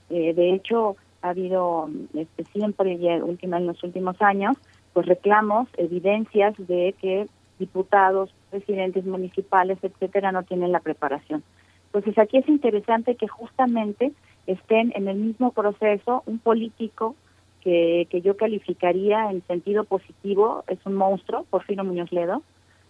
Eh, 0.10 0.34
de 0.34 0.53
hecho 0.53 0.95
ha 1.22 1.30
habido 1.30 1.89
este, 2.14 2.43
siempre 2.45 2.95
última, 3.23 3.57
en 3.57 3.68
los 3.68 3.84
últimos 3.84 4.22
años 4.22 4.55
pues 4.93 5.07
reclamos 5.07 5.68
evidencias 5.77 6.53
de 6.57 6.93
que 7.01 7.27
diputados 7.57 8.34
presidentes 8.51 9.03
municipales 9.05 9.80
etcétera 9.81 10.31
no 10.31 10.43
tienen 10.43 10.72
la 10.72 10.80
preparación. 10.80 11.43
Entonces 11.88 12.18
aquí 12.19 12.38
es 12.38 12.47
interesante 12.47 13.15
que 13.15 13.27
justamente 13.27 14.14
estén 14.45 14.93
en 14.95 15.07
el 15.07 15.18
mismo 15.18 15.51
proceso 15.51 16.22
un 16.27 16.38
político 16.38 17.15
que, 17.61 18.07
que 18.11 18.22
yo 18.22 18.38
calificaría 18.38 19.31
en 19.31 19.41
sentido 19.47 19.85
positivo 19.85 20.64
es 20.68 20.80
un 20.85 20.93
monstruo 20.93 21.45
Porfirio 21.49 21.84
Muñoz 21.84 22.11
Ledo 22.11 22.43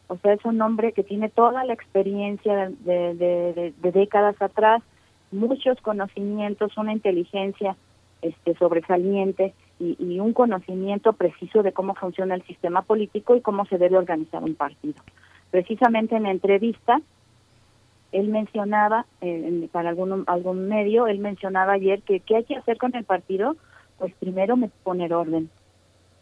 o 0.08 0.18
sea, 0.18 0.34
es 0.34 0.44
un 0.46 0.62
hombre 0.62 0.92
que 0.92 1.04
tiene 1.04 1.30
toda 1.30 1.64
la 1.64 1.74
experiencia 1.74 2.70
de, 2.70 3.74
de, 3.82 3.92
décadas 3.92 4.42
atrás, 4.42 4.82
muchos 5.32 5.80
conocimientos, 5.82 6.78
una 6.78 6.94
inteligencia 6.94 7.76
este, 8.22 8.56
sobresaliente 8.56 9.54
y, 9.80 9.96
y, 10.00 10.20
un 10.20 10.34
conocimiento 10.34 11.14
preciso 11.14 11.64
de 11.64 11.72
cómo 11.72 11.96
funciona 11.96 12.36
el 12.36 12.44
sistema 12.44 12.84
político 12.84 13.36
y 13.36 13.42
cómo 13.42 13.66
se 13.66 13.78
debe 13.78 13.98
organizar 13.98 14.44
un 14.44 14.56
partido. 14.56 15.02
Precisamente 15.52 16.16
en 16.16 16.24
la 16.24 16.32
entrevista, 16.32 17.02
él 18.14 18.30
mencionaba, 18.30 19.06
eh, 19.22 19.68
para 19.72 19.90
algún, 19.90 20.24
algún 20.28 20.68
medio, 20.70 21.08
él 21.08 21.20
mencionaba 21.20 21.74
ayer 21.74 22.02
que 22.04 22.20
qué 22.20 22.38
hay 22.38 22.44
que 22.44 22.56
hacer 22.56 22.78
con 22.78 22.96
el 22.96 23.04
partido, 23.04 23.56
pues 23.98 24.14
primero 24.16 24.56
poner 24.84 25.14
orden, 25.14 25.50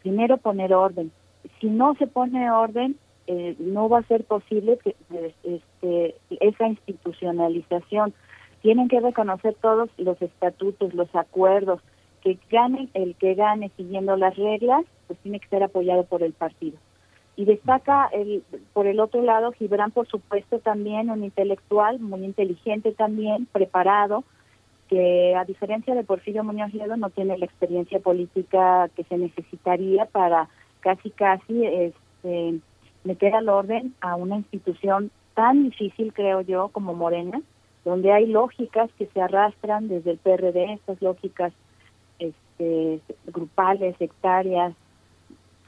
primero 0.00 0.38
poner 0.38 0.74
orden. 0.74 1.12
Si 1.60 1.68
no 1.68 1.94
se 1.96 2.06
pone 2.06 2.50
orden, 2.50 2.96
eh, 3.32 3.56
no 3.58 3.88
va 3.88 4.00
a 4.00 4.08
ser 4.08 4.24
posible 4.24 4.78
que 4.84 4.94
este, 5.42 6.16
esa 6.28 6.68
institucionalización. 6.68 8.12
Tienen 8.60 8.88
que 8.88 9.00
reconocer 9.00 9.54
todos 9.60 9.88
los 9.96 10.20
estatutos, 10.20 10.92
los 10.92 11.12
acuerdos, 11.14 11.80
que 12.22 12.38
gane 12.50 12.90
el 12.92 13.16
que 13.16 13.34
gane 13.34 13.70
siguiendo 13.76 14.16
las 14.16 14.36
reglas, 14.36 14.84
pues 15.06 15.18
tiene 15.20 15.40
que 15.40 15.48
ser 15.48 15.62
apoyado 15.62 16.04
por 16.04 16.22
el 16.22 16.34
partido. 16.34 16.76
Y 17.34 17.46
destaca 17.46 18.08
el, 18.12 18.44
por 18.74 18.86
el 18.86 19.00
otro 19.00 19.22
lado 19.22 19.52
Gibran, 19.52 19.90
por 19.92 20.06
supuesto, 20.06 20.58
también 20.58 21.10
un 21.10 21.24
intelectual, 21.24 21.98
muy 22.00 22.24
inteligente 22.24 22.92
también, 22.92 23.46
preparado, 23.46 24.24
que 24.88 25.34
a 25.34 25.44
diferencia 25.46 25.94
de 25.94 26.04
Porfirio 26.04 26.44
Muñoz 26.44 26.74
Ledo 26.74 26.98
no 26.98 27.08
tiene 27.08 27.38
la 27.38 27.46
experiencia 27.46 27.98
política 27.98 28.90
que 28.94 29.04
se 29.04 29.16
necesitaría 29.16 30.04
para 30.04 30.50
casi 30.80 31.10
casi 31.10 31.64
este, 31.64 32.60
meter 33.04 33.34
al 33.34 33.48
orden 33.48 33.94
a 34.00 34.16
una 34.16 34.36
institución 34.36 35.10
tan 35.34 35.64
difícil, 35.64 36.12
creo 36.12 36.40
yo, 36.42 36.68
como 36.68 36.94
Morena, 36.94 37.40
donde 37.84 38.12
hay 38.12 38.26
lógicas 38.26 38.90
que 38.98 39.06
se 39.06 39.20
arrastran 39.20 39.88
desde 39.88 40.12
el 40.12 40.18
PRD, 40.18 40.74
estas 40.74 41.00
lógicas 41.02 41.52
este, 42.18 43.00
grupales, 43.26 43.96
sectarias, 43.96 44.74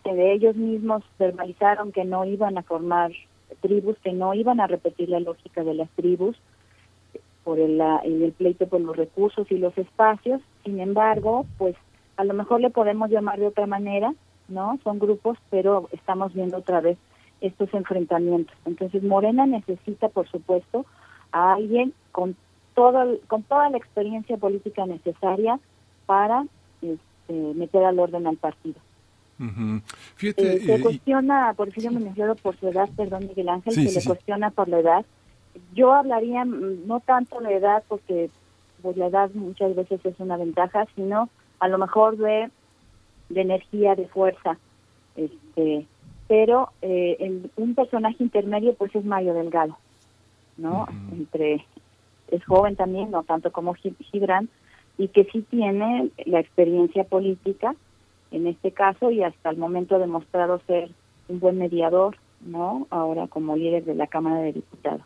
que 0.05 0.15
de 0.15 0.33
ellos 0.33 0.55
mismos 0.55 1.03
verbalizaron 1.19 1.93
que 1.93 2.05
no 2.05 2.25
iban 2.25 2.59
a 2.59 2.63
formar 2.63 3.11
tribus, 3.61 3.99
que 3.99 4.13
no 4.13 4.35
iban 4.35 4.61
a 4.61 4.67
repetir 4.67 5.09
la 5.09 5.21
lógica 5.21 5.65
de 5.65 5.75
las 5.75 5.89
tribus 5.91 6.37
por 7.43 7.59
el, 7.59 7.81
el 7.81 8.33
pleito 8.33 8.67
por 8.67 8.81
los 8.81 8.97
recursos 8.97 9.51
y 9.51 9.59
los 9.59 9.77
espacios. 9.77 10.41
Sin 10.65 10.81
embargo, 10.81 11.47
pues 11.59 11.75
a 12.17 12.25
lo 12.25 12.35
mejor 12.35 12.61
le 12.61 12.71
podemos 12.71 13.11
llamar 13.11 13.39
de 13.39 13.47
otra 13.47 13.67
manera, 13.67 14.15
¿no? 14.49 14.79
Son 14.85 14.99
grupos, 14.99 15.39
pero 15.51 15.89
estamos 15.93 16.33
viendo 16.33 16.59
otra 16.59 16.81
vez 16.81 16.99
estos 17.47 17.73
enfrentamientos. 17.75 18.57
Entonces 18.65 19.03
Morena 19.03 19.47
necesita, 19.47 20.09
por 20.09 20.29
supuesto, 20.29 20.87
a 21.33 21.55
alguien 21.55 21.93
con 22.11 22.37
todo, 22.75 23.19
con 23.27 23.43
toda 23.43 23.69
la 23.71 23.77
experiencia 23.77 24.37
política 24.37 24.87
necesaria 24.87 25.61
para 26.07 26.45
este, 26.81 27.55
meter 27.55 27.85
al 27.85 27.99
orden 27.99 28.27
al 28.27 28.37
partido. 28.37 28.77
Fíjate, 30.17 30.57
eh, 30.57 30.61
se 30.61 30.81
cuestiona 30.81 31.49
a 31.51 31.55
Porfirio 31.55 31.91
sí. 31.91 32.23
por 32.41 32.57
su 32.57 32.69
edad, 32.69 32.89
perdón 32.97 33.27
Miguel 33.27 33.49
Ángel, 33.49 33.75
se 33.75 34.01
le 34.01 34.07
cuestiona 34.07 34.51
por 34.51 34.69
la 34.69 34.79
edad. 34.79 35.05
Yo 35.75 35.93
hablaría 35.93 36.45
mm, 36.45 36.87
no 36.87 37.01
tanto 37.01 37.41
la 37.41 37.53
edad, 37.53 37.83
porque 37.89 38.31
pues, 38.81 38.97
la 38.97 39.07
edad 39.07 39.31
muchas 39.35 39.75
veces 39.75 40.01
es 40.05 40.15
una 40.19 40.37
ventaja, 40.37 40.87
sino 40.95 41.29
a 41.59 41.69
lo 41.69 41.79
mejor 41.79 42.17
de, 42.17 42.49
de 43.29 43.41
energía, 43.41 43.97
de 43.97 44.07
fuerza. 44.07 44.57
Este, 45.17 45.87
pero 46.29 46.71
eh, 46.83 47.43
un 47.57 47.75
personaje 47.75 48.23
intermedio 48.23 48.75
pues 48.75 48.95
es 48.95 49.05
Mario 49.05 49.35
Delgado, 49.35 49.77
¿no? 50.57 50.87
Entre 51.13 51.65
es 52.31 52.45
joven 52.45 52.77
también, 52.77 53.11
no 53.11 53.23
tanto 53.23 53.53
como 53.53 53.75
Gibran, 53.75 54.49
y 54.97 55.09
que 55.09 55.25
sí 55.25 55.43
tiene 55.43 56.11
la 56.25 56.41
experiencia 56.41 57.05
política 57.05 57.75
en 58.31 58.47
este 58.47 58.73
caso 58.73 59.11
y 59.11 59.23
hasta 59.23 59.51
el 59.51 59.59
momento 59.59 59.97
ha 59.97 59.99
demostrado 59.99 60.61
ser 60.67 60.91
un 61.29 61.41
buen 61.41 61.59
mediador, 61.59 62.17
¿no? 62.41 62.87
Ahora 62.91 63.29
como 63.29 63.57
líder 63.57 63.85
de 63.85 63.95
la 63.95 64.07
Cámara 64.07 64.39
de 64.39 64.53
Diputados. 64.53 65.03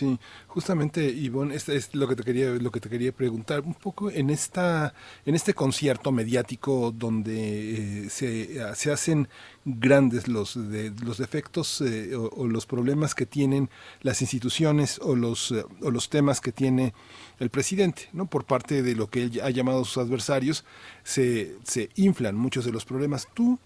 Sí, 0.00 0.18
justamente 0.46 1.10
Ivonne, 1.10 1.54
es 1.54 1.94
lo 1.94 2.08
que 2.08 2.16
te 2.16 2.22
quería 2.22 2.48
lo 2.52 2.70
que 2.70 2.80
te 2.80 2.88
quería 2.88 3.12
preguntar 3.12 3.60
un 3.60 3.74
poco 3.74 4.10
en 4.10 4.30
esta 4.30 4.94
en 5.26 5.34
este 5.34 5.52
concierto 5.52 6.10
mediático 6.10 6.90
donde 6.90 8.06
eh, 8.06 8.08
se, 8.08 8.74
se, 8.74 8.92
hacen 8.92 9.28
grandes 9.66 10.26
los 10.26 10.54
de, 10.54 10.90
los 11.04 11.18
defectos 11.18 11.82
eh, 11.82 12.16
o, 12.16 12.46
los 12.46 12.64
problemas 12.64 13.14
que 13.14 13.26
tienen 13.26 13.68
las 14.00 14.22
instituciones 14.22 14.98
o 15.02 15.14
los 15.14 15.52
eh, 15.52 15.66
o 15.82 15.90
los 15.90 16.08
temas 16.08 16.40
que 16.40 16.52
tiene 16.52 16.94
el 17.38 17.50
presidente, 17.50 18.08
¿no? 18.14 18.24
Por 18.24 18.46
parte 18.46 18.82
de 18.82 18.94
lo 18.94 19.10
que 19.10 19.24
él 19.24 19.40
ha 19.44 19.50
llamado 19.50 19.84
sus 19.84 19.98
adversarios 19.98 20.64
se 21.04 21.58
se 21.64 21.90
inflan 21.94 22.36
muchos 22.36 22.64
de 22.64 22.72
los 22.72 22.86
problemas. 22.86 23.28
Tú 23.34 23.58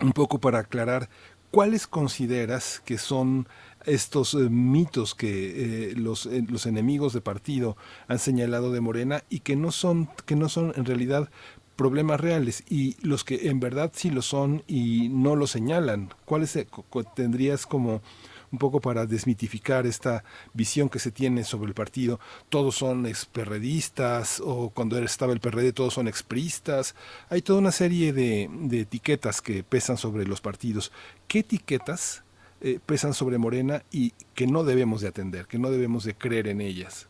un 0.00 0.12
poco 0.12 0.38
para 0.38 0.60
aclarar 0.60 1.10
¿cuáles 1.50 1.86
consideras 1.86 2.80
que 2.84 2.98
son 2.98 3.48
estos 3.84 4.34
eh, 4.34 4.48
mitos 4.50 5.14
que 5.14 5.90
eh, 5.90 5.94
los, 5.96 6.26
eh, 6.26 6.44
los 6.48 6.66
enemigos 6.66 7.12
de 7.12 7.20
partido 7.20 7.76
han 8.06 8.18
señalado 8.18 8.72
de 8.72 8.80
Morena 8.80 9.24
y 9.30 9.40
que 9.40 9.56
no 9.56 9.72
son, 9.72 10.08
que 10.26 10.36
no 10.36 10.48
son 10.48 10.72
en 10.76 10.84
realidad 10.84 11.30
problemas 11.76 12.20
reales 12.20 12.64
y 12.68 12.96
los 13.06 13.22
que 13.24 13.48
en 13.48 13.60
verdad 13.60 13.92
sí 13.94 14.10
lo 14.10 14.22
son 14.22 14.64
y 14.66 15.08
no 15.10 15.36
lo 15.36 15.46
señalan. 15.46 16.12
¿Cuáles 16.24 16.58
tendrías 17.14 17.66
como 17.66 18.02
un 18.50 18.58
poco 18.58 18.80
para 18.80 19.06
desmitificar 19.06 19.86
esta 19.86 20.24
visión 20.54 20.88
que 20.88 20.98
se 20.98 21.10
tiene 21.10 21.44
sobre 21.44 21.68
el 21.68 21.74
partido. 21.74 22.18
Todos 22.48 22.76
son 22.76 23.06
experredistas 23.06 24.40
o 24.44 24.70
cuando 24.70 24.98
estaba 24.98 25.32
el 25.32 25.40
PRD 25.40 25.72
todos 25.72 25.94
son 25.94 26.08
expristas. 26.08 26.94
Hay 27.28 27.42
toda 27.42 27.58
una 27.58 27.72
serie 27.72 28.12
de, 28.12 28.48
de 28.50 28.80
etiquetas 28.80 29.42
que 29.42 29.62
pesan 29.62 29.98
sobre 29.98 30.26
los 30.26 30.40
partidos. 30.40 30.92
¿Qué 31.26 31.40
etiquetas 31.40 32.22
eh, 32.60 32.80
pesan 32.84 33.14
sobre 33.14 33.38
Morena 33.38 33.82
y 33.90 34.12
que 34.34 34.46
no 34.46 34.64
debemos 34.64 35.00
de 35.00 35.08
atender, 35.08 35.46
que 35.46 35.58
no 35.58 35.70
debemos 35.70 36.04
de 36.04 36.14
creer 36.14 36.48
en 36.48 36.60
ellas? 36.60 37.08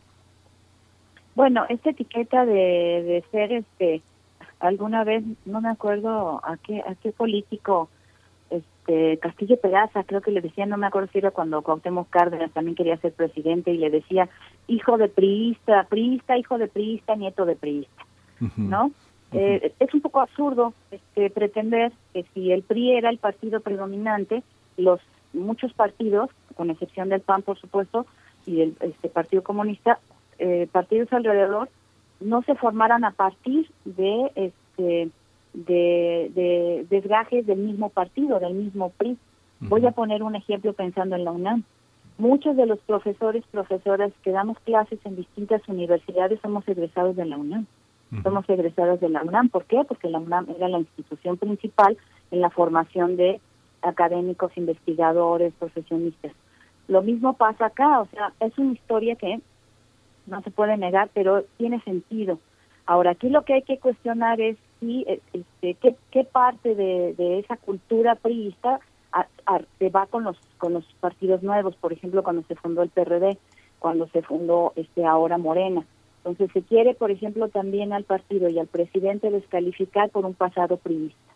Bueno, 1.35 1.65
esta 1.69 1.91
etiqueta 1.91 2.45
de, 2.45 2.53
de 2.53 3.23
ser 3.31 3.51
este 3.53 4.01
alguna 4.59 5.03
vez 5.03 5.23
no 5.45 5.61
me 5.61 5.69
acuerdo 5.69 6.41
a 6.43 6.57
qué 6.57 6.81
a 6.81 6.95
qué 6.95 7.11
político 7.11 7.89
este 8.49 9.17
Castillo 9.19 9.57
Pedaza 9.57 10.03
creo 10.03 10.21
que 10.21 10.31
le 10.31 10.41
decía 10.41 10.65
no 10.65 10.77
me 10.77 10.87
acuerdo 10.87 11.09
si 11.11 11.19
era 11.19 11.31
cuando 11.31 11.61
Cuauhtémoc 11.61 12.09
Cárdenas 12.09 12.51
también 12.51 12.75
quería 12.75 12.97
ser 12.97 13.13
presidente 13.13 13.71
y 13.71 13.77
le 13.77 13.89
decía 13.89 14.27
hijo 14.67 14.97
de 14.97 15.07
priista 15.07 15.85
priista 15.85 16.37
hijo 16.37 16.57
de 16.57 16.67
priista 16.67 17.15
nieto 17.15 17.45
de 17.45 17.55
priista 17.55 18.05
no 18.57 18.91
eh, 19.31 19.73
es 19.79 19.93
un 19.93 20.01
poco 20.01 20.21
absurdo 20.21 20.73
este 20.91 21.29
pretender 21.29 21.91
que 22.13 22.25
si 22.33 22.51
el 22.51 22.63
PRI 22.63 22.97
era 22.97 23.09
el 23.09 23.17
partido 23.17 23.61
predominante 23.61 24.43
los 24.77 24.99
muchos 25.33 25.73
partidos 25.73 26.29
con 26.55 26.69
excepción 26.69 27.09
del 27.09 27.21
PAN 27.21 27.41
por 27.41 27.59
supuesto 27.59 28.05
y 28.45 28.61
el 28.61 28.75
este 28.81 29.09
Partido 29.09 29.43
Comunista 29.43 29.99
eh, 30.39 30.67
partidos 30.71 31.11
alrededor 31.11 31.69
no 32.19 32.41
se 32.43 32.55
formaran 32.55 33.03
a 33.03 33.11
partir 33.11 33.69
de 33.85 34.31
este 34.35 35.09
de, 35.53 36.31
de 36.35 36.85
desgajes 36.89 37.45
del 37.45 37.59
mismo 37.59 37.89
partido, 37.89 38.39
del 38.39 38.53
mismo 38.53 38.91
PRI. 38.97 39.17
Voy 39.61 39.85
a 39.85 39.91
poner 39.91 40.23
un 40.23 40.35
ejemplo 40.35 40.73
pensando 40.73 41.15
en 41.15 41.25
la 41.25 41.31
UNAM. 41.31 41.63
Muchos 42.17 42.55
de 42.55 42.65
los 42.65 42.79
profesores, 42.79 43.43
profesoras 43.51 44.11
que 44.23 44.31
damos 44.31 44.57
clases 44.59 44.99
en 45.05 45.15
distintas 45.15 45.61
universidades 45.67 46.39
somos 46.41 46.67
egresados 46.67 47.15
de 47.15 47.25
la 47.25 47.37
UNAM. 47.37 47.65
Somos 48.23 48.47
egresados 48.49 48.99
de 48.99 49.09
la 49.09 49.21
UNAM. 49.23 49.49
¿Por 49.49 49.65
qué? 49.65 49.83
Porque 49.87 50.09
la 50.09 50.19
UNAM 50.19 50.47
era 50.55 50.67
la 50.67 50.79
institución 50.79 51.37
principal 51.37 51.97
en 52.31 52.41
la 52.41 52.49
formación 52.49 53.17
de 53.17 53.41
académicos, 53.81 54.57
investigadores, 54.57 55.53
profesionistas. 55.59 56.31
Lo 56.87 57.01
mismo 57.01 57.33
pasa 57.33 57.67
acá, 57.67 58.01
o 58.01 58.07
sea, 58.07 58.33
es 58.39 58.57
una 58.57 58.73
historia 58.73 59.15
que 59.15 59.41
no 60.25 60.41
se 60.41 60.51
puede 60.51 60.77
negar, 60.77 61.09
pero 61.13 61.43
tiene 61.57 61.81
sentido. 61.81 62.39
Ahora, 62.85 63.11
aquí 63.11 63.29
lo 63.29 63.43
que 63.43 63.53
hay 63.53 63.61
que 63.61 63.77
cuestionar 63.77 64.41
es 64.41 64.57
si, 64.79 65.03
eh, 65.07 65.21
este, 65.33 65.75
qué, 65.75 65.95
qué 66.11 66.23
parte 66.23 66.75
de, 66.75 67.39
esa 67.39 67.57
cultura 67.57 68.15
priista 68.15 68.79
se 69.79 69.89
va 69.89 70.05
con 70.05 70.23
los 70.23 70.37
con 70.57 70.73
los 70.73 70.85
partidos 70.99 71.41
nuevos, 71.41 71.75
por 71.75 71.93
ejemplo, 71.93 72.23
cuando 72.23 72.43
se 72.43 72.55
fundó 72.55 72.83
el 72.83 72.89
PRD, 72.89 73.37
cuando 73.79 74.07
se 74.07 74.21
fundó 74.21 74.73
este 74.75 75.05
ahora 75.05 75.37
Morena. 75.37 75.85
Entonces 76.17 76.51
se 76.53 76.61
quiere, 76.61 76.93
por 76.93 77.11
ejemplo, 77.11 77.47
también 77.47 77.93
al 77.93 78.03
partido 78.03 78.49
y 78.49 78.59
al 78.59 78.67
presidente 78.67 79.31
descalificar 79.31 80.09
por 80.09 80.25
un 80.25 80.33
pasado 80.33 80.77
priista, 80.77 81.33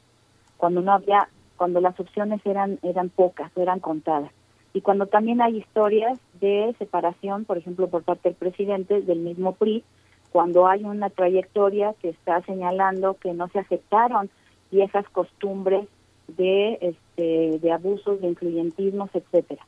cuando 0.57 0.81
no 0.81 0.91
había, 0.91 1.29
cuando 1.57 1.81
las 1.81 1.99
opciones 1.99 2.41
eran 2.45 2.79
eran 2.83 3.09
pocas, 3.09 3.51
eran 3.57 3.79
contadas 3.79 4.31
y 4.73 4.81
cuando 4.81 5.05
también 5.05 5.41
hay 5.41 5.57
historias 5.57 6.19
de 6.41 6.75
separación, 6.79 7.45
por 7.45 7.57
ejemplo, 7.57 7.87
por 7.87 8.03
parte 8.03 8.29
del 8.29 8.35
presidente 8.35 9.01
del 9.01 9.19
mismo 9.19 9.53
PRI, 9.53 9.83
cuando 10.31 10.67
hay 10.67 10.83
una 10.83 11.11
trayectoria 11.11 11.93
que 12.01 12.09
está 12.09 12.41
señalando 12.41 13.15
que 13.15 13.33
no 13.33 13.47
se 13.49 13.59
aceptaron 13.59 14.31
viejas 14.71 15.07
costumbres 15.09 15.87
de 16.27 16.79
este 16.81 17.59
de 17.59 17.71
abusos, 17.71 18.19
de 18.19 18.29
influyentismos, 18.29 19.11
etcétera. 19.13 19.63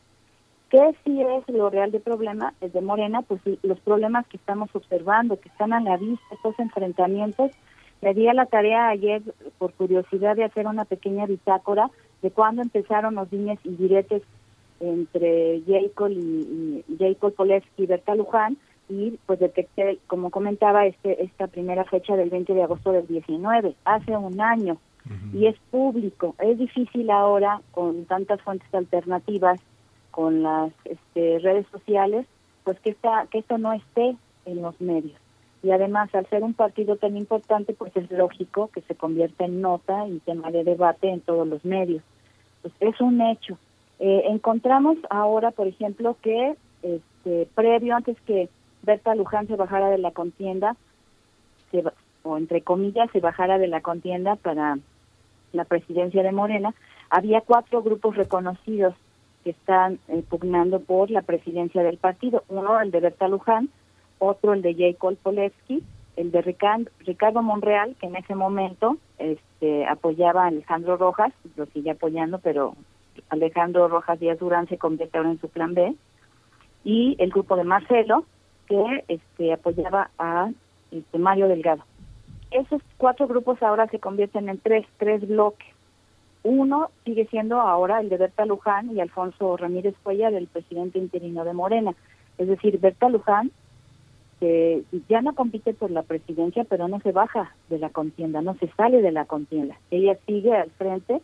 ¿Qué 0.69 0.95
sí 1.03 1.21
es 1.21 1.47
lo 1.53 1.69
real 1.69 1.91
de 1.91 1.99
problema? 1.99 2.55
Es 2.59 2.73
de 2.73 2.81
Morena, 2.81 3.21
pues 3.21 3.39
los 3.61 3.79
problemas 3.81 4.25
que 4.27 4.37
estamos 4.37 4.75
observando, 4.75 5.39
que 5.39 5.49
están 5.49 5.73
a 5.73 5.79
la 5.79 5.97
vista, 5.97 6.25
estos 6.31 6.57
enfrentamientos. 6.57 7.51
Me 8.01 8.13
di 8.13 8.27
a 8.27 8.33
la 8.33 8.45
tarea 8.45 8.89
ayer, 8.89 9.21
por 9.57 9.73
curiosidad, 9.73 10.35
de 10.35 10.43
hacer 10.43 10.67
una 10.67 10.85
pequeña 10.85 11.25
bitácora 11.25 11.89
de 12.21 12.31
cuándo 12.31 12.61
empezaron 12.61 13.15
los 13.15 13.29
dimes 13.29 13.59
y 13.63 13.75
diretes 13.75 14.21
entre 14.79 15.61
Jacob 15.67 16.09
y, 16.11 16.83
y 16.87 16.97
Jacob 16.99 17.33
Polewski 17.33 17.83
y 17.83 17.85
Berta 17.85 18.15
Luján 18.15 18.57
y 18.89 19.17
pues 19.25 19.39
detecté, 19.39 19.99
como 20.07 20.29
comentaba, 20.29 20.85
este 20.85 21.23
esta 21.23 21.47
primera 21.47 21.85
fecha 21.85 22.15
del 22.15 22.29
20 22.29 22.53
de 22.53 22.63
agosto 22.63 22.91
del 22.91 23.07
19, 23.07 23.75
hace 23.83 24.15
un 24.15 24.39
año, 24.39 24.77
y 25.33 25.45
es 25.47 25.55
público. 25.71 26.35
Es 26.39 26.57
difícil 26.57 27.09
ahora, 27.11 27.61
con 27.71 28.05
tantas 28.05 28.41
fuentes 28.41 28.73
alternativas, 28.73 29.59
con 30.11 30.41
las 30.43 30.71
este, 30.85 31.39
redes 31.39 31.67
sociales, 31.71 32.25
pues 32.63 32.79
que, 32.79 32.91
esta, 32.91 33.27
que 33.29 33.39
esto 33.39 33.57
no 33.57 33.73
esté 33.73 34.15
en 34.45 34.61
los 34.61 34.79
medios. 34.81 35.19
Y 35.65 35.71
además, 35.71 36.13
al 36.13 36.27
ser 36.27 36.43
un 36.43 36.53
partido 36.53 36.95
tan 36.95 37.17
importante, 37.17 37.73
pues 37.73 37.91
es 37.97 38.11
lógico 38.11 38.69
que 38.71 38.81
se 38.81 38.93
convierta 38.93 39.45
en 39.45 39.61
nota 39.61 40.07
y 40.07 40.19
tema 40.19 40.51
de 40.51 40.63
debate 40.63 41.09
en 41.09 41.21
todos 41.21 41.47
los 41.47 41.65
medios. 41.65 42.03
Pues 42.61 42.71
es 42.81 43.01
un 43.01 43.19
hecho. 43.19 43.57
Eh, 43.97 44.25
encontramos 44.27 44.99
ahora, 45.09 45.49
por 45.49 45.65
ejemplo, 45.65 46.17
que 46.21 46.55
este, 46.83 47.47
previo, 47.55 47.95
antes 47.95 48.15
que 48.27 48.47
Berta 48.83 49.15
Luján 49.15 49.47
se 49.47 49.55
bajara 49.55 49.89
de 49.89 49.97
la 49.97 50.11
contienda, 50.11 50.75
o 52.21 52.37
entre 52.37 52.61
comillas, 52.61 53.09
se 53.09 53.19
bajara 53.19 53.57
de 53.57 53.67
la 53.67 53.81
contienda 53.81 54.35
para 54.35 54.77
la 55.51 55.65
presidencia 55.65 56.21
de 56.21 56.31
Morena, 56.31 56.75
había 57.09 57.41
cuatro 57.41 57.81
grupos 57.81 58.15
reconocidos 58.15 58.93
que 59.43 59.49
están 59.49 59.97
eh, 60.09 60.23
pugnando 60.29 60.79
por 60.79 61.09
la 61.09 61.23
presidencia 61.23 61.81
del 61.81 61.97
partido. 61.97 62.43
Uno, 62.49 62.79
el 62.79 62.91
de 62.91 62.99
Berta 62.99 63.27
Luján, 63.27 63.69
otro, 64.19 64.53
el 64.53 64.61
de 64.61 64.75
Jacob 64.75 65.15
Polewski, 65.17 65.83
el 66.15 66.31
de 66.31 66.41
Ricardo 66.41 67.41
Monreal, 67.41 67.95
que 67.99 68.07
en 68.07 68.15
ese 68.15 68.35
momento 68.35 68.97
este, 69.17 69.85
apoyaba 69.85 70.43
a 70.43 70.47
Alejandro 70.47 70.97
Rojas, 70.97 71.33
lo 71.55 71.65
sigue 71.67 71.91
apoyando, 71.91 72.39
pero 72.39 72.75
Alejandro 73.29 73.87
Rojas 73.87 74.19
Díaz 74.19 74.39
Durán 74.39 74.67
se 74.67 74.77
convierte 74.77 75.17
ahora 75.17 75.31
en 75.31 75.41
su 75.41 75.49
plan 75.49 75.73
B, 75.73 75.95
y 76.83 77.15
el 77.19 77.31
grupo 77.31 77.55
de 77.55 77.63
Marcelo, 77.63 78.25
que 78.67 79.03
este, 79.07 79.53
apoyaba 79.53 80.09
a 80.17 80.51
este, 80.91 81.17
Mario 81.17 81.47
Delgado. 81.47 81.83
Esos 82.51 82.81
cuatro 82.97 83.27
grupos 83.27 83.61
ahora 83.61 83.87
se 83.87 83.99
convierten 83.99 84.49
en 84.49 84.59
tres, 84.59 84.85
tres 84.97 85.27
bloques. 85.27 85.67
Uno 86.43 86.91
sigue 87.03 87.25
siendo 87.25 87.59
ahora 87.59 87.99
el 87.99 88.09
de 88.09 88.17
Berta 88.17 88.45
Luján 88.45 88.95
y 88.95 89.01
Alfonso 89.01 89.57
Ramírez 89.57 89.95
Cuellar, 90.03 90.33
el 90.33 90.47
presidente 90.47 90.99
interino 90.99 91.43
de 91.43 91.53
Morena. 91.53 91.95
Es 92.37 92.47
decir, 92.47 92.79
Berta 92.79 93.09
Luján 93.09 93.51
que 94.39 94.83
ya 95.07 95.21
no 95.21 95.33
compite 95.33 95.73
por 95.73 95.91
la 95.91 96.03
presidencia, 96.03 96.65
pero 96.65 96.87
no 96.87 96.99
se 96.99 97.11
baja 97.11 97.55
de 97.69 97.79
la 97.79 97.89
contienda, 97.89 98.41
no 98.41 98.55
se 98.55 98.67
sale 98.75 99.01
de 99.01 99.11
la 99.11 99.25
contienda. 99.25 99.77
Ella 99.91 100.17
sigue 100.25 100.53
al 100.53 100.71
frente 100.71 101.21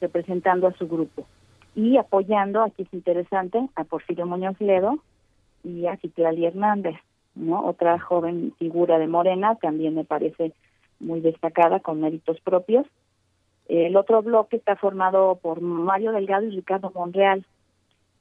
representando 0.00 0.66
a 0.66 0.72
su 0.72 0.88
grupo 0.88 1.26
y 1.74 1.98
apoyando, 1.98 2.62
aquí 2.62 2.82
es 2.82 2.94
interesante, 2.94 3.68
a 3.76 3.84
Porfirio 3.84 4.26
Muñoz 4.26 4.58
Ledo 4.60 4.98
y 5.62 5.86
a 5.86 5.96
Citlali 5.98 6.46
Hernández, 6.46 6.96
¿no? 7.34 7.66
Otra 7.66 7.98
joven 7.98 8.54
figura 8.58 8.98
de 8.98 9.06
Morena, 9.06 9.56
también 9.56 9.94
me 9.94 10.04
parece 10.04 10.52
muy 10.98 11.20
destacada, 11.20 11.80
con 11.80 12.00
méritos 12.00 12.40
propios. 12.40 12.86
El 13.68 13.96
otro 13.96 14.22
bloque 14.22 14.56
está 14.56 14.76
formado 14.76 15.38
por 15.42 15.60
Mario 15.60 16.12
Delgado 16.12 16.46
y 16.46 16.50
Ricardo 16.50 16.90
Monreal. 16.94 17.44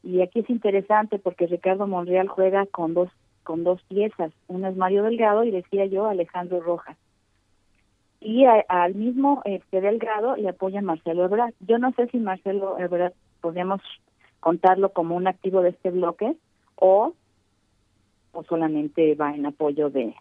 Y 0.04 0.22
aquí 0.22 0.40
es 0.40 0.50
interesante 0.50 1.18
porque 1.18 1.48
Ricardo 1.48 1.88
Monreal 1.88 2.28
juega 2.28 2.66
con 2.66 2.94
dos 2.94 3.10
con 3.46 3.64
dos 3.64 3.82
piezas. 3.84 4.34
Uno 4.48 4.68
es 4.68 4.76
Mario 4.76 5.04
Delgado 5.04 5.46
y 5.46 5.52
decía 5.52 5.86
yo 5.86 6.08
Alejandro 6.08 6.60
Rojas 6.60 6.98
y 8.26 8.44
al 8.44 8.96
mismo 8.96 9.44
este 9.46 9.82
Delgado 9.82 10.36
le 10.36 10.50
apoya 10.50 10.82
Marcelo 10.82 11.26
Ebrard. 11.26 11.54
Yo 11.60 11.78
no 11.78 11.92
sé 11.92 12.08
si 12.08 12.18
Marcelo 12.18 12.80
Ebrard 12.80 13.14
podemos 13.40 13.82
contarlo 14.40 14.94
como 14.94 15.16
un 15.16 15.28
activo 15.28 15.62
de 15.62 15.70
este 15.70 15.92
bloque 15.92 16.36
o, 16.76 17.14
o 18.32 18.44
solamente 18.46 19.14
va 19.14 19.36
en 19.36 19.46
apoyo 19.46 19.92
de, 19.92 20.16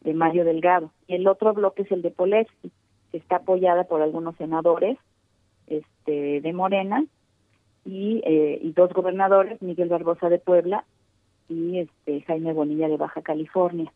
de 0.00 0.12
Mario 0.12 0.44
Delgado. 0.44 0.90
Y 1.06 1.14
el 1.14 1.28
otro 1.28 1.54
bloque 1.54 1.82
es 1.82 1.92
el 1.92 2.02
de 2.02 2.10
Poleski, 2.10 2.72
que 3.12 3.18
está 3.18 3.36
apoyada 3.36 3.84
por 3.84 4.02
algunos 4.02 4.34
senadores 4.34 4.98
este 5.68 6.40
de 6.40 6.52
Morena 6.52 7.04
y, 7.84 8.22
eh, 8.24 8.58
y 8.60 8.72
dos 8.72 8.92
gobernadores, 8.92 9.62
Miguel 9.62 9.88
Barbosa 9.88 10.28
de 10.28 10.40
Puebla 10.40 10.84
y 11.50 11.80
este 11.80 12.22
Jaime 12.22 12.52
Bonilla 12.52 12.88
de 12.88 12.96
Baja 12.96 13.20
California. 13.22 13.92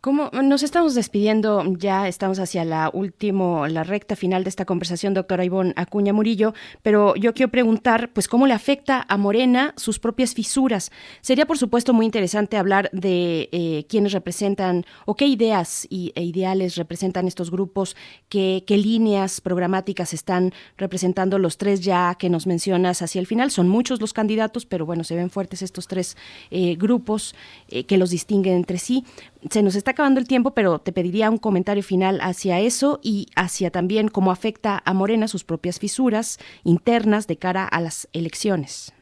Como 0.00 0.30
nos 0.30 0.62
estamos 0.62 0.94
despidiendo, 0.94 1.64
ya 1.78 2.06
estamos 2.06 2.38
hacia 2.38 2.64
la 2.64 2.90
última, 2.92 3.68
la 3.68 3.82
recta 3.82 4.14
final 4.14 4.44
de 4.44 4.50
esta 4.50 4.64
conversación, 4.64 5.14
doctora 5.14 5.44
Ivonne 5.44 5.72
Acuña 5.76 6.12
Murillo, 6.12 6.54
pero 6.82 7.16
yo 7.16 7.34
quiero 7.34 7.50
preguntar, 7.50 8.10
pues, 8.12 8.28
¿cómo 8.28 8.46
le 8.46 8.54
afecta 8.54 9.04
a 9.08 9.16
Morena 9.16 9.72
sus 9.76 9.98
propias 9.98 10.34
fisuras? 10.34 10.90
Sería, 11.22 11.46
por 11.46 11.58
supuesto, 11.58 11.92
muy 11.92 12.06
interesante 12.06 12.56
hablar 12.56 12.90
de 12.92 13.48
eh, 13.52 13.86
quiénes 13.88 14.12
representan 14.12 14.84
o 15.06 15.16
qué 15.16 15.26
ideas 15.26 15.86
y, 15.88 16.12
e 16.14 16.22
ideales 16.22 16.76
representan 16.76 17.26
estos 17.26 17.50
grupos, 17.50 17.96
qué, 18.28 18.64
qué 18.66 18.76
líneas 18.76 19.40
programáticas 19.40 20.12
están 20.12 20.52
representando 20.76 21.38
los 21.38 21.58
tres 21.58 21.80
ya 21.80 22.14
que 22.16 22.28
nos 22.28 22.46
mencionas 22.46 23.02
hacia 23.02 23.20
el 23.20 23.26
final. 23.26 23.50
Son 23.50 23.68
muchos 23.68 24.00
los 24.00 24.12
candidatos, 24.12 24.66
pero 24.66 24.86
bueno, 24.86 25.04
se 25.04 25.16
ven 25.16 25.30
fuertes 25.30 25.62
estos 25.62 25.88
tres 25.88 26.16
eh, 26.50 26.76
grupos 26.76 27.34
eh, 27.68 27.84
que 27.84 27.98
los 27.98 28.10
distinguen 28.10 28.54
entre 28.54 28.78
sí 28.78 29.04
se 29.50 29.62
nos 29.62 29.76
está 29.76 29.85
acabando 29.92 30.20
el 30.20 30.28
tiempo, 30.28 30.52
pero 30.52 30.78
te 30.78 30.92
pediría 30.92 31.30
un 31.30 31.38
comentario 31.38 31.82
final 31.82 32.20
hacia 32.20 32.60
eso 32.60 33.00
y 33.02 33.26
hacia 33.36 33.70
también 33.70 34.08
cómo 34.08 34.30
afecta 34.30 34.82
a 34.84 34.94
Morena 34.94 35.28
sus 35.28 35.44
propias 35.44 35.78
fisuras 35.78 36.38
internas 36.64 37.26
de 37.26 37.36
cara 37.36 37.66
a 37.66 37.80
las 37.80 38.08
elecciones. 38.12 38.94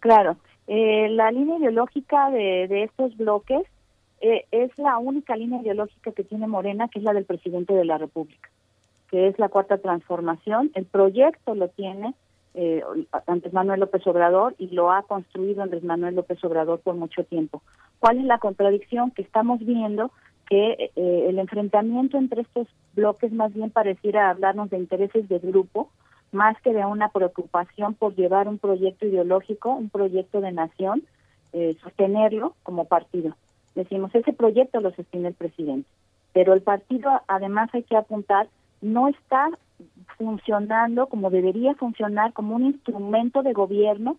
Claro, 0.00 0.36
eh, 0.66 1.08
la 1.10 1.30
línea 1.30 1.58
ideológica 1.58 2.30
de, 2.30 2.84
estos 2.84 3.16
bloques 3.16 3.62
eh, 4.20 4.44
es 4.50 4.76
la 4.78 4.98
única 4.98 5.36
línea 5.36 5.60
ideológica 5.60 6.12
que 6.12 6.24
tiene 6.24 6.46
Morena, 6.46 6.88
que 6.88 6.98
es 6.98 7.04
la 7.04 7.12
del 7.12 7.24
presidente 7.24 7.74
de 7.74 7.84
la 7.84 7.98
República, 7.98 8.50
que 9.10 9.28
es 9.28 9.38
la 9.38 9.48
cuarta 9.48 9.78
transformación. 9.78 10.70
El 10.74 10.86
proyecto 10.86 11.54
lo 11.54 11.68
tiene 11.68 12.14
eh, 12.54 12.82
Andrés 13.26 13.52
Manuel 13.52 13.80
López 13.80 14.06
Obrador 14.06 14.54
y 14.58 14.68
lo 14.68 14.92
ha 14.92 15.02
construido 15.02 15.62
Andrés 15.62 15.82
Manuel 15.82 16.14
López 16.14 16.42
Obrador 16.44 16.80
por 16.80 16.94
mucho 16.94 17.24
tiempo. 17.24 17.62
¿Cuál 17.98 18.18
es 18.18 18.24
la 18.24 18.38
contradicción? 18.38 19.10
Que 19.10 19.22
estamos 19.22 19.60
viendo 19.60 20.12
que 20.48 20.90
eh, 20.94 21.26
el 21.28 21.38
enfrentamiento 21.38 22.16
entre 22.16 22.42
estos 22.42 22.68
bloques 22.94 23.32
más 23.32 23.52
bien 23.52 23.70
pareciera 23.70 24.30
hablarnos 24.30 24.70
de 24.70 24.78
intereses 24.78 25.28
de 25.28 25.38
grupo, 25.38 25.90
más 26.32 26.60
que 26.62 26.72
de 26.72 26.84
una 26.84 27.08
preocupación 27.08 27.94
por 27.94 28.14
llevar 28.14 28.48
un 28.48 28.58
proyecto 28.58 29.06
ideológico, 29.06 29.70
un 29.70 29.88
proyecto 29.88 30.40
de 30.40 30.52
nación, 30.52 31.02
eh, 31.52 31.76
sostenerlo 31.82 32.54
como 32.62 32.84
partido. 32.84 33.36
Decimos, 33.74 34.14
ese 34.14 34.32
proyecto 34.32 34.80
lo 34.80 34.92
sostiene 34.92 35.28
el 35.28 35.34
presidente, 35.34 35.88
pero 36.32 36.52
el 36.52 36.62
partido, 36.62 37.10
además 37.26 37.70
hay 37.72 37.82
que 37.82 37.96
apuntar, 37.96 38.48
no 38.80 39.08
está 39.08 39.48
funcionando 40.16 41.06
como 41.06 41.30
debería 41.30 41.74
funcionar 41.74 42.32
como 42.32 42.54
un 42.54 42.66
instrumento 42.66 43.42
de 43.42 43.52
gobierno 43.52 44.16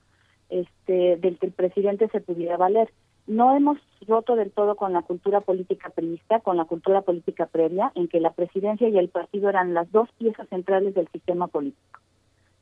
este, 0.50 1.18
del 1.18 1.38
que 1.38 1.48
el 1.48 1.52
presidente 1.52 2.08
se 2.10 2.22
pudiera 2.22 2.58
valer. 2.58 2.92
No 3.28 3.56
hemos 3.56 3.80
roto 4.08 4.36
del 4.36 4.52
todo 4.52 4.76
con 4.76 4.94
la 4.94 5.02
cultura 5.02 5.42
política 5.42 5.90
prevista, 5.90 6.42
con 6.42 6.58
la 6.58 6.66
cultura 6.66 7.02
política 7.02 7.48
previa, 7.48 7.92
en 7.96 8.08
que 8.08 8.20
la 8.20 8.34
presidencia 8.34 8.88
y 8.88 8.98
el 8.98 9.10
partido 9.10 9.50
eran 9.50 9.74
las 9.74 9.92
dos 9.92 10.10
piezas 10.20 10.48
centrales 10.50 10.94
del 10.94 11.08
sistema 11.08 11.48
político. 11.48 12.00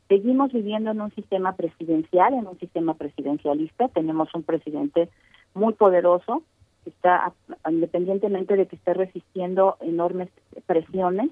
Seguimos 0.08 0.54
viviendo 0.54 0.92
en 0.92 1.02
un 1.02 1.12
sistema 1.12 1.56
presidencial, 1.56 2.34
en 2.34 2.48
un 2.48 2.58
sistema 2.60 2.94
presidencialista. 2.94 3.90
Tenemos 3.90 4.34
un 4.34 4.44
presidente 4.44 5.10
muy 5.54 5.74
poderoso, 5.74 6.44
que 6.84 6.92
está, 6.92 7.34
independientemente 7.70 8.56
de 8.56 8.68
que 8.68 8.76
esté 8.76 8.94
resistiendo 8.94 9.78
enormes 9.82 10.30
presiones, 10.66 11.30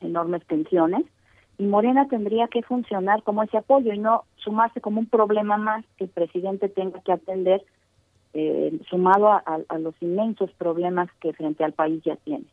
enormes 0.00 0.44
tensiones, 0.46 1.04
y 1.60 1.64
Morena 1.64 2.08
tendría 2.08 2.48
que 2.48 2.62
funcionar 2.62 3.22
como 3.22 3.42
ese 3.42 3.58
apoyo 3.58 3.92
y 3.92 3.98
no 3.98 4.24
sumarse 4.36 4.80
como 4.80 4.98
un 4.98 5.06
problema 5.06 5.58
más 5.58 5.84
que 5.98 6.04
el 6.04 6.10
presidente 6.10 6.70
tenga 6.70 7.00
que 7.02 7.12
atender, 7.12 7.62
eh, 8.32 8.80
sumado 8.88 9.28
a, 9.30 9.78
los 9.78 9.94
inmensos 10.00 10.50
problemas 10.52 11.10
que 11.20 11.34
frente 11.34 11.62
al 11.62 11.74
país 11.74 12.02
ya 12.02 12.16
tiene. 12.16 12.44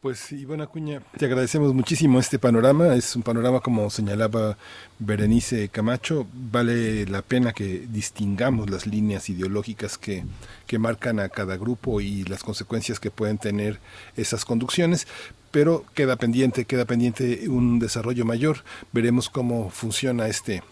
Pues 0.00 0.32
Iván 0.32 0.62
Acuña, 0.62 1.02
te 1.18 1.26
agradecemos 1.26 1.74
muchísimo 1.74 2.18
este 2.18 2.38
panorama. 2.38 2.94
Es 2.94 3.14
un 3.16 3.22
panorama, 3.22 3.60
como 3.60 3.90
señalaba 3.90 4.56
Berenice 4.98 5.68
Camacho, 5.68 6.26
vale 6.32 7.04
la 7.04 7.20
pena 7.20 7.52
que 7.52 7.86
distingamos 7.86 8.70
las 8.70 8.86
líneas 8.86 9.28
ideológicas 9.28 9.98
que, 9.98 10.24
que 10.66 10.78
marcan 10.78 11.20
a 11.20 11.28
cada 11.28 11.58
grupo 11.58 12.00
y 12.00 12.24
las 12.24 12.42
consecuencias 12.42 12.98
que 12.98 13.10
pueden 13.10 13.36
tener 13.36 13.78
esas 14.16 14.46
conducciones 14.46 15.06
pero 15.50 15.84
queda 15.94 16.16
pendiente, 16.16 16.64
queda 16.64 16.84
pendiente 16.84 17.48
un 17.48 17.78
desarrollo 17.78 18.24
mayor. 18.24 18.58
Veremos 18.92 19.28
cómo 19.28 19.70
funciona 19.70 20.28
este 20.28 20.62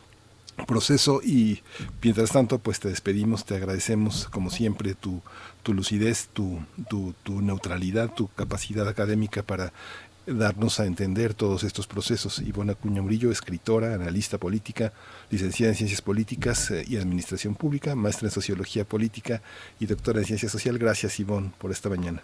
proceso 0.66 1.20
y 1.22 1.62
mientras 2.02 2.32
tanto 2.32 2.58
pues 2.58 2.80
te 2.80 2.88
despedimos, 2.88 3.44
te 3.44 3.54
agradecemos 3.56 4.28
como 4.28 4.50
siempre 4.50 4.94
tu, 4.94 5.22
tu 5.62 5.72
lucidez, 5.74 6.28
tu, 6.32 6.60
tu, 6.88 7.14
tu 7.22 7.40
neutralidad, 7.42 8.12
tu 8.12 8.28
capacidad 8.28 8.88
académica 8.88 9.42
para 9.42 9.72
darnos 10.26 10.78
a 10.78 10.84
entender 10.84 11.34
todos 11.34 11.64
estos 11.64 11.86
procesos. 11.86 12.40
Ivona 12.40 12.74
Cuña 12.74 13.00
Murillo, 13.00 13.30
escritora, 13.30 13.94
analista 13.94 14.38
política, 14.38 14.92
licenciada 15.30 15.72
en 15.72 15.76
Ciencias 15.76 16.02
Políticas 16.02 16.70
eh, 16.70 16.84
y 16.86 16.96
Administración 16.96 17.54
Pública, 17.54 17.94
maestra 17.94 18.28
en 18.28 18.32
Sociología 18.32 18.84
Política 18.84 19.40
y 19.80 19.86
doctora 19.86 20.20
en 20.20 20.26
Ciencia 20.26 20.48
Social. 20.48 20.76
Gracias, 20.78 21.18
Ivonne, 21.18 21.50
por 21.58 21.70
esta 21.70 21.88
mañana. 21.88 22.22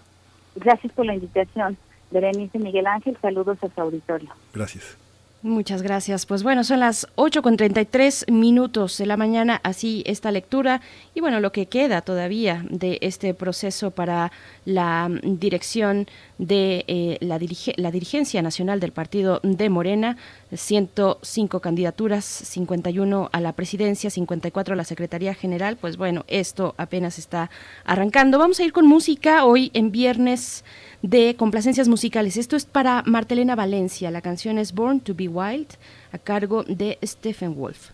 Gracias 0.56 0.92
por 0.92 1.06
la 1.06 1.14
invitación. 1.14 1.76
Berenice 2.10 2.58
Miguel 2.58 2.86
Ángel, 2.86 3.16
saludos 3.20 3.58
a 3.62 3.68
su 3.68 3.80
auditorio. 3.80 4.30
Gracias. 4.52 4.96
Muchas 5.44 5.82
gracias. 5.82 6.24
Pues 6.24 6.42
bueno, 6.42 6.64
son 6.64 6.80
las 6.80 7.06
8 7.16 7.42
con 7.42 7.58
33 7.58 8.30
minutos 8.30 8.96
de 8.96 9.04
la 9.04 9.18
mañana, 9.18 9.60
así 9.62 10.02
esta 10.06 10.30
lectura 10.30 10.80
y 11.12 11.20
bueno, 11.20 11.38
lo 11.38 11.52
que 11.52 11.66
queda 11.66 12.00
todavía 12.00 12.64
de 12.70 12.96
este 13.02 13.34
proceso 13.34 13.90
para 13.90 14.32
la 14.64 15.10
dirección 15.22 16.06
de 16.38 16.86
eh, 16.88 17.18
la, 17.20 17.38
la 17.76 17.90
dirigencia 17.90 18.40
nacional 18.40 18.80
del 18.80 18.92
partido 18.92 19.40
de 19.42 19.68
Morena, 19.68 20.16
105 20.50 21.60
candidaturas, 21.60 22.24
51 22.24 23.28
a 23.30 23.40
la 23.40 23.52
presidencia, 23.52 24.08
54 24.08 24.72
a 24.72 24.76
la 24.78 24.84
Secretaría 24.84 25.34
General. 25.34 25.76
Pues 25.76 25.98
bueno, 25.98 26.24
esto 26.26 26.74
apenas 26.78 27.18
está 27.18 27.50
arrancando. 27.84 28.38
Vamos 28.38 28.60
a 28.60 28.64
ir 28.64 28.72
con 28.72 28.86
música 28.86 29.44
hoy 29.44 29.70
en 29.74 29.92
viernes 29.92 30.64
de 31.04 31.36
complacencias 31.36 31.86
musicales. 31.86 32.38
Esto 32.38 32.56
es 32.56 32.64
para 32.64 33.02
Martelena 33.04 33.54
Valencia. 33.54 34.10
La 34.10 34.22
canción 34.22 34.56
es 34.56 34.72
Born 34.72 35.00
to 35.00 35.14
Be 35.14 35.28
Wild 35.28 35.68
a 36.12 36.18
cargo 36.18 36.64
de 36.64 36.98
Stephen 37.04 37.54
Wolf. 37.54 37.90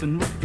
listen. 0.00 0.37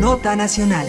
Nota 0.00 0.36
nacional. 0.36 0.86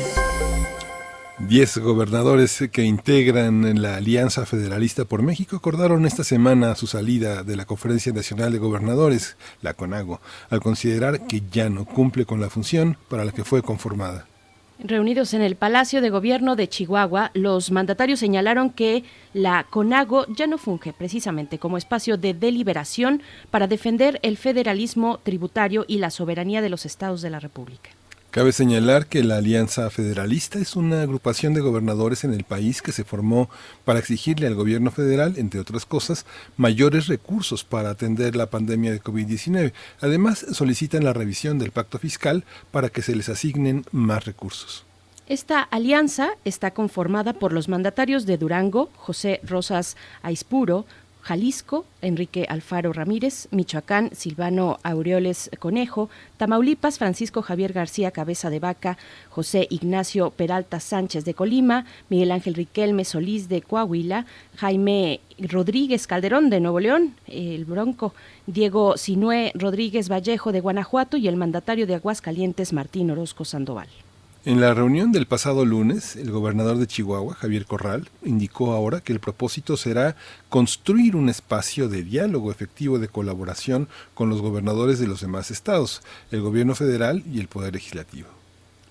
Diez 1.39 1.77
gobernadores 1.77 2.63
que 2.71 2.83
integran 2.83 3.81
la 3.81 3.95
Alianza 3.95 4.45
Federalista 4.45 5.05
por 5.05 5.23
México 5.23 5.55
acordaron 5.55 6.05
esta 6.05 6.23
semana 6.23 6.75
su 6.75 6.85
salida 6.85 7.43
de 7.43 7.55
la 7.55 7.65
Conferencia 7.65 8.13
Nacional 8.13 8.51
de 8.51 8.59
Gobernadores, 8.59 9.35
la 9.61 9.73
CONAGO, 9.73 10.21
al 10.49 10.61
considerar 10.61 11.25
que 11.25 11.41
ya 11.51 11.69
no 11.69 11.85
cumple 11.85 12.25
con 12.25 12.39
la 12.39 12.51
función 12.51 12.97
para 13.09 13.25
la 13.25 13.31
que 13.31 13.43
fue 13.43 13.63
conformada. 13.63 14.28
Reunidos 14.81 15.33
en 15.33 15.41
el 15.41 15.57
Palacio 15.57 15.99
de 15.99 16.09
Gobierno 16.09 16.55
de 16.55 16.69
Chihuahua, 16.69 17.31
los 17.33 17.69
mandatarios 17.69 18.19
señalaron 18.19 18.69
que 18.69 19.03
la 19.33 19.65
CONAGO 19.69 20.25
ya 20.29 20.47
no 20.47 20.57
funge 20.57 20.93
precisamente 20.93 21.59
como 21.59 21.77
espacio 21.77 22.15
de 22.15 22.33
deliberación 22.33 23.21
para 23.51 23.67
defender 23.67 24.19
el 24.23 24.37
federalismo 24.37 25.19
tributario 25.21 25.83
y 25.85 25.97
la 25.97 26.11
soberanía 26.11 26.61
de 26.61 26.69
los 26.69 26.85
estados 26.85 27.21
de 27.21 27.29
la 27.29 27.41
República. 27.41 27.89
Cabe 28.31 28.51
señalar 28.51 29.07
que 29.07 29.23
la 29.23 29.37
Alianza 29.37 29.89
Federalista 29.89 30.59
es 30.59 30.75
una 30.75 31.01
agrupación 31.01 31.55
de 31.55 31.61
gobernadores 31.61 32.23
en 32.23 32.31
el 32.31 32.43
país 32.43 32.83
que 32.83 32.91
se 32.91 33.03
formó 33.03 33.49
para 33.85 33.97
exigirle 33.97 34.45
al 34.45 34.53
gobierno 34.53 34.91
federal, 34.91 35.33
entre 35.37 35.59
otras 35.59 35.87
cosas, 35.87 36.27
mayores 36.55 37.07
recursos 37.07 37.63
para 37.63 37.89
atender 37.89 38.35
la 38.35 38.51
pandemia 38.51 38.91
de 38.91 39.01
COVID-19. 39.01 39.73
Además, 39.99 40.45
solicitan 40.51 41.05
la 41.05 41.13
revisión 41.13 41.57
del 41.57 41.71
pacto 41.71 41.97
fiscal 41.97 42.43
para 42.69 42.89
que 42.89 43.01
se 43.01 43.15
les 43.15 43.29
asignen 43.29 43.83
más 43.91 44.25
recursos. 44.25 44.85
Esta 45.25 45.61
alianza 45.61 46.29
está 46.45 46.71
conformada 46.71 47.33
por 47.33 47.51
los 47.51 47.67
mandatarios 47.67 48.27
de 48.27 48.37
Durango, 48.37 48.91
José 48.95 49.39
Rosas 49.43 49.97
Aispuro, 50.21 50.85
Jalisco, 51.21 51.85
Enrique 52.01 52.45
Alfaro 52.49 52.93
Ramírez, 52.93 53.47
Michoacán, 53.51 54.09
Silvano 54.13 54.79
Aureoles 54.83 55.49
Conejo, 55.59 56.09
Tamaulipas, 56.37 56.97
Francisco 56.97 57.41
Javier 57.41 57.73
García 57.73 58.11
Cabeza 58.11 58.49
de 58.49 58.59
Vaca, 58.59 58.97
José 59.29 59.67
Ignacio 59.69 60.31
Peralta 60.31 60.79
Sánchez 60.79 61.25
de 61.25 61.33
Colima, 61.33 61.85
Miguel 62.09 62.31
Ángel 62.31 62.55
Riquelme 62.55 63.05
Solís 63.05 63.49
de 63.49 63.61
Coahuila, 63.61 64.25
Jaime 64.57 65.19
Rodríguez 65.37 66.07
Calderón 66.07 66.49
de 66.49 66.59
Nuevo 66.59 66.79
León, 66.79 67.15
el 67.27 67.65
Bronco, 67.65 68.13
Diego 68.47 68.97
Sinué 68.97 69.51
Rodríguez 69.55 70.09
Vallejo 70.09 70.51
de 70.51 70.61
Guanajuato 70.61 71.17
y 71.17 71.27
el 71.27 71.35
mandatario 71.35 71.85
de 71.85 71.95
Aguascalientes 71.95 72.73
Martín 72.73 73.11
Orozco 73.11 73.45
Sandoval. 73.45 73.87
En 74.45 74.61
la 74.61 74.73
reunión 74.73 75.11
del 75.11 75.25
pasado 75.25 75.65
lunes, 75.65 76.15
el 76.15 76.31
gobernador 76.31 76.77
de 76.77 76.87
Chihuahua, 76.87 77.35
Javier 77.35 77.65
Corral, 77.65 78.09
indicó 78.23 78.71
ahora 78.71 79.01
que 79.01 79.11
el 79.11 79.19
propósito 79.19 79.75
será 79.75 80.15
construir 80.47 81.17
un 81.17 81.27
espacio 81.27 81.89
de 81.89 82.03
diálogo 82.03 82.49
efectivo 82.49 82.99
de 82.99 83.09
colaboración 83.09 83.89
con 84.13 84.29
los 84.29 84.41
gobernadores 84.41 84.97
de 84.97 85.07
los 85.07 85.19
demás 85.19 85.51
estados, 85.51 86.01
el 86.31 86.39
gobierno 86.39 86.73
federal 86.73 87.21
y 87.29 87.41
el 87.41 87.49
poder 87.49 87.73
legislativo. 87.73 88.38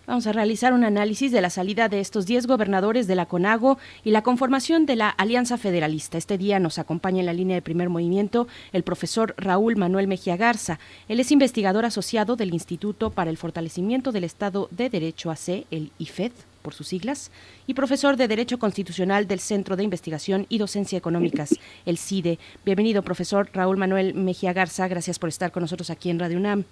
Vamos 0.08 0.26
a 0.26 0.32
realizar 0.32 0.72
un 0.72 0.84
análisis 0.84 1.32
de 1.32 1.42
la 1.42 1.50
salida 1.50 1.90
de 1.90 2.00
estos 2.00 2.24
10 2.24 2.46
gobernadores 2.46 3.06
de 3.06 3.14
la 3.14 3.26
CONAGO 3.26 3.76
y 4.04 4.10
la 4.10 4.22
conformación 4.22 4.86
de 4.86 4.96
la 4.96 5.10
Alianza 5.10 5.58
Federalista. 5.58 6.16
Este 6.16 6.38
día 6.38 6.58
nos 6.58 6.78
acompaña 6.78 7.20
en 7.20 7.26
la 7.26 7.34
línea 7.34 7.56
de 7.56 7.60
primer 7.60 7.90
movimiento 7.90 8.48
el 8.72 8.84
profesor 8.84 9.34
Raúl 9.36 9.76
Manuel 9.76 10.08
Mejía 10.08 10.38
Garza. 10.38 10.78
Él 11.08 11.20
es 11.20 11.30
investigador 11.30 11.84
asociado 11.84 12.36
del 12.36 12.54
Instituto 12.54 13.10
para 13.10 13.28
el 13.28 13.36
Fortalecimiento 13.36 14.10
del 14.10 14.24
Estado 14.24 14.68
de 14.70 14.88
Derecho 14.88 15.30
AC, 15.30 15.66
el 15.70 15.92
IFED 15.98 16.32
por 16.62 16.72
sus 16.72 16.88
siglas, 16.88 17.30
y 17.66 17.74
profesor 17.74 18.16
de 18.16 18.28
Derecho 18.28 18.58
Constitucional 18.58 19.28
del 19.28 19.40
Centro 19.40 19.76
de 19.76 19.84
Investigación 19.84 20.46
y 20.48 20.56
Docencia 20.56 20.96
Económicas, 20.96 21.54
el 21.84 21.98
CIDE. 21.98 22.38
Bienvenido, 22.64 23.02
profesor 23.02 23.50
Raúl 23.52 23.76
Manuel 23.76 24.14
Mejía 24.14 24.54
Garza. 24.54 24.88
Gracias 24.88 25.18
por 25.18 25.28
estar 25.28 25.52
con 25.52 25.60
nosotros 25.60 25.90
aquí 25.90 26.08
en 26.08 26.18
Radio 26.18 26.38
UNAM. 26.38 26.64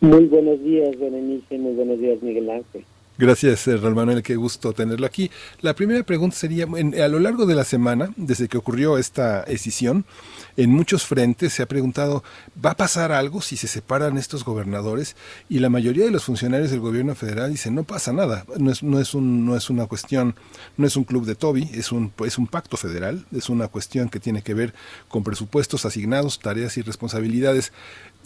Muy 0.00 0.24
buenos 0.26 0.62
días, 0.62 0.98
Berenice. 0.98 1.58
Muy 1.58 1.74
buenos 1.74 1.98
días, 2.00 2.20
Miguel 2.22 2.50
Ángel. 2.50 2.84
Gracias, 3.18 3.68
eh, 3.68 3.76
Raúl 3.76 3.94
Manuel, 3.94 4.22
qué 4.22 4.36
gusto 4.36 4.72
tenerlo 4.72 5.04
aquí. 5.06 5.30
La 5.60 5.74
primera 5.74 6.02
pregunta 6.02 6.34
sería, 6.34 6.66
en- 6.76 6.98
a 7.00 7.08
lo 7.08 7.20
largo 7.20 7.44
de 7.44 7.54
la 7.54 7.62
semana, 7.62 8.12
desde 8.16 8.48
que 8.48 8.56
ocurrió 8.56 8.96
esta 8.96 9.42
escisión, 9.42 10.06
en 10.56 10.70
muchos 10.70 11.04
frentes 11.04 11.52
se 11.52 11.62
ha 11.62 11.66
preguntado, 11.66 12.24
¿va 12.64 12.70
a 12.70 12.76
pasar 12.76 13.12
algo 13.12 13.42
si 13.42 13.56
se 13.58 13.68
separan 13.68 14.16
estos 14.16 14.44
gobernadores? 14.44 15.14
Y 15.50 15.58
la 15.58 15.68
mayoría 15.68 16.06
de 16.06 16.10
los 16.10 16.24
funcionarios 16.24 16.70
del 16.70 16.80
gobierno 16.80 17.14
federal 17.14 17.50
dicen, 17.52 17.74
no 17.74 17.84
pasa 17.84 18.14
nada, 18.14 18.44
no 18.58 18.70
es, 18.72 18.82
no 18.82 18.98
es, 18.98 19.12
un, 19.14 19.44
no 19.44 19.56
es 19.56 19.68
una 19.68 19.86
cuestión, 19.86 20.34
no 20.78 20.86
es 20.86 20.96
un 20.96 21.04
club 21.04 21.26
de 21.26 21.34
Toby, 21.34 21.68
es 21.74 21.92
un, 21.92 22.12
es 22.24 22.38
un 22.38 22.46
pacto 22.46 22.78
federal, 22.78 23.26
es 23.30 23.50
una 23.50 23.68
cuestión 23.68 24.08
que 24.08 24.20
tiene 24.20 24.40
que 24.42 24.54
ver 24.54 24.72
con 25.08 25.22
presupuestos 25.22 25.84
asignados, 25.84 26.38
tareas 26.40 26.78
y 26.78 26.82
responsabilidades. 26.82 27.72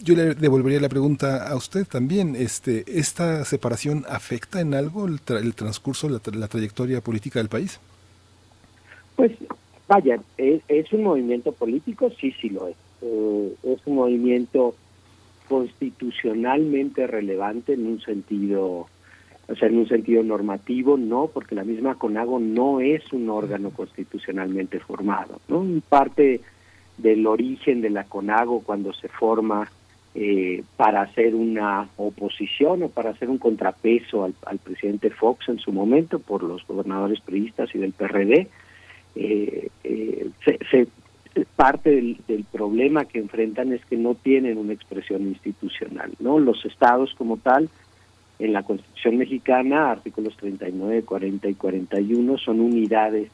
Yo 0.03 0.15
le 0.15 0.35
devolvería 0.35 0.79
la 0.79 0.89
pregunta 0.89 1.47
a 1.47 1.55
usted 1.55 1.85
también. 1.87 2.35
Este, 2.35 2.83
¿Esta 2.87 3.43
separación 3.45 4.05
afecta 4.07 4.61
en 4.61 4.73
algo 4.73 5.07
el, 5.07 5.19
tra- 5.19 5.41
el 5.41 5.55
transcurso, 5.55 6.07
la, 6.07 6.19
tra- 6.19 6.35
la 6.35 6.47
trayectoria 6.47 7.01
política 7.01 7.39
del 7.39 7.49
país? 7.49 7.79
Pues 9.15 9.31
vaya, 9.87 10.19
¿es, 10.37 10.61
es 10.67 10.93
un 10.93 11.03
movimiento 11.03 11.51
político? 11.51 12.11
Sí, 12.19 12.31
sí 12.39 12.49
lo 12.49 12.67
es. 12.67 12.75
Eh, 13.01 13.53
es 13.63 13.79
un 13.85 13.95
movimiento 13.95 14.75
constitucionalmente 15.49 17.07
relevante 17.07 17.73
en 17.73 17.87
un 17.87 17.99
sentido, 18.01 18.87
o 19.47 19.55
sea, 19.57 19.67
en 19.69 19.77
un 19.77 19.87
sentido 19.87 20.21
normativo, 20.21 20.97
no, 20.97 21.31
porque 21.33 21.55
la 21.55 21.63
misma 21.63 21.95
CONAGO 21.95 22.39
no 22.39 22.81
es 22.81 23.11
un 23.13 23.29
órgano 23.29 23.71
constitucionalmente 23.71 24.79
formado, 24.79 25.39
¿no? 25.47 25.65
Parte 25.89 26.41
del 26.97 27.25
origen 27.25 27.81
de 27.81 27.89
la 27.89 28.03
CONAGO 28.03 28.61
cuando 28.61 28.93
se 28.93 29.07
forma 29.07 29.71
eh, 30.19 30.63
para 30.77 31.01
hacer 31.03 31.35
una 31.35 31.89
oposición 31.97 32.81
o 32.81 32.89
para 32.89 33.11
hacer 33.11 33.29
un 33.29 33.37
contrapeso 33.37 34.23
al, 34.23 34.33
al 34.47 34.57
presidente 34.57 35.11
Fox 35.11 35.47
en 35.47 35.59
su 35.59 35.71
momento 35.71 36.17
por 36.17 36.41
los 36.41 36.65
gobernadores 36.65 37.21
priistas 37.21 37.69
y 37.75 37.77
del 37.77 37.93
PRD, 37.93 38.47
eh, 39.15 39.69
eh, 39.83 40.27
se, 40.43 40.57
se- 40.71 40.87
parte 41.55 41.91
del, 41.91 42.17
del 42.27 42.45
problema 42.45 43.05
que 43.05 43.19
enfrentan 43.19 43.71
es 43.71 43.85
que 43.85 43.95
no 43.95 44.15
tienen 44.15 44.57
una 44.57 44.73
expresión 44.73 45.21
institucional, 45.21 46.11
¿no? 46.19 46.39
Los 46.39 46.65
estados 46.65 47.13
como 47.15 47.37
tal, 47.37 47.69
en 48.39 48.53
la 48.53 48.63
Constitución 48.63 49.17
mexicana, 49.17 49.91
artículos 49.91 50.35
39, 50.37 51.03
40 51.03 51.47
y 51.47 51.53
41, 51.53 52.37
son 52.39 52.59
unidades 52.59 53.29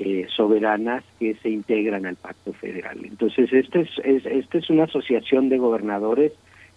eh, 0.00 0.26
soberanas 0.34 1.04
que 1.18 1.34
se 1.42 1.50
integran 1.50 2.06
al 2.06 2.16
pacto 2.16 2.52
federal. 2.52 2.98
Entonces, 3.04 3.52
esta 3.52 3.80
es, 3.80 3.90
es, 4.04 4.24
esta 4.26 4.58
es 4.58 4.70
una 4.70 4.84
asociación 4.84 5.48
de 5.48 5.58
gobernadores 5.58 6.32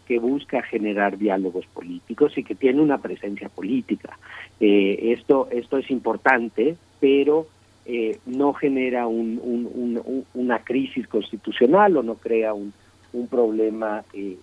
que 0.08 0.20
busca 0.20 0.62
generar 0.64 1.18
diálogos 1.18 1.66
políticos 1.68 2.38
y 2.38 2.44
que 2.44 2.56
tiene 2.56 2.82
una 2.82 2.98
presencia 2.98 3.50
política. 3.50 4.18
Eh, 4.60 5.14
esto, 5.18 5.48
es 5.52 5.90
importante, 5.92 6.76
pero 7.00 7.48
eh, 7.86 8.18
no 8.26 8.54
genera 8.54 9.08
un, 9.08 9.40
un- 9.42 9.70
un- 9.74 10.02
un- 10.04 10.26
una 10.34 10.60
crisis 10.60 11.08
constitucional 11.08 11.96
o 11.98 12.04
no 12.04 12.16
crea 12.16 12.54
un, 12.54 12.74
un 13.14 13.28
problema 13.28 14.04
eh, 14.14 14.36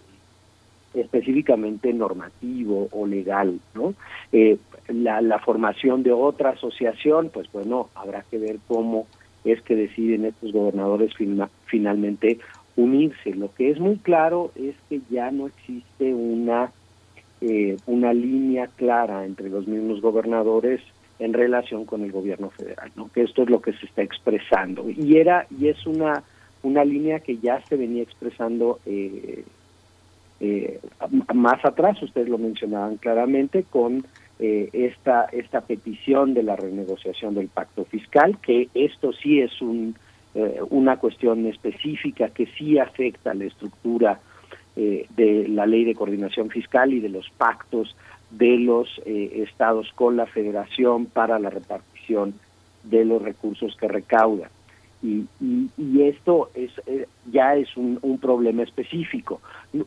específicamente 0.94 1.92
normativo 1.92 2.88
o 2.92 3.06
legal, 3.06 3.60
¿no? 3.74 3.94
Eh, 4.32 4.56
la, 4.88 5.20
la 5.20 5.38
formación 5.38 6.02
de 6.02 6.12
otra 6.12 6.50
asociación, 6.50 7.30
pues 7.32 7.50
bueno, 7.52 7.88
habrá 7.94 8.24
que 8.30 8.38
ver 8.38 8.56
cómo 8.66 9.06
es 9.44 9.62
que 9.62 9.76
deciden 9.76 10.24
estos 10.24 10.52
gobernadores 10.52 11.14
fina- 11.14 11.50
finalmente 11.66 12.38
unirse. 12.76 13.34
Lo 13.34 13.52
que 13.54 13.70
es 13.70 13.78
muy 13.78 13.96
claro 13.96 14.50
es 14.56 14.74
que 14.88 15.00
ya 15.10 15.30
no 15.30 15.46
existe 15.46 16.12
una 16.14 16.72
eh, 17.40 17.76
una 17.86 18.12
línea 18.12 18.66
clara 18.66 19.24
entre 19.24 19.48
los 19.48 19.66
mismos 19.68 20.00
gobernadores 20.00 20.80
en 21.20 21.32
relación 21.32 21.84
con 21.84 22.02
el 22.02 22.10
gobierno 22.10 22.50
federal, 22.50 22.90
¿no? 22.96 23.10
Que 23.12 23.22
esto 23.22 23.42
es 23.42 23.50
lo 23.50 23.60
que 23.60 23.72
se 23.74 23.86
está 23.86 24.02
expresando 24.02 24.88
y 24.90 25.16
era 25.18 25.46
y 25.56 25.68
es 25.68 25.86
una 25.86 26.22
una 26.62 26.84
línea 26.84 27.20
que 27.20 27.36
ya 27.38 27.60
se 27.68 27.76
venía 27.76 28.02
expresando 28.02 28.80
eh, 28.86 29.44
eh, 30.40 30.80
más 31.34 31.64
atrás, 31.64 32.00
ustedes 32.02 32.28
lo 32.28 32.38
mencionaban 32.38 32.96
claramente, 32.96 33.64
con 33.68 34.04
eh, 34.38 34.70
esta, 34.72 35.24
esta 35.32 35.60
petición 35.62 36.34
de 36.34 36.42
la 36.42 36.56
renegociación 36.56 37.34
del 37.34 37.48
pacto 37.48 37.84
fiscal, 37.84 38.38
que 38.40 38.68
esto 38.74 39.12
sí 39.12 39.40
es 39.40 39.60
un, 39.60 39.96
eh, 40.34 40.60
una 40.70 40.96
cuestión 40.96 41.46
específica 41.46 42.28
que 42.28 42.46
sí 42.46 42.78
afecta 42.78 43.34
la 43.34 43.44
estructura 43.44 44.20
eh, 44.80 45.06
de 45.16 45.48
la 45.48 45.66
ley 45.66 45.84
de 45.84 45.96
coordinación 45.96 46.50
fiscal 46.50 46.92
y 46.92 47.00
de 47.00 47.08
los 47.08 47.28
pactos 47.30 47.96
de 48.30 48.58
los 48.58 48.88
eh, 49.06 49.42
estados 49.48 49.90
con 49.92 50.16
la 50.16 50.26
federación 50.26 51.06
para 51.06 51.40
la 51.40 51.50
repartición 51.50 52.34
de 52.84 53.04
los 53.04 53.20
recursos 53.20 53.76
que 53.76 53.88
recaudan. 53.88 54.50
Y, 55.02 55.26
esto 56.00 56.50
es 56.54 56.70
eh, 56.86 57.08
ya 57.32 57.56
es 57.56 57.76
un, 57.76 58.18
problema 58.20 58.62
específico. 58.62 59.40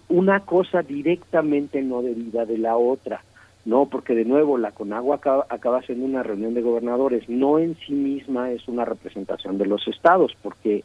Una 0.10 0.42
cosa 0.42 0.82
directamente 0.82 1.82
no 1.82 2.02
deriva 2.02 2.46
de 2.46 2.58
la 2.58 2.76
otra. 2.76 3.24
No, 3.64 3.86
porque 3.86 4.16
de 4.16 4.26
nuevo 4.26 4.58
la 4.58 4.72
CONAGUA 4.72 5.18
acaba, 5.18 5.46
acaba 5.50 5.82
siendo 5.84 6.06
una 6.06 6.24
reunión 6.24 6.54
de 6.54 6.62
gobernadores, 6.62 7.30
no 7.30 7.60
en 7.60 7.76
sí 7.76 7.94
misma 7.94 8.52
es 8.52 8.68
una 8.68 8.86
representación 8.86 9.58
de 9.58 9.68
los 9.68 9.88
estados, 9.88 10.36
porque 10.42 10.84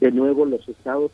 de 0.00 0.12
nuevo 0.12 0.44
los 0.44 0.68
estados, 0.68 1.10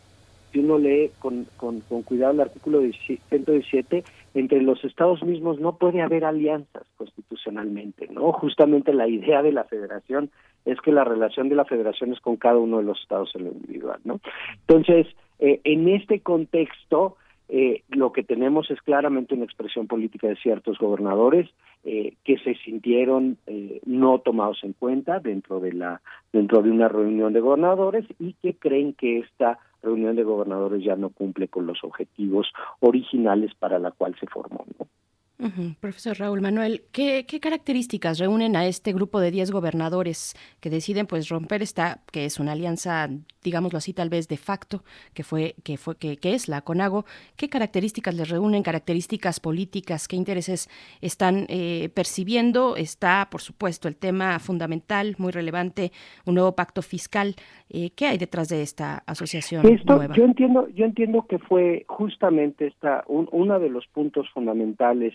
si 0.52 0.58
uno 0.58 0.78
lee 0.78 1.10
con, 1.18 1.46
con, 1.56 1.80
cuidado 2.02 2.34
el 2.34 2.40
artículo 2.40 2.80
117, 2.80 4.04
entre 4.34 4.60
los 4.60 4.84
estados 4.84 5.22
mismos 5.22 5.58
no 5.60 5.76
puede 5.76 6.02
haber 6.02 6.24
alianzas 6.24 6.84
constitucionalmente, 6.96 8.08
¿no? 8.08 8.32
Justamente 8.32 8.92
la 8.92 9.08
idea 9.08 9.42
de 9.42 9.52
la 9.52 9.64
federación 9.64 10.30
es 10.64 10.80
que 10.80 10.92
la 10.92 11.04
relación 11.04 11.48
de 11.48 11.56
la 11.56 11.64
federación 11.64 12.12
es 12.12 12.20
con 12.20 12.36
cada 12.36 12.58
uno 12.58 12.78
de 12.78 12.84
los 12.84 13.00
estados 13.00 13.34
en 13.34 13.44
lo 13.44 13.52
individual, 13.52 14.00
¿no? 14.04 14.20
Entonces, 14.60 15.06
eh, 15.38 15.60
en 15.64 15.88
este 15.88 16.20
contexto, 16.20 17.16
eh, 17.54 17.82
lo 17.90 18.12
que 18.12 18.22
tenemos 18.22 18.70
es 18.70 18.80
claramente 18.80 19.34
una 19.34 19.44
expresión 19.44 19.86
política 19.86 20.26
de 20.26 20.36
ciertos 20.36 20.78
gobernadores 20.78 21.50
eh, 21.84 22.14
que 22.24 22.38
se 22.38 22.54
sintieron 22.54 23.36
eh, 23.46 23.82
no 23.84 24.20
tomados 24.20 24.64
en 24.64 24.72
cuenta 24.72 25.20
dentro 25.20 25.60
de 25.60 25.74
la 25.74 26.00
dentro 26.32 26.62
de 26.62 26.70
una 26.70 26.88
reunión 26.88 27.34
de 27.34 27.40
gobernadores 27.40 28.06
y 28.18 28.32
que 28.40 28.54
creen 28.54 28.94
que 28.94 29.18
esta 29.18 29.58
reunión 29.82 30.16
de 30.16 30.22
gobernadores 30.22 30.82
ya 30.82 30.96
no 30.96 31.10
cumple 31.10 31.48
con 31.48 31.66
los 31.66 31.84
objetivos 31.84 32.50
originales 32.80 33.54
para 33.54 33.78
la 33.78 33.90
cual 33.90 34.16
se 34.18 34.26
formó. 34.28 34.64
¿no? 34.78 34.86
Profesor 35.80 36.16
Raúl 36.18 36.40
Manuel, 36.40 36.84
¿qué, 36.92 37.26
qué 37.26 37.40
características 37.40 38.18
reúnen 38.18 38.54
a 38.54 38.66
este 38.66 38.92
grupo 38.92 39.18
de 39.18 39.30
10 39.30 39.50
gobernadores 39.50 40.34
que 40.60 40.70
deciden 40.70 41.06
pues 41.06 41.28
romper 41.28 41.62
esta, 41.62 42.00
que 42.12 42.24
es 42.24 42.38
una 42.38 42.52
alianza, 42.52 43.08
digámoslo 43.42 43.78
así, 43.78 43.92
tal 43.92 44.08
vez 44.08 44.28
de 44.28 44.36
facto, 44.36 44.84
que 45.14 45.24
fue, 45.24 45.56
que 45.64 45.76
fue, 45.78 45.96
que, 45.96 46.16
que 46.16 46.34
es 46.34 46.48
la 46.48 46.62
CONAGO? 46.62 47.04
¿Qué 47.36 47.48
características 47.48 48.14
les 48.14 48.28
reúnen? 48.28 48.62
¿Características 48.62 49.40
políticas? 49.40 50.06
¿Qué 50.06 50.16
intereses 50.16 50.68
están 51.00 51.46
eh, 51.48 51.90
percibiendo? 51.94 52.76
Está, 52.76 53.28
por 53.30 53.40
supuesto, 53.40 53.88
el 53.88 53.96
tema 53.96 54.38
fundamental, 54.38 55.16
muy 55.18 55.32
relevante, 55.32 55.90
un 56.24 56.34
nuevo 56.34 56.54
pacto 56.54 56.82
fiscal. 56.82 57.34
Eh, 57.68 57.90
¿Qué 57.96 58.06
hay 58.06 58.18
detrás 58.18 58.48
de 58.48 58.62
esta 58.62 59.02
asociación 59.06 59.66
Esto, 59.66 59.96
nueva? 59.96 60.14
yo 60.14 60.24
entiendo, 60.24 60.68
yo 60.68 60.84
entiendo 60.84 61.26
que 61.26 61.38
fue 61.38 61.84
justamente 61.88 62.66
esta, 62.66 63.02
un, 63.08 63.28
uno 63.32 63.58
de 63.58 63.70
los 63.70 63.86
puntos 63.88 64.28
fundamentales 64.30 65.14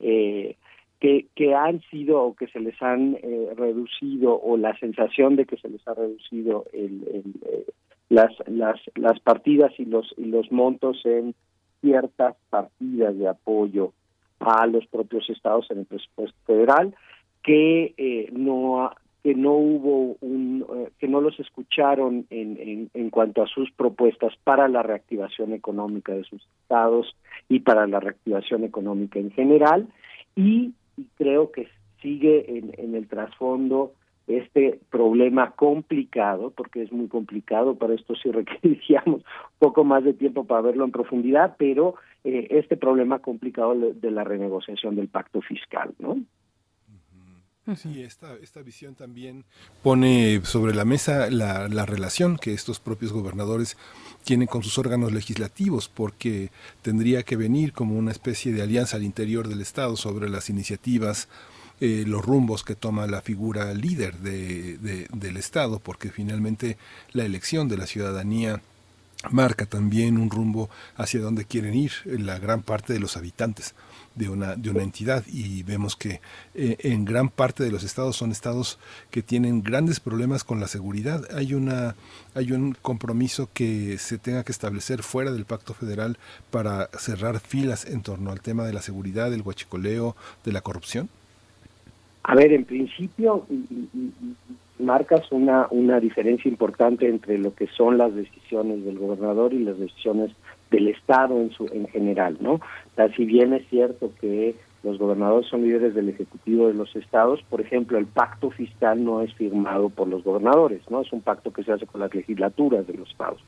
eh, 0.00 0.56
que, 1.00 1.54
han 1.54 1.80
sido 1.90 2.22
o 2.22 2.34
que 2.34 2.46
se 2.48 2.60
les 2.60 2.80
han 2.82 3.16
eh, 3.22 3.48
reducido 3.56 4.38
o 4.40 4.56
la 4.56 4.76
sensación 4.78 5.36
de 5.36 5.46
que 5.46 5.56
se 5.56 5.68
les 5.68 5.86
ha 5.88 5.94
reducido 5.94 6.66
el, 6.72 7.02
el, 7.08 7.24
eh, 7.50 7.64
las, 8.10 8.32
las, 8.46 8.78
las 8.96 9.18
partidas 9.20 9.72
y 9.78 9.86
los, 9.86 10.14
y 10.18 10.26
los 10.26 10.52
montos 10.52 11.00
en 11.04 11.34
ciertas 11.80 12.36
partidas 12.50 13.16
de 13.16 13.28
apoyo 13.28 13.92
a 14.40 14.66
los 14.66 14.86
propios 14.86 15.28
estados 15.30 15.70
en 15.70 15.80
el 15.80 15.86
presupuesto 15.86 16.38
federal 16.46 16.94
que 17.42 17.94
eh, 17.96 18.28
no 18.32 18.90
que 19.22 19.34
no 19.34 19.52
hubo 19.52 20.16
un 20.20 20.64
eh, 20.76 20.90
que 20.98 21.08
no 21.08 21.20
los 21.20 21.38
escucharon 21.38 22.26
en, 22.30 22.56
en, 22.58 22.90
en 22.94 23.10
cuanto 23.10 23.42
a 23.42 23.46
sus 23.46 23.70
propuestas 23.72 24.32
para 24.44 24.68
la 24.68 24.82
reactivación 24.82 25.52
económica 25.52 26.12
de 26.12 26.24
sus 26.24 26.42
estados 26.62 27.14
y 27.48 27.60
para 27.60 27.86
la 27.86 28.00
reactivación 28.00 28.64
económica 28.64 29.18
en 29.18 29.30
general 29.30 29.88
y, 30.36 30.72
creo 31.16 31.50
que 31.50 31.66
sigue 32.02 32.58
en, 32.58 32.74
en 32.76 32.94
el 32.94 33.08
trasfondo 33.08 33.92
este 34.26 34.78
problema 34.90 35.52
complicado, 35.52 36.50
porque 36.50 36.82
es 36.82 36.92
muy 36.92 37.08
complicado, 37.08 37.76
para 37.76 37.94
esto 37.94 38.14
sí 38.14 38.30
requeriríamos 38.30 39.16
un 39.16 39.58
poco 39.58 39.84
más 39.84 40.04
de 40.04 40.14
tiempo 40.14 40.44
para 40.44 40.62
verlo 40.62 40.84
en 40.84 40.92
profundidad, 40.92 41.56
pero 41.58 41.94
eh, 42.24 42.48
este 42.50 42.76
problema 42.76 43.20
complicado 43.20 43.74
de 43.74 44.10
la 44.10 44.24
renegociación 44.24 44.96
del 44.96 45.08
pacto 45.08 45.40
fiscal, 45.40 45.94
¿no? 45.98 46.18
Sí, 47.76 48.02
esta, 48.02 48.34
esta 48.42 48.62
visión 48.62 48.94
también 48.94 49.44
pone 49.82 50.40
sobre 50.44 50.74
la 50.74 50.84
mesa 50.84 51.30
la, 51.30 51.68
la 51.68 51.86
relación 51.86 52.36
que 52.38 52.52
estos 52.54 52.80
propios 52.80 53.12
gobernadores 53.12 53.76
tienen 54.24 54.46
con 54.48 54.62
sus 54.62 54.78
órganos 54.78 55.12
legislativos, 55.12 55.88
porque 55.88 56.50
tendría 56.82 57.22
que 57.22 57.36
venir 57.36 57.72
como 57.72 57.96
una 57.98 58.10
especie 58.12 58.52
de 58.52 58.62
alianza 58.62 58.96
al 58.96 59.04
interior 59.04 59.48
del 59.48 59.60
Estado 59.60 59.96
sobre 59.96 60.28
las 60.28 60.50
iniciativas, 60.50 61.28
eh, 61.80 62.04
los 62.06 62.24
rumbos 62.24 62.62
que 62.64 62.74
toma 62.74 63.06
la 63.06 63.22
figura 63.22 63.72
líder 63.74 64.18
de, 64.18 64.76
de- 64.78 65.06
del 65.12 65.36
Estado, 65.36 65.78
porque 65.78 66.10
finalmente 66.10 66.76
la 67.12 67.24
elección 67.24 67.68
de 67.68 67.78
la 67.78 67.86
ciudadanía 67.86 68.60
marca 69.30 69.66
también 69.66 70.16
un 70.18 70.30
rumbo 70.30 70.70
hacia 70.96 71.20
donde 71.20 71.44
quieren 71.44 71.74
ir 71.74 71.92
la 72.04 72.38
gran 72.38 72.62
parte 72.62 72.92
de 72.94 73.00
los 73.00 73.16
habitantes 73.18 73.74
de 74.20 74.28
una, 74.28 74.54
de 74.54 74.70
una 74.70 74.82
entidad 74.82 75.24
y 75.26 75.62
vemos 75.62 75.96
que 75.96 76.20
eh, 76.54 76.76
en 76.80 77.06
gran 77.06 77.30
parte 77.30 77.64
de 77.64 77.72
los 77.72 77.82
estados 77.84 78.16
son 78.16 78.30
estados 78.30 78.78
que 79.10 79.22
tienen 79.22 79.62
grandes 79.62 79.98
problemas 79.98 80.44
con 80.44 80.60
la 80.60 80.68
seguridad. 80.68 81.22
Hay, 81.34 81.54
una, 81.54 81.96
hay 82.34 82.52
un 82.52 82.76
compromiso 82.82 83.48
que 83.54 83.96
se 83.96 84.18
tenga 84.18 84.44
que 84.44 84.52
establecer 84.52 85.02
fuera 85.02 85.32
del 85.32 85.46
pacto 85.46 85.72
federal 85.72 86.18
para 86.50 86.88
cerrar 86.98 87.40
filas 87.40 87.86
en 87.86 88.02
torno 88.02 88.30
al 88.30 88.42
tema 88.42 88.64
de 88.64 88.74
la 88.74 88.82
seguridad, 88.82 89.30
del 89.30 89.42
huachicoleo, 89.42 90.14
de 90.44 90.52
la 90.52 90.60
corrupción. 90.60 91.08
A 92.22 92.34
ver, 92.34 92.52
en 92.52 92.66
principio 92.66 93.46
marcas 94.78 95.32
una, 95.32 95.66
una 95.70 95.98
diferencia 95.98 96.48
importante 96.48 97.08
entre 97.08 97.38
lo 97.38 97.54
que 97.54 97.66
son 97.68 97.96
las 97.96 98.14
decisiones 98.14 98.84
del 98.84 98.98
gobernador 98.98 99.54
y 99.54 99.60
las 99.60 99.78
decisiones 99.78 100.30
del 100.70 100.88
Estado 100.88 101.40
en 101.40 101.50
su 101.50 101.66
en 101.66 101.86
general, 101.88 102.36
¿no? 102.40 102.60
Sea, 102.96 103.12
si 103.14 103.24
bien 103.24 103.52
es 103.52 103.66
cierto 103.68 104.12
que 104.20 104.54
los 104.82 104.98
gobernadores 104.98 105.48
son 105.48 105.62
líderes 105.62 105.94
del 105.94 106.08
Ejecutivo 106.08 106.68
de 106.68 106.74
los 106.74 106.94
estados, 106.96 107.40
por 107.48 107.60
ejemplo, 107.60 107.98
el 107.98 108.06
pacto 108.06 108.50
fiscal 108.50 109.04
no 109.04 109.20
es 109.20 109.32
firmado 109.34 109.90
por 109.90 110.08
los 110.08 110.24
gobernadores, 110.24 110.82
¿no? 110.90 111.02
Es 111.02 111.12
un 111.12 111.20
pacto 111.20 111.52
que 111.52 111.62
se 111.62 111.72
hace 111.72 111.86
con 111.86 112.00
las 112.00 112.14
legislaturas 112.14 112.86
de 112.86 112.94
los 112.94 113.10
estados, 113.10 113.40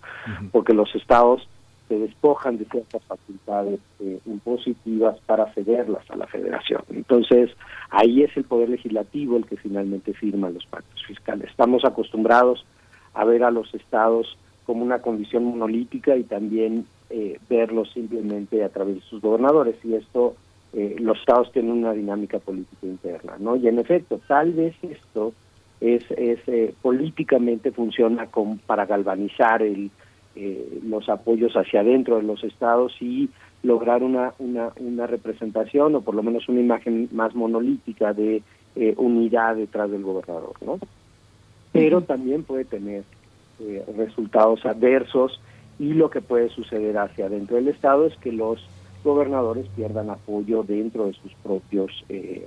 porque 0.51 0.75
los 0.75 0.95
estados 0.95 1.49
se 1.89 1.99
despojan 1.99 2.59
de 2.59 2.65
ciertas 2.67 3.03
facultades 3.05 3.81
eh, 4.01 4.19
impositivas 4.27 5.19
para 5.27 5.53
cederlas 5.53 6.09
a 6.11 6.17
la 6.17 6.27
federación. 6.27 6.83
Entonces, 6.91 7.51
ahí 7.91 8.23
es 8.23 8.35
el 8.37 8.45
poder 8.45 8.71
legislativo 8.71 9.37
el 9.37 9.47
que 9.47 9.57
finalmente 9.57 10.15
firma 10.15 10.51
los 10.51 10.65
pactos 10.67 11.05
fiscales. 11.07 11.51
Estamos 11.51 11.85
acostumbrados 11.85 12.65
a 13.15 13.25
ver 13.25 13.43
a 13.45 13.51
los 13.51 13.75
estados 13.75 14.39
como 14.65 14.85
una 14.85 15.01
condición 15.01 15.45
monolítica 15.45 16.17
y 16.17 16.23
también 16.23 16.87
eh, 17.13 17.39
verlos 17.49 17.93
simplemente 17.93 18.65
a 18.65 18.71
través 18.71 18.97
de 18.97 19.01
sus 19.03 19.21
gobernadores 19.21 19.77
y 19.85 19.95
esto 19.95 20.35
eh, 20.73 20.97
los 20.99 21.19
estados 21.19 21.53
tienen 21.53 21.73
una 21.73 21.93
dinámica 21.93 22.39
política 22.39 22.87
interna, 22.87 23.35
¿no? 23.39 23.57
Y 23.57 23.69
en 23.69 23.79
efecto, 23.79 24.21
tal 24.27 24.53
vez 24.53 24.75
esto 24.83 25.33
es, 25.81 26.05
es 26.13 26.41
eh, 26.47 26.75
políticamente 26.81 27.71
funciona 27.73 28.27
como 28.27 28.57
para 28.67 28.87
galvanizar 28.87 29.63
el, 29.63 29.91
eh, 30.35 30.81
los 30.85 31.11
apoyos 31.11 31.53
hacia 31.55 31.81
adentro 31.81 32.17
de 32.17 32.23
los 32.23 32.43
estados 32.43 32.95
y 33.01 33.29
lograr 33.63 34.03
una, 34.03 34.33
una, 34.39 34.71
una 34.81 35.07
representación 35.07 35.95
o 35.95 36.01
por 36.01 36.15
lo 36.15 36.23
menos 36.23 36.49
una 36.49 36.61
imagen 36.61 37.11
más 37.13 37.35
monolítica 37.35 38.15
de 38.15 38.43
eh, 38.75 38.95
unidad 38.97 39.57
detrás 39.57 39.91
del 39.91 40.03
gobernador, 40.03 40.55
¿no? 40.65 40.79
Pero 41.73 42.01
también 42.01 42.45
puede 42.45 42.65
tener 42.65 43.05
eh, 43.61 43.85
resultados 43.95 44.65
adversos 44.65 45.39
y 45.79 45.95
lo 45.95 46.11
que 46.11 46.21
puede 46.21 46.49
suceder 46.51 46.99
hacia 46.99 47.27
adentro 47.27 47.57
del 47.57 47.69
estado 47.69 48.07
es 48.07 48.17
que 48.19 48.33
los 48.33 48.65
gobernadores 49.05 49.67
pierdan 49.75 50.11
apoyo 50.11 50.63
dentro 50.63 51.07
de 51.07 51.13
sus 51.15 51.33
propios 51.43 52.05
eh, 52.09 52.47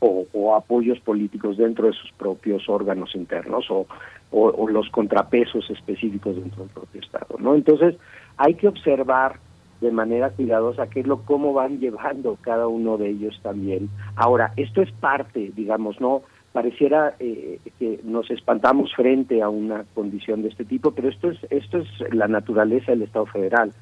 o, 0.00 0.26
o 0.32 0.54
apoyos 0.54 1.00
políticos 1.00 1.56
dentro 1.56 1.86
de 1.86 1.92
sus 1.92 2.12
propios 2.12 2.68
órganos 2.68 3.14
internos 3.14 3.70
o, 3.70 3.86
o, 4.30 4.48
o 4.48 4.68
los 4.68 4.88
contrapesos 4.90 5.70
específicos 5.70 6.36
dentro 6.36 6.64
del 6.64 6.72
propio 6.72 7.00
estado 7.00 7.36
no 7.38 7.54
entonces 7.54 7.96
hay 8.36 8.54
que 8.54 8.68
observar 8.68 9.38
de 9.82 9.90
manera 9.90 10.30
cuidadosa 10.30 10.86
qué 10.86 11.00
es 11.00 11.06
lo 11.06 11.22
cómo 11.22 11.52
van 11.52 11.80
llevando 11.80 12.38
cada 12.40 12.68
uno 12.68 12.96
de 12.96 13.10
ellos 13.10 13.38
también. 13.42 13.90
Ahora 14.14 14.52
esto 14.56 14.80
es 14.80 14.90
parte 14.92 15.52
digamos 15.54 16.00
no 16.00 16.22
pareciera 16.52 17.14
eh, 17.18 17.58
que 17.78 18.00
nos 18.04 18.30
espantamos 18.30 18.94
frente 18.94 19.42
a 19.42 19.48
una 19.48 19.84
condición 19.94 20.42
de 20.42 20.48
este 20.48 20.64
tipo, 20.64 20.90
pero 20.92 21.08
esto 21.08 21.30
es 21.30 21.38
esto 21.50 21.78
es 21.78 21.88
la 22.12 22.28
naturaleza 22.28 22.92
del 22.92 23.02
Estado 23.02 23.26
federal. 23.26 23.72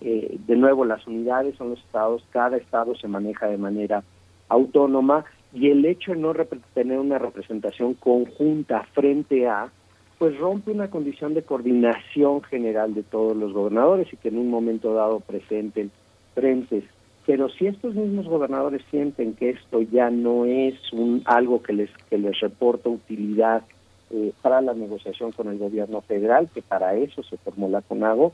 Eh, 0.00 0.36
de 0.46 0.56
nuevo, 0.56 0.84
las 0.84 1.06
unidades 1.06 1.56
son 1.56 1.70
los 1.70 1.78
estados, 1.80 2.24
cada 2.30 2.56
estado 2.56 2.94
se 2.96 3.08
maneja 3.08 3.46
de 3.46 3.56
manera 3.56 4.02
autónoma 4.48 5.24
y 5.52 5.70
el 5.70 5.84
hecho 5.86 6.12
de 6.12 6.18
no 6.18 6.34
tener 6.74 6.98
una 6.98 7.18
representación 7.18 7.94
conjunta 7.94 8.82
frente 8.92 9.48
a, 9.48 9.70
pues 10.18 10.36
rompe 10.38 10.70
una 10.70 10.90
condición 10.90 11.34
de 11.34 11.42
coordinación 11.42 12.42
general 12.42 12.94
de 12.94 13.02
todos 13.04 13.36
los 13.36 13.52
gobernadores 13.52 14.12
y 14.12 14.16
que 14.16 14.28
en 14.28 14.38
un 14.38 14.50
momento 14.50 14.92
dado 14.92 15.20
presenten 15.20 15.90
frentes. 16.34 16.84
Pero 17.26 17.48
si 17.48 17.66
estos 17.66 17.94
mismos 17.94 18.26
gobernadores 18.26 18.82
sienten 18.90 19.34
que 19.34 19.50
esto 19.50 19.82
ya 19.82 20.10
no 20.10 20.44
es 20.44 20.74
un 20.92 21.22
algo 21.24 21.62
que 21.62 21.72
les 21.72 21.90
que 22.08 22.18
les 22.18 22.38
reporta 22.38 22.88
utilidad 22.88 23.62
eh, 24.10 24.32
para 24.40 24.60
la 24.60 24.74
negociación 24.74 25.32
con 25.32 25.48
el 25.48 25.58
gobierno 25.58 26.00
federal, 26.02 26.48
que 26.54 26.62
para 26.62 26.94
eso 26.94 27.24
se 27.24 27.36
formó 27.38 27.68
la 27.68 27.82
CONAGO, 27.82 28.32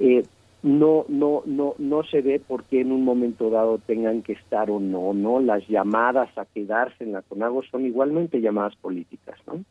eh, 0.00 0.24
no 0.64 1.04
no 1.08 1.42
no 1.46 1.74
no 1.78 2.02
se 2.04 2.22
ve 2.22 2.40
por 2.40 2.64
qué 2.64 2.80
en 2.80 2.90
un 2.90 3.04
momento 3.04 3.50
dado 3.50 3.78
tengan 3.78 4.22
que 4.22 4.32
estar 4.32 4.70
o 4.70 4.80
no 4.80 5.12
no 5.12 5.38
las 5.38 5.68
llamadas 5.68 6.36
a 6.36 6.46
quedarse 6.46 7.04
en 7.04 7.12
la 7.12 7.22
CONAGO 7.22 7.62
son 7.70 7.84
igualmente 7.84 8.40
llamadas 8.40 8.74
políticas 8.76 9.38
no. 9.46 9.62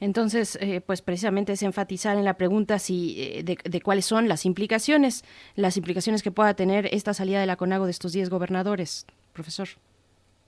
Entonces, 0.00 0.58
eh, 0.60 0.80
pues 0.80 1.02
precisamente 1.02 1.52
es 1.52 1.62
enfatizar 1.62 2.16
en 2.16 2.24
la 2.24 2.34
pregunta 2.34 2.78
si 2.78 3.16
eh, 3.18 3.42
de, 3.42 3.58
de 3.62 3.80
cuáles 3.80 4.04
son 4.04 4.28
las 4.28 4.46
implicaciones, 4.46 5.24
las 5.54 5.76
implicaciones 5.76 6.22
que 6.22 6.30
pueda 6.30 6.54
tener 6.54 6.88
esta 6.92 7.14
salida 7.14 7.40
de 7.40 7.46
la 7.46 7.56
CONAGO 7.56 7.86
de 7.86 7.90
estos 7.90 8.12
10 8.12 8.30
gobernadores, 8.30 9.06
profesor. 9.32 9.68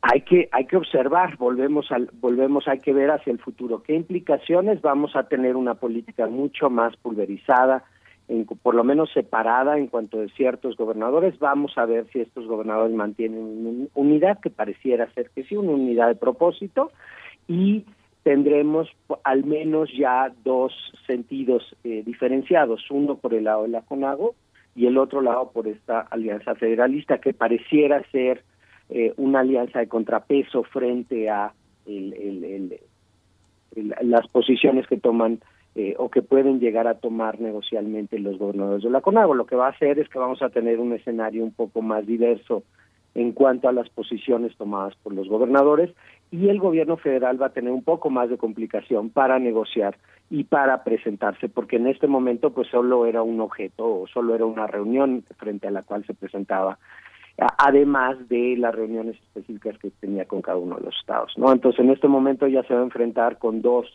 hay 0.02 0.20
que 0.22 0.48
hay 0.52 0.66
que 0.66 0.76
observar 0.76 1.36
volvemos 1.36 1.90
al 1.90 2.10
volvemos 2.20 2.68
hay 2.68 2.78
que 2.78 2.92
ver 2.92 3.10
hacia 3.10 3.32
el 3.32 3.38
futuro. 3.38 3.82
Qué 3.82 3.94
implicaciones 3.94 4.80
vamos 4.80 5.16
a 5.16 5.24
tener 5.24 5.56
una 5.56 5.74
política 5.74 6.26
mucho 6.26 6.70
más 6.70 6.96
pulverizada 6.96 7.84
por 8.62 8.74
lo 8.74 8.84
menos 8.84 9.10
separada 9.12 9.78
en 9.78 9.86
cuanto 9.86 10.18
de 10.18 10.28
ciertos 10.30 10.76
gobernadores. 10.76 11.38
Vamos 11.38 11.76
a 11.78 11.86
ver 11.86 12.06
si 12.12 12.20
estos 12.20 12.46
gobernadores 12.46 12.94
mantienen 12.94 13.40
una 13.40 13.88
unidad 13.94 14.38
que 14.40 14.50
pareciera 14.50 15.10
ser 15.12 15.30
que 15.30 15.44
sí 15.44 15.56
una 15.56 15.72
unidad 15.72 16.08
de 16.08 16.14
propósito. 16.14 16.92
Y 17.46 17.86
tendremos 18.22 18.88
al 19.24 19.44
menos 19.44 19.90
ya 19.96 20.32
dos 20.44 20.72
sentidos 21.06 21.76
eh, 21.84 22.02
diferenciados 22.04 22.90
uno 22.90 23.16
por 23.16 23.34
el 23.34 23.44
lado 23.44 23.62
de 23.62 23.68
la 23.68 23.82
CONAGO 23.82 24.34
y 24.74 24.86
el 24.86 24.98
otro 24.98 25.22
lado 25.22 25.50
por 25.52 25.66
esta 25.66 26.00
alianza 26.00 26.54
federalista 26.54 27.18
que 27.18 27.32
pareciera 27.32 28.02
ser 28.10 28.42
eh, 28.90 29.12
una 29.16 29.40
alianza 29.40 29.80
de 29.80 29.88
contrapeso 29.88 30.62
frente 30.64 31.28
a 31.30 31.52
el- 31.86 32.78
las 34.02 34.26
posiciones 34.28 34.86
que 34.86 34.96
toman 34.96 35.40
eh, 35.74 35.94
o 35.98 36.10
que 36.10 36.22
pueden 36.22 36.58
llegar 36.58 36.88
a 36.88 36.94
tomar 36.94 37.40
negocialmente 37.40 38.18
los 38.18 38.38
gobernadores 38.38 38.82
de 38.82 38.90
la 38.90 39.00
CONAGO. 39.00 39.34
Lo 39.34 39.46
que 39.46 39.54
va 39.56 39.66
a 39.66 39.70
hacer 39.70 39.98
es 39.98 40.08
que 40.08 40.18
vamos 40.18 40.42
a 40.42 40.48
tener 40.50 40.80
un 40.80 40.92
escenario 40.92 41.44
un 41.44 41.52
poco 41.52 41.82
más 41.82 42.04
diverso 42.06 42.64
en 43.14 43.32
cuanto 43.32 43.68
a 43.68 43.72
las 43.72 43.88
posiciones 43.90 44.56
tomadas 44.56 44.94
por 45.02 45.12
los 45.12 45.28
gobernadores 45.28 45.90
y 46.30 46.48
el 46.48 46.58
gobierno 46.58 46.96
federal 46.96 47.40
va 47.40 47.46
a 47.46 47.52
tener 47.52 47.72
un 47.72 47.82
poco 47.82 48.10
más 48.10 48.28
de 48.28 48.38
complicación 48.38 49.10
para 49.10 49.38
negociar 49.38 49.96
y 50.30 50.44
para 50.44 50.84
presentarse, 50.84 51.48
porque 51.48 51.76
en 51.76 51.86
este 51.86 52.06
momento 52.06 52.52
pues 52.52 52.68
solo 52.68 53.06
era 53.06 53.22
un 53.22 53.40
objeto 53.40 54.02
o 54.02 54.06
solo 54.06 54.34
era 54.34 54.44
una 54.44 54.66
reunión 54.66 55.24
frente 55.38 55.68
a 55.68 55.70
la 55.70 55.82
cual 55.82 56.04
se 56.04 56.14
presentaba 56.14 56.78
además 57.58 58.16
de 58.28 58.56
las 58.58 58.74
reuniones 58.74 59.16
específicas 59.16 59.78
que 59.78 59.90
tenía 59.90 60.24
con 60.24 60.42
cada 60.42 60.58
uno 60.58 60.76
de 60.76 60.86
los 60.86 60.96
estados, 60.98 61.32
¿no? 61.36 61.52
Entonces, 61.52 61.80
en 61.80 61.90
este 61.90 62.08
momento 62.08 62.48
ya 62.48 62.64
se 62.64 62.74
va 62.74 62.80
a 62.80 62.84
enfrentar 62.84 63.38
con 63.38 63.62
dos 63.62 63.86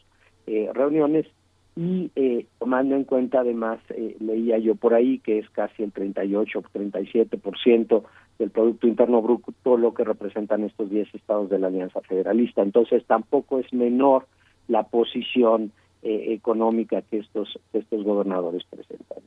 eh, 0.47 0.69
reuniones 0.73 1.27
y 1.75 2.11
eh, 2.15 2.45
tomando 2.59 2.95
en 2.95 3.03
cuenta 3.03 3.41
además, 3.41 3.79
eh, 3.89 4.15
leía 4.19 4.59
yo 4.59 4.75
por 4.75 4.93
ahí 4.93 5.19
que 5.19 5.39
es 5.39 5.49
casi 5.49 5.83
el 5.83 5.91
38 5.91 6.59
o 6.59 6.61
37% 6.61 8.03
del 8.39 8.49
Producto 8.49 8.87
Interno 8.87 9.21
Bruto 9.21 9.77
lo 9.77 9.93
que 9.93 10.03
representan 10.03 10.63
estos 10.63 10.89
10 10.89 11.13
estados 11.15 11.49
de 11.49 11.59
la 11.59 11.67
Alianza 11.67 12.01
Federalista. 12.01 12.61
Entonces, 12.61 13.03
tampoco 13.05 13.59
es 13.59 13.71
menor 13.73 14.27
la 14.67 14.83
posición 14.83 15.71
eh, 16.01 16.33
económica 16.33 17.01
que 17.01 17.19
estos, 17.19 17.59
estos 17.73 18.03
gobernadores 18.03 18.63
presentan. 18.69 19.19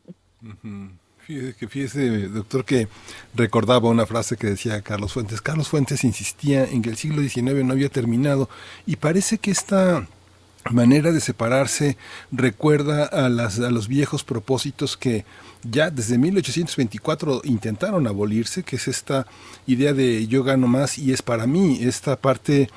Fíjese, 1.18 1.66
fíjese, 1.66 2.28
doctor, 2.28 2.64
que 2.64 2.86
recordaba 3.34 3.88
una 3.88 4.06
frase 4.06 4.36
que 4.36 4.46
decía 4.46 4.80
Carlos 4.82 5.12
Fuentes. 5.12 5.40
Carlos 5.40 5.68
Fuentes 5.68 6.04
insistía 6.04 6.64
en 6.64 6.82
que 6.82 6.90
el 6.90 6.96
siglo 6.96 7.20
XIX 7.20 7.64
no 7.64 7.72
había 7.72 7.88
terminado 7.88 8.48
y 8.86 8.96
parece 8.96 9.38
que 9.38 9.50
esta 9.50 10.06
manera 10.70 11.12
de 11.12 11.20
separarse 11.20 11.96
recuerda 12.32 13.04
a, 13.04 13.28
las, 13.28 13.58
a 13.58 13.70
los 13.70 13.88
viejos 13.88 14.24
propósitos 14.24 14.96
que 14.96 15.24
ya 15.62 15.90
desde 15.90 16.18
1824 16.18 17.42
intentaron 17.44 18.06
abolirse, 18.06 18.62
que 18.62 18.76
es 18.76 18.88
esta 18.88 19.26
idea 19.66 19.92
de 19.92 20.26
yo 20.26 20.44
gano 20.44 20.68
más 20.68 20.98
y 20.98 21.12
es 21.12 21.22
para 21.22 21.46
mí, 21.46 21.78
esta 21.82 22.16
parte 22.16 22.68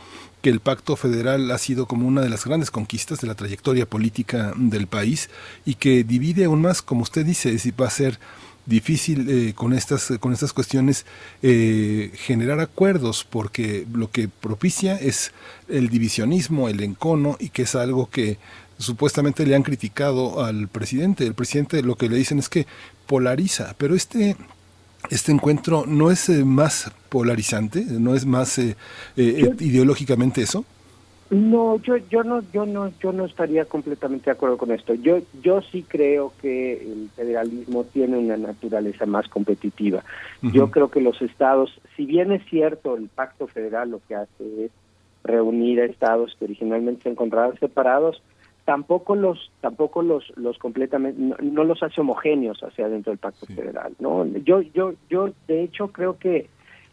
que 0.41 0.49
el 0.49 0.59
pacto 0.59 0.95
federal 0.95 1.51
ha 1.51 1.57
sido 1.57 1.85
como 1.85 2.07
una 2.07 2.21
de 2.21 2.29
las 2.29 2.45
grandes 2.45 2.71
conquistas 2.71 3.19
de 3.19 3.27
la 3.27 3.35
trayectoria 3.35 3.85
política 3.85 4.53
del 4.55 4.87
país 4.87 5.29
y 5.65 5.75
que 5.75 6.03
divide 6.03 6.45
aún 6.45 6.61
más, 6.61 6.81
como 6.81 7.01
usted 7.01 7.25
dice, 7.25 7.57
si 7.59 7.71
va 7.71 7.87
a 7.87 7.91
ser 7.91 8.19
difícil 8.69 9.29
eh, 9.29 9.53
con 9.53 9.73
estas 9.73 10.13
con 10.19 10.31
estas 10.31 10.53
cuestiones 10.53 11.05
eh, 11.41 12.11
generar 12.15 12.59
acuerdos 12.59 13.25
porque 13.29 13.85
lo 13.91 14.09
que 14.11 14.29
propicia 14.29 14.95
es 14.95 15.31
el 15.67 15.89
divisionismo 15.89 16.69
el 16.69 16.81
encono 16.81 17.35
y 17.39 17.49
que 17.49 17.63
es 17.63 17.75
algo 17.75 18.09
que 18.09 18.37
supuestamente 18.77 19.45
le 19.45 19.55
han 19.55 19.63
criticado 19.63 20.43
al 20.43 20.69
presidente. 20.69 21.27
El 21.27 21.33
presidente 21.33 21.83
lo 21.83 21.95
que 21.95 22.07
le 22.07 22.15
dicen 22.15 22.39
es 22.39 22.47
que 22.47 22.65
polariza 23.05 23.75
pero 23.77 23.95
este 23.95 24.37
este 25.09 25.31
encuentro 25.31 25.85
no 25.87 26.11
es 26.11 26.29
eh, 26.29 26.43
más 26.43 26.91
polarizante 27.09 27.85
no 27.85 28.15
es 28.15 28.25
más 28.25 28.57
eh, 28.59 28.75
eh, 29.15 29.55
ideológicamente 29.59 30.41
eso 30.41 30.65
No, 31.29 31.79
yo 31.81 31.97
yo 31.97 32.23
no 32.23 32.41
yo 32.51 32.65
no 32.65 32.91
yo 32.99 33.11
no 33.11 33.25
estaría 33.25 33.65
completamente 33.65 34.25
de 34.25 34.31
acuerdo 34.31 34.57
con 34.57 34.71
esto. 34.71 34.95
Yo 34.95 35.19
yo 35.43 35.61
sí 35.61 35.85
creo 35.87 36.33
que 36.41 36.81
el 36.81 37.09
federalismo 37.15 37.83
tiene 37.83 38.17
una 38.17 38.35
naturaleza 38.35 39.05
más 39.05 39.27
competitiva. 39.27 40.03
Yo 40.41 40.71
creo 40.71 40.89
que 40.89 41.01
los 41.01 41.21
estados, 41.21 41.79
si 41.95 42.05
bien 42.05 42.31
es 42.31 42.43
cierto 42.49 42.95
el 42.95 43.09
pacto 43.09 43.45
federal 43.45 43.91
lo 43.91 44.01
que 44.07 44.15
hace 44.15 44.65
es 44.65 44.71
reunir 45.23 45.81
a 45.81 45.85
estados 45.85 46.35
que 46.39 46.45
originalmente 46.45 47.03
se 47.03 47.09
encontraban 47.09 47.59
separados, 47.59 48.23
tampoco 48.65 49.15
los 49.15 49.51
tampoco 49.61 50.01
los 50.01 50.35
los 50.35 50.57
completamente 50.57 51.21
no, 51.21 51.35
no 51.41 51.63
los 51.63 51.83
hace 51.83 52.01
homogéneos 52.01 52.63
hacia 52.63 52.89
dentro 52.89 53.11
del 53.11 53.19
pacto 53.19 53.45
federal, 53.45 53.93
¿no? 53.99 54.25
Yo 54.25 54.61
yo 54.61 54.93
yo 55.09 55.29
de 55.47 55.61
hecho 55.61 55.89
creo 55.89 56.17
que 56.17 56.49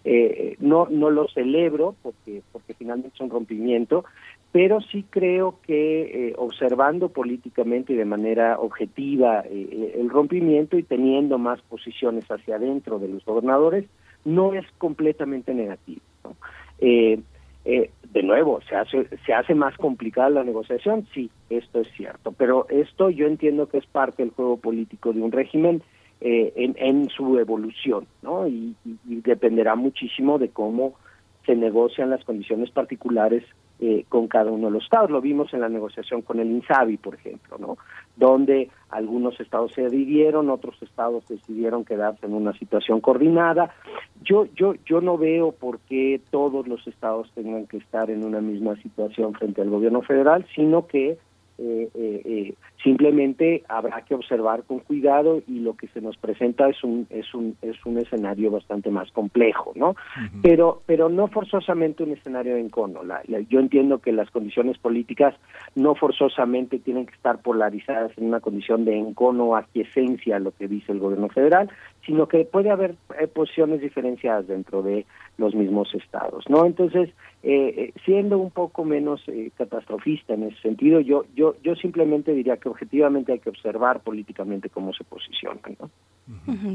eh, 0.08 0.56
no 0.60 0.86
no 0.88 1.10
lo 1.10 1.26
celebro 1.28 1.96
porque 2.00 2.40
porque 2.52 2.74
finalmente 2.74 3.10
es 3.12 3.20
un 3.20 3.30
rompimiento 3.30 4.04
pero 4.52 4.80
sí 4.80 5.04
creo 5.10 5.58
que 5.66 6.28
eh, 6.28 6.34
observando 6.38 7.08
políticamente 7.08 7.92
y 7.92 7.96
de 7.96 8.04
manera 8.04 8.58
objetiva 8.60 9.42
eh, 9.44 9.96
el 9.98 10.08
rompimiento 10.08 10.78
y 10.78 10.84
teniendo 10.84 11.38
más 11.38 11.60
posiciones 11.62 12.24
hacia 12.30 12.54
adentro 12.54 13.00
de 13.00 13.08
los 13.08 13.24
gobernadores 13.24 13.86
no 14.24 14.54
es 14.54 14.64
completamente 14.78 15.52
negativo. 15.52 16.02
Eh, 16.78 17.18
eh, 17.64 17.90
de 18.12 18.22
nuevo 18.22 18.60
se 18.68 18.76
hace 18.76 19.08
se 19.26 19.34
hace 19.34 19.56
más 19.56 19.76
complicada 19.76 20.30
la 20.30 20.44
negociación 20.44 21.06
sí 21.12 21.30
esto 21.50 21.80
es 21.80 21.88
cierto 21.96 22.30
pero 22.30 22.66
esto 22.68 23.10
yo 23.10 23.26
entiendo 23.26 23.68
que 23.68 23.78
es 23.78 23.86
parte 23.86 24.22
del 24.22 24.30
juego 24.30 24.56
político 24.58 25.12
de 25.12 25.20
un 25.20 25.32
régimen 25.32 25.82
eh, 26.20 26.52
en, 26.56 26.74
en 26.78 27.10
su 27.10 27.38
evolución, 27.38 28.06
¿no? 28.22 28.48
Y, 28.48 28.74
dependerá 29.05 29.74
muchísimo 29.74 30.38
de 30.38 30.48
cómo 30.48 30.94
se 31.44 31.55
negocian 31.55 32.10
las 32.10 32.24
condiciones 32.24 32.70
particulares 32.70 33.44
eh, 33.80 34.06
con 34.09 34.26
cada 34.26 34.51
uno 34.51 34.68
de 34.68 34.72
los 34.72 34.84
estados. 34.84 35.10
Lo 35.10 35.20
vimos 35.20 35.52
en 35.52 35.60
la 35.60 35.68
negociación 35.68 36.22
con 36.22 36.40
el 36.40 36.51
INSABI, 36.51 36.97
por 36.97 37.16
ejemplo, 37.16 37.59
¿no? 37.59 37.76
Donde 38.16 38.70
algunos 38.88 39.38
estados 39.40 39.72
se 39.74 39.90
dividieron, 39.90 40.48
otros 40.48 40.80
estados 40.82 41.28
decidieron 41.28 41.84
quedarse 41.84 42.24
en 42.24 42.32
una 42.32 42.55
situación 42.55 43.02
coordinada. 43.02 43.74
Yo, 44.22 44.47
yo, 44.55 44.74
yo 44.86 45.02
no 45.02 45.18
veo 45.18 45.52
por 45.52 45.80
qué 45.80 46.20
todos 46.30 46.66
los 46.66 46.86
estados 46.86 47.30
tengan 47.34 47.66
que 47.66 47.76
estar 47.76 48.10
en 48.10 48.24
una 48.24 48.40
misma 48.40 48.76
situación 48.76 49.34
frente 49.34 49.60
al 49.60 49.68
gobierno 49.68 50.01
federal, 50.01 50.47
sino 50.55 50.86
que 50.86 51.18
eh, 51.58 51.88
eh, 51.94 52.22
eh, 52.24 52.54
Simplemente 52.82 53.64
habrá 53.68 54.02
que 54.02 54.14
observar 54.14 54.62
con 54.62 54.78
cuidado 54.78 55.42
y 55.48 55.58
lo 55.58 55.74
que 55.76 55.88
se 55.88 56.00
nos 56.00 56.16
presenta 56.18 56.68
es 56.68 56.84
un 56.84 57.06
es 57.10 57.34
un 57.34 57.56
es 57.60 57.84
un 57.84 57.98
escenario 57.98 58.50
bastante 58.52 58.90
más 58.90 59.10
complejo, 59.10 59.72
¿no? 59.74 59.96
Pero 60.42 60.82
pero 60.86 61.08
no 61.08 61.26
forzosamente 61.26 62.04
un 62.04 62.12
escenario 62.12 62.54
de 62.54 62.60
encono. 62.60 63.02
La- 63.02 63.22
la- 63.26 63.40
yo 63.40 63.58
entiendo 63.58 63.98
que 63.98 64.12
las 64.12 64.30
condiciones 64.30 64.78
políticas 64.78 65.34
no 65.74 65.96
forzosamente 65.96 66.78
tienen 66.78 67.06
que 67.06 67.14
estar 67.14 67.40
polarizadas 67.42 68.12
en 68.18 68.26
una 68.26 68.38
condición 68.40 68.84
de 68.84 68.96
encono 68.98 69.46
o 69.46 69.56
aquiescencia 69.56 70.36
a 70.36 70.40
lo 70.40 70.52
que 70.52 70.68
dice 70.68 70.92
el 70.92 71.00
gobierno 71.00 71.28
federal, 71.28 71.68
sino 72.06 72.28
que 72.28 72.44
puede 72.44 72.70
haber 72.70 72.94
eh, 73.20 73.26
posiciones 73.26 73.80
diferenciadas 73.80 74.46
dentro 74.46 74.82
de 74.82 75.04
los 75.36 75.54
mismos 75.54 75.92
estados, 75.94 76.44
¿no? 76.48 76.64
Entonces, 76.64 77.10
eh, 77.42 77.74
eh, 77.76 77.92
siendo 78.04 78.38
un 78.38 78.50
poco 78.50 78.84
menos 78.84 79.22
eh, 79.26 79.50
catastrofista 79.56 80.34
en 80.34 80.44
ese 80.44 80.60
sentido, 80.62 81.00
yo 81.00 81.24
yo 81.34 81.56
yo 81.62 81.74
simplemente 81.76 82.32
diría 82.32 82.56
que 82.56 82.68
objetivamente 82.68 83.32
hay 83.32 83.38
que 83.40 83.50
observar 83.50 84.00
políticamente 84.00 84.70
cómo 84.70 84.92
se 84.94 85.04
posicionan, 85.04 85.76
¿no? 85.78 85.90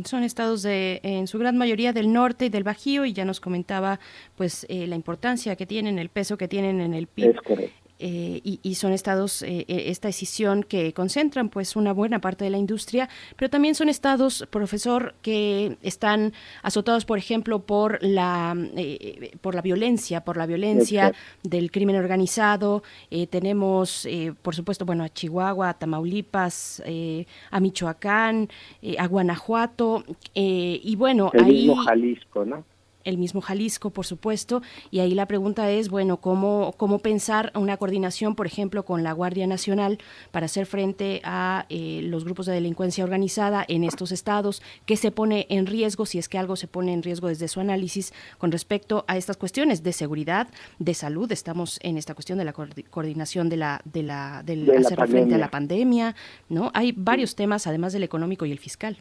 Son 0.06 0.24
estados 0.24 0.62
de, 0.64 1.02
en 1.04 1.28
su 1.28 1.38
gran 1.38 1.58
mayoría 1.58 1.92
del 1.92 2.14
norte 2.14 2.46
y 2.46 2.50
del 2.50 2.64
Bajío 2.64 3.04
y 3.04 3.12
ya 3.12 3.26
nos 3.26 3.42
comentaba 3.42 4.00
pues 4.38 4.66
eh, 4.70 4.88
la 4.88 4.96
importancia 4.96 5.58
que 5.58 5.66
tienen, 5.66 6.00
el 6.00 6.08
peso 6.08 6.38
que 6.38 6.48
tienen 6.48 6.80
en 6.80 6.94
el 6.94 7.08
PIB. 7.08 7.32
Es 7.32 7.42
correcto. 7.42 7.81
Eh, 8.02 8.42
y, 8.44 8.60
y 8.64 8.76
son 8.76 8.92
estados, 8.92 9.42
eh, 9.44 9.66
eh, 9.68 9.84
esta 9.88 10.08
decisión 10.08 10.64
que 10.64 10.92
concentran 10.94 11.50
pues 11.50 11.76
una 11.76 11.94
buena 11.94 12.20
parte 12.20 12.44
de 12.44 12.50
la 12.50 12.58
industria, 12.58 13.08
pero 13.38 13.50
también 13.50 13.76
son 13.76 13.88
estados, 13.90 14.46
profesor, 14.50 15.14
que 15.22 15.78
están 15.82 16.34
azotados, 16.64 17.06
por 17.06 17.18
ejemplo, 17.18 17.60
por 17.60 18.00
la, 18.04 18.56
eh, 18.76 19.32
por 19.42 19.56
la 19.56 19.62
violencia, 19.62 20.24
por 20.24 20.38
la 20.38 20.46
violencia 20.46 21.08
Exacto. 21.08 21.50
del 21.50 21.72
crimen 21.72 21.96
organizado. 21.96 22.84
Eh, 23.10 23.28
tenemos, 23.28 24.06
eh, 24.06 24.34
por 24.42 24.56
supuesto, 24.56 24.86
bueno, 24.86 25.04
a 25.04 25.10
Chihuahua, 25.10 25.70
a 25.70 25.74
Tamaulipas, 25.76 26.82
eh, 26.86 27.26
a 27.52 27.60
Michoacán, 27.60 28.50
eh, 28.82 28.96
a 28.98 29.08
Guanajuato, 29.08 30.04
eh, 30.36 30.80
y 30.84 30.96
bueno, 30.96 31.30
El 31.34 31.44
ahí 31.44 31.54
mismo 31.68 31.76
Jalisco, 31.84 32.46
¿no? 32.46 32.64
El 33.04 33.18
mismo 33.18 33.42
Jalisco, 33.42 33.90
por 33.90 34.06
supuesto, 34.06 34.62
y 34.92 35.00
ahí 35.00 35.14
la 35.14 35.26
pregunta 35.26 35.70
es, 35.72 35.90
bueno, 35.90 36.18
¿cómo, 36.18 36.74
cómo 36.78 37.00
pensar 37.00 37.52
una 37.56 37.78
coordinación, 37.78 38.36
por 38.36 38.48
ejemplo, 38.48 38.84
con 38.86 39.04
la 39.04 39.14
Guardia 39.14 39.48
Nacional 39.48 39.98
para 40.32 40.46
hacer 40.46 40.66
frente 40.66 41.22
a 41.24 41.66
eh, 41.70 42.02
los 42.04 42.24
grupos 42.26 42.46
de 42.46 42.54
delincuencia 42.54 43.04
organizada 43.04 43.66
en 43.68 43.84
estos 43.84 44.12
estados? 44.12 44.62
¿Qué 44.86 44.98
se 44.98 45.12
pone 45.12 45.48
en 45.50 45.66
riesgo, 45.66 46.06
si 46.06 46.18
es 46.20 46.30
que 46.30 46.38
algo 46.38 46.56
se 46.56 46.68
pone 46.68 46.94
en 46.94 47.04
riesgo 47.04 47.28
desde 47.28 47.48
su 47.48 47.60
análisis 47.60 48.14
con 48.38 48.52
respecto 48.52 49.06
a 49.08 49.18
estas 49.18 49.38
cuestiones 49.38 49.84
de 49.84 49.94
seguridad, 49.94 50.48
de 50.80 50.94
salud? 50.94 51.32
Estamos 51.32 51.80
en 51.82 51.98
esta 51.98 52.14
cuestión 52.14 52.38
de 52.38 52.46
la 52.46 52.54
coordi- 52.54 52.86
coordinación 52.90 53.50
de 53.50 53.58
la, 53.58 53.82
de 53.86 54.04
la, 54.04 54.44
del 54.44 54.66
De 54.66 54.74
la 54.74 54.80
hacer 54.82 55.08
frente 55.08 55.36
a 55.36 55.38
la 55.38 55.50
pandemia. 55.50 55.62
pandemia, 55.72 56.16
¿no? 56.50 56.72
Hay 56.74 56.92
varios 56.92 57.36
temas, 57.36 57.68
además 57.68 57.94
del 57.94 58.04
económico 58.04 58.46
y 58.46 58.52
el 58.52 58.60
fiscal. 58.60 58.98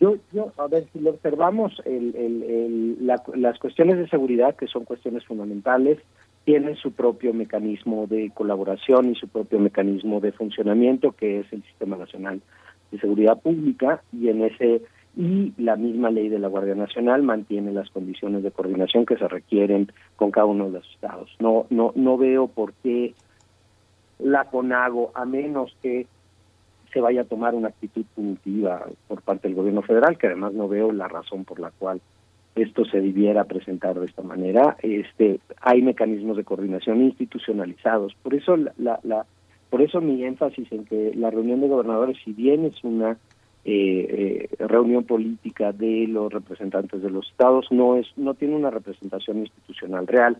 Yo, 0.00 0.16
yo, 0.32 0.52
a 0.56 0.66
ver, 0.66 0.86
si 0.92 0.98
lo 1.00 1.10
observamos, 1.10 1.80
el, 1.84 2.14
el, 2.16 2.42
el- 2.42 3.06
la- 3.06 3.22
las 3.34 3.58
cuestiones 3.58 3.98
de 3.98 4.08
seguridad, 4.08 4.56
que 4.56 4.66
son 4.66 4.84
cuestiones 4.84 5.24
fundamentales, 5.24 5.98
tienen 6.44 6.76
su 6.76 6.92
propio 6.92 7.32
mecanismo 7.32 8.06
de 8.06 8.30
colaboración 8.34 9.10
y 9.10 9.14
su 9.14 9.28
propio 9.28 9.58
mecanismo 9.58 10.20
de 10.20 10.32
funcionamiento, 10.32 11.12
que 11.12 11.40
es 11.40 11.52
el 11.52 11.62
Sistema 11.62 11.96
Nacional 11.96 12.40
de 12.90 12.98
Seguridad 12.98 13.40
Pública, 13.40 14.02
y 14.12 14.28
en 14.28 14.44
ese 14.44 14.82
y 15.16 15.52
la 15.58 15.76
misma 15.76 16.10
ley 16.10 16.28
de 16.28 16.40
la 16.40 16.48
Guardia 16.48 16.74
Nacional 16.74 17.22
mantiene 17.22 17.72
las 17.72 17.88
condiciones 17.90 18.42
de 18.42 18.50
coordinación 18.50 19.06
que 19.06 19.16
se 19.16 19.28
requieren 19.28 19.92
con 20.16 20.32
cada 20.32 20.46
uno 20.46 20.66
de 20.66 20.72
los 20.72 20.90
estados. 20.92 21.30
No, 21.38 21.66
no, 21.70 21.92
no 21.94 22.18
veo 22.18 22.48
por 22.48 22.72
qué 22.82 23.14
la 24.18 24.44
CONAGO, 24.46 25.12
a 25.14 25.24
menos 25.24 25.76
que 25.82 26.06
se 26.94 27.00
vaya 27.00 27.22
a 27.22 27.24
tomar 27.24 27.54
una 27.54 27.68
actitud 27.68 28.04
punitiva 28.14 28.86
por 29.08 29.20
parte 29.20 29.48
del 29.48 29.56
gobierno 29.56 29.82
federal, 29.82 30.16
que 30.16 30.28
además 30.28 30.54
no 30.54 30.68
veo 30.68 30.92
la 30.92 31.08
razón 31.08 31.44
por 31.44 31.60
la 31.60 31.70
cual 31.72 32.00
esto 32.54 32.84
se 32.84 33.00
debiera 33.00 33.44
presentar 33.44 33.98
de 33.98 34.06
esta 34.06 34.22
manera. 34.22 34.76
Este, 34.80 35.40
hay 35.60 35.82
mecanismos 35.82 36.36
de 36.36 36.44
coordinación 36.44 37.02
institucionalizados. 37.02 38.14
Por 38.22 38.32
eso 38.34 38.56
la, 38.56 38.72
la, 38.78 39.00
la- 39.02 39.26
por 39.70 39.82
eso 39.82 40.00
mi 40.00 40.24
énfasis 40.24 40.70
en 40.70 40.84
que 40.84 41.12
la 41.16 41.30
reunión 41.30 41.60
de 41.60 41.66
gobernadores, 41.68 42.16
si 42.24 42.32
bien 42.32 42.64
es 42.64 42.84
una 42.84 43.18
eh, 43.64 44.46
eh, 44.54 44.64
reunión 44.66 45.02
política 45.04 45.72
de 45.72 46.06
los 46.06 46.32
representantes 46.32 47.02
de 47.02 47.10
los 47.10 47.26
estados, 47.28 47.66
no 47.72 47.96
es 47.96 48.06
no 48.16 48.34
tiene 48.34 48.54
una 48.54 48.70
representación 48.70 49.38
institucional 49.38 50.06
real. 50.06 50.36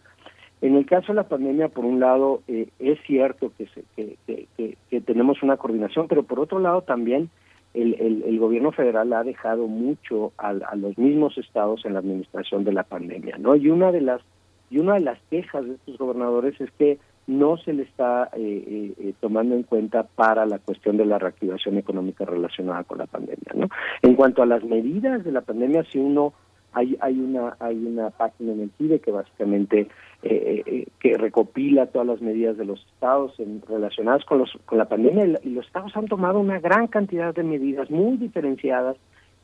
En 0.65 0.77
el 0.77 0.87
caso 0.87 1.09
de 1.09 1.17
la 1.17 1.29
pandemia, 1.29 1.69
por 1.69 1.85
un 1.85 2.01
lado, 2.01 2.41
eh, 2.49 2.69
es 2.79 2.99
cierto 3.07 3.53
que, 3.59 3.67
se- 3.67 3.85
que, 4.27 5.01
tenemos 5.03 5.43
una 5.43 5.59
coordinación, 5.59 6.09
pero 6.09 6.23
por 6.23 6.41
otro 6.41 6.59
lado 6.59 6.81
también 6.81 7.29
el, 7.75 7.93
el- 8.01 8.39
gobierno 8.39 8.73
federal 8.73 9.13
ha 9.13 9.23
dejado 9.25 9.67
mucho 9.67 10.33
al- 10.39 10.63
a, 10.67 10.75
los 10.75 10.97
mismos 10.97 11.37
estados 11.37 11.85
en 11.85 11.93
la 11.93 11.99
administración 11.99 12.65
de 12.65 12.73
la 12.73 12.85
pandemia, 12.85 13.37
¿no? 13.37 13.57
Y 13.57 13.69
una 13.69 13.93
de 13.93 14.01
las 14.01 14.23
y 14.71 14.79
una 14.79 14.95
de 14.95 15.01
las 15.01 15.19
quejas 15.31 15.67
de 15.67 15.75
estos 15.75 15.99
gobernadores 15.99 16.59
es 16.61 16.71
que 16.79 16.99
no 17.27 17.59
se 17.59 17.75
le 17.75 17.83
está 17.83 18.31
eh, 18.35 18.65
eh, 18.67 18.93
eh, 18.99 19.13
tomando 19.21 19.55
en 19.55 19.65
cuenta 19.65 20.05
para 20.05 20.47
la 20.47 20.59
cuestión 20.59 20.97
de 20.97 21.05
la 21.05 21.19
reactivación 21.19 21.77
económica 21.77 22.25
relacionada 22.25 22.85
con 22.85 22.99
la 22.99 23.07
pandemia, 23.07 23.53
¿no? 23.55 23.69
En 24.01 24.15
cuanto 24.15 24.43
a 24.43 24.47
las 24.47 24.65
medidas 24.65 25.25
de 25.25 25.33
la 25.33 25.43
pandemia, 25.43 25.85
si 25.85 25.99
uno 25.99 26.33
hay 26.75 26.97
hay 27.01 27.19
una 27.19 27.57
hay 27.61 27.77
una 27.77 28.11
página 28.11 28.53
en 28.53 28.61
el 28.63 28.71
CIDE 28.79 29.01
que 29.01 29.11
básicamente 29.11 29.89
eh, 30.23 30.63
eh, 30.67 30.87
que 31.01 31.15
recopila 31.17 31.87
todas 31.87 32.07
las 32.07 32.21
medidas 32.21 32.57
de 32.57 32.65
los 32.65 32.85
estados 32.95 33.39
en- 33.41 33.63
relacionadas 33.69 34.25
con 34.25 34.39
los 34.39 34.53
con 34.67 34.79
la 34.79 34.85
pandemia 34.89 35.41
y 35.43 35.51
los 35.51 35.67
estados 35.67 35.97
han 35.97 36.07
tomado 36.07 36.39
una 36.41 36.59
gran 36.61 36.87
cantidad 36.89 37.35
de 37.35 37.43
medidas 37.45 37.91
muy 37.91 38.17
diferenciadas 38.17 38.97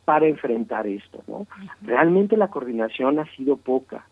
para 0.04 0.26
enfrentar 0.26 0.86
esto, 0.86 1.22
¿no? 1.28 1.46
Realmente 1.82 2.36
la 2.36 2.48
coordinación 2.48 3.18
ha 3.18 3.26
sido 3.36 3.56
poca. 3.56 4.06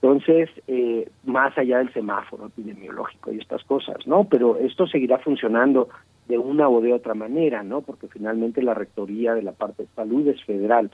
Entonces, 0.00 0.48
eh, 0.68 1.08
más 1.24 1.56
allá 1.58 1.78
del 1.78 1.92
semáforo 1.92 2.46
epidemiológico 2.46 3.32
y 3.32 3.38
estas 3.38 3.64
cosas, 3.64 3.96
¿no? 4.06 4.24
Pero 4.24 4.56
esto 4.56 4.86
seguirá 4.86 5.18
funcionando 5.18 5.88
de 6.28 6.38
una 6.38 6.68
o 6.68 6.80
de 6.80 6.92
otra 6.92 7.14
manera, 7.14 7.62
¿no? 7.64 7.80
Porque 7.82 8.06
finalmente 8.06 8.62
la 8.62 8.74
rectoría 8.74 9.34
de 9.34 9.42
la 9.42 9.52
parte 9.52 9.82
de 9.82 9.88
salud 9.96 10.26
es 10.28 10.42
federal. 10.44 10.90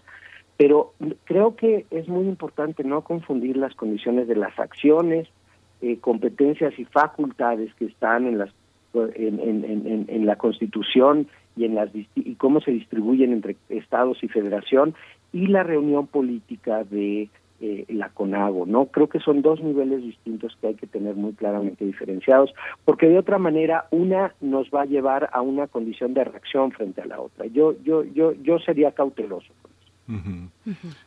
Pero 0.57 0.93
creo 1.25 1.57
que 1.57 1.87
es 1.91 2.09
muy 2.09 2.27
importante 2.27 2.85
no 2.85 3.03
confundir 3.03 3.57
las 3.57 3.75
condiciones 3.75 4.29
de 4.29 4.37
las 4.37 4.59
acciones, 4.59 5.29
eh, 5.83 5.99
competencias 5.99 6.79
y 6.79 6.85
facultades 6.85 7.75
que 7.75 7.87
están 7.87 8.27
en 8.27 8.39
las 8.39 8.51
en, 9.17 10.07
en, 10.09 10.27
la 10.27 10.37
Constitución 10.37 11.27
y 11.57 11.65
en 11.65 11.75
las 11.75 11.91
y 11.93 12.35
cómo 12.37 12.61
se 12.61 12.71
distribuyen 12.71 13.33
entre 13.33 13.57
estados 13.69 14.23
y 14.23 14.29
federación 14.29 14.95
y 15.33 15.49
la 15.49 15.65
reunión 15.65 16.07
política 16.07 16.85
de 16.85 17.29
eh, 17.61 17.87
la 17.89 18.11
CONAGO, 18.11 18.67
¿no? 18.67 18.87
Creo 18.87 19.09
que 19.09 19.21
son 19.21 19.41
dos 19.41 19.61
niveles 19.63 20.03
distintos 20.03 20.57
que 20.61 20.67
hay 20.69 20.75
que 20.75 20.87
tener 20.87 21.15
muy 21.15 21.33
claramente 21.33 21.85
diferenciados, 21.85 22.53
porque 22.85 23.09
de 23.09 23.19
otra 23.19 23.39
manera 23.39 23.87
una 23.91 24.35
nos 24.41 24.69
va 24.71 24.83
a 24.83 24.87
llevar 24.87 25.31
a 25.33 25.41
una 25.41 25.67
condición 25.67 26.15
de 26.15 26.25
reacción 26.25 26.73
frente 26.73 27.01
a 27.01 27.07
la 27.07 27.21
otra. 27.21 27.47
Yo 27.47 27.75
yo 27.83 28.05
yo 28.05 28.33
yo 28.33 28.59
sería 28.59 28.93
cauteloso. 28.93 29.53
Ujú. 30.09 30.51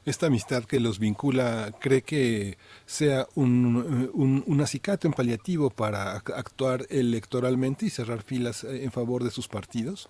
Esta 0.06 0.28
amistad 0.28 0.64
que 0.64 0.80
los 0.80 1.00
vincula, 1.00 1.72
¿cree 1.80 2.02
que 2.02 2.58
sea 2.86 3.28
un, 3.36 4.10
un, 4.14 4.44
un 4.46 4.62
acicate, 4.62 5.08
un 5.08 5.14
paliativo 5.14 5.70
para 5.70 6.16
ac- 6.18 6.34
actuar 6.36 6.82
electoralmente 6.90 7.86
y 7.86 7.90
cerrar 7.90 8.22
filas 8.24 8.64
eh, 8.64 8.84
en 8.84 8.92
favor 8.92 9.24
de 9.24 9.30
sus 9.32 9.48
partidos? 9.48 10.10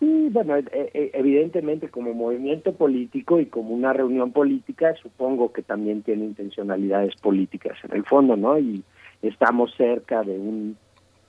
Sí, 0.00 0.28
bueno, 0.30 0.56
eh, 0.56 0.64
eh, 0.72 1.10
evidentemente 1.14 1.88
como 1.88 2.14
movimiento 2.14 2.72
político 2.74 3.40
y 3.40 3.46
como 3.46 3.74
una 3.74 3.92
reunión 3.92 4.30
política, 4.32 4.94
supongo 5.02 5.52
que 5.52 5.62
también 5.62 6.02
tiene 6.02 6.24
intencionalidades 6.24 7.16
políticas 7.16 7.76
en 7.82 7.96
el 7.96 8.04
fondo, 8.04 8.36
¿no? 8.36 8.58
Y 8.58 8.84
estamos 9.22 9.74
cerca 9.76 10.22
de 10.22 10.38
un 10.38 10.76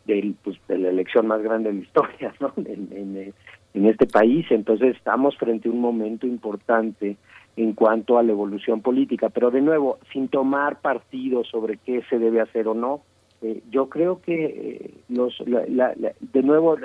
del, 0.06 0.36
pues, 0.44 0.58
de 0.68 0.78
la 0.78 0.90
elección 0.90 1.28
más 1.28 1.42
grande 1.42 1.70
de 1.70 1.76
la 1.76 1.82
historia, 1.82 2.34
¿no? 2.40 2.54
En, 2.58 3.18
eh, 3.18 3.34
en 3.74 3.86
este 3.86 4.08
país, 4.08 4.46
entonces 4.50 4.96
estamos 4.96 5.38
frente 5.38 5.70
a 5.70 5.72
un 5.72 5.80
momento 5.82 6.26
importante 6.28 7.18
en 7.56 7.74
cuanto 7.74 8.18
a 8.18 8.24
la 8.24 8.32
evolución 8.32 8.82
política, 8.82 9.30
pero 9.30 9.52
de 9.52 9.62
nuevo, 9.62 10.00
sin 10.14 10.28
tomar 10.30 10.80
partido 10.82 11.44
sobre 11.44 11.78
qué 11.78 12.02
se 12.10 12.18
debe 12.18 12.42
hacer 12.42 12.68
o 12.68 12.74
no, 12.74 13.02
eh, 13.42 13.62
yo 13.70 13.88
creo 13.90 14.22
que 14.22 14.46
eh, 14.46 14.92
los 15.10 15.40
la- 15.48 15.66
la- 15.68 15.94
de 16.20 16.44
nuevo 16.44 16.78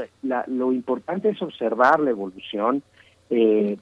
lo 0.46 0.72
importante 0.72 1.28
es 1.30 1.40
observar 1.42 2.00
la 2.00 2.10
evolución. 2.10 2.82
Eh, 3.30 3.76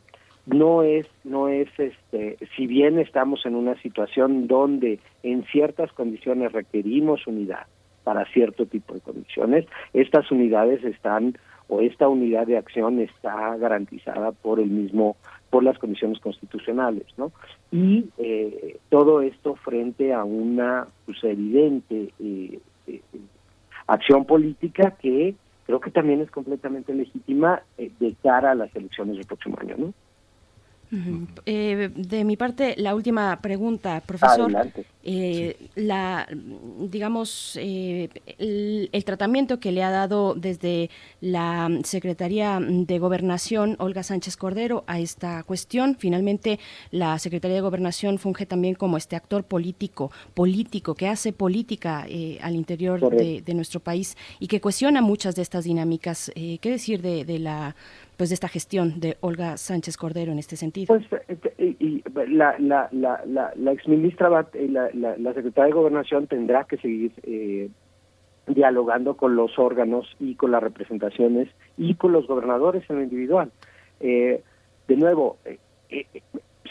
no 0.46 0.82
es 0.82 1.06
no 1.24 1.48
es 1.48 1.68
este 1.78 2.36
si 2.56 2.66
bien 2.66 2.98
estamos 2.98 3.46
en 3.46 3.54
una 3.54 3.80
situación 3.80 4.48
donde 4.48 4.98
en 5.22 5.44
ciertas 5.44 5.92
condiciones 5.92 6.50
requerimos 6.52 7.26
unidad 7.28 7.66
para 8.02 8.24
cierto 8.32 8.66
tipo 8.66 8.92
de 8.94 9.00
condiciones 9.00 9.66
estas 9.92 10.28
unidades 10.32 10.82
están 10.82 11.38
o 11.72 11.80
esta 11.80 12.06
unidad 12.06 12.46
de 12.46 12.58
acción 12.58 13.00
está 13.00 13.56
garantizada 13.56 14.32
por 14.32 14.60
el 14.60 14.68
mismo 14.68 15.16
por 15.48 15.64
las 15.64 15.78
condiciones 15.78 16.18
constitucionales 16.20 17.06
no 17.16 17.32
y 17.70 18.10
eh, 18.18 18.78
todo 18.90 19.22
esto 19.22 19.54
frente 19.56 20.12
a 20.12 20.22
una 20.22 20.86
pues, 21.06 21.24
evidente 21.24 22.12
eh, 22.20 22.60
eh, 22.86 23.00
acción 23.86 24.26
política 24.26 24.96
que 25.00 25.34
creo 25.64 25.80
que 25.80 25.90
también 25.90 26.20
es 26.20 26.30
completamente 26.30 26.92
legítima 26.92 27.62
de 27.78 28.14
cara 28.22 28.50
a 28.50 28.54
las 28.54 28.74
elecciones 28.76 29.16
del 29.16 29.26
próximo 29.26 29.56
año, 29.60 29.76
¿no? 29.78 29.94
Eh, 31.46 31.90
de 31.94 32.24
mi 32.24 32.36
parte, 32.36 32.74
la 32.76 32.94
última 32.94 33.40
pregunta, 33.40 34.02
profesor. 34.04 34.42
Adelante. 34.42 34.84
Eh, 35.04 35.56
la, 35.74 36.28
digamos, 36.78 37.58
eh, 37.60 38.10
el, 38.38 38.90
el 38.92 39.04
tratamiento 39.04 39.58
que 39.58 39.72
le 39.72 39.82
ha 39.82 39.90
dado 39.90 40.34
desde 40.34 40.90
la 41.20 41.70
Secretaría 41.84 42.60
de 42.60 42.98
Gobernación, 42.98 43.76
Olga 43.78 44.02
Sánchez 44.02 44.36
Cordero, 44.36 44.84
a 44.86 45.00
esta 45.00 45.42
cuestión. 45.44 45.96
Finalmente, 45.98 46.60
la 46.90 47.18
Secretaría 47.18 47.56
de 47.56 47.62
Gobernación 47.62 48.18
funge 48.18 48.44
también 48.44 48.74
como 48.74 48.98
este 48.98 49.16
actor 49.16 49.44
político, 49.44 50.12
político, 50.34 50.94
que 50.94 51.08
hace 51.08 51.32
política 51.32 52.06
al 52.42 52.54
interior 52.54 53.10
de, 53.10 53.54
nuestro 53.54 53.80
país 53.80 54.16
y 54.40 54.46
que 54.46 54.60
cuestiona 54.60 55.00
muchas 55.00 55.34
de 55.34 55.42
estas 55.42 55.64
dinámicas. 55.64 56.30
¿Qué 56.34 56.70
decir 56.70 57.02
de, 57.02 57.24
de 57.24 57.38
la 57.38 57.74
pues 58.22 58.30
de 58.30 58.34
esta 58.34 58.46
gestión 58.46 59.00
de 59.00 59.16
Olga 59.18 59.56
Sánchez 59.56 59.96
Cordero 59.96 60.30
en 60.30 60.38
este 60.38 60.54
sentido? 60.54 60.86
Pues 60.86 61.04
eh, 61.26 61.74
y, 61.80 61.84
y 61.84 62.04
la, 62.28 62.56
la, 62.60 62.88
la, 62.92 63.20
la, 63.26 63.52
la 63.56 63.72
exministra, 63.72 64.46
eh, 64.52 64.68
la, 64.70 64.88
la, 64.94 65.34
secretaria 65.34 65.64
de 65.64 65.72
Gobernación 65.72 66.28
tendrá 66.28 66.62
que 66.62 66.76
seguir 66.76 67.10
eh, 67.24 67.68
dialogando 68.46 69.16
con 69.16 69.34
los 69.34 69.58
órganos 69.58 70.06
y 70.20 70.36
con 70.36 70.52
las 70.52 70.62
representaciones 70.62 71.48
y 71.76 71.96
con 71.96 72.12
los 72.12 72.28
gobernadores 72.28 72.88
en 72.88 72.96
lo 72.98 73.02
individual. 73.02 73.50
Eh, 73.98 74.44
de 74.86 74.96
nuevo, 74.96 75.38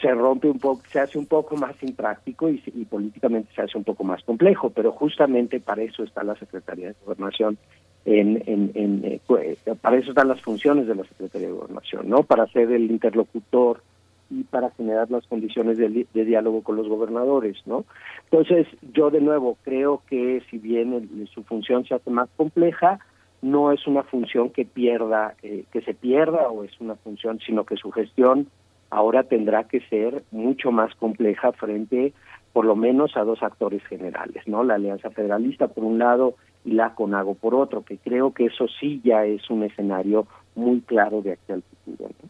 se 0.01 0.11
rompe 0.13 0.49
un 0.49 0.57
poco, 0.57 0.83
se 0.89 1.01
hace 1.01 1.17
un 1.17 1.25
poco 1.25 1.57
más 1.57 1.75
impráctico 1.83 2.49
y, 2.49 2.63
y 2.65 2.85
políticamente 2.85 3.51
se 3.53 3.61
hace 3.61 3.77
un 3.77 3.83
poco 3.83 4.05
más 4.05 4.23
complejo, 4.23 4.69
pero 4.69 4.93
justamente 4.93 5.59
para 5.59 5.81
eso 5.81 6.05
está 6.05 6.23
la 6.23 6.35
Secretaría 6.35 6.87
de 6.87 6.95
Gobernación 7.03 7.57
en, 8.05 8.41
en, 8.45 8.71
en, 8.73 9.05
eh, 9.05 9.21
eh, 9.39 9.75
para 9.79 9.97
eso 9.97 10.09
están 10.11 10.27
las 10.27 10.41
funciones 10.41 10.87
de 10.87 10.95
la 10.95 11.03
Secretaría 11.03 11.47
de 11.47 11.53
Gobernación, 11.53 12.09
¿no? 12.09 12.23
Para 12.23 12.47
ser 12.47 12.71
el 12.71 12.89
interlocutor 12.89 13.81
y 14.29 14.43
para 14.43 14.71
generar 14.71 15.11
las 15.11 15.27
condiciones 15.27 15.77
de, 15.77 16.07
de 16.13 16.25
diálogo 16.25 16.63
con 16.63 16.77
los 16.77 16.87
gobernadores, 16.87 17.57
¿no? 17.65 17.85
Entonces, 18.31 18.65
yo 18.93 19.11
de 19.11 19.21
nuevo 19.21 19.57
creo 19.63 20.01
que 20.09 20.41
si 20.49 20.57
bien 20.57 20.93
el- 20.93 21.27
su 21.27 21.43
función 21.43 21.85
se 21.85 21.95
hace 21.95 22.09
más 22.09 22.29
compleja, 22.37 22.99
no 23.41 23.71
es 23.71 23.85
una 23.87 24.03
función 24.03 24.49
que 24.49 24.65
pierda, 24.65 25.35
eh, 25.43 25.65
que 25.71 25.81
se 25.81 25.93
pierda 25.93 26.47
o 26.49 26.63
es 26.63 26.79
una 26.79 26.95
función, 26.95 27.39
sino 27.45 27.65
que 27.65 27.75
su 27.75 27.91
gestión 27.91 28.47
ahora 28.89 29.23
tendrá 29.23 29.63
que 29.65 29.79
ser 29.81 30.23
mucho 30.31 30.71
más 30.71 30.93
compleja 30.95 31.51
frente, 31.51 32.13
por 32.53 32.65
lo 32.65 32.75
menos, 32.75 33.15
a 33.17 33.23
dos 33.23 33.41
actores 33.43 33.83
generales, 33.85 34.47
¿no? 34.47 34.63
La 34.63 34.75
Alianza 34.75 35.09
Federalista 35.09 35.67
por 35.69 35.83
un 35.83 35.97
lado 35.99 36.35
y 36.65 36.71
la 36.71 36.93
CONAGO 36.95 37.35
por 37.35 37.55
otro, 37.55 37.83
que 37.83 37.97
creo 37.97 38.33
que 38.33 38.45
eso 38.45 38.67
sí 38.79 39.01
ya 39.03 39.25
es 39.25 39.49
un 39.49 39.63
escenario 39.63 40.27
muy 40.55 40.81
claro 40.81 41.21
de 41.21 41.33
aquí 41.33 41.51
al 41.51 41.63
futuro. 41.63 42.09
¿no? 42.21 42.29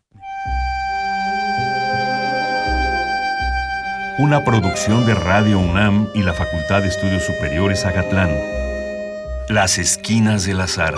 Una 4.21 4.43
producción 4.43 5.03
de 5.07 5.15
Radio 5.15 5.57
UNAM 5.57 6.07
y 6.13 6.21
la 6.21 6.33
Facultad 6.33 6.83
de 6.83 6.89
Estudios 6.89 7.23
Superiores 7.23 7.85
Agatlán. 7.85 8.29
Las 9.49 9.79
Esquinas 9.79 10.45
del 10.45 10.61
Azar. 10.61 10.93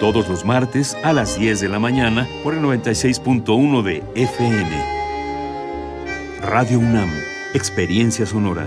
Todos 0.00 0.26
los 0.26 0.46
martes 0.46 0.96
a 1.04 1.12
las 1.12 1.38
10 1.38 1.60
de 1.60 1.68
la 1.68 1.78
mañana 1.78 2.26
por 2.42 2.54
el 2.54 2.62
96.1 2.62 3.82
de 3.82 4.04
FM. 4.14 4.70
Radio 6.40 6.78
UNAM. 6.78 7.12
Experiencia 7.52 8.24
sonora. 8.24 8.66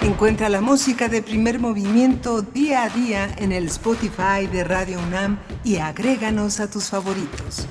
Encuentra 0.00 0.48
la 0.48 0.60
música 0.60 1.08
de 1.08 1.22
primer 1.22 1.58
movimiento 1.58 2.42
día 2.42 2.84
a 2.84 2.88
día 2.88 3.34
en 3.36 3.52
el 3.52 3.66
Spotify 3.66 4.46
de 4.50 4.64
Radio 4.64 4.98
UNAM 5.06 5.38
y 5.64 5.76
agréganos 5.76 6.60
a 6.60 6.70
tus 6.70 6.84
favoritos. 6.84 7.66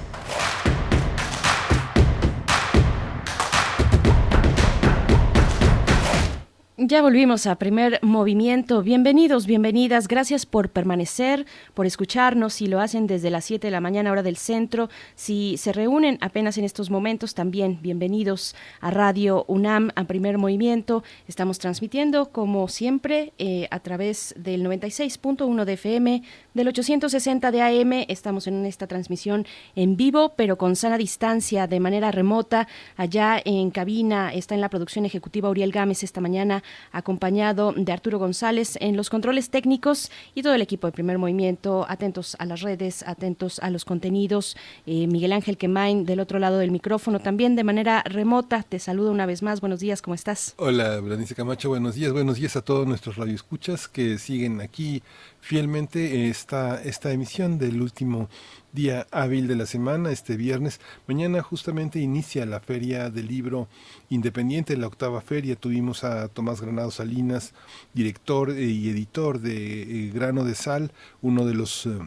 Ya 6.85 7.01
volvimos 7.01 7.47
a 7.47 7.55
primer 7.55 7.99
movimiento. 8.01 8.81
Bienvenidos, 8.81 9.45
bienvenidas. 9.45 10.09
Gracias 10.09 10.45
por 10.45 10.69
permanecer, 10.69 11.45
por 11.73 11.85
escucharnos. 11.85 12.55
Si 12.55 12.67
lo 12.67 12.81
hacen 12.81 13.07
desde 13.07 13.29
las 13.29 13.45
7 13.45 13.67
de 13.67 13.71
la 13.71 13.79
mañana, 13.79 14.11
hora 14.11 14.21
del 14.21 14.35
centro. 14.35 14.89
Si 15.15 15.55
se 15.55 15.71
reúnen 15.71 16.17
apenas 16.19 16.57
en 16.57 16.65
estos 16.65 16.89
momentos, 16.89 17.35
también 17.35 17.79
bienvenidos 17.81 18.53
a 18.81 18.91
Radio 18.91 19.45
UNAM, 19.47 19.91
a 19.95 20.03
primer 20.03 20.37
movimiento. 20.37 21.05
Estamos 21.25 21.57
transmitiendo, 21.57 22.31
como 22.33 22.67
siempre, 22.67 23.31
eh, 23.37 23.69
a 23.71 23.79
través 23.79 24.35
del 24.37 24.61
96.1 24.65 25.63
de 25.63 25.73
FM, 25.73 26.23
del 26.53 26.67
860 26.67 27.51
de 27.51 27.61
AM. 27.61 28.05
Estamos 28.09 28.45
en 28.47 28.65
esta 28.65 28.87
transmisión 28.87 29.45
en 29.77 29.95
vivo, 29.95 30.33
pero 30.35 30.57
con 30.57 30.75
sana 30.75 30.97
distancia, 30.97 31.65
de 31.65 31.79
manera 31.79 32.11
remota. 32.11 32.67
Allá 32.97 33.41
en 33.45 33.71
cabina 33.71 34.33
está 34.33 34.53
en 34.53 34.59
la 34.59 34.69
producción 34.69 35.05
ejecutiva 35.05 35.49
Uriel 35.49 35.71
Gámez 35.71 36.03
esta 36.03 36.19
mañana 36.19 36.61
acompañado 36.91 37.73
de 37.75 37.91
Arturo 37.91 38.19
González 38.19 38.77
en 38.79 38.97
los 38.97 39.09
controles 39.09 39.49
técnicos 39.49 40.11
y 40.35 40.43
todo 40.43 40.53
el 40.53 40.61
equipo 40.61 40.87
de 40.87 40.93
primer 40.93 41.17
movimiento, 41.17 41.85
atentos 41.87 42.35
a 42.39 42.45
las 42.45 42.61
redes, 42.61 43.03
atentos 43.07 43.59
a 43.59 43.69
los 43.69 43.85
contenidos. 43.85 44.57
Eh, 44.85 45.07
Miguel 45.07 45.33
Ángel 45.33 45.57
Quemain 45.57 46.05
del 46.05 46.19
otro 46.19 46.39
lado 46.39 46.57
del 46.57 46.71
micrófono, 46.71 47.19
también 47.19 47.55
de 47.55 47.63
manera 47.63 48.03
remota. 48.05 48.63
Te 48.63 48.79
saludo 48.79 49.11
una 49.11 49.25
vez 49.25 49.41
más. 49.41 49.61
Buenos 49.61 49.79
días, 49.79 50.01
¿cómo 50.01 50.15
estás? 50.15 50.53
Hola, 50.57 50.99
Berenice 50.99 51.35
Camacho, 51.35 51.69
buenos 51.69 51.95
días. 51.95 52.11
Buenos 52.11 52.37
días 52.37 52.55
a 52.55 52.61
todos 52.61 52.87
nuestros 52.87 53.15
radioescuchas 53.17 53.87
que 53.87 54.17
siguen 54.17 54.61
aquí 54.61 55.01
fielmente 55.41 56.29
esta, 56.29 56.81
esta 56.81 57.11
emisión 57.11 57.57
del 57.57 57.81
último 57.81 58.29
día 58.73 59.07
hábil 59.11 59.47
de 59.47 59.55
la 59.55 59.65
semana, 59.65 60.11
este 60.11 60.35
viernes. 60.35 60.81
Mañana 61.07 61.41
justamente 61.41 61.99
inicia 61.99 62.45
la 62.45 62.59
feria 62.59 63.09
del 63.09 63.27
libro 63.27 63.69
independiente, 64.09 64.75
la 64.75 64.87
octava 64.87 65.21
feria. 65.21 65.55
Tuvimos 65.55 66.03
a 66.03 66.27
Tomás 66.27 66.59
Granado 66.59 66.91
Salinas, 66.91 67.53
director 67.93 68.49
eh, 68.49 68.65
y 68.65 68.89
editor 68.89 69.39
de 69.39 70.07
eh, 70.07 70.11
Grano 70.11 70.43
de 70.43 70.55
Sal, 70.55 70.91
uno 71.21 71.45
de 71.45 71.53
los, 71.53 71.85
eh, 71.85 71.99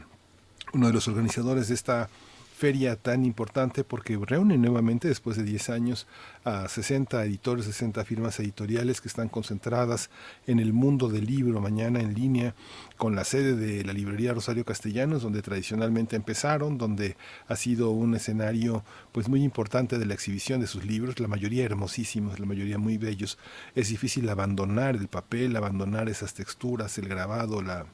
uno 0.75 0.89
de 0.89 0.93
los 0.93 1.07
organizadores 1.09 1.69
de 1.69 1.75
esta 1.75 2.11
feria 2.57 2.97
tan 2.97 3.27
importante 3.27 3.85
porque 3.85 4.19
reúne 4.21 4.57
nuevamente 4.57 5.09
después 5.09 5.37
de 5.37 5.43
10 5.43 5.69
años 5.69 6.07
a 6.43 6.67
60 6.69 7.23
editores, 7.23 7.67
60 7.67 8.03
firmas 8.07 8.41
editoriales 8.41 9.03
que 9.03 9.09
están 9.09 9.29
concentradas 9.29 10.09
en 10.47 10.59
el 10.59 10.73
mundo 10.73 11.11
del 11.11 11.27
libro 11.27 11.61
mañana 11.61 12.01
en 12.01 12.15
línea 12.15 12.55
con 12.97 13.15
la 13.15 13.25
sede 13.25 13.55
de 13.55 13.85
la 13.85 13.93
librería 13.93 14.35
Rosario 14.35 14.65
Castellanos 14.65 15.23
donde 15.23 15.43
tradicionalmente 15.43 16.17
empezaron, 16.17 16.79
donde 16.79 17.17
ha 17.49 17.57
sido 17.57 17.91
un 17.91 18.15
escenario 18.15 18.85
pues 19.13 19.29
muy 19.29 19.43
importante 19.43 19.99
de 19.99 20.07
la 20.07 20.15
exhibición 20.15 20.61
de 20.61 20.67
sus 20.67 20.85
libros, 20.85 21.21
la 21.21 21.29
mayoría 21.29 21.65
hermosísimos, 21.65 22.39
la 22.39 22.47
mayoría 22.47 22.79
muy 22.79 22.99
bellos. 22.99 23.39
Es 23.75 23.89
difícil 23.89 24.29
abandonar 24.29 24.97
el 24.97 25.09
papel, 25.09 25.57
abandonar 25.57 26.09
esas 26.09 26.35
texturas, 26.35 26.99
el 26.99 27.09
grabado, 27.09 27.63
la 27.63 27.87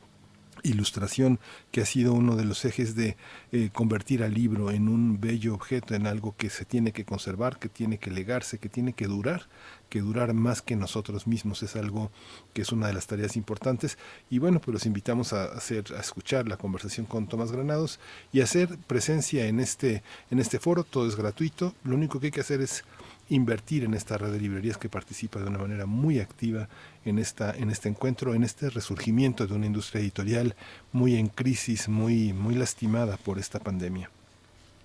ilustración 0.62 1.40
que 1.70 1.80
ha 1.80 1.86
sido 1.86 2.12
uno 2.12 2.36
de 2.36 2.44
los 2.44 2.64
ejes 2.64 2.94
de 2.94 3.16
eh, 3.50 3.70
convertir 3.72 4.22
al 4.22 4.34
libro 4.34 4.70
en 4.70 4.88
un 4.88 5.20
bello 5.20 5.54
objeto, 5.54 5.94
en 5.94 6.06
algo 6.06 6.36
que 6.36 6.50
se 6.50 6.64
tiene 6.64 6.92
que 6.92 7.04
conservar, 7.04 7.58
que 7.58 7.68
tiene 7.68 7.98
que 7.98 8.10
legarse, 8.10 8.58
que 8.58 8.68
tiene 8.68 8.92
que 8.92 9.06
durar, 9.06 9.48
que 9.92 10.00
durar 10.00 10.32
más 10.32 10.62
que 10.62 10.74
nosotros 10.74 11.26
mismos 11.26 11.62
es 11.62 11.76
algo 11.76 12.10
que 12.54 12.62
es 12.62 12.72
una 12.72 12.86
de 12.86 12.94
las 12.94 13.06
tareas 13.06 13.36
importantes. 13.36 13.98
Y 14.30 14.38
bueno 14.38 14.58
pues 14.58 14.72
los 14.72 14.86
invitamos 14.86 15.34
a 15.34 15.44
hacer 15.44 15.84
a 15.94 16.00
escuchar 16.00 16.48
la 16.48 16.56
conversación 16.56 17.04
con 17.04 17.26
Tomás 17.26 17.52
Granados 17.52 18.00
y 18.32 18.40
hacer 18.40 18.78
presencia 18.86 19.44
en 19.48 19.60
este 19.60 20.02
en 20.30 20.38
este 20.38 20.58
foro. 20.58 20.82
Todo 20.82 21.06
es 21.06 21.14
gratuito. 21.14 21.74
Lo 21.84 21.94
único 21.94 22.20
que 22.20 22.28
hay 22.28 22.32
que 22.32 22.40
hacer 22.40 22.62
es 22.62 22.84
invertir 23.28 23.84
en 23.84 23.92
esta 23.92 24.16
red 24.16 24.32
de 24.32 24.40
librerías 24.40 24.78
que 24.78 24.88
participa 24.88 25.40
de 25.40 25.48
una 25.48 25.58
manera 25.58 25.84
muy 25.84 26.20
activa 26.20 26.70
en, 27.04 27.18
esta, 27.18 27.54
en 27.54 27.70
este 27.70 27.90
encuentro, 27.90 28.34
en 28.34 28.44
este 28.44 28.70
resurgimiento 28.70 29.46
de 29.46 29.54
una 29.54 29.66
industria 29.66 30.00
editorial 30.00 30.56
muy 30.90 31.16
en 31.16 31.28
crisis, 31.28 31.86
muy, 31.86 32.32
muy 32.32 32.54
lastimada 32.54 33.18
por 33.18 33.38
esta 33.38 33.58
pandemia. 33.58 34.10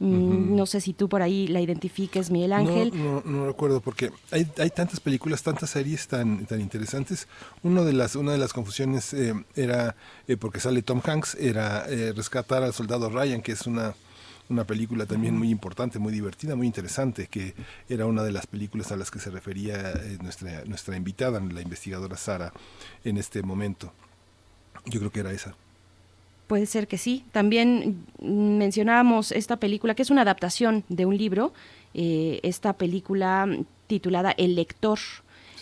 No 0.00 0.64
sé 0.64 0.80
si 0.80 0.94
tú 0.94 1.10
por 1.10 1.20
ahí 1.20 1.46
la 1.46 1.60
identifiques, 1.60 2.30
Miguel 2.30 2.54
Ángel. 2.54 2.90
No, 2.94 3.22
no, 3.22 3.30
no 3.30 3.46
recuerdo 3.46 3.82
porque 3.82 4.10
hay, 4.30 4.50
hay 4.56 4.70
tantas 4.70 4.98
películas, 4.98 5.42
tantas 5.42 5.68
series 5.68 6.08
tan, 6.08 6.46
tan 6.46 6.58
interesantes. 6.58 7.28
Uno 7.62 7.84
de 7.84 7.92
las, 7.92 8.16
una 8.16 8.32
de 8.32 8.38
las 8.38 8.54
confusiones 8.54 9.12
eh, 9.12 9.34
era, 9.54 9.96
eh, 10.26 10.38
porque 10.38 10.58
sale 10.58 10.80
Tom 10.80 11.02
Hanks, 11.04 11.34
era 11.34 11.84
eh, 11.86 12.14
rescatar 12.16 12.62
al 12.62 12.72
soldado 12.72 13.10
Ryan, 13.10 13.42
que 13.42 13.52
es 13.52 13.66
una, 13.66 13.94
una 14.48 14.64
película 14.64 15.04
también 15.04 15.36
muy 15.36 15.50
importante, 15.50 15.98
muy 15.98 16.14
divertida, 16.14 16.56
muy 16.56 16.66
interesante, 16.66 17.26
que 17.26 17.54
era 17.86 18.06
una 18.06 18.22
de 18.22 18.32
las 18.32 18.46
películas 18.46 18.92
a 18.92 18.96
las 18.96 19.10
que 19.10 19.18
se 19.18 19.28
refería 19.28 19.92
nuestra, 20.22 20.64
nuestra 20.64 20.96
invitada, 20.96 21.40
la 21.40 21.60
investigadora 21.60 22.16
Sara, 22.16 22.54
en 23.04 23.18
este 23.18 23.42
momento. 23.42 23.92
Yo 24.86 24.98
creo 24.98 25.12
que 25.12 25.20
era 25.20 25.32
esa. 25.32 25.54
Puede 26.50 26.66
ser 26.66 26.88
que 26.88 26.98
sí. 26.98 27.24
También 27.30 28.06
mencionábamos 28.20 29.30
esta 29.30 29.58
película, 29.58 29.94
que 29.94 30.02
es 30.02 30.10
una 30.10 30.22
adaptación 30.22 30.82
de 30.88 31.06
un 31.06 31.16
libro, 31.16 31.52
eh, 31.94 32.40
esta 32.42 32.72
película 32.72 33.46
titulada 33.86 34.32
El 34.36 34.56
lector. 34.56 34.98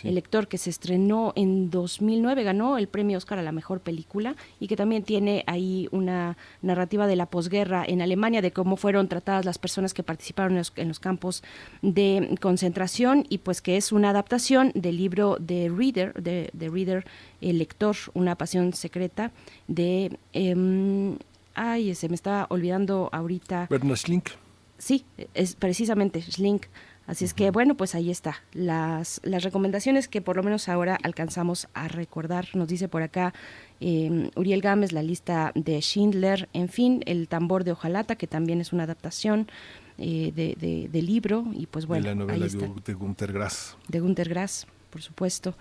El 0.04 0.14
lector 0.14 0.48
que 0.48 0.58
se 0.58 0.70
estrenó 0.70 1.32
en 1.36 1.70
2009, 1.70 2.42
ganó 2.44 2.78
el 2.78 2.88
premio 2.88 3.18
Oscar 3.18 3.38
a 3.38 3.42
la 3.42 3.52
mejor 3.52 3.80
película 3.80 4.36
y 4.60 4.68
que 4.68 4.76
también 4.76 5.02
tiene 5.02 5.44
ahí 5.46 5.88
una 5.90 6.36
narrativa 6.62 7.06
de 7.06 7.16
la 7.16 7.26
posguerra 7.26 7.84
en 7.86 8.02
Alemania, 8.02 8.42
de 8.42 8.52
cómo 8.52 8.76
fueron 8.76 9.08
tratadas 9.08 9.44
las 9.44 9.58
personas 9.58 9.94
que 9.94 10.02
participaron 10.02 10.52
en 10.52 10.58
los, 10.58 10.72
en 10.76 10.88
los 10.88 11.00
campos 11.00 11.42
de 11.82 12.36
concentración 12.40 13.26
y 13.28 13.38
pues 13.38 13.60
que 13.60 13.76
es 13.76 13.92
una 13.92 14.10
adaptación 14.10 14.72
del 14.74 14.96
libro 14.96 15.36
de 15.40 15.70
Reader, 15.74 16.14
de, 16.14 16.50
de 16.52 16.68
Reader, 16.68 17.04
El 17.40 17.58
lector, 17.58 17.96
una 18.14 18.34
pasión 18.36 18.72
secreta 18.72 19.32
de... 19.66 20.16
em, 20.32 21.16
ay, 21.54 21.94
se 21.94 22.08
me 22.08 22.14
está 22.14 22.46
olvidando 22.50 23.08
ahorita. 23.12 23.66
Bernard 23.68 23.96
Schlink. 23.96 24.30
Sí, 24.78 25.04
es 25.34 25.56
precisamente 25.56 26.22
Schlink. 26.22 26.66
Así 27.08 27.24
es 27.24 27.34
que 27.34 27.50
bueno, 27.50 27.74
pues 27.74 27.94
ahí 27.96 28.10
está. 28.10 28.36
Las, 28.52 29.20
las 29.24 29.42
recomendaciones 29.42 30.06
que 30.08 30.20
por 30.20 30.36
lo 30.36 30.42
menos 30.44 30.68
ahora 30.68 30.98
alcanzamos 31.02 31.66
a 31.74 31.88
recordar. 31.88 32.46
Nos 32.54 32.68
dice 32.68 32.86
por 32.86 33.02
acá 33.02 33.32
eh, 33.80 34.30
Uriel 34.36 34.60
Gámez 34.60 34.92
la 34.92 35.02
lista 35.02 35.50
de 35.54 35.80
Schindler, 35.80 36.48
en 36.52 36.68
fin, 36.68 37.02
el 37.06 37.26
tambor 37.26 37.64
de 37.64 37.72
Ojalata, 37.72 38.14
que 38.16 38.26
también 38.26 38.60
es 38.60 38.72
una 38.74 38.82
adaptación 38.84 39.48
eh, 39.96 40.32
de, 40.36 40.54
de- 40.60 40.88
del 40.92 41.06
libro. 41.06 41.44
Y 41.54 41.66
pues 41.66 41.86
bueno, 41.86 42.02
de 42.06 42.08
la 42.08 42.12
ahí 42.12 42.18
novela 42.28 42.46
está. 42.46 42.66
de, 42.68 42.74
de 42.84 42.92
Gunter 42.94 43.32
Grass. 43.32 43.76
De 43.88 44.00
Gunter 44.00 44.28
Grass, 44.28 44.66
por 44.90 45.00
supuesto. 45.02 45.54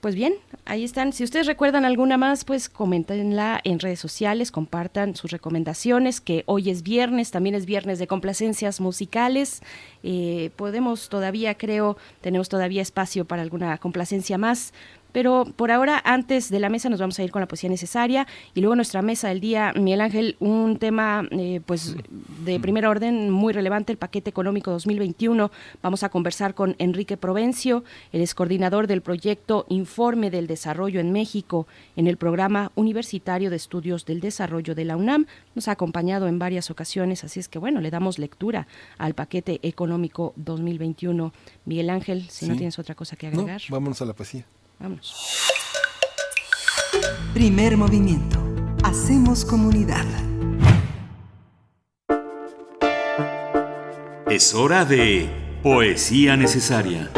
Pues 0.00 0.14
bien, 0.14 0.34
ahí 0.64 0.84
están. 0.84 1.12
Si 1.12 1.24
ustedes 1.24 1.48
recuerdan 1.48 1.84
alguna 1.84 2.16
más, 2.16 2.44
pues 2.44 2.68
coméntenla 2.68 3.60
en 3.64 3.80
redes 3.80 3.98
sociales, 3.98 4.52
compartan 4.52 5.16
sus 5.16 5.32
recomendaciones, 5.32 6.20
que 6.20 6.44
hoy 6.46 6.70
es 6.70 6.84
viernes, 6.84 7.32
también 7.32 7.56
es 7.56 7.66
viernes 7.66 7.98
de 7.98 8.06
complacencias 8.06 8.80
musicales. 8.80 9.60
Eh, 10.04 10.50
podemos 10.54 11.08
todavía, 11.08 11.56
creo, 11.56 11.96
tenemos 12.20 12.48
todavía 12.48 12.80
espacio 12.80 13.24
para 13.24 13.42
alguna 13.42 13.76
complacencia 13.78 14.38
más. 14.38 14.72
Pero 15.12 15.46
por 15.56 15.70
ahora, 15.70 16.00
antes 16.04 16.50
de 16.50 16.60
la 16.60 16.68
mesa, 16.68 16.88
nos 16.88 17.00
vamos 17.00 17.18
a 17.18 17.22
ir 17.24 17.30
con 17.30 17.40
la 17.40 17.48
poesía 17.48 17.70
necesaria 17.70 18.26
y 18.54 18.60
luego 18.60 18.76
nuestra 18.76 19.02
mesa 19.02 19.28
del 19.28 19.40
día, 19.40 19.72
Miguel 19.74 20.00
Ángel, 20.00 20.36
un 20.38 20.76
tema 20.78 21.26
eh, 21.30 21.60
pues 21.64 21.96
de 22.44 22.60
primer 22.60 22.86
orden 22.86 23.30
muy 23.30 23.52
relevante, 23.52 23.92
el 23.92 23.98
paquete 23.98 24.30
económico 24.30 24.70
2021. 24.70 25.50
Vamos 25.82 26.02
a 26.02 26.08
conversar 26.08 26.54
con 26.54 26.76
Enrique 26.78 27.16
Provencio, 27.16 27.84
él 28.12 28.20
es 28.20 28.34
coordinador 28.34 28.86
del 28.86 29.02
proyecto 29.02 29.66
Informe 29.68 30.30
del 30.30 30.46
Desarrollo 30.46 31.00
en 31.00 31.12
México 31.12 31.66
en 31.96 32.06
el 32.06 32.16
programa 32.16 32.70
universitario 32.74 33.50
de 33.50 33.56
estudios 33.56 34.04
del 34.04 34.20
desarrollo 34.20 34.74
de 34.74 34.84
la 34.84 34.96
UNAM. 34.96 35.26
Nos 35.54 35.68
ha 35.68 35.72
acompañado 35.72 36.26
en 36.28 36.38
varias 36.38 36.70
ocasiones, 36.70 37.24
así 37.24 37.40
es 37.40 37.48
que 37.48 37.58
bueno, 37.58 37.80
le 37.80 37.90
damos 37.90 38.18
lectura 38.18 38.66
al 38.98 39.14
paquete 39.14 39.58
económico 39.62 40.32
2021. 40.36 41.32
Miguel 41.64 41.90
Ángel, 41.90 42.28
si 42.28 42.46
no 42.46 42.56
tienes 42.56 42.78
otra 42.78 42.94
cosa 42.94 43.16
que 43.16 43.30
No, 43.30 43.40
agregar. 43.40 43.62
vámonos 43.70 44.00
a 44.02 44.04
la 44.04 44.14
poesía. 44.14 44.44
Vámonos. 44.78 45.12
Primer 47.34 47.76
movimiento. 47.76 48.38
Hacemos 48.84 49.44
comunidad. 49.44 50.06
Es 54.30 54.54
hora 54.54 54.84
de 54.84 55.28
Poesía 55.62 56.36
Necesaria. 56.36 57.10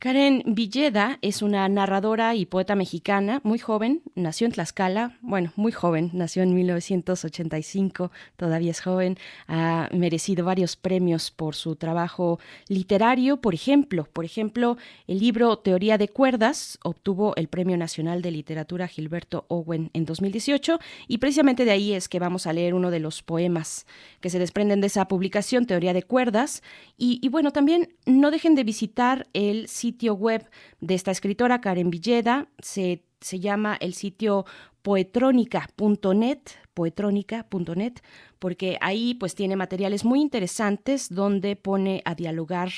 Karen 0.00 0.42
Villeda 0.46 1.18
es 1.20 1.42
una 1.42 1.68
narradora 1.68 2.34
y 2.34 2.46
poeta 2.46 2.74
mexicana, 2.74 3.42
muy 3.44 3.58
joven, 3.58 4.00
nació 4.14 4.46
en 4.46 4.52
Tlaxcala, 4.52 5.18
bueno, 5.20 5.52
muy 5.56 5.72
joven, 5.72 6.08
nació 6.14 6.42
en 6.42 6.54
1985, 6.54 8.10
todavía 8.38 8.70
es 8.70 8.80
joven, 8.80 9.18
ha 9.46 9.90
merecido 9.92 10.46
varios 10.46 10.76
premios 10.76 11.30
por 11.30 11.54
su 11.54 11.76
trabajo 11.76 12.40
literario, 12.66 13.42
por 13.42 13.52
ejemplo, 13.52 14.08
por 14.10 14.24
ejemplo, 14.24 14.78
el 15.06 15.18
libro 15.18 15.58
Teoría 15.58 15.98
de 15.98 16.08
Cuerdas 16.08 16.78
obtuvo 16.82 17.36
el 17.36 17.48
Premio 17.48 17.76
Nacional 17.76 18.22
de 18.22 18.30
Literatura 18.30 18.88
Gilberto 18.88 19.44
Owen 19.48 19.90
en 19.92 20.06
2018 20.06 20.80
y 21.08 21.18
precisamente 21.18 21.66
de 21.66 21.72
ahí 21.72 21.92
es 21.92 22.08
que 22.08 22.18
vamos 22.18 22.46
a 22.46 22.54
leer 22.54 22.72
uno 22.72 22.90
de 22.90 23.00
los 23.00 23.22
poemas 23.22 23.84
que 24.22 24.30
se 24.30 24.38
desprenden 24.38 24.80
de 24.80 24.86
esa 24.86 25.08
publicación, 25.08 25.66
Teoría 25.66 25.92
de 25.92 26.04
Cuerdas, 26.04 26.62
y, 26.96 27.18
y 27.22 27.28
bueno, 27.28 27.50
también 27.50 27.90
no 28.06 28.30
dejen 28.30 28.54
de 28.54 28.64
visitar 28.64 29.26
el 29.34 29.68
sitio 29.68 29.89
web 30.14 30.48
de 30.80 30.94
esta 30.94 31.10
escritora, 31.10 31.60
Karen 31.60 31.90
Villeda. 31.90 32.48
Se, 32.58 33.02
se 33.20 33.40
llama 33.40 33.76
el 33.80 33.94
sitio 33.94 34.44
poetrónica.net, 34.82 36.40
poetrónica.net, 36.80 38.00
porque 38.38 38.78
ahí 38.80 39.12
pues 39.12 39.34
tiene 39.34 39.54
materiales 39.54 40.02
muy 40.02 40.18
interesantes 40.22 41.14
donde 41.14 41.54
pone 41.54 42.00
a 42.06 42.14
dialogar 42.14 42.70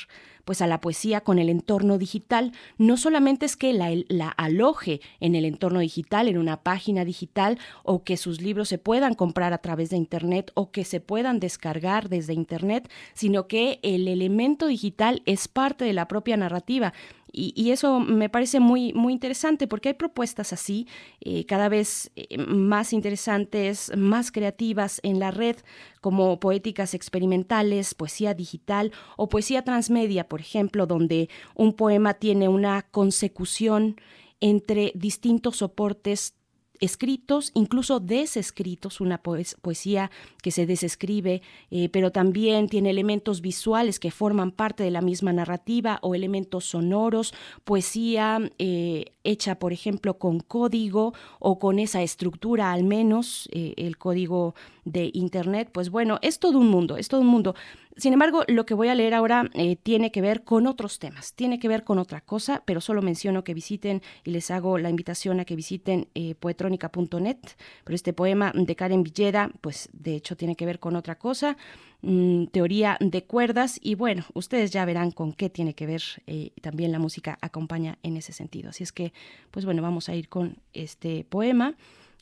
pues 0.43 0.61
a 0.61 0.67
la 0.67 0.81
poesía 0.81 1.21
con 1.21 1.39
el 1.39 1.47
entorno 1.47 1.97
digital. 1.97 2.51
No 2.77 2.97
solamente 2.97 3.45
es 3.45 3.55
que 3.55 3.71
la, 3.71 3.91
la 4.09 4.27
aloje 4.27 4.99
en 5.21 5.35
el 5.35 5.45
entorno 5.45 5.79
digital, 5.79 6.27
en 6.27 6.37
una 6.37 6.63
página 6.63 7.05
digital, 7.05 7.59
o 7.83 8.03
que 8.03 8.17
sus 8.17 8.41
libros 8.41 8.67
se 8.67 8.77
puedan 8.77 9.13
comprar 9.13 9.53
a 9.53 9.59
través 9.59 9.89
de 9.89 9.95
Internet 9.95 10.51
o 10.53 10.71
que 10.71 10.83
se 10.83 10.99
puedan 10.99 11.39
descargar 11.39 12.09
desde 12.09 12.33
Internet, 12.33 12.91
sino 13.13 13.47
que 13.47 13.79
el 13.83 14.09
elemento 14.09 14.67
digital 14.67 15.21
es 15.25 15.47
parte 15.47 15.85
de 15.85 15.93
la 15.93 16.09
propia 16.09 16.35
narrativa. 16.35 16.91
Y, 17.35 17.51
y, 17.55 17.71
eso 17.71 17.99
me 17.99 18.29
parece 18.29 18.59
muy, 18.59 18.93
muy 18.93 19.11
interesante 19.11 19.67
porque 19.67 19.89
hay 19.89 19.95
propuestas 19.95 20.53
así, 20.53 20.87
eh, 21.19 21.45
cada 21.45 21.67
vez 21.67 22.11
eh, 22.15 22.37
más 22.37 22.93
interesantes, 22.93 23.91
más 23.97 24.31
creativas 24.31 24.99
en 25.01 25.19
la 25.19 25.31
red, 25.31 25.55
como 25.99 26.39
poéticas 26.39 26.93
experimentales, 26.93 27.95
poesía 27.95 28.35
digital 28.35 28.91
o 29.17 29.29
poesía 29.29 29.63
transmedia, 29.63 30.29
por 30.29 30.41
ejemplo, 30.41 30.85
donde 30.85 31.27
un 31.55 31.73
poema 31.73 32.13
tiene 32.13 32.47
una 32.49 32.83
consecución 32.83 33.95
entre 34.39 34.91
distintos 34.93 35.57
soportes 35.57 36.35
escritos, 36.79 37.51
incluso 37.53 37.99
desescritos, 37.99 38.99
una 38.99 39.21
poesía 39.21 40.11
que 40.41 40.51
se 40.51 40.65
desescribe, 40.65 41.41
eh, 41.71 41.89
pero 41.89 42.11
también 42.11 42.67
tiene 42.67 42.89
elementos 42.89 43.41
visuales 43.41 43.99
que 43.99 44.11
forman 44.11 44.51
parte 44.51 44.83
de 44.83 44.91
la 44.91 45.01
misma 45.01 45.33
narrativa 45.33 45.99
o 46.01 46.15
elementos 46.15 46.65
sonoros, 46.65 47.33
poesía 47.63 48.39
eh, 48.59 49.05
hecha, 49.23 49.59
por 49.59 49.71
ejemplo, 49.71 50.17
con 50.17 50.39
código 50.39 51.13
o 51.39 51.59
con 51.59 51.79
esa 51.79 52.01
estructura 52.01 52.71
al 52.71 52.83
menos, 52.83 53.47
eh, 53.51 53.73
el 53.77 53.97
código 53.97 54.55
de 54.85 55.11
Internet, 55.13 55.69
pues 55.71 55.89
bueno, 55.89 56.19
es 56.21 56.39
todo 56.39 56.57
un 56.57 56.69
mundo, 56.69 56.97
es 56.97 57.07
todo 57.07 57.21
un 57.21 57.27
mundo. 57.27 57.55
Sin 57.95 58.13
embargo, 58.13 58.43
lo 58.47 58.65
que 58.65 58.73
voy 58.73 58.87
a 58.87 58.95
leer 58.95 59.13
ahora 59.13 59.49
eh, 59.53 59.75
tiene 59.75 60.11
que 60.11 60.21
ver 60.21 60.43
con 60.43 60.65
otros 60.65 60.97
temas, 60.97 61.33
tiene 61.33 61.59
que 61.59 61.67
ver 61.67 61.83
con 61.83 61.99
otra 61.99 62.21
cosa, 62.21 62.63
pero 62.65 62.81
solo 62.81 63.01
menciono 63.01 63.43
que 63.43 63.53
visiten 63.53 64.01
y 64.23 64.31
les 64.31 64.49
hago 64.49 64.77
la 64.79 64.89
invitación 64.89 65.39
a 65.39 65.45
que 65.45 65.55
visiten 65.55 66.07
eh, 66.15 66.33
poetrónica.net. 66.35 67.37
Pero 67.83 67.95
este 67.95 68.13
poema 68.13 68.51
de 68.55 68.75
Karen 68.75 69.03
Villeda, 69.03 69.51
pues 69.61 69.89
de 69.93 70.15
hecho 70.15 70.35
tiene 70.35 70.55
que 70.55 70.65
ver 70.65 70.79
con 70.79 70.95
otra 70.95 71.19
cosa, 71.19 71.55
mm, 72.01 72.45
teoría 72.47 72.97
de 72.99 73.23
cuerdas, 73.25 73.79
y 73.81 73.95
bueno, 73.95 74.25
ustedes 74.33 74.71
ya 74.71 74.85
verán 74.85 75.11
con 75.11 75.33
qué 75.33 75.49
tiene 75.49 75.75
que 75.75 75.85
ver. 75.85 76.01
eh, 76.27 76.51
también 76.61 76.91
la 76.91 76.99
música 76.99 77.37
acompaña 77.41 77.97
en 78.03 78.17
ese 78.17 78.33
sentido. 78.33 78.69
Así 78.69 78.83
es 78.83 78.91
que, 78.91 79.13
pues 79.51 79.65
bueno, 79.65 79.81
vamos 79.81 80.09
a 80.09 80.15
ir 80.15 80.29
con 80.29 80.57
este 80.73 81.25
poema. 81.25 81.75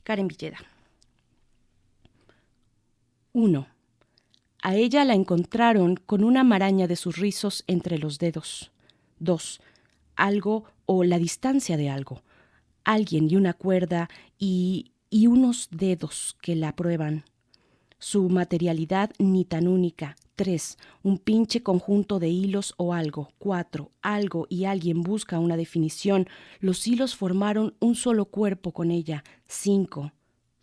Karen 0.04 0.28
Villeda. 0.28 0.58
1. 3.34 3.68
A 4.62 4.76
ella 4.76 5.06
la 5.06 5.14
encontraron 5.14 5.96
con 5.96 6.24
una 6.24 6.44
maraña 6.44 6.88
de 6.88 6.96
sus 6.96 7.18
rizos 7.18 7.64
entre 7.68 7.98
los 7.98 8.20
dedos. 8.20 8.72
2. 9.20 9.62
Algo 10.16 10.66
o 10.86 11.04
la 11.04 11.18
distancia 11.18 11.78
de 11.78 11.90
algo. 11.90 12.22
Alguien 12.84 13.30
y 13.30 13.38
una 13.38 13.54
cuerda 13.54 14.10
y, 14.38 14.92
y 15.10 15.28
unos 15.28 15.70
dedos 15.72 16.36
que 16.42 16.56
la 16.56 16.76
prueban. 16.76 17.24
Su 18.00 18.30
materialidad 18.30 19.12
ni 19.18 19.46
tan 19.46 19.68
única. 19.68 20.16
3. 20.36 20.78
Un 21.04 21.18
pinche 21.18 21.64
conjunto 21.64 22.20
de 22.20 22.30
hilos 22.30 22.74
o 22.78 22.94
algo. 22.94 23.30
4. 23.38 23.92
Algo 24.02 24.48
y 24.50 24.66
alguien 24.66 25.04
busca 25.04 25.40
una 25.40 25.56
definición. 25.56 26.28
Los 26.60 26.86
hilos 26.86 27.16
formaron 27.16 27.76
un 27.80 27.96
solo 27.96 28.26
cuerpo 28.26 28.74
con 28.74 28.92
ella. 28.92 29.24
5. 29.48 30.12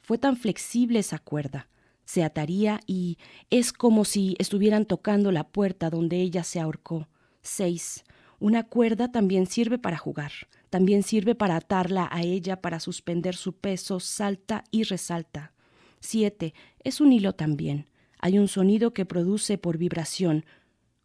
Fue 0.03 0.19
tan 0.19 0.37
flexible 0.37 0.99
esa 0.99 1.19
cuerda. 1.19 1.69
Se 2.09 2.25
ataría 2.25 2.81
y 2.87 3.19
es 3.51 3.71
como 3.75 4.07
si 4.07 4.35
estuvieran 4.39 4.87
tocando 4.87 5.31
la 5.31 5.47
puerta 5.47 5.91
donde 5.91 6.23
ella 6.23 6.43
se 6.43 6.59
ahorcó. 6.59 7.07
6. 7.43 8.03
Una 8.39 8.63
cuerda 8.67 9.13
también 9.13 9.45
sirve 9.45 9.77
para 9.77 9.99
jugar. 9.99 10.33
También 10.71 11.03
sirve 11.03 11.35
para 11.35 11.57
atarla 11.57 12.09
a 12.11 12.23
ella 12.23 12.63
para 12.63 12.81
suspender 12.81 13.37
su 13.37 13.53
peso, 13.53 14.01
salta 14.01 14.65
y 14.71 14.85
resalta. 14.85 15.53
7. 16.01 16.55
Es 16.83 17.03
un 17.03 17.13
hilo 17.13 17.35
también. 17.35 17.91
Hay 18.21 18.39
un 18.39 18.49
sonido 18.49 18.95
que 18.95 19.05
produce 19.05 19.59
por 19.59 19.77
vibración. 19.77 20.47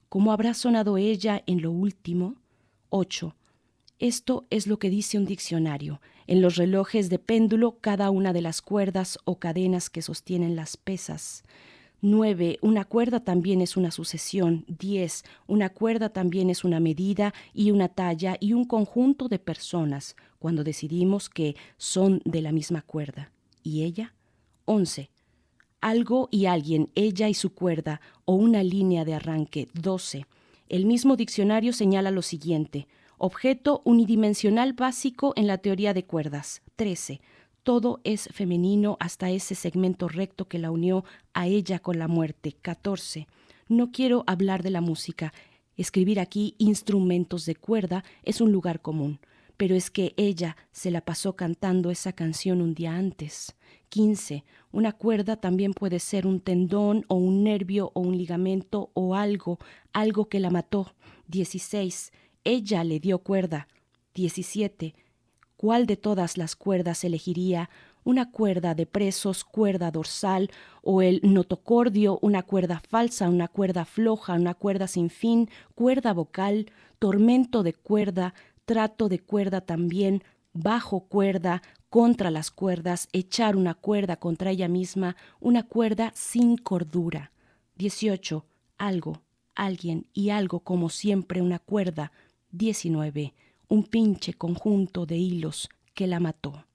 ¿Cómo 0.07 0.31
habrá 0.31 0.53
sonado 0.53 0.95
ella 0.95 1.43
en 1.47 1.61
lo 1.61 1.71
último? 1.71 2.35
8. 2.91 3.35
Esto 3.99 4.47
es 4.49 4.67
lo 4.67 4.79
que 4.79 4.89
dice 4.89 5.17
un 5.17 5.25
diccionario. 5.25 5.99
En 6.27 6.41
los 6.41 6.55
relojes 6.55 7.09
de 7.09 7.19
péndulo, 7.19 7.77
cada 7.81 8.09
una 8.09 8.33
de 8.33 8.41
las 8.41 8.61
cuerdas 8.61 9.17
o 9.25 9.39
cadenas 9.39 9.89
que 9.89 10.01
sostienen 10.01 10.55
las 10.55 10.77
pesas. 10.77 11.43
9. 12.01 12.59
Una 12.61 12.83
cuerda 12.83 13.21
también 13.21 13.61
es 13.61 13.77
una 13.77 13.89
sucesión. 13.89 14.65
10. 14.67 15.23
Una 15.47 15.69
cuerda 15.69 16.09
también 16.09 16.49
es 16.49 16.65
una 16.65 16.81
medida 16.81 17.33
y 17.53 17.71
una 17.71 17.87
talla 17.87 18.35
y 18.41 18.51
un 18.51 18.65
conjunto 18.65 19.29
de 19.29 19.39
personas 19.39 20.17
cuando 20.37 20.65
decidimos 20.65 21.29
que 21.29 21.55
son 21.77 22.21
de 22.25 22.41
la 22.41 22.51
misma 22.51 22.81
cuerda. 22.81 23.31
¿Y 23.63 23.83
ella? 23.83 24.13
11. 24.65 25.09
Algo 25.79 26.27
y 26.29 26.45
alguien, 26.45 26.89
ella 26.95 27.29
y 27.29 27.33
su 27.33 27.53
cuerda, 27.53 28.01
o 28.25 28.35
una 28.35 28.63
línea 28.63 29.05
de 29.05 29.13
arranque. 29.13 29.69
12. 29.73 30.25
El 30.67 30.85
mismo 30.85 31.15
diccionario 31.15 31.71
señala 31.71 32.11
lo 32.11 32.21
siguiente. 32.21 32.87
Objeto 33.17 33.81
unidimensional 33.85 34.73
básico 34.73 35.33
en 35.35 35.47
la 35.47 35.57
teoría 35.59 35.93
de 35.93 36.05
cuerdas. 36.05 36.61
13. 36.75 37.21
Todo 37.63 38.01
es 38.03 38.27
femenino 38.33 38.97
hasta 38.99 39.29
ese 39.29 39.55
segmento 39.55 40.09
recto 40.09 40.47
que 40.47 40.59
la 40.59 40.71
unió 40.71 41.05
a 41.33 41.47
ella 41.47 41.79
con 41.79 41.99
la 41.99 42.07
muerte. 42.07 42.55
14. 42.61 43.27
No 43.69 43.91
quiero 43.91 44.23
hablar 44.27 44.63
de 44.63 44.71
la 44.71 44.81
música. 44.81 45.33
Escribir 45.77 46.19
aquí 46.19 46.55
instrumentos 46.57 47.45
de 47.45 47.55
cuerda 47.55 48.03
es 48.23 48.41
un 48.41 48.51
lugar 48.51 48.81
común. 48.81 49.19
Pero 49.55 49.75
es 49.75 49.91
que 49.91 50.13
ella 50.17 50.57
se 50.71 50.91
la 50.91 51.01
pasó 51.01 51.35
cantando 51.35 51.91
esa 51.91 52.11
canción 52.11 52.61
un 52.61 52.73
día 52.73 52.95
antes. 52.95 53.55
15. 53.89 54.43
Una 54.71 54.91
cuerda 54.91 55.37
también 55.37 55.73
puede 55.73 55.99
ser 55.99 56.25
un 56.25 56.39
tendón 56.39 57.05
o 57.07 57.15
un 57.15 57.43
nervio 57.43 57.91
o 57.93 58.01
un 58.01 58.17
ligamento 58.17 58.89
o 58.93 59.15
algo, 59.15 59.59
algo 59.93 60.25
que 60.25 60.39
la 60.39 60.49
mató. 60.49 60.95
16. 61.27 62.11
Ella 62.45 62.83
le 62.83 62.99
dio 62.99 63.19
cuerda. 63.19 63.67
17. 64.15 64.95
¿Cuál 65.55 65.85
de 65.85 65.95
todas 65.95 66.37
las 66.37 66.57
cuerdas 66.57 67.05
elegiría? 67.05 67.69
Una 68.03 68.31
cuerda 68.31 68.75
de 68.75 68.85
presos, 68.85 69.45
cuerda 69.45 69.91
dorsal, 69.91 70.51
o 70.81 71.01
el 71.01 71.21
notocordio, 71.23 72.19
una 72.21 72.43
cuerda 72.43 72.81
falsa, 72.85 73.29
una 73.29 73.47
cuerda 73.47 73.85
floja, 73.85 74.33
una 74.33 74.55
cuerda 74.55 74.87
sin 74.87 75.09
fin, 75.09 75.49
cuerda 75.73 76.11
vocal, 76.11 76.69
tormento 76.99 77.63
de 77.63 77.73
cuerda, 77.73 78.33
trato 78.65 79.07
de 79.07 79.19
cuerda 79.19 79.61
también, 79.61 80.21
bajo 80.51 81.01
cuerda, 81.07 81.61
contra 81.89 82.29
las 82.29 82.51
cuerdas, 82.51 83.07
echar 83.13 83.55
una 83.55 83.73
cuerda 83.73 84.17
contra 84.17 84.51
ella 84.51 84.67
misma, 84.67 85.15
una 85.39 85.63
cuerda 85.63 86.11
sin 86.13 86.57
cordura. 86.57 87.31
18. 87.77 88.45
Algo, 88.77 89.21
alguien 89.55 90.07
y 90.11 90.31
algo 90.31 90.59
como 90.59 90.89
siempre 90.89 91.41
una 91.41 91.59
cuerda. 91.59 92.11
19. 92.53 93.33
Un 93.67 93.83
pinche 93.83 94.35
conjunto 94.35 95.07
de 95.07 95.17
hilos 95.17 95.69
que 95.95 96.05
la 96.05 96.19
mató. 96.19 96.65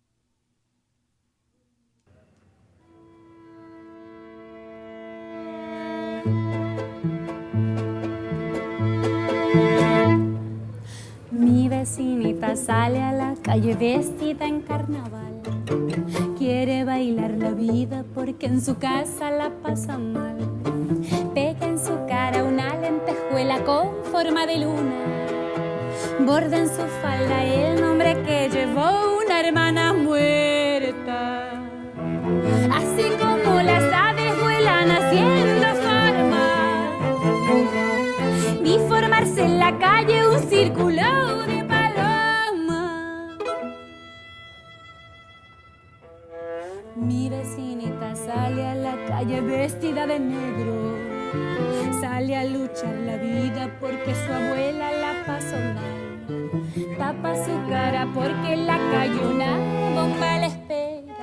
Mi 11.31 11.69
vecinita 11.69 12.57
sale 12.57 13.01
a 13.01 13.13
la 13.13 13.37
calle 13.41 13.77
vestida 13.77 14.49
en 14.49 14.63
carnaval. 14.63 15.41
Quiere 16.37 16.85
bailar 16.85 17.31
la 17.39 17.53
vida 17.53 18.05
porque 18.17 18.47
en 18.47 18.61
su 18.61 18.79
casa 18.79 19.31
la 19.31 19.51
pasa 19.63 19.97
mal. 19.97 20.39
Pega 21.35 21.69
en 21.69 21.79
su 21.79 21.95
cara 22.09 22.43
una 22.43 22.77
lentejuela 22.81 23.65
con 23.65 23.91
forma 24.11 24.45
de 24.45 24.59
luna. 24.59 25.18
Borda 26.27 26.59
en 26.59 26.69
su 26.69 26.83
falda 27.01 27.45
el 27.45 27.81
nombre 27.81 28.21
que 28.25 28.49
llevó 28.51 29.19
una 29.25 29.41
hermana 29.41 29.93
muerta. 29.93 31.51
Así 32.73 33.05
como 33.19 33.63
las 33.63 33.85
aves 33.93 34.43
vuelan 34.43 34.91
haciendo 34.91 35.67
forma. 35.87 36.47
Vi 38.63 38.79
formarse 38.89 39.45
en 39.45 39.59
la 39.59 39.79
calle 39.79 40.29
un 40.29 40.41
círculo 40.41 41.47
de 41.47 41.65
paloma. 41.65 43.39
Mi 46.97 47.31
vecinita 47.31 48.17
sale 48.17 48.67
a 48.67 48.75
la 48.75 48.97
calle 49.07 49.41
vestida 49.41 50.07
de 50.07 50.19
negro. 50.19 50.99
Sale 52.01 52.37
a 52.37 52.45
luchar 52.45 52.95
la 53.07 53.17
vida 53.17 53.71
porque 53.81 54.15
su 54.15 54.33
abuela 54.33 54.93
la 54.93 55.25
pasó 55.27 55.57
mal. 55.57 56.08
Tapa 56.99 57.35
su 57.43 57.71
cara 57.71 58.07
porque 58.15 58.55
la 58.55 58.77
calle 58.77 59.19
una 59.19 59.57
bomba 59.95 60.37
la 60.41 60.47
espera. 60.47 61.15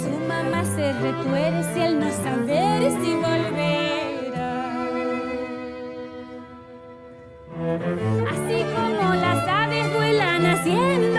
Su 0.00 0.08
mamá 0.26 0.64
se 0.64 0.90
retuerce 0.94 1.78
y 1.78 1.82
él 1.82 2.00
no 2.00 2.10
saber 2.10 2.90
si 2.92 3.12
volverá. 3.12 4.84
Así 8.30 8.64
como 8.74 9.14
las 9.16 9.46
aves 9.46 9.94
vuelan 9.94 10.46
haciendo 10.46 11.11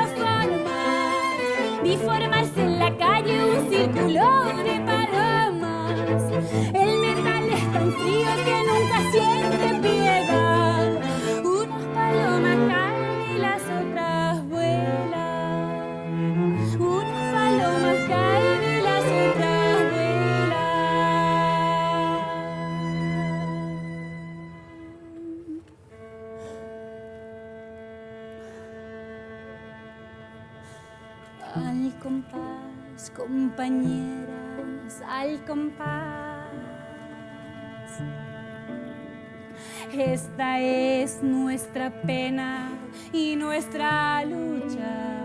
compañeras, 33.63 35.01
al 35.07 35.45
compás. 35.45 36.49
Esta 39.93 40.59
es 40.59 41.23
nuestra 41.23 41.89
pena 42.01 42.67
y 43.13 43.37
nuestra 43.37 44.25
lucha. 44.25 45.21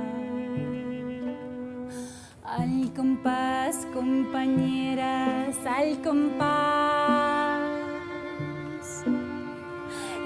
Al 2.45 2.93
compás, 2.95 3.85
compañeras, 3.93 5.57
al 5.67 6.01
compás. 6.03 7.61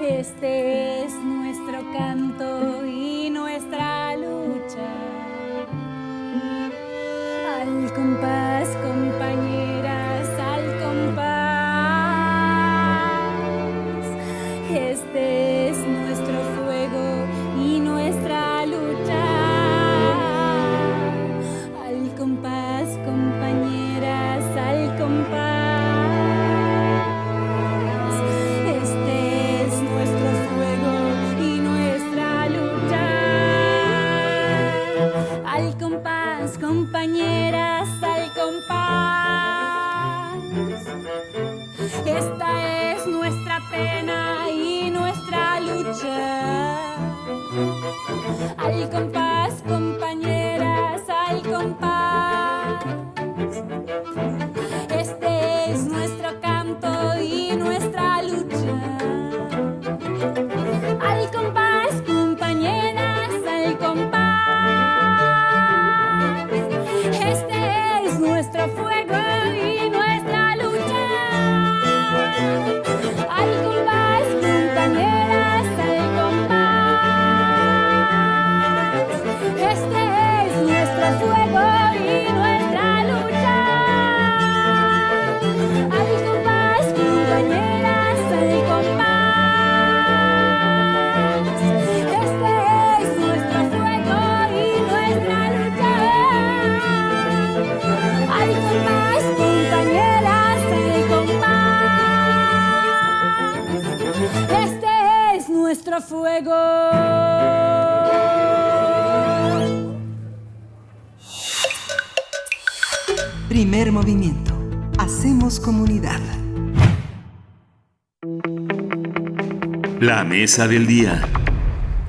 Este 0.03 1.05
es 1.05 1.13
nuestro 1.15 1.81
canto 1.93 2.85
y 2.85 3.31
nuestra 3.31 4.15
lucha. 4.17 5.12
Al 8.03 8.09
compás, 8.09 8.67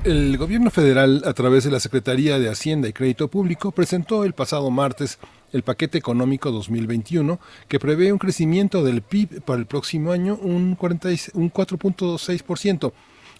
El 0.03 0.37
gobierno 0.37 0.69
federal, 0.69 1.23
a 1.25 1.33
través 1.33 1.63
de 1.63 1.71
la 1.71 1.79
Secretaría 1.79 2.37
de 2.37 2.49
Hacienda 2.49 2.87
y 2.87 2.93
Crédito 2.93 3.27
Público, 3.27 3.71
presentó 3.71 4.23
el 4.23 4.33
pasado 4.33 4.69
martes 4.69 5.17
el 5.53 5.63
paquete 5.63 5.97
económico 5.97 6.51
2021 6.51 7.39
que 7.67 7.79
prevé 7.79 8.11
un 8.11 8.19
crecimiento 8.19 8.83
del 8.83 9.01
PIB 9.01 9.41
para 9.41 9.59
el 9.59 9.65
próximo 9.65 10.11
año 10.11 10.35
un, 10.41 10.75
40 10.75 11.11
y- 11.13 11.19
un 11.33 11.49
4.6%. 11.51 12.91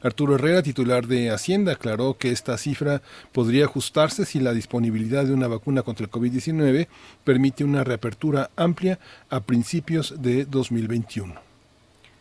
Arturo 0.01 0.35
Herrera, 0.35 0.63
titular 0.63 1.07
de 1.07 1.29
Hacienda, 1.29 1.73
aclaró 1.73 2.17
que 2.17 2.31
esta 2.31 2.57
cifra 2.57 3.01
podría 3.31 3.65
ajustarse 3.65 4.25
si 4.25 4.39
la 4.39 4.53
disponibilidad 4.53 5.25
de 5.25 5.33
una 5.33 5.47
vacuna 5.47 5.81
contra 5.83 6.05
el 6.05 6.11
COVID-19 6.11 6.87
permite 7.23 7.63
una 7.63 7.83
reapertura 7.83 8.49
amplia 8.55 8.97
a 9.29 9.41
principios 9.41 10.15
de 10.21 10.45
2021. 10.45 11.44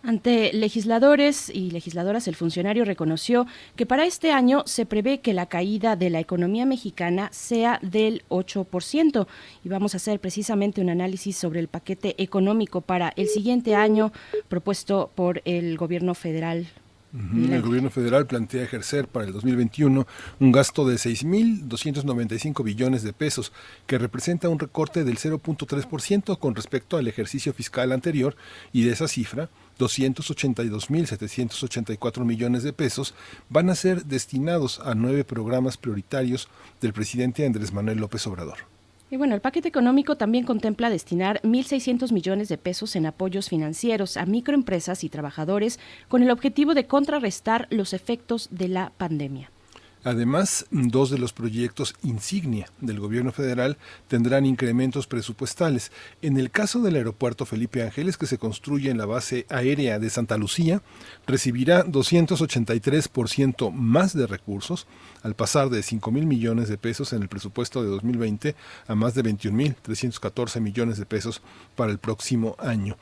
Ante 0.06 0.52
legisladores 0.52 1.48
y 1.48 1.70
legisladoras, 1.70 2.28
el 2.28 2.36
funcionario 2.36 2.84
reconoció 2.84 3.46
que 3.74 3.86
para 3.86 4.04
este 4.04 4.32
año 4.32 4.62
se 4.66 4.84
prevé 4.84 5.20
que 5.20 5.32
la 5.32 5.46
caída 5.46 5.96
de 5.96 6.10
la 6.10 6.20
economía 6.20 6.66
mexicana 6.66 7.30
sea 7.32 7.78
del 7.80 8.22
8%. 8.28 9.26
Y 9.64 9.68
vamos 9.70 9.94
a 9.94 9.96
hacer 9.96 10.20
precisamente 10.20 10.82
un 10.82 10.90
análisis 10.90 11.38
sobre 11.38 11.60
el 11.60 11.68
paquete 11.68 12.22
económico 12.22 12.82
para 12.82 13.14
el 13.16 13.28
siguiente 13.28 13.74
año 13.76 14.12
propuesto 14.48 15.10
por 15.14 15.40
el 15.46 15.78
gobierno 15.78 16.14
federal. 16.14 16.66
El 17.14 17.62
gobierno 17.62 17.90
federal 17.90 18.26
plantea 18.26 18.64
ejercer 18.64 19.06
para 19.06 19.24
el 19.24 19.32
2021 19.32 20.04
un 20.40 20.52
gasto 20.52 20.84
de 20.84 20.96
6.295 20.96 22.64
billones 22.64 23.04
de 23.04 23.12
pesos, 23.12 23.52
que 23.86 23.98
representa 23.98 24.48
un 24.48 24.58
recorte 24.58 25.04
del 25.04 25.16
0.3% 25.16 26.38
con 26.40 26.56
respecto 26.56 26.96
al 26.96 27.06
ejercicio 27.06 27.52
fiscal 27.52 27.92
anterior, 27.92 28.36
y 28.72 28.82
de 28.82 28.92
esa 28.92 29.06
cifra, 29.06 29.48
282.784 29.78 32.24
millones 32.24 32.62
de 32.62 32.72
pesos 32.72 33.14
van 33.48 33.70
a 33.70 33.74
ser 33.74 34.04
destinados 34.04 34.80
a 34.80 34.94
nueve 34.94 35.24
programas 35.24 35.76
prioritarios 35.76 36.48
del 36.80 36.92
presidente 36.92 37.46
Andrés 37.46 37.72
Manuel 37.72 37.98
López 37.98 38.26
Obrador. 38.26 38.58
Y 39.10 39.16
bueno, 39.16 39.34
el 39.34 39.40
paquete 39.40 39.68
económico 39.68 40.16
también 40.16 40.44
contempla 40.44 40.90
destinar 40.90 41.40
1.600 41.42 42.12
millones 42.12 42.48
de 42.48 42.58
pesos 42.58 42.96
en 42.96 43.06
apoyos 43.06 43.48
financieros 43.48 44.16
a 44.16 44.26
microempresas 44.26 45.04
y 45.04 45.08
trabajadores 45.08 45.78
con 46.08 46.22
el 46.22 46.30
objetivo 46.30 46.74
de 46.74 46.86
contrarrestar 46.86 47.68
los 47.70 47.92
efectos 47.92 48.48
de 48.50 48.68
la 48.68 48.92
pandemia. 48.96 49.50
Además, 50.04 50.66
dos 50.70 51.10
de 51.10 51.18
los 51.18 51.32
proyectos 51.32 51.94
insignia 52.02 52.68
del 52.80 53.00
gobierno 53.00 53.32
federal 53.32 53.78
tendrán 54.06 54.44
incrementos 54.44 55.06
presupuestales. 55.06 55.90
En 56.20 56.36
el 56.36 56.50
caso 56.50 56.82
del 56.82 56.96
aeropuerto 56.96 57.46
Felipe 57.46 57.82
Ángeles, 57.82 58.18
que 58.18 58.26
se 58.26 58.36
construye 58.36 58.90
en 58.90 58.98
la 58.98 59.06
base 59.06 59.46
aérea 59.48 59.98
de 59.98 60.10
Santa 60.10 60.36
Lucía, 60.36 60.82
recibirá 61.26 61.86
283% 61.86 63.72
más 63.72 64.14
de 64.14 64.26
recursos, 64.26 64.86
al 65.22 65.34
pasar 65.34 65.70
de 65.70 65.82
5 65.82 66.10
mil 66.10 66.26
millones 66.26 66.68
de 66.68 66.76
pesos 66.76 67.14
en 67.14 67.22
el 67.22 67.28
presupuesto 67.28 67.82
de 67.82 67.88
2020 67.88 68.54
a 68.86 68.94
más 68.94 69.14
de 69.14 69.22
21 69.22 69.56
mil 69.56 69.74
314 69.74 70.60
millones 70.60 70.98
de 70.98 71.06
pesos 71.06 71.40
para 71.76 71.90
el 71.90 71.98
próximo 71.98 72.56
año. 72.58 72.98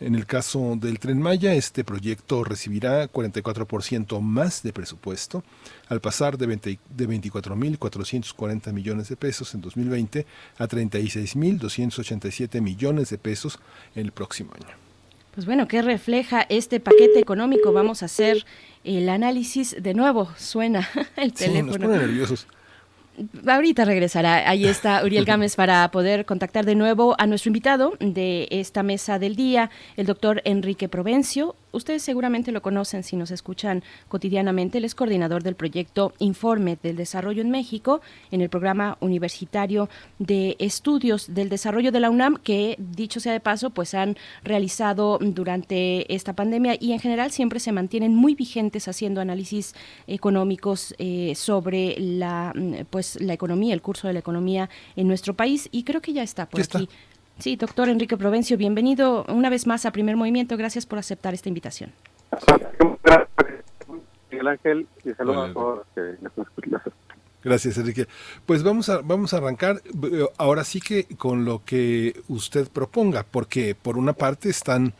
En 0.00 0.14
el 0.14 0.26
caso 0.26 0.76
del 0.76 0.98
tren 0.98 1.20
Maya, 1.20 1.54
este 1.54 1.84
proyecto 1.84 2.42
recibirá 2.44 3.10
44% 3.10 4.20
más 4.20 4.62
de 4.62 4.72
presupuesto, 4.72 5.44
al 5.88 6.00
pasar 6.00 6.36
de, 6.36 6.46
20 6.46 6.78
de 6.90 7.08
24.440 7.08 8.72
millones 8.72 9.08
de 9.08 9.16
pesos 9.16 9.54
en 9.54 9.60
2020 9.60 10.26
a 10.58 10.66
36.287 10.68 12.60
millones 12.60 13.10
de 13.10 13.18
pesos 13.18 13.58
en 13.94 14.06
el 14.06 14.12
próximo 14.12 14.52
año. 14.54 14.74
Pues 15.34 15.46
bueno, 15.46 15.66
¿qué 15.66 15.82
refleja 15.82 16.42
este 16.48 16.78
paquete 16.80 17.18
económico? 17.18 17.72
Vamos 17.72 18.02
a 18.02 18.06
hacer 18.06 18.44
el 18.84 19.08
análisis 19.08 19.76
de 19.80 19.94
nuevo. 19.94 20.30
Suena 20.38 20.88
el 21.16 21.36
Sí, 21.36 21.46
nos 21.46 21.54
teléfono. 21.54 21.86
pone 21.86 21.98
nerviosos. 21.98 22.46
Ahorita 23.46 23.84
regresará. 23.84 24.48
Ahí 24.48 24.64
está 24.66 25.02
Uriel 25.04 25.24
Gámez 25.24 25.56
para 25.56 25.90
poder 25.90 26.24
contactar 26.24 26.64
de 26.64 26.74
nuevo 26.74 27.14
a 27.18 27.26
nuestro 27.26 27.48
invitado 27.48 27.94
de 28.00 28.48
esta 28.50 28.82
mesa 28.82 29.18
del 29.18 29.36
día, 29.36 29.70
el 29.96 30.06
doctor 30.06 30.42
Enrique 30.44 30.88
Provencio. 30.88 31.56
Ustedes 31.74 32.02
seguramente 32.02 32.52
lo 32.52 32.62
conocen 32.62 33.02
si 33.02 33.16
nos 33.16 33.30
escuchan 33.30 33.82
cotidianamente. 34.08 34.78
Él 34.78 34.84
es 34.84 34.94
coordinador 34.94 35.42
del 35.42 35.56
proyecto 35.56 36.12
Informe 36.18 36.78
del 36.82 36.96
Desarrollo 36.96 37.42
en 37.42 37.50
México 37.50 38.00
en 38.30 38.40
el 38.40 38.48
programa 38.48 38.96
universitario 39.00 39.88
de 40.18 40.56
estudios 40.58 41.34
del 41.34 41.48
desarrollo 41.48 41.92
de 41.92 42.00
la 42.00 42.10
UNAM, 42.10 42.36
que 42.36 42.76
dicho 42.78 43.20
sea 43.20 43.32
de 43.32 43.40
paso, 43.40 43.70
pues 43.70 43.94
han 43.94 44.16
realizado 44.42 45.18
durante 45.20 46.12
esta 46.14 46.32
pandemia 46.32 46.76
y 46.78 46.92
en 46.92 47.00
general 47.00 47.30
siempre 47.30 47.60
se 47.60 47.72
mantienen 47.72 48.14
muy 48.14 48.34
vigentes 48.34 48.88
haciendo 48.88 49.20
análisis 49.20 49.74
económicos 50.06 50.94
eh, 50.98 51.34
sobre 51.34 51.96
la 51.98 52.52
mm, 52.54 52.84
pues 52.90 53.20
la 53.20 53.32
economía, 53.32 53.74
el 53.74 53.82
curso 53.82 54.06
de 54.06 54.14
la 54.14 54.20
economía 54.20 54.70
en 54.96 55.08
nuestro 55.08 55.34
país 55.34 55.68
y 55.72 55.82
creo 55.82 56.00
que 56.00 56.12
ya 56.12 56.22
está 56.22 56.46
por 56.46 56.58
Ya 56.58 56.62
está. 56.62 56.78
Sí, 57.38 57.56
doctor 57.56 57.88
Enrique 57.88 58.16
Provencio, 58.16 58.56
bienvenido 58.56 59.24
una 59.28 59.50
vez 59.50 59.66
más 59.66 59.84
a 59.86 59.92
Primer 59.92 60.16
Movimiento. 60.16 60.56
Gracias 60.56 60.86
por 60.86 60.98
aceptar 60.98 61.34
esta 61.34 61.48
invitación. 61.48 61.92
Miguel 64.30 64.48
Ángel 64.48 64.86
y 65.04 65.10
saludos 65.12 65.50
a 65.50 65.52
todos 65.52 65.78
los 65.78 65.86
que 65.94 66.22
nos 66.22 66.38
escuchan. 66.38 66.82
Gracias, 67.42 67.76
Enrique. 67.76 68.06
Pues 68.46 68.62
vamos 68.62 68.88
a, 68.88 69.02
vamos 69.02 69.34
a 69.34 69.36
arrancar 69.36 69.82
eh, 69.84 70.26
ahora 70.38 70.64
sí 70.64 70.80
que 70.80 71.04
con 71.16 71.44
lo 71.44 71.62
que 71.64 72.22
usted 72.28 72.68
proponga, 72.68 73.22
porque 73.22 73.74
por 73.74 73.98
una 73.98 74.14
parte 74.14 74.48
están 74.48 74.94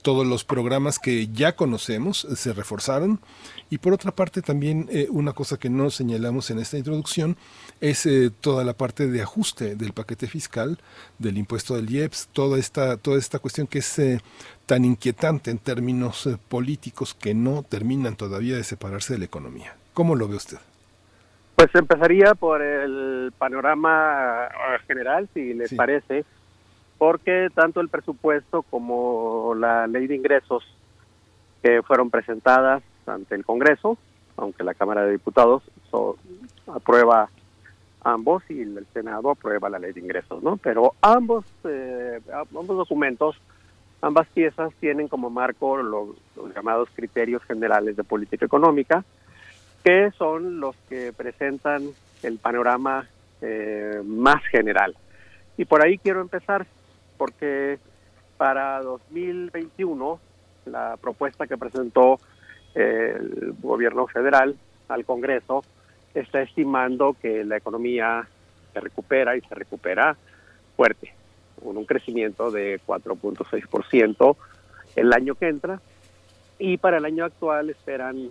todos 0.00 0.26
los 0.26 0.44
programas 0.44 0.98
que 0.98 1.28
ya 1.28 1.56
conocemos, 1.56 2.26
se 2.34 2.54
reforzaron, 2.54 3.20
y 3.70 3.78
por 3.78 3.92
otra 3.92 4.10
parte 4.10 4.42
también 4.42 4.88
eh, 4.90 5.06
una 5.10 5.32
cosa 5.32 5.56
que 5.56 5.70
no 5.70 5.90
señalamos 5.90 6.50
en 6.50 6.58
esta 6.58 6.76
introducción 6.76 7.36
es 7.80 8.04
eh, 8.04 8.30
toda 8.40 8.64
la 8.64 8.72
parte 8.74 9.06
de 9.06 9.22
ajuste 9.22 9.76
del 9.76 9.92
paquete 9.92 10.26
fiscal, 10.26 10.78
del 11.18 11.38
impuesto 11.38 11.76
del 11.76 11.88
IEPS, 11.88 12.28
toda 12.32 12.58
esta, 12.58 12.96
toda 12.96 13.16
esta 13.16 13.38
cuestión 13.38 13.68
que 13.68 13.78
es 13.78 13.98
eh, 14.00 14.20
tan 14.66 14.84
inquietante 14.84 15.52
en 15.52 15.58
términos 15.58 16.26
eh, 16.26 16.36
políticos 16.48 17.14
que 17.14 17.32
no 17.32 17.62
terminan 17.62 18.16
todavía 18.16 18.56
de 18.56 18.64
separarse 18.64 19.12
de 19.14 19.20
la 19.20 19.24
economía. 19.26 19.74
¿Cómo 19.94 20.16
lo 20.16 20.26
ve 20.26 20.34
usted? 20.36 20.58
Pues 21.54 21.68
empezaría 21.74 22.34
por 22.34 22.62
el 22.62 23.32
panorama 23.38 24.48
general, 24.88 25.28
si 25.32 25.54
les 25.54 25.68
Sí. 25.70 25.76
parece, 25.76 26.24
porque 26.98 27.48
tanto 27.54 27.80
el 27.80 27.88
presupuesto 27.88 28.62
como 28.62 29.54
la 29.54 29.86
ley 29.86 30.06
de 30.08 30.16
ingresos 30.16 30.64
que 31.62 31.82
fueron 31.82 32.10
presentadas 32.10 32.82
ante 33.10 33.34
el 33.34 33.44
Congreso, 33.44 33.98
aunque 34.36 34.64
la 34.64 34.74
Cámara 34.74 35.04
de 35.04 35.12
Diputados 35.12 35.62
so- 35.90 36.16
aprueba 36.66 37.28
ambos 38.02 38.42
y 38.48 38.62
el 38.62 38.86
Senado 38.94 39.30
aprueba 39.30 39.68
la 39.68 39.78
ley 39.78 39.92
de 39.92 40.00
ingresos, 40.00 40.42
¿no? 40.42 40.56
Pero 40.56 40.94
ambos, 41.02 41.44
eh, 41.64 42.20
ambos 42.32 42.66
documentos, 42.68 43.36
ambas 44.00 44.26
piezas 44.28 44.72
tienen 44.80 45.08
como 45.08 45.28
marco 45.28 45.76
los, 45.76 46.08
los 46.36 46.54
llamados 46.54 46.88
criterios 46.94 47.42
generales 47.44 47.96
de 47.96 48.04
política 48.04 48.46
económica, 48.46 49.04
que 49.84 50.10
son 50.16 50.60
los 50.60 50.76
que 50.88 51.12
presentan 51.12 51.82
el 52.22 52.38
panorama 52.38 53.06
eh, 53.42 54.00
más 54.04 54.42
general. 54.50 54.94
Y 55.56 55.64
por 55.66 55.84
ahí 55.84 55.98
quiero 55.98 56.20
empezar, 56.22 56.66
porque 57.18 57.78
para 58.38 58.80
2021 58.82 60.18
la 60.66 60.96
propuesta 60.98 61.46
que 61.46 61.58
presentó 61.58 62.18
el 62.74 63.54
gobierno 63.60 64.06
federal 64.06 64.56
al 64.88 65.04
Congreso 65.04 65.64
está 66.14 66.42
estimando 66.42 67.16
que 67.20 67.44
la 67.44 67.56
economía 67.56 68.26
se 68.72 68.80
recupera 68.80 69.36
y 69.36 69.40
se 69.42 69.54
recupera 69.54 70.16
fuerte, 70.76 71.12
con 71.62 71.76
un 71.76 71.84
crecimiento 71.84 72.50
de 72.50 72.80
4.6% 72.86 74.36
el 74.96 75.12
año 75.12 75.34
que 75.34 75.48
entra, 75.48 75.80
y 76.58 76.76
para 76.76 76.98
el 76.98 77.04
año 77.04 77.24
actual 77.24 77.70
esperan 77.70 78.28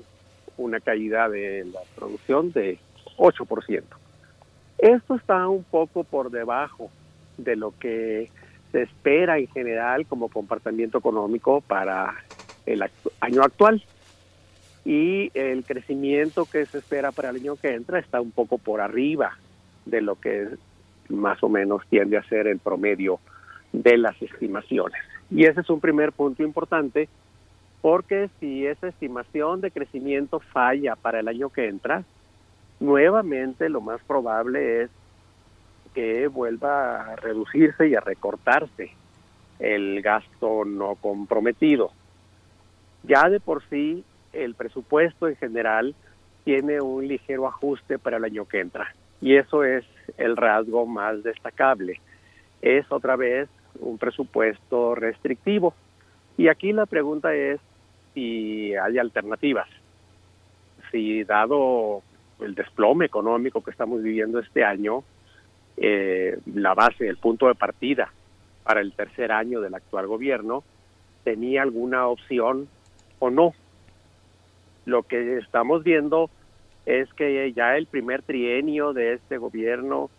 una 0.58 0.80
caída 0.80 1.30
de 1.30 1.66
la 1.66 1.80
producción 1.95 2.51
de 2.51 2.77
8%. 3.18 3.84
Esto 4.77 5.16
está 5.16 5.48
un 5.48 5.64
poco 5.64 6.03
por 6.03 6.32
debajo 6.32 6.90
de 7.38 7.56
lo 7.56 7.74
que 7.80 8.30
se 8.72 8.84
espera 8.84 9.38
en 9.38 9.48
general 9.48 10.06
como 10.06 10.30
comportamiento 10.30 11.00
económico 11.00 11.61
para 11.61 12.16
el 12.66 12.84
año 13.19 13.43
actual. 13.43 13.84
Y 14.90 15.30
el 15.35 15.66
crecimiento 15.66 16.45
que 16.45 16.66
se 16.66 16.80
espera 16.80 17.11
para 17.11 17.30
el 17.30 17.35
año 17.35 17.56
que 17.58 17.76
entra 17.76 18.00
está 18.00 18.19
un 18.19 18.32
poco 18.32 18.58
por 18.58 18.82
arriba 18.82 19.38
de 19.85 20.01
lo 20.01 20.16
que 20.16 20.48
más 21.09 21.43
o 21.43 21.48
menos 21.48 21.84
tiende 21.92 22.18
a 22.18 22.24
ser 22.24 22.48
el 22.48 22.58
promedio 22.58 23.19
de 23.72 24.00
las 24.00 24.19
estimaciones. 24.19 25.00
Y 25.30 25.45
ese 25.45 25.61
es 25.61 25.69
un 25.69 25.80
primer 25.80 26.11
punto 26.11 26.42
importante 26.42 27.08
porque 27.84 28.32
si 28.40 28.66
esa 28.66 28.88
estimación 28.88 29.61
de 29.61 29.69
crecimiento 29.69 30.40
falla 30.40 30.95
para 30.95 31.19
el 31.19 31.27
año 31.27 31.51
que 31.51 31.68
entra, 31.68 32.03
nuevamente 32.80 33.69
lo 33.69 33.82
más 33.82 34.01
probable 34.08 34.82
es 34.82 34.90
que 35.93 36.26
vuelva 36.30 37.11
a 37.11 37.16
reducirse 37.16 37.90
y 37.90 37.93
a 37.93 38.00
recortarse 38.00 38.90
el 39.59 40.01
gasto 40.01 40.66
no 40.66 40.95
comprometido. 40.95 41.92
Ya 43.03 43.30
de 43.30 43.40
por 43.40 43.61
sí 43.69 44.03
el 44.33 44.56
presupuesto 44.56 45.27
en 45.27 45.35
general 45.35 45.95
tiene 46.43 46.82
un 46.82 47.08
ligero 47.08 47.48
ajuste 47.48 47.99
para 47.99 48.17
el 48.17 48.24
año 48.24 48.45
que 48.45 48.59
entra 48.59 48.93
y 49.22 49.35
eso 49.35 49.64
es 49.64 49.85
el 50.17 50.38
rasgo 50.38 50.85
más 50.85 51.24
destacable. 51.24 51.99
Es 52.61 52.90
otra 52.91 53.16
vez 53.16 53.49
un 53.80 53.98
presupuesto 53.98 54.95
restrictivo 54.95 55.74
y 56.38 56.48
aquí 56.48 56.72
la 56.72 56.85
pregunta 56.85 57.33
es 57.33 57.59
si 58.14 58.74
hay 58.75 58.98
alternativas. 58.98 59.67
Si 60.91 61.24
dado 61.24 62.01
el 62.40 62.56
desplome 62.56 63.06
económico 63.06 63.64
que 63.64 63.72
estamos 63.72 64.01
viviendo 64.01 64.40
este 64.40 64.64
año, 64.64 65.03
eh, 65.77 66.40
la 66.56 66.74
base, 66.74 67.08
el 67.08 67.17
punto 67.17 67.48
de 67.48 67.56
partida 67.56 68.11
para 68.64 68.82
el 68.82 68.93
tercer 68.93 69.32
año 69.32 69.61
del 69.61 69.75
actual 69.75 70.08
gobierno, 70.08 70.64
tenía 71.24 71.61
alguna 71.61 72.08
opción 72.08 72.67
o 73.19 73.30
no. 73.30 73.53
Lo 74.90 75.03
que 75.03 75.38
estamos 75.38 75.84
viendo 75.84 76.32
es 76.88 77.14
que 77.14 77.53
ya 77.53 77.77
el 77.77 77.85
primer 77.85 78.24
trienio 78.24 78.92
de 78.92 79.14
este 79.14 79.38
gobierno 79.38 80.09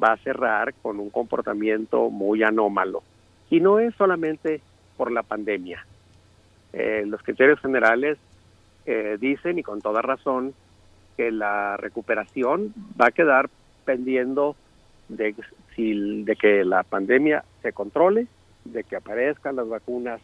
va 0.00 0.12
a 0.12 0.16
cerrar 0.18 0.74
con 0.74 1.00
un 1.00 1.10
comportamiento 1.10 2.08
muy 2.08 2.44
anómalo. 2.44 3.02
Y 3.50 3.58
no 3.58 3.80
es 3.80 3.92
solamente 3.96 4.60
por 4.96 5.10
la 5.10 5.24
pandemia. 5.24 5.84
Eh, 6.72 7.02
los 7.04 7.20
criterios 7.24 7.58
generales 7.58 8.16
eh, 8.86 9.16
dicen, 9.20 9.58
y 9.58 9.64
con 9.64 9.80
toda 9.80 10.02
razón, 10.02 10.54
que 11.16 11.32
la 11.32 11.76
recuperación 11.76 12.72
va 13.00 13.08
a 13.08 13.10
quedar 13.10 13.50
pendiendo 13.84 14.54
de, 15.08 15.34
si, 15.74 16.22
de 16.22 16.36
que 16.36 16.64
la 16.64 16.84
pandemia 16.84 17.44
se 17.60 17.72
controle, 17.72 18.28
de 18.64 18.84
que 18.84 18.94
aparezcan 18.94 19.56
las 19.56 19.68
vacunas 19.68 20.20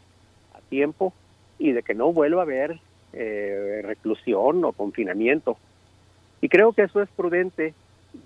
a 0.55 0.61
tiempo 0.69 1.13
y 1.59 1.73
de 1.73 1.83
que 1.83 1.95
no 1.95 2.13
vuelva 2.13 2.43
a 2.43 2.45
haber 2.45 2.79
eh, 3.13 3.81
reclusión 3.85 4.65
o 4.65 4.73
confinamiento. 4.73 5.57
Y 6.41 6.49
creo 6.49 6.73
que 6.73 6.83
eso 6.83 7.03
es 7.03 7.09
prudente 7.11 7.75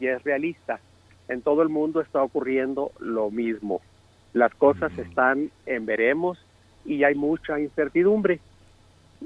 y 0.01 0.07
es 0.07 0.23
realista. 0.23 0.81
En 1.29 1.43
todo 1.43 1.63
el 1.63 1.69
mundo 1.69 2.01
está 2.01 2.23
ocurriendo 2.23 2.93
lo 2.99 3.31
mismo. 3.31 3.81
Las 4.33 4.55
cosas 4.55 4.97
están 4.99 5.51
en 5.67 5.87
veremos 5.87 6.39
y 6.85 7.05
hay 7.05 7.15
mucha 7.15 7.61
incertidumbre. 7.61 8.41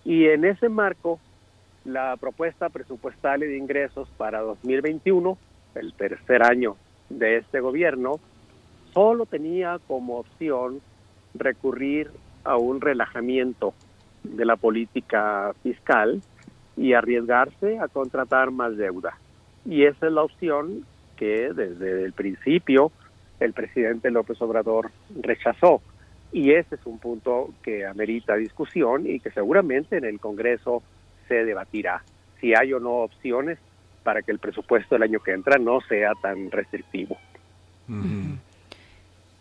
Y 0.04 0.26
en 0.26 0.44
ese 0.44 0.68
marco, 0.68 1.18
la 1.84 2.16
propuesta 2.16 2.68
presupuestal 2.68 3.40
de 3.40 3.56
ingresos 3.56 4.08
para 4.16 4.40
2021, 4.40 5.38
el 5.74 5.92
tercer 5.94 6.42
año 6.42 6.76
de 7.08 7.38
este 7.38 7.60
gobierno, 7.60 8.20
solo 8.92 9.26
tenía 9.26 9.78
como 9.86 10.18
opción 10.18 10.80
recurrir 11.34 12.10
a 12.44 12.56
un 12.56 12.80
relajamiento 12.80 13.74
de 14.32 14.44
la 14.44 14.56
política 14.56 15.52
fiscal 15.62 16.20
y 16.76 16.92
arriesgarse 16.92 17.78
a 17.78 17.88
contratar 17.88 18.50
más 18.50 18.76
deuda. 18.76 19.18
Y 19.64 19.84
esa 19.84 20.06
es 20.06 20.12
la 20.12 20.22
opción 20.22 20.84
que 21.16 21.52
desde 21.52 22.04
el 22.04 22.12
principio 22.12 22.92
el 23.40 23.52
presidente 23.52 24.10
López 24.10 24.40
Obrador 24.40 24.90
rechazó. 25.20 25.80
Y 26.32 26.52
ese 26.52 26.74
es 26.74 26.86
un 26.86 26.98
punto 26.98 27.50
que 27.62 27.86
amerita 27.86 28.36
discusión 28.36 29.06
y 29.06 29.20
que 29.20 29.30
seguramente 29.30 29.96
en 29.96 30.04
el 30.04 30.20
Congreso 30.20 30.82
se 31.28 31.44
debatirá 31.44 32.02
si 32.40 32.54
hay 32.54 32.72
o 32.72 32.80
no 32.80 32.96
opciones 32.98 33.58
para 34.02 34.22
que 34.22 34.32
el 34.32 34.38
presupuesto 34.38 34.94
del 34.94 35.02
año 35.02 35.20
que 35.20 35.32
entra 35.32 35.58
no 35.58 35.80
sea 35.80 36.12
tan 36.20 36.50
restrictivo. 36.50 37.16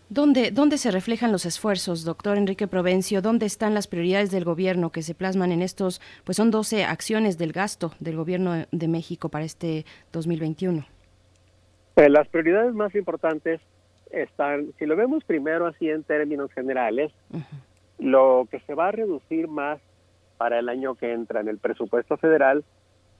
¿Dónde, 0.08 0.52
¿Dónde 0.52 0.78
se 0.78 0.92
reflejan 0.92 1.32
los 1.32 1.46
esfuerzos, 1.46 2.04
doctor 2.04 2.38
Enrique 2.38 2.68
Provencio? 2.68 3.22
¿Dónde 3.22 3.44
están 3.44 3.74
las 3.74 3.88
prioridades 3.88 4.30
del 4.30 4.44
gobierno 4.44 4.90
que 4.90 5.02
se 5.02 5.16
plasman 5.16 5.50
en 5.50 5.62
estos, 5.62 6.00
pues 6.22 6.36
son 6.36 6.52
12 6.52 6.84
acciones 6.84 7.38
del 7.38 7.52
gasto 7.52 7.90
del 7.98 8.16
gobierno 8.16 8.66
de 8.70 8.88
México 8.88 9.28
para 9.28 9.44
este 9.44 9.84
2021? 10.12 10.84
Eh, 11.96 12.08
las 12.08 12.28
prioridades 12.28 12.72
más 12.72 12.94
importantes 12.94 13.60
están, 14.12 14.72
si 14.78 14.86
lo 14.86 14.94
vemos 14.94 15.24
primero 15.24 15.66
así 15.66 15.90
en 15.90 16.04
términos 16.04 16.52
generales, 16.52 17.10
lo 17.98 18.46
que 18.48 18.60
se 18.60 18.74
va 18.74 18.88
a 18.88 18.92
reducir 18.92 19.48
más 19.48 19.80
para 20.38 20.60
el 20.60 20.68
año 20.68 20.94
que 20.94 21.12
entra 21.12 21.40
en 21.40 21.48
el 21.48 21.58
presupuesto 21.58 22.16
federal 22.16 22.64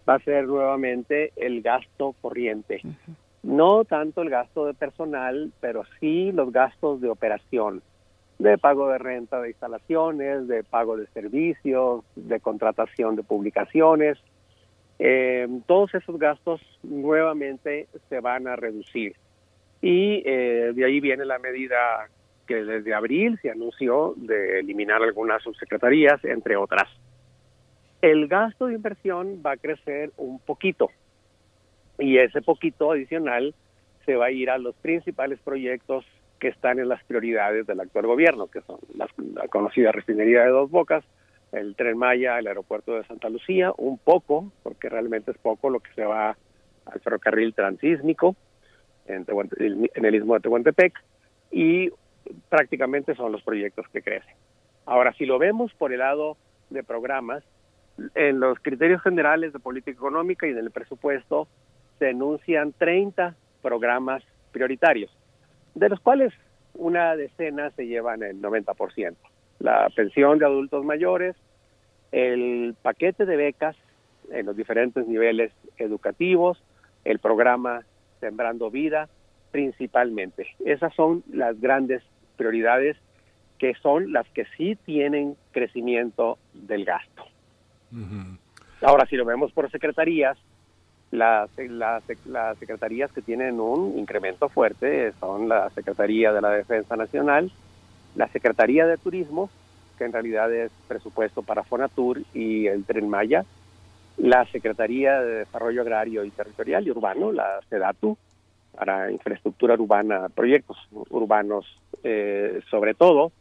va 0.08 0.14
a 0.14 0.20
ser 0.20 0.46
nuevamente 0.46 1.32
el 1.34 1.62
gasto 1.62 2.14
corriente. 2.20 2.80
No 3.46 3.84
tanto 3.84 4.22
el 4.22 4.30
gasto 4.30 4.66
de 4.66 4.74
personal, 4.74 5.52
pero 5.60 5.84
sí 6.00 6.32
los 6.32 6.50
gastos 6.50 7.00
de 7.00 7.08
operación, 7.08 7.80
de 8.40 8.58
pago 8.58 8.88
de 8.88 8.98
renta 8.98 9.40
de 9.40 9.50
instalaciones, 9.50 10.48
de 10.48 10.64
pago 10.64 10.96
de 10.96 11.06
servicios, 11.06 12.04
de 12.16 12.40
contratación 12.40 13.14
de 13.14 13.22
publicaciones. 13.22 14.18
Eh, 14.98 15.46
todos 15.66 15.94
esos 15.94 16.18
gastos 16.18 16.60
nuevamente 16.82 17.86
se 18.08 18.18
van 18.18 18.48
a 18.48 18.56
reducir. 18.56 19.14
Y 19.80 20.24
eh, 20.26 20.72
de 20.74 20.84
ahí 20.84 20.98
viene 20.98 21.24
la 21.24 21.38
medida 21.38 21.76
que 22.48 22.64
desde 22.64 22.94
abril 22.94 23.38
se 23.42 23.52
anunció 23.52 24.14
de 24.16 24.58
eliminar 24.58 25.04
algunas 25.04 25.40
subsecretarías, 25.44 26.24
entre 26.24 26.56
otras. 26.56 26.88
El 28.02 28.26
gasto 28.26 28.66
de 28.66 28.74
inversión 28.74 29.40
va 29.46 29.52
a 29.52 29.56
crecer 29.56 30.10
un 30.16 30.40
poquito. 30.40 30.90
Y 31.98 32.18
ese 32.18 32.42
poquito 32.42 32.92
adicional 32.92 33.54
se 34.04 34.16
va 34.16 34.26
a 34.26 34.30
ir 34.30 34.50
a 34.50 34.58
los 34.58 34.74
principales 34.76 35.38
proyectos 35.40 36.04
que 36.38 36.48
están 36.48 36.78
en 36.78 36.88
las 36.88 37.02
prioridades 37.04 37.66
del 37.66 37.80
actual 37.80 38.06
gobierno, 38.06 38.46
que 38.48 38.60
son 38.62 38.78
la 38.94 39.48
conocida 39.48 39.92
refinería 39.92 40.42
de 40.42 40.50
Dos 40.50 40.70
Bocas, 40.70 41.04
el 41.52 41.74
Tren 41.76 41.96
Maya, 41.96 42.38
el 42.38 42.46
aeropuerto 42.46 42.94
de 42.94 43.04
Santa 43.04 43.28
Lucía, 43.28 43.72
un 43.78 43.98
poco, 43.98 44.52
porque 44.62 44.88
realmente 44.88 45.30
es 45.30 45.38
poco 45.38 45.70
lo 45.70 45.80
que 45.80 45.92
se 45.94 46.04
va 46.04 46.36
al 46.84 47.00
ferrocarril 47.00 47.54
transísmico 47.54 48.36
en, 49.06 49.24
en 49.58 50.04
el 50.04 50.14
istmo 50.14 50.34
de 50.34 50.40
Tehuantepec, 50.40 50.92
y 51.50 51.90
prácticamente 52.48 53.14
son 53.14 53.32
los 53.32 53.42
proyectos 53.42 53.88
que 53.88 54.02
crecen. 54.02 54.34
Ahora, 54.84 55.12
si 55.14 55.24
lo 55.24 55.38
vemos 55.38 55.72
por 55.74 55.92
el 55.92 56.00
lado 56.00 56.36
de 56.70 56.82
programas, 56.84 57.42
en 58.14 58.40
los 58.40 58.58
criterios 58.60 59.02
generales 59.02 59.52
de 59.52 59.58
política 59.58 59.92
económica 59.92 60.46
y 60.46 60.50
en 60.50 60.58
el 60.58 60.70
presupuesto 60.70 61.48
se 61.98 62.10
enuncian 62.10 62.72
30 62.72 63.34
programas 63.62 64.22
prioritarios, 64.52 65.10
de 65.74 65.88
los 65.88 66.00
cuales 66.00 66.32
una 66.74 67.16
decena 67.16 67.70
se 67.70 67.86
llevan 67.86 68.22
el 68.22 68.40
90%. 68.40 69.14
La 69.58 69.88
pensión 69.94 70.38
de 70.38 70.44
adultos 70.44 70.84
mayores, 70.84 71.34
el 72.12 72.74
paquete 72.82 73.24
de 73.24 73.36
becas 73.36 73.76
en 74.30 74.46
los 74.46 74.56
diferentes 74.56 75.06
niveles 75.06 75.52
educativos, 75.78 76.62
el 77.04 77.18
programa 77.18 77.84
Sembrando 78.20 78.70
Vida, 78.70 79.08
principalmente. 79.50 80.48
Esas 80.64 80.94
son 80.94 81.22
las 81.32 81.60
grandes 81.60 82.02
prioridades 82.36 82.96
que 83.58 83.74
son 83.74 84.12
las 84.12 84.28
que 84.28 84.44
sí 84.56 84.76
tienen 84.84 85.36
crecimiento 85.52 86.38
del 86.52 86.84
gasto. 86.84 87.24
Ahora, 88.82 89.06
si 89.06 89.16
lo 89.16 89.24
vemos 89.24 89.52
por 89.52 89.70
secretarías, 89.70 90.36
las, 91.10 91.50
las, 91.56 92.02
las 92.26 92.58
secretarías 92.58 93.12
que 93.12 93.22
tienen 93.22 93.60
un 93.60 93.98
incremento 93.98 94.48
fuerte 94.48 95.12
son 95.20 95.48
la 95.48 95.70
Secretaría 95.70 96.32
de 96.32 96.40
la 96.40 96.50
Defensa 96.50 96.96
Nacional, 96.96 97.50
la 98.14 98.28
Secretaría 98.28 98.86
de 98.86 98.96
Turismo, 98.96 99.50
que 99.98 100.04
en 100.04 100.12
realidad 100.12 100.52
es 100.52 100.70
presupuesto 100.88 101.42
para 101.42 101.62
Fonatur 101.62 102.20
y 102.34 102.66
el 102.66 102.84
Tren 102.84 103.08
Maya, 103.08 103.44
la 104.16 104.44
Secretaría 104.46 105.20
de 105.20 105.38
Desarrollo 105.40 105.82
Agrario 105.82 106.24
y 106.24 106.30
Territorial 106.30 106.86
y 106.86 106.90
Urbano, 106.90 107.32
la 107.32 107.60
SEDATU, 107.68 108.16
para 108.76 109.10
infraestructura 109.10 109.74
urbana, 109.74 110.28
proyectos 110.28 110.76
urbanos 111.10 111.66
eh, 112.02 112.60
sobre 112.70 112.94
todo, 112.94 113.32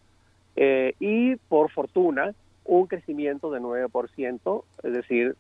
eh, 0.55 0.93
y 0.99 1.35
por 1.35 1.69
fortuna 1.71 2.33
un 2.63 2.87
crecimiento 2.87 3.51
de 3.51 3.59
9%, 3.59 4.63
es 4.83 4.93
decir, 4.93 5.35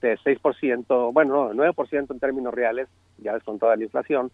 de 0.00 0.16
6%, 0.18 1.12
bueno, 1.12 1.52
no, 1.52 1.72
9% 1.72 2.10
en 2.10 2.18
términos 2.20 2.52
reales, 2.54 2.88
ya 3.18 3.34
descontada 3.34 3.76
la 3.76 3.84
inflación, 3.84 4.30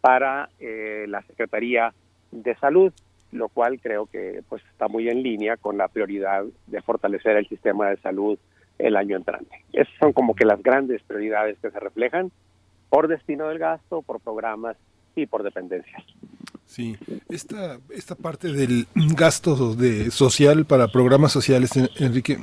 para 0.00 0.48
eh, 0.60 1.06
la 1.08 1.22
Secretaría 1.22 1.92
de 2.30 2.54
Salud, 2.56 2.92
lo 3.32 3.48
cual 3.48 3.80
creo 3.80 4.06
que 4.06 4.42
pues 4.48 4.62
está 4.70 4.86
muy 4.88 5.08
en 5.08 5.22
línea 5.22 5.56
con 5.56 5.76
la 5.76 5.88
prioridad 5.88 6.44
de 6.66 6.82
fortalecer 6.82 7.36
el 7.36 7.48
sistema 7.48 7.88
de 7.90 7.96
salud 7.98 8.38
el 8.78 8.96
año 8.96 9.16
entrante. 9.16 9.64
Esas 9.72 9.94
son 9.98 10.12
como 10.12 10.34
que 10.34 10.44
las 10.44 10.62
grandes 10.62 11.02
prioridades 11.02 11.58
que 11.60 11.70
se 11.70 11.80
reflejan 11.80 12.30
por 12.90 13.08
destino 13.08 13.48
del 13.48 13.58
gasto, 13.58 14.02
por 14.02 14.20
programas 14.20 14.76
y 15.16 15.26
por 15.26 15.42
dependencias. 15.42 16.02
Sí, 16.66 16.96
esta, 17.28 17.78
esta 17.90 18.14
parte 18.14 18.52
del 18.52 18.86
gasto 18.94 19.74
de 19.74 20.10
social 20.10 20.64
para 20.64 20.88
programas 20.88 21.32
sociales, 21.32 21.76
en- 21.76 21.88
Enrique, 21.98 22.38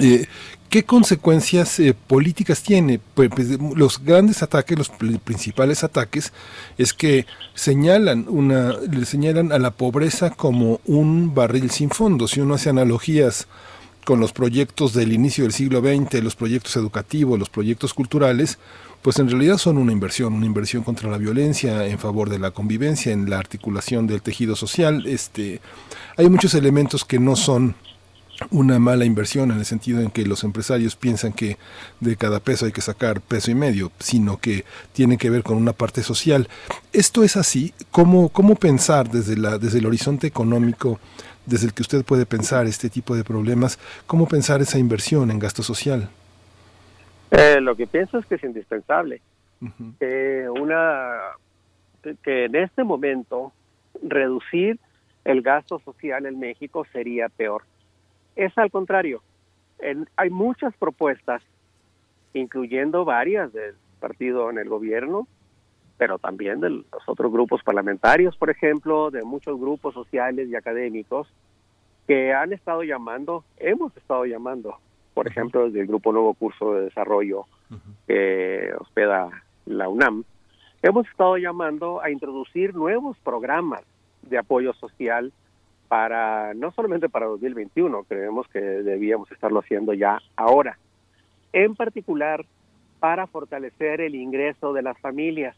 eh, 0.00 0.26
¿qué 0.68 0.84
consecuencias 0.84 1.78
eh, 1.80 1.94
políticas 2.06 2.62
tiene? 2.62 3.00
Pues, 3.14 3.30
pues, 3.34 3.48
los 3.76 4.02
grandes 4.02 4.42
ataques, 4.42 4.76
los 4.76 4.92
pr- 4.92 5.18
principales 5.20 5.84
ataques, 5.84 6.32
es 6.78 6.92
que 6.92 7.26
señalan 7.54 8.26
una, 8.28 8.72
le 8.78 9.06
señalan 9.06 9.52
a 9.52 9.58
la 9.58 9.70
pobreza 9.70 10.30
como 10.30 10.80
un 10.86 11.34
barril 11.34 11.70
sin 11.70 11.90
fondo. 11.90 12.28
Si 12.28 12.40
uno 12.40 12.54
hace 12.54 12.70
analogías 12.70 13.46
con 14.04 14.20
los 14.20 14.32
proyectos 14.32 14.92
del 14.92 15.12
inicio 15.12 15.44
del 15.44 15.52
siglo 15.52 15.80
XX, 15.80 16.22
los 16.22 16.36
proyectos 16.36 16.76
educativos, 16.76 17.38
los 17.38 17.48
proyectos 17.50 17.92
culturales, 17.92 18.58
pues 19.02 19.18
en 19.18 19.28
realidad 19.28 19.58
son 19.58 19.78
una 19.78 19.92
inversión, 19.92 20.32
una 20.32 20.46
inversión 20.46 20.82
contra 20.82 21.10
la 21.10 21.18
violencia, 21.18 21.86
en 21.86 21.98
favor 21.98 22.28
de 22.28 22.38
la 22.38 22.50
convivencia, 22.50 23.12
en 23.12 23.28
la 23.30 23.38
articulación 23.38 24.06
del 24.06 24.22
tejido 24.22 24.56
social. 24.56 25.06
Este, 25.06 25.60
hay 26.16 26.28
muchos 26.28 26.54
elementos 26.54 27.04
que 27.04 27.18
no 27.18 27.36
son 27.36 27.74
una 28.50 28.78
mala 28.78 29.04
inversión 29.04 29.50
en 29.50 29.58
el 29.58 29.64
sentido 29.64 30.00
en 30.00 30.10
que 30.10 30.26
los 30.26 30.44
empresarios 30.44 30.96
piensan 30.96 31.32
que 31.32 31.56
de 32.00 32.16
cada 32.16 32.40
peso 32.40 32.66
hay 32.66 32.72
que 32.72 32.80
sacar 32.80 33.20
peso 33.20 33.50
y 33.50 33.54
medio, 33.54 33.90
sino 33.98 34.38
que 34.38 34.64
tiene 34.92 35.18
que 35.18 35.30
ver 35.30 35.42
con 35.42 35.56
una 35.56 35.72
parte 35.72 36.02
social. 36.02 36.48
Esto 36.92 37.22
es 37.22 37.36
así, 37.36 37.72
¿cómo, 37.90 38.28
cómo 38.28 38.54
pensar 38.54 39.08
desde, 39.08 39.36
la, 39.36 39.58
desde 39.58 39.78
el 39.78 39.86
horizonte 39.86 40.26
económico, 40.26 40.98
desde 41.46 41.66
el 41.66 41.74
que 41.74 41.82
usted 41.82 42.04
puede 42.04 42.26
pensar 42.26 42.66
este 42.66 42.90
tipo 42.90 43.14
de 43.14 43.24
problemas, 43.24 43.78
cómo 44.06 44.26
pensar 44.26 44.60
esa 44.60 44.78
inversión 44.78 45.30
en 45.30 45.38
gasto 45.38 45.62
social? 45.62 46.08
Eh, 47.30 47.60
lo 47.60 47.74
que 47.76 47.86
pienso 47.86 48.18
es 48.18 48.26
que 48.26 48.36
es 48.36 48.44
indispensable 48.44 49.20
una 49.60 51.18
que 52.22 52.44
en 52.44 52.54
este 52.56 52.84
momento 52.84 53.52
reducir 54.02 54.78
el 55.24 55.42
gasto 55.42 55.80
social 55.80 56.26
en 56.26 56.38
México 56.38 56.86
sería 56.92 57.28
peor. 57.28 57.62
Es 58.36 58.56
al 58.58 58.70
contrario. 58.70 59.22
En- 59.78 60.08
hay 60.16 60.30
muchas 60.30 60.74
propuestas, 60.76 61.42
incluyendo 62.34 63.04
varias 63.04 63.52
del 63.52 63.74
partido 64.00 64.50
en 64.50 64.58
el 64.58 64.68
gobierno, 64.68 65.26
pero 65.98 66.18
también 66.18 66.60
de 66.60 66.68
los 66.70 66.84
otros 67.06 67.32
grupos 67.32 67.62
parlamentarios, 67.62 68.36
por 68.36 68.50
ejemplo, 68.50 69.10
de 69.10 69.22
muchos 69.24 69.58
grupos 69.58 69.94
sociales 69.94 70.48
y 70.48 70.54
académicos 70.54 71.26
que 72.06 72.32
han 72.34 72.52
estado 72.52 72.82
llamando, 72.82 73.44
hemos 73.56 73.96
estado 73.96 74.26
llamando, 74.26 74.76
por 75.14 75.26
ejemplo, 75.26 75.64
desde 75.64 75.80
el 75.80 75.86
Grupo 75.86 76.12
Nuevo 76.12 76.34
Curso 76.34 76.74
de 76.74 76.82
Desarrollo 76.84 77.46
que 78.06 78.70
hospeda 78.78 79.30
la 79.64 79.88
UNAM, 79.88 80.22
hemos 80.82 81.08
estado 81.08 81.36
llamando 81.38 82.00
a 82.02 82.10
introducir 82.10 82.74
nuevos 82.74 83.16
programas 83.24 83.82
de 84.22 84.38
apoyo 84.38 84.72
social 84.74 85.32
para, 85.88 86.54
no 86.54 86.70
solamente 86.72 87.08
para 87.08 87.26
2021, 87.26 88.04
creemos 88.04 88.48
que 88.48 88.60
debíamos 88.60 89.30
estarlo 89.32 89.60
haciendo 89.60 89.94
ya 89.94 90.20
ahora, 90.36 90.78
en 91.52 91.74
particular 91.74 92.44
para 92.98 93.26
fortalecer 93.26 94.00
el 94.00 94.14
ingreso 94.14 94.72
de 94.72 94.82
las 94.82 94.98
familias. 94.98 95.56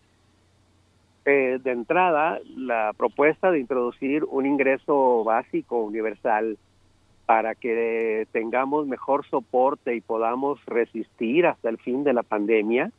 Eh, 1.24 1.58
de 1.62 1.72
entrada, 1.72 2.40
la 2.56 2.92
propuesta 2.96 3.50
de 3.50 3.60
introducir 3.60 4.24
un 4.24 4.46
ingreso 4.46 5.24
básico 5.24 5.80
universal 5.80 6.56
para 7.26 7.54
que 7.54 8.26
tengamos 8.32 8.86
mejor 8.86 9.26
soporte 9.26 9.94
y 9.94 10.00
podamos 10.00 10.64
resistir 10.64 11.46
hasta 11.46 11.68
el 11.68 11.76
fin 11.76 12.02
de 12.02 12.14
la 12.14 12.22
pandemia 12.22 12.90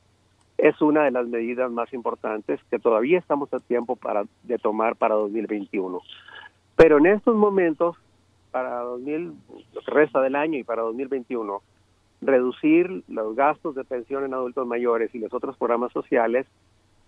es 0.59 0.81
una 0.81 1.05
de 1.05 1.11
las 1.11 1.27
medidas 1.27 1.71
más 1.71 1.91
importantes 1.93 2.59
que 2.69 2.79
todavía 2.79 3.17
estamos 3.17 3.51
a 3.53 3.59
tiempo 3.59 3.95
para 3.95 4.25
de 4.43 4.57
tomar 4.57 4.97
para 4.97 5.15
2021. 5.15 6.01
Pero 6.79 6.97
en 6.97 7.07
estos 7.07 7.35
momentos, 7.35 7.97
para 8.51 8.79
2000, 8.79 9.33
lo 9.73 9.81
que 9.81 9.91
resta 9.91 10.21
del 10.21 10.37
año 10.37 10.57
y 10.57 10.63
para 10.63 10.83
2021, 10.83 11.61
reducir 12.21 13.03
los 13.09 13.35
gastos 13.35 13.75
de 13.75 13.83
pensión 13.83 14.23
en 14.23 14.33
adultos 14.33 14.65
mayores 14.65 15.13
y 15.13 15.19
los 15.19 15.33
otros 15.33 15.57
programas 15.57 15.91
sociales 15.91 16.47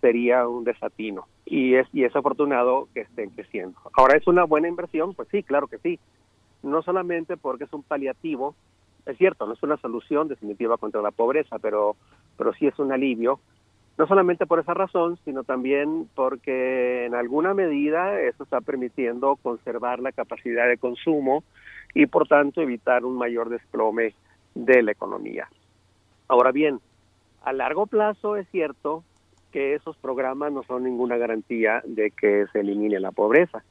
sería 0.02 0.46
un 0.46 0.66
desatino 0.66 1.26
y 1.46 1.76
es 1.76 1.88
y 1.94 2.04
es 2.04 2.14
afortunado 2.14 2.90
que 2.94 3.00
estén 3.00 3.30
creciendo. 3.30 3.78
Ahora 3.94 4.18
es 4.18 4.28
una 4.28 4.44
buena 4.44 4.68
inversión, 4.68 5.14
pues 5.14 5.30
sí, 5.32 5.42
claro 5.42 5.68
que 5.68 5.78
sí. 5.78 6.00
No 6.64 6.82
solamente 6.82 7.38
porque 7.38 7.64
es 7.64 7.72
un 7.72 7.84
paliativo, 7.84 8.56
es 9.06 9.18
cierto, 9.18 9.46
no 9.46 9.54
es 9.54 9.64
una 9.64 9.78
solución 9.78 10.28
definitiva 10.28 10.76
contra 10.76 11.02
la 11.02 11.12
pobreza, 11.12 11.60
pero 11.60 11.96
pero 12.38 12.54
sí 12.56 12.68
es 12.68 12.78
un 12.78 12.92
alivio. 12.92 13.40
No 13.98 14.08
solamente 14.08 14.46
por 14.46 14.60
esa 14.60 14.74
razón, 14.74 15.18
sino 15.26 15.44
también 15.44 16.10
porque 16.16 17.06
en 17.06 17.14
alguna 17.14 17.54
medida 17.54 18.20
eso 18.22 18.44
está 18.44 18.62
permitiendo 18.62 19.36
conservar 19.36 20.00
la 20.00 20.12
capacidad 20.12 20.68
de 20.68 20.78
consumo 20.78 21.44
y 21.94 22.06
por 22.06 22.28
tanto 22.28 22.62
evitar 22.62 23.06
un 23.06 23.18
mayor 23.18 23.50
desplome 23.50 24.16
de 24.56 24.82
la 24.82 24.92
economía. 24.92 25.48
Ahora 26.28 26.52
bien, 26.52 26.80
a 27.44 27.54
largo 27.54 27.86
plazo 27.88 28.38
es 28.38 28.48
cierto 28.50 29.04
que 29.52 29.76
esos 29.76 29.98
programas 29.98 30.52
no 30.52 30.64
son 30.64 30.84
ninguna 30.84 31.18
garantía 31.18 31.82
de 31.86 32.12
que 32.12 32.46
se 32.52 32.62
elimine 32.62 33.00
la 33.00 33.12
pobreza. 33.12 33.64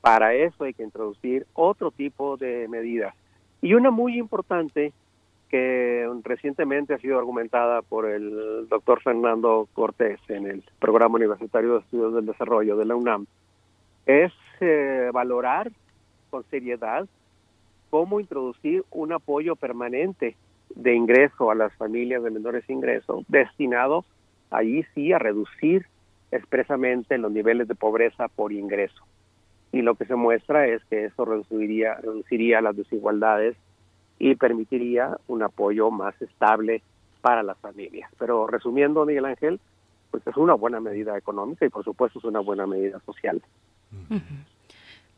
Para 0.00 0.34
eso 0.34 0.64
hay 0.64 0.74
que 0.74 0.82
introducir 0.82 1.46
otro 1.54 1.90
tipo 1.90 2.36
de 2.36 2.68
medidas. 2.68 3.14
Y 3.62 3.74
una 3.74 3.90
muy 3.90 4.18
importante 4.18 4.92
que 5.50 6.08
recientemente 6.22 6.94
ha 6.94 6.98
sido 6.98 7.18
argumentada 7.18 7.82
por 7.82 8.06
el 8.08 8.68
doctor 8.68 9.02
Fernando 9.02 9.68
Cortés 9.72 10.20
en 10.28 10.46
el 10.46 10.62
Programa 10.78 11.16
Universitario 11.16 11.74
de 11.74 11.80
Estudios 11.80 12.14
del 12.14 12.26
Desarrollo 12.26 12.76
de 12.76 12.84
la 12.84 12.94
UNAM, 12.94 13.26
es 14.06 14.32
eh, 14.60 15.10
valorar 15.12 15.72
con 16.30 16.44
seriedad 16.50 17.08
cómo 17.90 18.20
introducir 18.20 18.84
un 18.92 19.12
apoyo 19.12 19.56
permanente 19.56 20.36
de 20.76 20.94
ingreso 20.94 21.50
a 21.50 21.56
las 21.56 21.74
familias 21.74 22.22
de 22.22 22.30
menores 22.30 22.68
ingresos 22.70 23.24
destinado 23.26 24.04
ahí 24.50 24.84
sí 24.94 25.12
a 25.12 25.18
reducir 25.18 25.86
expresamente 26.30 27.18
los 27.18 27.32
niveles 27.32 27.66
de 27.66 27.74
pobreza 27.74 28.28
por 28.28 28.52
ingreso. 28.52 29.04
Y 29.72 29.82
lo 29.82 29.96
que 29.96 30.04
se 30.04 30.14
muestra 30.14 30.68
es 30.68 30.84
que 30.84 31.06
eso 31.06 31.24
reduciría, 31.24 31.94
reduciría 31.96 32.60
las 32.60 32.76
desigualdades 32.76 33.56
y 34.20 34.36
permitiría 34.36 35.16
un 35.26 35.42
apoyo 35.42 35.90
más 35.90 36.14
estable 36.22 36.82
para 37.22 37.42
las 37.42 37.58
familias. 37.58 38.10
Pero 38.18 38.46
resumiendo, 38.46 39.04
Miguel 39.06 39.24
Ángel, 39.24 39.58
pues 40.10 40.24
es 40.26 40.36
una 40.36 40.54
buena 40.54 40.78
medida 40.78 41.16
económica 41.16 41.64
y 41.64 41.70
por 41.70 41.82
supuesto 41.82 42.18
es 42.18 42.24
una 42.26 42.40
buena 42.40 42.66
medida 42.66 43.00
social. 43.00 43.40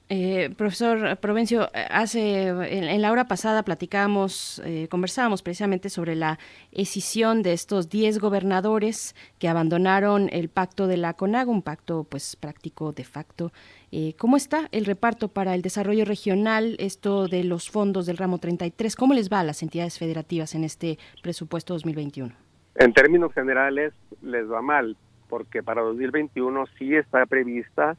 Eh, 0.08 0.50
profesor 0.56 1.16
Provencio, 1.16 1.68
hace 1.90 2.48
en, 2.48 2.84
en, 2.84 3.02
la 3.02 3.10
hora 3.10 3.26
pasada 3.26 3.62
platicábamos, 3.62 4.60
eh, 4.64 4.86
conversábamos 4.90 5.42
precisamente 5.42 5.88
sobre 5.88 6.14
la 6.14 6.38
escisión 6.70 7.42
de 7.42 7.54
estos 7.54 7.88
10 7.88 8.18
gobernadores 8.18 9.16
que 9.38 9.48
abandonaron 9.48 10.28
el 10.30 10.48
pacto 10.48 10.86
de 10.86 10.98
la 10.98 11.14
CONAG, 11.14 11.48
un 11.48 11.62
pacto 11.62 12.04
pues 12.04 12.36
práctico 12.36 12.92
de 12.92 13.04
facto. 13.04 13.52
Eh, 13.94 14.14
¿Cómo 14.18 14.38
está 14.38 14.70
el 14.72 14.86
reparto 14.86 15.28
para 15.28 15.54
el 15.54 15.60
desarrollo 15.60 16.06
regional, 16.06 16.76
esto 16.78 17.28
de 17.28 17.44
los 17.44 17.70
fondos 17.70 18.06
del 18.06 18.16
ramo 18.16 18.38
33? 18.38 18.96
¿Cómo 18.96 19.12
les 19.12 19.30
va 19.30 19.40
a 19.40 19.44
las 19.44 19.62
entidades 19.62 19.98
federativas 19.98 20.54
en 20.54 20.64
este 20.64 20.98
presupuesto 21.22 21.74
2021? 21.74 22.32
En 22.76 22.94
términos 22.94 23.34
generales 23.34 23.92
les 24.22 24.50
va 24.50 24.62
mal, 24.62 24.96
porque 25.28 25.62
para 25.62 25.82
2021 25.82 26.64
sí 26.78 26.96
está 26.96 27.26
prevista 27.26 27.98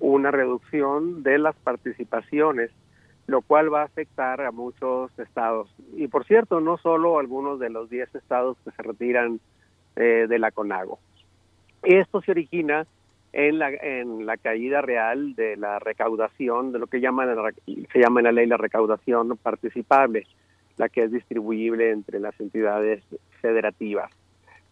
una 0.00 0.30
reducción 0.30 1.22
de 1.22 1.36
las 1.36 1.54
participaciones, 1.56 2.70
lo 3.26 3.42
cual 3.42 3.70
va 3.70 3.82
a 3.82 3.86
afectar 3.86 4.40
a 4.40 4.52
muchos 4.52 5.10
estados. 5.18 5.68
Y 5.96 6.08
por 6.08 6.24
cierto, 6.24 6.62
no 6.62 6.78
solo 6.78 7.18
algunos 7.18 7.60
de 7.60 7.68
los 7.68 7.90
10 7.90 8.14
estados 8.14 8.56
que 8.64 8.70
se 8.70 8.82
retiran 8.82 9.38
eh, 9.96 10.24
de 10.26 10.38
la 10.38 10.50
CONAGO. 10.50 10.98
Esto 11.82 12.22
se 12.22 12.30
origina 12.30 12.86
en 13.36 13.58
la, 13.58 13.68
en 13.68 14.24
la 14.24 14.38
caída 14.38 14.80
real 14.80 15.34
de 15.34 15.58
la 15.58 15.78
recaudación, 15.78 16.72
de 16.72 16.78
lo 16.78 16.86
que 16.86 17.02
llaman, 17.02 17.36
se 17.92 17.98
llama 17.98 18.20
en 18.20 18.24
la 18.24 18.32
ley 18.32 18.46
la 18.46 18.56
recaudación 18.56 19.36
participable, 19.36 20.26
la 20.78 20.88
que 20.88 21.02
es 21.02 21.12
distribuible 21.12 21.90
entre 21.90 22.18
las 22.18 22.38
entidades 22.40 23.04
federativas. 23.42 24.10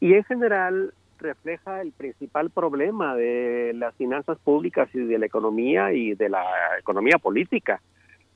Y 0.01 0.15
en 0.15 0.25
general 0.25 0.95
refleja 1.19 1.83
el 1.83 1.93
principal 1.93 2.49
problema 2.49 3.15
de 3.15 3.73
las 3.75 3.95
finanzas 3.97 4.39
públicas 4.39 4.89
y 4.95 5.01
de 5.01 5.19
la 5.19 5.27
economía 5.27 5.93
y 5.93 6.15
de 6.15 6.31
la 6.31 6.47
economía 6.79 7.19
política 7.19 7.83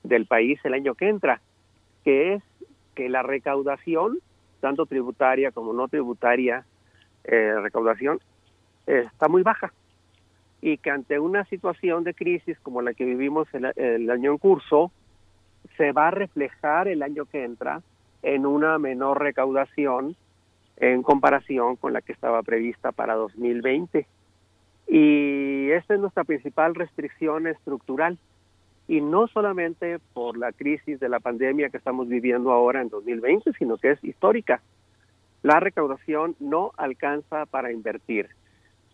del 0.03 0.27
país 0.27 0.59
el 0.63 0.75
año 0.75 0.93
que 0.93 1.09
entra, 1.09 1.41
que 2.03 2.35
es 2.35 2.43
que 2.93 3.09
la 3.09 3.23
recaudación, 3.23 4.19
tanto 4.61 4.85
tributaria 4.85 5.51
como 5.51 5.73
no 5.73 5.87
tributaria, 5.87 6.65
eh, 7.23 7.55
recaudación, 7.59 8.19
está 8.85 9.27
muy 9.27 9.41
baja 9.41 9.73
y 10.61 10.77
que 10.77 10.91
ante 10.91 11.19
una 11.19 11.45
situación 11.45 12.03
de 12.03 12.13
crisis 12.13 12.59
como 12.59 12.81
la 12.81 12.93
que 12.93 13.05
vivimos 13.05 13.47
el, 13.53 13.71
el 13.75 14.09
año 14.09 14.31
en 14.31 14.37
curso, 14.37 14.91
se 15.77 15.91
va 15.91 16.09
a 16.09 16.11
reflejar 16.11 16.87
el 16.87 17.03
año 17.03 17.25
que 17.25 17.43
entra 17.43 17.81
en 18.21 18.45
una 18.45 18.77
menor 18.77 19.21
recaudación 19.21 20.15
en 20.77 21.03
comparación 21.03 21.75
con 21.75 21.93
la 21.93 22.01
que 22.01 22.13
estaba 22.13 22.41
prevista 22.41 22.91
para 22.91 23.15
2020. 23.15 24.07
Y 24.87 25.69
esta 25.71 25.93
es 25.93 25.99
nuestra 25.99 26.23
principal 26.23 26.73
restricción 26.73 27.47
estructural. 27.47 28.17
Y 28.87 29.01
no 29.01 29.27
solamente 29.27 29.99
por 30.13 30.37
la 30.37 30.51
crisis 30.51 30.99
de 30.99 31.09
la 31.09 31.19
pandemia 31.19 31.69
que 31.69 31.77
estamos 31.77 32.07
viviendo 32.07 32.51
ahora 32.51 32.81
en 32.81 32.89
2020, 32.89 33.53
sino 33.53 33.77
que 33.77 33.91
es 33.91 34.03
histórica. 34.03 34.61
La 35.43 35.59
recaudación 35.59 36.35
no 36.39 36.71
alcanza 36.75 37.45
para 37.45 37.71
invertir. 37.71 38.29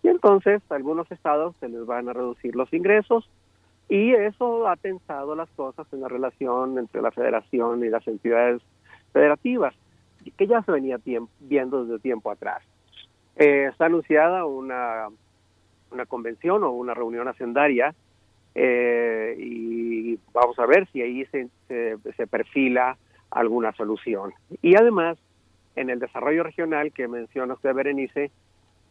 Y 0.06 0.08
entonces 0.08 0.62
algunos 0.70 1.12
estados 1.12 1.56
se 1.60 1.68
les 1.68 1.84
van 1.84 2.08
a 2.08 2.14
reducir 2.14 2.56
los 2.56 2.72
ingresos 2.72 3.28
y 3.90 4.14
eso 4.14 4.68
ha 4.68 4.76
tensado 4.76 5.36
las 5.36 5.50
cosas 5.56 5.88
en 5.92 6.02
la 6.02 6.08
relación 6.08 6.78
entre 6.78 7.02
la 7.02 7.10
federación 7.10 7.84
y 7.84 7.90
las 7.90 8.08
entidades 8.08 8.62
federativas 9.14 9.74
que 10.38 10.46
ya 10.46 10.62
se 10.62 10.72
venía 10.72 11.00
viendo 11.40 11.86
desde 11.86 12.00
tiempo 12.04 12.30
atrás. 12.30 12.62
Eh, 13.36 13.70
está 13.72 13.88
anunciada 13.88 14.46
una, 14.46 15.08
una 15.90 16.06
convención 16.06 16.64
o 16.64 16.70
una 16.70 16.94
reunión 16.94 17.28
hacendaria 17.28 17.96
eh, 18.54 19.36
y 19.40 20.20
vamos 20.34 20.60
a 20.60 20.68
ver 20.68 20.88
si 20.92 21.02
ahí 21.02 21.26
se, 21.32 21.50
se, 21.68 22.28
perfila 22.28 22.96
alguna 23.32 23.72
solución. 23.72 24.36
Y 24.62 24.76
además, 24.76 25.18
en 25.76 25.90
el 25.90 25.98
desarrollo 25.98 26.44
regional 26.44 26.92
que 26.92 27.08
menciona 27.08 27.56
usted, 27.56 27.74
Berenice, 27.74 28.30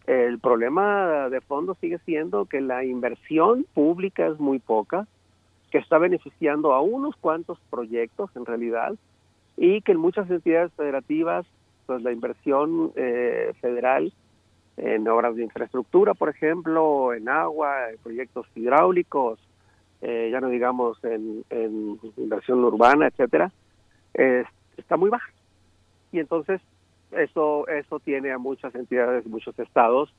el 0.06 0.38
problema 0.38 1.28
de 1.30 1.40
fondo 1.40 1.76
sigue 1.80 1.98
siendo 2.04 2.44
que 2.44 2.60
la 2.60 2.84
inversión 2.84 3.66
pública 3.72 4.26
es 4.26 4.38
muy 4.38 4.58
poca, 4.58 5.06
que 5.70 5.78
está 5.78 5.98
beneficiando 5.98 6.74
a 6.74 6.82
unos 6.82 7.16
cuantos 7.16 7.58
proyectos 7.70 8.30
en 8.36 8.44
realidad, 8.44 8.94
y 9.56 9.80
que 9.80 9.92
en 9.92 9.98
muchas 9.98 10.30
entidades 10.30 10.72
federativas, 10.74 11.46
pues 11.86 12.02
la 12.02 12.12
inversión 12.12 12.92
eh, 12.96 13.52
federal 13.60 14.12
en 14.76 15.08
obras 15.08 15.36
de 15.36 15.44
infraestructura, 15.44 16.14
por 16.14 16.28
ejemplo, 16.28 17.14
en 17.14 17.28
agua, 17.28 17.90
en 17.90 17.98
proyectos 17.98 18.46
hidráulicos, 18.54 19.38
eh, 20.02 20.28
ya 20.30 20.40
no 20.40 20.48
digamos 20.48 21.02
en, 21.04 21.44
inversión 22.16 22.62
urbana, 22.64 23.06
etcétera, 23.06 23.52
está 24.76 24.96
muy 24.96 25.08
baja. 25.08 25.30
Y 26.12 26.18
entonces 26.18 26.60
eso 27.16 27.66
eso 27.68 28.00
tiene 28.00 28.32
a 28.32 28.38
muchas 28.38 28.74
entidades, 28.74 29.26
muchos 29.26 29.58
estados 29.58 30.12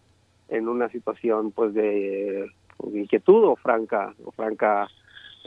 en 0.50 0.68
una 0.68 0.90
situación 0.90 1.52
pues 1.52 1.74
de, 1.74 2.48
de 2.84 3.00
inquietud 3.00 3.44
o 3.44 3.56
franca 3.56 4.14
o 4.24 4.32
franca 4.32 4.88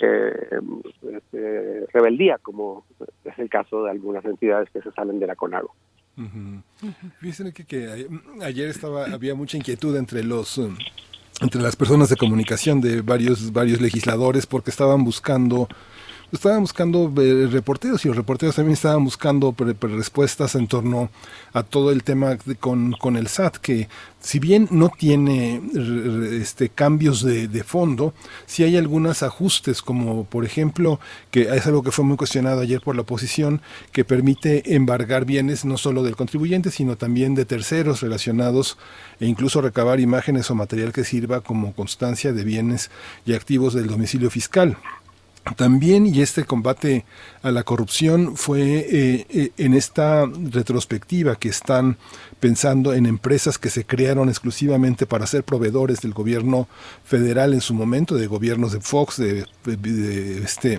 eh, 0.00 0.60
este, 1.12 1.86
rebeldía, 1.92 2.38
como 2.38 2.84
es 3.24 3.38
el 3.38 3.48
caso 3.48 3.84
de 3.84 3.90
algunas 3.90 4.24
entidades 4.24 4.70
que 4.70 4.80
se 4.80 4.92
salen 4.92 5.18
de 5.18 5.26
la 5.26 5.34
CONAGO. 5.36 5.74
Uh 6.16 6.62
que, 7.54 7.64
que, 7.64 8.08
ayer 8.42 8.68
estaba 8.68 9.06
había 9.06 9.36
mucha 9.36 9.56
inquietud 9.56 9.96
entre 9.96 10.24
los 10.24 10.60
entre 11.40 11.62
las 11.62 11.76
personas 11.76 12.08
de 12.08 12.16
comunicación 12.16 12.80
de 12.80 13.02
varios 13.02 13.52
varios 13.52 13.80
legisladores 13.80 14.46
porque 14.46 14.70
estaban 14.70 15.04
buscando 15.04 15.68
estaban 16.32 16.60
buscando 16.60 17.12
eh, 17.20 17.48
reporteros 17.50 18.04
y 18.04 18.08
los 18.08 18.16
reporteros 18.16 18.56
también 18.56 18.74
estaban 18.74 19.04
buscando 19.04 19.52
pre, 19.52 19.74
respuestas 19.80 20.54
en 20.54 20.66
torno 20.66 21.10
a 21.52 21.62
todo 21.62 21.90
el 21.90 22.02
tema 22.02 22.36
con, 22.60 22.92
con, 22.92 23.16
el 23.16 23.28
SAT, 23.28 23.56
que 23.56 23.88
si 24.20 24.38
bien 24.38 24.68
no 24.70 24.90
tiene 24.90 25.62
este, 26.40 26.68
cambios 26.68 27.22
de, 27.22 27.48
de 27.48 27.64
fondo, 27.64 28.12
sí 28.46 28.64
hay 28.64 28.76
algunos 28.76 29.22
ajustes, 29.22 29.80
como 29.80 30.24
por 30.24 30.44
ejemplo, 30.44 31.00
que 31.30 31.42
es 31.54 31.66
algo 31.66 31.82
que 31.82 31.92
fue 31.92 32.04
muy 32.04 32.16
cuestionado 32.16 32.60
ayer 32.60 32.80
por 32.80 32.94
la 32.94 33.02
oposición, 33.02 33.62
que 33.92 34.04
permite 34.04 34.74
embargar 34.74 35.24
bienes 35.24 35.64
no 35.64 35.78
solo 35.78 36.02
del 36.02 36.16
contribuyente, 36.16 36.70
sino 36.70 36.96
también 36.96 37.34
de 37.34 37.44
terceros 37.44 38.00
relacionados 38.00 38.76
e 39.20 39.26
incluso 39.26 39.60
recabar 39.60 40.00
imágenes 40.00 40.50
o 40.50 40.54
material 40.54 40.92
que 40.92 41.04
sirva 41.04 41.40
como 41.40 41.72
constancia 41.72 42.32
de 42.32 42.44
bienes 42.44 42.90
y 43.24 43.34
activos 43.34 43.74
del 43.74 43.86
domicilio 43.86 44.30
fiscal. 44.30 44.76
También, 45.56 46.06
y 46.06 46.20
este 46.20 46.44
combate 46.44 47.04
a 47.42 47.50
la 47.50 47.62
corrupción 47.62 48.36
fue 48.36 48.60
eh, 48.60 49.26
eh, 49.28 49.50
en 49.56 49.74
esta 49.74 50.26
retrospectiva 50.26 51.36
que 51.36 51.48
están 51.48 51.96
pensando 52.40 52.92
en 52.92 53.06
empresas 53.06 53.58
que 53.58 53.70
se 53.70 53.84
crearon 53.84 54.28
exclusivamente 54.28 55.06
para 55.06 55.26
ser 55.26 55.44
proveedores 55.44 56.00
del 56.00 56.12
gobierno 56.12 56.68
federal 57.04 57.54
en 57.54 57.60
su 57.60 57.74
momento, 57.74 58.14
de 58.14 58.26
gobiernos 58.26 58.72
de 58.72 58.80
Fox, 58.80 59.16
de, 59.16 59.46
de, 59.64 59.76
de 59.76 60.42
este 60.42 60.78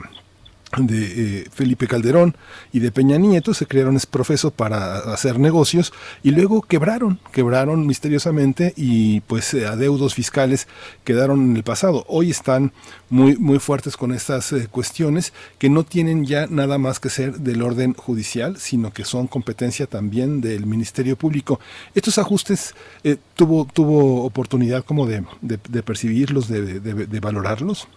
de 0.78 1.42
eh, 1.42 1.46
Felipe 1.52 1.88
Calderón 1.88 2.36
y 2.72 2.80
de 2.80 2.92
Peña 2.92 3.18
Nieto 3.18 3.54
se 3.54 3.66
crearon 3.66 3.96
es 3.96 4.06
profeso 4.06 4.52
para 4.52 5.00
hacer 5.14 5.40
negocios 5.40 5.94
y 6.22 6.32
luego 6.32 6.62
quebraron, 6.62 7.20
quebraron 7.32 7.88
misteriosamente 7.88 8.74
y 8.78 9.22
pues 9.22 9.54
eh, 9.54 9.66
adeudos 9.66 10.14
fiscales 10.14 10.68
quedaron 11.04 11.42
en 11.42 11.58
el 11.58 11.64
pasado. 11.64 12.06
Hoy 12.08 12.30
están 12.30 12.72
muy 13.10 13.36
muy 13.38 13.60
fuertes 13.60 13.98
con 13.98 14.14
estas 14.14 14.52
eh, 14.52 14.68
cuestiones 14.70 15.34
que 15.58 15.70
no 15.70 15.84
tienen 15.84 16.26
ya 16.26 16.46
nada 16.48 16.78
más 16.78 17.00
que 17.00 17.10
ser 17.10 17.40
del 17.40 17.64
orden 17.64 17.94
judicial, 17.94 18.58
sino 18.58 18.94
que 18.94 19.06
son 19.06 19.28
competencia 19.28 19.88
también 19.88 20.42
del 20.42 20.66
Ministerio 20.68 21.16
Público. 21.18 21.60
Estos 21.96 22.20
ajustes 22.20 22.76
eh, 23.04 23.18
tuvo 23.36 23.66
tuvo 23.66 24.24
oportunidad 24.24 24.86
como 24.86 25.08
de, 25.08 25.24
de, 25.42 25.60
de 25.68 25.84
percibirlos, 25.84 26.48
de, 26.48 26.80
de 26.80 27.20
valorarlos. 27.20 27.88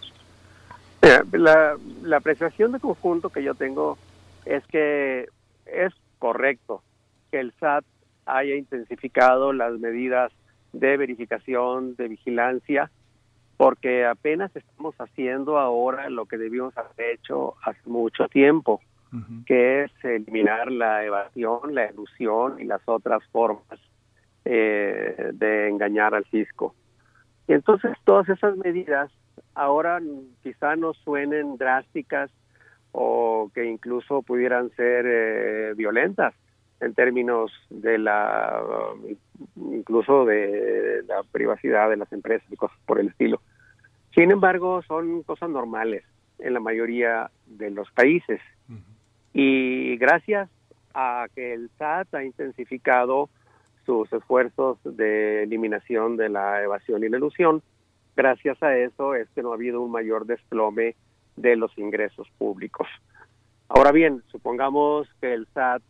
La, 1.32 1.76
la 2.02 2.16
apreciación 2.16 2.72
de 2.72 2.78
conjunto 2.80 3.30
que 3.30 3.42
yo 3.42 3.54
tengo 3.54 3.98
es 4.44 4.64
que 4.68 5.26
es 5.66 5.92
correcto 6.18 6.82
que 7.30 7.40
el 7.40 7.52
SAT 7.58 7.84
haya 8.26 8.54
intensificado 8.54 9.52
las 9.52 9.78
medidas 9.80 10.32
de 10.72 10.96
verificación, 10.96 11.96
de 11.96 12.08
vigilancia, 12.08 12.90
porque 13.56 14.06
apenas 14.06 14.54
estamos 14.54 14.94
haciendo 14.96 15.58
ahora 15.58 16.08
lo 16.08 16.26
que 16.26 16.38
debíamos 16.38 16.76
haber 16.76 17.14
hecho 17.14 17.54
hace 17.64 17.80
mucho 17.86 18.28
tiempo, 18.28 18.80
uh 19.12 19.16
-huh. 19.16 19.44
que 19.44 19.84
es 19.84 20.04
eliminar 20.04 20.70
la 20.70 21.04
evasión, 21.04 21.74
la 21.74 21.90
ilusión 21.90 22.60
y 22.60 22.64
las 22.64 22.82
otras 22.86 23.22
formas 23.32 23.80
eh, 24.44 25.30
de 25.32 25.68
engañar 25.68 26.14
al 26.14 26.24
fisco. 26.26 26.74
Y 27.48 27.52
entonces 27.54 27.96
todas 28.04 28.28
esas 28.28 28.56
medidas 28.56 29.10
ahora 29.54 30.00
quizá 30.42 30.76
no 30.76 30.94
suenen 30.94 31.56
drásticas 31.56 32.30
o 32.92 33.50
que 33.54 33.64
incluso 33.64 34.22
pudieran 34.22 34.70
ser 34.76 35.04
eh, 35.06 35.72
violentas 35.74 36.34
en 36.80 36.94
términos 36.94 37.52
de 37.70 37.98
la 37.98 38.60
incluso 39.56 40.24
de 40.24 41.02
la 41.06 41.22
privacidad 41.30 41.88
de 41.88 41.96
las 41.96 42.12
empresas 42.12 42.46
y 42.50 42.56
cosas 42.56 42.78
por 42.86 42.98
el 42.98 43.08
estilo. 43.08 43.40
Sin 44.14 44.30
embargo, 44.30 44.82
son 44.82 45.22
cosas 45.22 45.48
normales 45.48 46.04
en 46.38 46.54
la 46.54 46.60
mayoría 46.60 47.30
de 47.46 47.70
los 47.70 47.90
países. 47.92 48.40
Y 49.32 49.96
gracias 49.96 50.50
a 50.92 51.26
que 51.34 51.54
el 51.54 51.70
SAT 51.78 52.14
ha 52.14 52.24
intensificado 52.24 53.30
sus 53.86 54.12
esfuerzos 54.12 54.78
de 54.84 55.44
eliminación 55.44 56.16
de 56.16 56.28
la 56.28 56.62
evasión 56.62 57.02
y 57.02 57.08
la 57.08 57.16
ilusión, 57.16 57.62
gracias 58.16 58.62
a 58.62 58.76
eso 58.76 59.14
es 59.14 59.28
que 59.30 59.42
no 59.42 59.52
ha 59.52 59.54
habido 59.54 59.80
un 59.80 59.90
mayor 59.90 60.26
desplome 60.26 60.94
de 61.36 61.56
los 61.56 61.76
ingresos 61.78 62.28
públicos. 62.38 62.86
Ahora 63.68 63.92
bien, 63.92 64.22
supongamos 64.30 65.08
que 65.20 65.32
el 65.32 65.46
SAT 65.54 65.82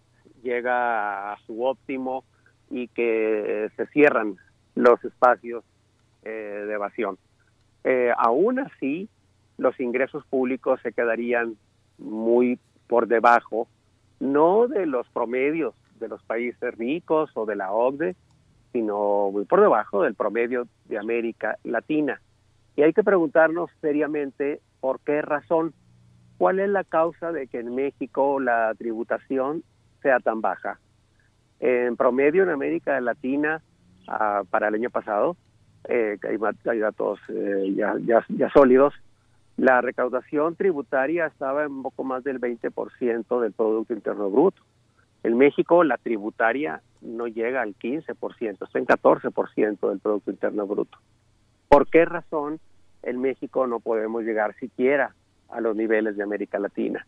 llega 0.43 1.33
a 1.33 1.39
su 1.47 1.65
óptimo 1.65 2.25
y 2.71 2.89
que 2.89 3.71
se 3.77 3.87
cierran 3.89 4.37
los 4.75 5.03
espacios 5.05 5.65
eh, 6.23 6.65
de 6.67 6.73
evasión. 6.73 7.19
Eh, 7.85 8.13
aún 8.17 8.61
así, 8.61 9.09
los 9.59 9.79
ingresos 9.81 10.25
públicos 10.27 10.81
se 10.83 10.93
quedarían 10.93 11.57
muy 11.99 12.59
por 12.87 13.09
debajo, 13.09 13.69
no 14.21 14.69
de 14.69 14.87
los 14.87 15.09
promedios 15.09 15.75
de 15.99 16.09
los 16.09 16.23
países 16.23 16.77
ricos 16.77 17.31
o 17.35 17.47
de 17.47 17.57
la 17.57 17.73
OCDE, 17.73 18.15
sino 18.73 19.31
muy 19.31 19.45
por 19.45 19.61
debajo 19.61 20.03
del 20.03 20.15
promedio 20.15 20.67
de 20.87 20.99
América 20.99 21.59
Latina. 21.65 22.21
Y 22.77 22.83
hay 22.83 22.93
que 22.93 23.05
preguntarnos 23.05 23.71
seriamente 23.81 24.61
por 24.81 25.01
qué 25.01 25.23
razón, 25.23 25.75
cuál 26.39 26.59
es 26.59 26.69
la 26.69 26.85
causa 26.85 27.33
de 27.33 27.47
que 27.47 27.61
en 27.61 27.75
México 27.75 28.41
la 28.41 28.75
tributación 28.77 29.63
sea 30.03 30.19
tan 30.21 30.41
baja. 30.41 30.79
En 31.61 31.97
promedio 31.97 32.43
en 32.43 32.49
América 32.49 33.01
Latina, 33.01 33.63
ah, 34.09 34.43
para 34.51 34.69
el 34.69 34.75
año 34.75 34.91
pasado, 34.91 35.37
eh, 35.89 36.19
hay, 36.23 36.37
hay 36.71 36.79
datos 36.79 37.21
eh, 37.29 37.73
ya, 37.77 37.95
ya, 38.05 38.25
ya 38.29 38.51
sólidos, 38.51 38.95
la 39.57 39.81
recaudación 39.81 40.57
tributaria 40.57 41.27
estaba 41.27 41.65
en 41.65 41.73
un 41.73 41.83
poco 41.83 42.05
más 42.05 42.25
del 42.25 42.41
20% 42.41 43.41
del 43.41 43.53
Producto 43.53 43.93
Interno 43.93 44.31
Bruto. 44.31 44.63
En 45.23 45.37
México 45.37 45.85
la 45.85 45.99
tributaria 45.99 46.83
no 47.03 47.27
llega 47.27 47.63
al 47.63 47.75
15%, 47.77 48.65
está 48.65 48.79
en 48.79 48.87
14% 48.87 49.89
del 49.89 49.99
Producto 49.99 50.31
Interno 50.31 50.67
Bruto. 50.67 50.99
¿Por 51.69 51.89
qué 51.89 52.05
razón 52.05 52.61
en 53.03 53.21
México 53.21 53.67
no 53.67 53.81
podemos 53.81 54.23
llegar 54.23 54.55
siquiera 54.57 55.15
a 55.49 55.61
los 55.61 55.77
niveles 55.77 56.17
de 56.17 56.23
América 56.23 56.59
Latina? 56.59 57.07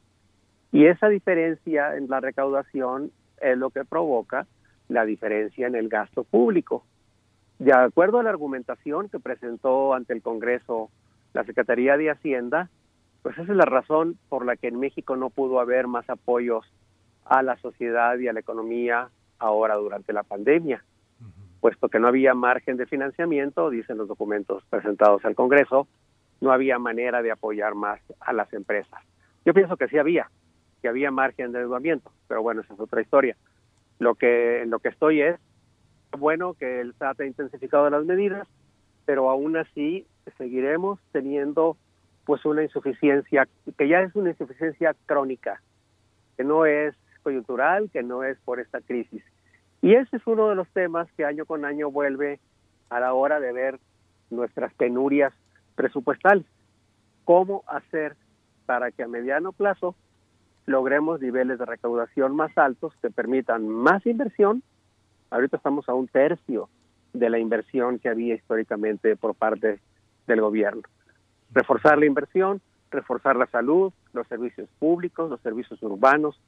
Y 0.72 0.86
esa 0.86 1.08
diferencia 1.08 1.96
en 1.96 2.08
la 2.08 2.20
recaudación 2.20 3.12
es 3.40 3.56
lo 3.56 3.70
que 3.70 3.84
provoca 3.84 4.46
la 4.88 5.04
diferencia 5.04 5.66
en 5.66 5.76
el 5.76 5.88
gasto 5.88 6.24
público. 6.24 6.84
De 7.58 7.72
acuerdo 7.72 8.18
a 8.18 8.22
la 8.22 8.30
argumentación 8.30 9.08
que 9.08 9.20
presentó 9.20 9.94
ante 9.94 10.12
el 10.12 10.22
Congreso 10.22 10.90
la 11.32 11.44
Secretaría 11.44 11.96
de 11.96 12.10
Hacienda, 12.10 12.70
pues 13.22 13.38
esa 13.38 13.52
es 13.52 13.56
la 13.56 13.64
razón 13.64 14.18
por 14.28 14.44
la 14.44 14.56
que 14.56 14.68
en 14.68 14.78
México 14.78 15.16
no 15.16 15.30
pudo 15.30 15.60
haber 15.60 15.86
más 15.86 16.08
apoyos 16.10 16.66
a 17.24 17.42
la 17.42 17.56
sociedad 17.58 18.18
y 18.18 18.28
a 18.28 18.32
la 18.32 18.40
economía 18.40 19.08
ahora 19.44 19.74
durante 19.76 20.12
la 20.12 20.22
pandemia, 20.22 20.82
puesto 21.60 21.88
que 21.88 21.98
no 21.98 22.08
había 22.08 22.34
margen 22.34 22.76
de 22.76 22.86
financiamiento, 22.86 23.70
dicen 23.70 23.96
los 23.96 24.08
documentos 24.08 24.64
presentados 24.68 25.24
al 25.24 25.34
Congreso, 25.34 25.86
no 26.40 26.52
había 26.52 26.78
manera 26.78 27.22
de 27.22 27.30
apoyar 27.30 27.74
más 27.74 28.00
a 28.20 28.32
las 28.32 28.52
empresas. 28.52 29.00
Yo 29.44 29.54
pienso 29.54 29.76
que 29.76 29.88
sí 29.88 29.98
había, 29.98 30.30
que 30.82 30.88
había 30.88 31.10
margen 31.10 31.52
de 31.52 31.60
endeudamiento, 31.60 32.10
pero 32.28 32.42
bueno, 32.42 32.62
esa 32.62 32.74
es 32.74 32.80
otra 32.80 33.00
historia. 33.00 33.36
Lo 33.98 34.14
que 34.14 34.62
en 34.62 34.70
lo 34.70 34.78
que 34.78 34.88
estoy 34.88 35.22
es 35.22 35.38
bueno 36.18 36.54
que 36.54 36.80
el 36.80 36.94
SAT 36.94 37.20
ha 37.20 37.26
intensificado 37.26 37.88
las 37.90 38.04
medidas, 38.04 38.46
pero 39.04 39.30
aún 39.30 39.56
así 39.56 40.06
seguiremos 40.36 40.98
teniendo 41.12 41.76
pues 42.24 42.44
una 42.44 42.62
insuficiencia 42.62 43.46
que 43.76 43.88
ya 43.88 44.00
es 44.00 44.14
una 44.14 44.30
insuficiencia 44.30 44.94
crónica, 45.06 45.60
que 46.36 46.44
no 46.44 46.66
es 46.66 46.94
coyuntural, 47.22 47.90
que 47.90 48.02
no 48.02 48.22
es 48.22 48.38
por 48.44 48.60
esta 48.60 48.80
crisis. 48.80 49.22
Y 49.84 49.96
ese 49.96 50.16
es 50.16 50.26
uno 50.26 50.48
de 50.48 50.54
los 50.54 50.66
temas 50.68 51.06
que 51.14 51.26
año 51.26 51.44
con 51.44 51.66
año 51.66 51.90
vuelve 51.90 52.40
a 52.88 53.00
la 53.00 53.12
hora 53.12 53.38
de 53.38 53.52
ver 53.52 53.78
nuestras 54.30 54.72
penurias 54.72 55.30
presupuestales. 55.74 56.46
¿Cómo 57.26 57.64
hacer 57.66 58.16
para 58.64 58.92
que 58.92 59.02
a 59.02 59.08
mediano 59.08 59.52
plazo 59.52 59.94
logremos 60.64 61.20
niveles 61.20 61.58
de 61.58 61.66
recaudación 61.66 62.34
más 62.34 62.56
altos 62.56 62.94
que 63.02 63.10
permitan 63.10 63.68
más 63.68 64.06
inversión? 64.06 64.62
Ahorita 65.28 65.58
estamos 65.58 65.86
a 65.90 65.92
un 65.92 66.08
tercio 66.08 66.70
de 67.12 67.28
la 67.28 67.38
inversión 67.38 67.98
que 67.98 68.08
había 68.08 68.36
históricamente 68.36 69.16
por 69.16 69.34
parte 69.34 69.80
del 70.26 70.40
gobierno. 70.40 70.84
Reforzar 71.52 71.98
la 71.98 72.06
inversión, 72.06 72.62
reforzar 72.90 73.36
la 73.36 73.48
salud, 73.48 73.92
los 74.14 74.26
servicios 74.28 74.66
públicos, 74.78 75.28
los 75.28 75.42
servicios 75.42 75.82
urbanos, 75.82 76.40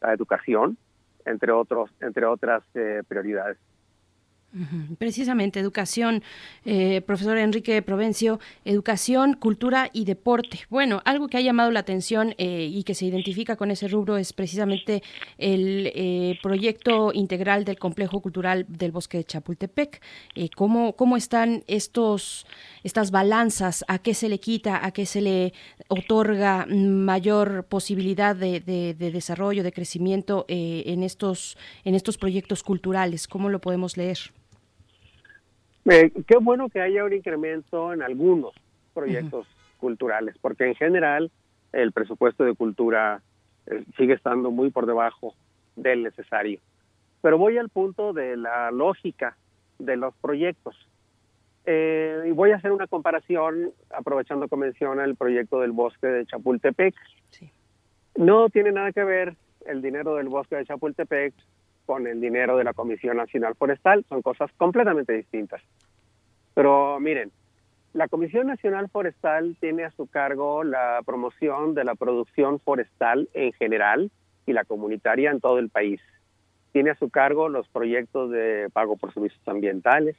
la 0.00 0.12
educación, 0.12 0.78
entre 1.26 1.52
otros, 1.52 1.90
entre 2.00 2.24
otras 2.24 2.62
eh, 2.74 3.02
prioridades. 3.06 3.58
Precisamente, 4.98 5.60
educación, 5.60 6.22
eh, 6.64 7.00
profesor 7.02 7.36
Enrique 7.38 7.82
Provencio, 7.82 8.40
educación, 8.64 9.34
cultura 9.34 9.90
y 9.92 10.04
deporte. 10.04 10.60
Bueno, 10.70 11.02
algo 11.04 11.28
que 11.28 11.36
ha 11.36 11.40
llamado 11.40 11.70
la 11.70 11.80
atención 11.80 12.34
eh, 12.38 12.68
y 12.72 12.82
que 12.84 12.94
se 12.94 13.04
identifica 13.06 13.56
con 13.56 13.70
ese 13.70 13.88
rubro 13.88 14.16
es 14.16 14.32
precisamente 14.32 15.02
el 15.38 15.92
eh, 15.94 16.38
proyecto 16.42 17.12
integral 17.12 17.64
del 17.64 17.78
Complejo 17.78 18.20
Cultural 18.20 18.64
del 18.68 18.92
Bosque 18.92 19.18
de 19.18 19.24
Chapultepec. 19.24 20.00
Eh, 20.34 20.48
¿cómo, 20.54 20.94
¿Cómo 20.96 21.16
están 21.16 21.62
estos, 21.66 22.46
estas 22.82 23.10
balanzas? 23.10 23.84
¿A 23.88 23.98
qué 23.98 24.14
se 24.14 24.28
le 24.28 24.40
quita? 24.40 24.84
¿A 24.86 24.90
qué 24.92 25.06
se 25.06 25.20
le 25.20 25.52
otorga 25.88 26.66
mayor 26.66 27.64
posibilidad 27.68 28.34
de, 28.34 28.60
de- 28.60 28.94
de 28.94 29.10
desarrollo, 29.10 29.62
de 29.62 29.72
crecimiento 29.72 30.44
en, 30.48 31.02
estos, 31.02 31.56
en 31.84 31.94
estos 31.94 32.16
proyectos 32.18 32.62
culturales? 32.62 33.26
¿Cómo 33.28 33.48
lo 33.48 33.60
podemos 33.60 33.96
leer? 33.96 34.18
Eh, 35.88 36.10
qué 36.26 36.36
bueno 36.38 36.68
que 36.68 36.80
haya 36.80 37.04
un 37.04 37.12
incremento 37.12 37.92
en 37.92 38.02
algunos 38.02 38.52
proyectos 38.92 39.46
culturales, 39.78 40.36
porque 40.40 40.66
en 40.66 40.74
general 40.74 41.30
el 41.72 41.92
presupuesto 41.92 42.42
de 42.44 42.54
cultura 42.54 43.22
eh, 43.66 43.84
sigue 43.96 44.14
estando 44.14 44.50
muy 44.50 44.70
por 44.70 44.86
debajo 44.86 45.34
del 45.76 46.02
necesario. 46.02 46.60
Pero 47.22 47.38
voy 47.38 47.58
al 47.58 47.68
punto 47.68 48.12
de 48.12 48.36
la 48.36 48.70
lógica 48.72 49.36
de 49.78 49.96
los 49.96 50.14
proyectos. 50.16 50.74
Eh, 51.66 52.24
y 52.26 52.30
voy 52.32 52.50
a 52.50 52.56
hacer 52.56 52.72
una 52.72 52.86
comparación, 52.86 53.72
aprovechando 53.90 54.48
que 54.48 54.56
menciona 54.56 55.04
el 55.04 55.14
proyecto 55.16 55.60
del 55.60 55.72
bosque 55.72 56.06
de 56.06 56.26
Chapultepec. 56.26 56.94
No 58.16 58.48
tiene 58.48 58.72
nada 58.72 58.92
que 58.92 59.04
ver 59.04 59.36
el 59.66 59.82
dinero 59.82 60.16
del 60.16 60.28
bosque 60.28 60.56
de 60.56 60.64
Chapultepec 60.64 61.34
con 61.86 62.06
el 62.06 62.20
dinero 62.20 62.58
de 62.58 62.64
la 62.64 62.74
Comisión 62.74 63.16
Nacional 63.16 63.54
Forestal, 63.54 64.04
son 64.08 64.20
cosas 64.20 64.50
completamente 64.56 65.12
distintas. 65.12 65.62
Pero 66.54 66.98
miren, 67.00 67.30
la 67.92 68.08
Comisión 68.08 68.48
Nacional 68.48 68.88
Forestal 68.90 69.56
tiene 69.60 69.84
a 69.84 69.90
su 69.92 70.06
cargo 70.06 70.64
la 70.64 71.00
promoción 71.06 71.74
de 71.74 71.84
la 71.84 71.94
producción 71.94 72.60
forestal 72.60 73.28
en 73.32 73.52
general 73.52 74.10
y 74.44 74.52
la 74.52 74.64
comunitaria 74.64 75.30
en 75.30 75.40
todo 75.40 75.58
el 75.58 75.70
país. 75.70 76.00
Tiene 76.72 76.90
a 76.90 76.96
su 76.96 77.08
cargo 77.08 77.48
los 77.48 77.68
proyectos 77.68 78.30
de 78.30 78.68
pago 78.72 78.96
por 78.96 79.14
servicios 79.14 79.46
ambientales, 79.48 80.16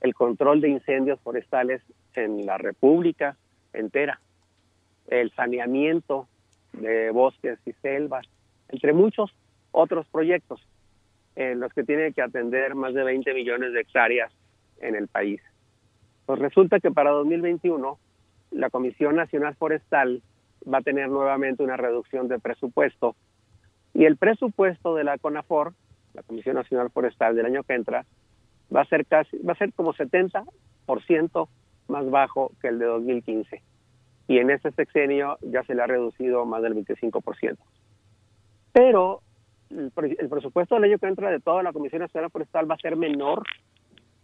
el 0.00 0.14
control 0.14 0.60
de 0.60 0.68
incendios 0.68 1.18
forestales 1.20 1.80
en 2.14 2.44
la 2.44 2.58
República 2.58 3.36
entera, 3.72 4.20
el 5.08 5.30
saneamiento 5.32 6.28
de 6.72 7.10
bosques 7.10 7.58
y 7.64 7.72
selvas, 7.80 8.26
entre 8.68 8.92
muchos 8.92 9.34
otros 9.72 10.06
proyectos 10.08 10.60
en 11.36 11.60
los 11.60 11.72
que 11.72 11.84
tiene 11.84 12.12
que 12.12 12.22
atender 12.22 12.74
más 12.74 12.94
de 12.94 13.04
20 13.04 13.34
millones 13.34 13.72
de 13.72 13.80
hectáreas 13.80 14.32
en 14.80 14.94
el 14.94 15.08
país. 15.08 15.40
Pues 16.26 16.38
resulta 16.38 16.80
que 16.80 16.90
para 16.90 17.10
2021 17.10 17.98
la 18.52 18.70
Comisión 18.70 19.16
Nacional 19.16 19.54
Forestal 19.56 20.22
va 20.72 20.78
a 20.78 20.82
tener 20.82 21.08
nuevamente 21.08 21.62
una 21.62 21.76
reducción 21.76 22.28
de 22.28 22.38
presupuesto 22.38 23.16
y 23.92 24.04
el 24.04 24.16
presupuesto 24.16 24.94
de 24.94 25.04
la 25.04 25.18
CONAFOR, 25.18 25.72
la 26.14 26.22
Comisión 26.22 26.56
Nacional 26.56 26.90
Forestal 26.90 27.36
del 27.36 27.46
año 27.46 27.62
que 27.62 27.74
entra, 27.74 28.04
va 28.74 28.82
a 28.82 28.86
ser 28.86 29.06
casi 29.06 29.38
va 29.38 29.52
a 29.52 29.56
ser 29.56 29.72
como 29.72 29.94
70% 29.94 31.48
más 31.88 32.10
bajo 32.10 32.52
que 32.60 32.68
el 32.68 32.78
de 32.78 32.86
2015. 32.86 33.62
Y 34.26 34.38
en 34.38 34.50
ese 34.50 34.70
sexenio 34.72 35.38
ya 35.42 35.62
se 35.64 35.74
le 35.74 35.82
ha 35.82 35.86
reducido 35.86 36.44
más 36.46 36.62
del 36.62 36.74
25%. 36.74 37.56
Pero 38.72 39.20
el, 39.70 39.92
el 40.18 40.28
presupuesto 40.28 40.74
del 40.74 40.84
año 40.84 40.98
que 40.98 41.06
entra 41.06 41.30
de 41.30 41.40
toda 41.40 41.62
la 41.62 41.72
Comisión 41.72 42.02
Nacional 42.02 42.30
Forestal 42.30 42.70
va 42.70 42.74
a 42.74 42.78
ser 42.78 42.96
menor 42.96 43.42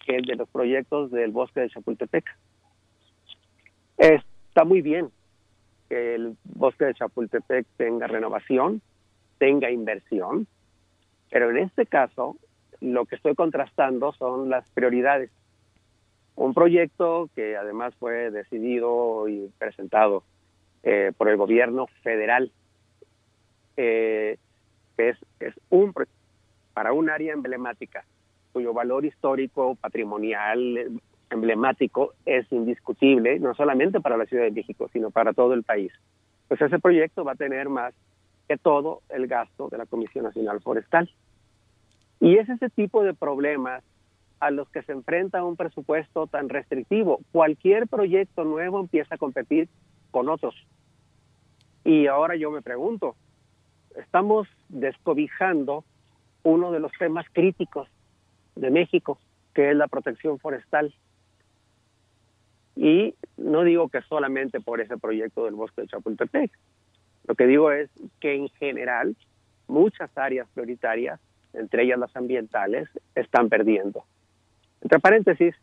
que 0.04 0.16
el 0.16 0.24
de 0.24 0.36
los 0.36 0.48
proyectos 0.48 1.10
del 1.10 1.30
bosque 1.30 1.60
de 1.60 1.70
Chapultepec. 1.70 2.24
Está 3.98 4.64
muy 4.64 4.80
bien 4.80 5.10
que 5.88 6.14
el 6.14 6.36
bosque 6.44 6.86
de 6.86 6.94
Chapultepec 6.94 7.66
tenga 7.76 8.06
renovación, 8.06 8.80
tenga 9.38 9.70
inversión, 9.70 10.46
pero 11.30 11.50
en 11.50 11.58
este 11.58 11.86
caso 11.86 12.36
lo 12.80 13.04
que 13.04 13.16
estoy 13.16 13.34
contrastando 13.34 14.12
son 14.12 14.48
las 14.48 14.68
prioridades. 14.70 15.30
Un 16.36 16.54
proyecto 16.54 17.28
que 17.34 17.56
además 17.56 17.94
fue 17.96 18.30
decidido 18.30 19.28
y 19.28 19.50
presentado 19.58 20.24
eh, 20.82 21.12
por 21.16 21.28
el 21.28 21.36
gobierno 21.36 21.86
federal, 22.02 22.50
eh, 23.76 24.38
que 25.00 25.08
es, 25.08 25.18
es 25.40 25.54
un 25.70 25.94
para 26.74 26.92
un 26.92 27.08
área 27.08 27.32
emblemática 27.32 28.04
cuyo 28.52 28.74
valor 28.74 29.06
histórico, 29.06 29.76
patrimonial, 29.76 30.76
eh, 30.76 30.88
emblemático 31.30 32.12
es 32.26 32.50
indiscutible, 32.52 33.38
no 33.38 33.54
solamente 33.54 34.00
para 34.00 34.16
la 34.16 34.26
Ciudad 34.26 34.44
de 34.44 34.50
México, 34.50 34.90
sino 34.92 35.10
para 35.10 35.32
todo 35.32 35.54
el 35.54 35.62
país. 35.62 35.92
Pues 36.48 36.60
ese 36.60 36.78
proyecto 36.78 37.24
va 37.24 37.32
a 37.32 37.36
tener 37.36 37.68
más 37.68 37.94
que 38.48 38.58
todo 38.58 39.02
el 39.08 39.26
gasto 39.26 39.68
de 39.68 39.78
la 39.78 39.86
Comisión 39.86 40.24
Nacional 40.24 40.60
Forestal. 40.60 41.08
Y 42.18 42.36
es 42.36 42.48
ese 42.48 42.68
tipo 42.68 43.04
de 43.04 43.14
problemas 43.14 43.84
a 44.40 44.50
los 44.50 44.68
que 44.70 44.82
se 44.82 44.92
enfrenta 44.92 45.44
un 45.44 45.56
presupuesto 45.56 46.26
tan 46.26 46.48
restrictivo. 46.48 47.20
Cualquier 47.30 47.86
proyecto 47.86 48.44
nuevo 48.44 48.80
empieza 48.80 49.14
a 49.14 49.18
competir 49.18 49.68
con 50.10 50.28
otros. 50.28 50.54
Y 51.84 52.08
ahora 52.08 52.34
yo 52.34 52.50
me 52.50 52.60
pregunto, 52.60 53.14
estamos 53.96 54.48
descobijando 54.68 55.84
uno 56.42 56.72
de 56.72 56.80
los 56.80 56.92
temas 56.92 57.26
críticos 57.32 57.88
de 58.56 58.70
México, 58.70 59.18
que 59.54 59.70
es 59.70 59.76
la 59.76 59.88
protección 59.88 60.38
forestal. 60.38 60.94
Y 62.76 63.14
no 63.36 63.62
digo 63.64 63.88
que 63.88 64.00
solamente 64.02 64.60
por 64.60 64.80
ese 64.80 64.96
proyecto 64.96 65.44
del 65.44 65.54
bosque 65.54 65.82
de 65.82 65.88
Chapultepec. 65.88 66.50
Lo 67.26 67.34
que 67.34 67.46
digo 67.46 67.70
es 67.70 67.90
que 68.20 68.34
en 68.34 68.48
general 68.48 69.16
muchas 69.68 70.10
áreas 70.16 70.48
prioritarias, 70.54 71.20
entre 71.52 71.82
ellas 71.84 71.98
las 71.98 72.14
ambientales, 72.16 72.88
están 73.14 73.48
perdiendo. 73.48 74.04
Entre 74.80 74.98
paréntesis, 74.98 75.54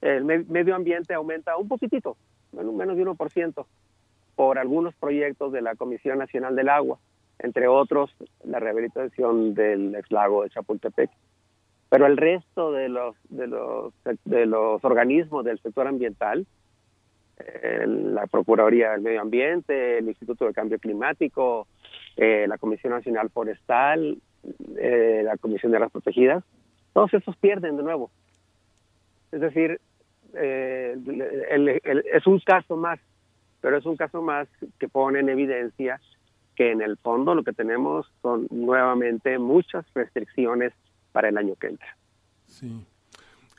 el 0.00 0.24
me- 0.24 0.44
medio 0.44 0.74
ambiente 0.74 1.12
aumenta 1.14 1.56
un 1.56 1.68
poquitito, 1.68 2.16
menos 2.52 2.96
de 2.96 3.02
1%, 3.02 3.66
por 4.36 4.58
algunos 4.58 4.94
proyectos 4.94 5.52
de 5.52 5.60
la 5.60 5.74
Comisión 5.74 6.18
Nacional 6.18 6.54
del 6.56 6.68
Agua, 6.68 6.98
entre 7.42 7.68
otros 7.68 8.14
la 8.44 8.58
rehabilitación 8.60 9.54
del 9.54 9.94
ex 9.94 10.10
lago 10.10 10.42
de 10.42 10.50
Chapultepec. 10.50 11.10
Pero 11.88 12.06
el 12.06 12.16
resto 12.16 12.70
de 12.72 12.88
los, 12.88 13.16
de 13.30 13.46
los, 13.48 13.92
de 14.24 14.46
los 14.46 14.84
organismos 14.84 15.44
del 15.44 15.58
sector 15.60 15.86
ambiental, 15.88 16.46
eh, 17.38 17.84
la 17.86 18.26
Procuraduría 18.26 18.92
del 18.92 19.00
Medio 19.00 19.20
Ambiente, 19.22 19.98
el 19.98 20.08
Instituto 20.08 20.46
de 20.46 20.52
Cambio 20.52 20.78
Climático, 20.78 21.66
eh, 22.16 22.46
la 22.48 22.58
Comisión 22.58 22.92
Nacional 22.92 23.30
Forestal, 23.30 24.18
eh, 24.78 25.22
la 25.24 25.36
Comisión 25.38 25.72
de 25.72 25.80
las 25.80 25.90
Protegidas, 25.90 26.44
todos 26.92 27.12
esos 27.14 27.36
pierden 27.38 27.76
de 27.76 27.82
nuevo. 27.82 28.10
Es 29.32 29.40
decir, 29.40 29.80
eh, 30.34 30.96
el- 31.50 31.80
el- 31.82 32.04
es 32.12 32.26
un 32.26 32.38
caso 32.40 32.76
más, 32.76 33.00
pero 33.60 33.76
es 33.78 33.86
un 33.86 33.96
caso 33.96 34.22
más 34.22 34.48
que 34.78 34.88
pone 34.88 35.20
en 35.20 35.28
evidencia 35.28 36.00
que 36.60 36.72
en 36.72 36.82
el 36.82 36.98
fondo 36.98 37.34
lo 37.34 37.42
que 37.42 37.54
tenemos 37.54 38.04
son 38.20 38.46
nuevamente 38.50 39.38
muchas 39.38 39.86
restricciones 39.94 40.74
para 41.10 41.30
el 41.30 41.38
año 41.38 41.54
que 41.58 41.68
entra. 41.68 41.96
Sí. 42.46 42.84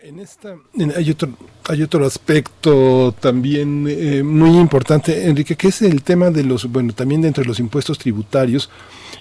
En 0.01 0.19
esta 0.19 0.55
en- 0.75 0.93
hay 0.95 1.09
otro 1.09 1.29
hay 1.67 1.81
otro 1.81 2.05
aspecto 2.05 3.11
también 3.19 3.87
eh, 3.89 4.21
muy 4.21 4.51
importante, 4.55 5.27
Enrique, 5.27 5.55
que 5.55 5.69
es 5.69 5.81
el 5.81 6.03
tema 6.03 6.29
de 6.29 6.43
los 6.43 6.71
bueno 6.71 6.93
también 6.93 7.23
dentro 7.23 7.41
de 7.41 7.47
los 7.47 7.59
impuestos 7.59 7.97
tributarios 7.97 8.69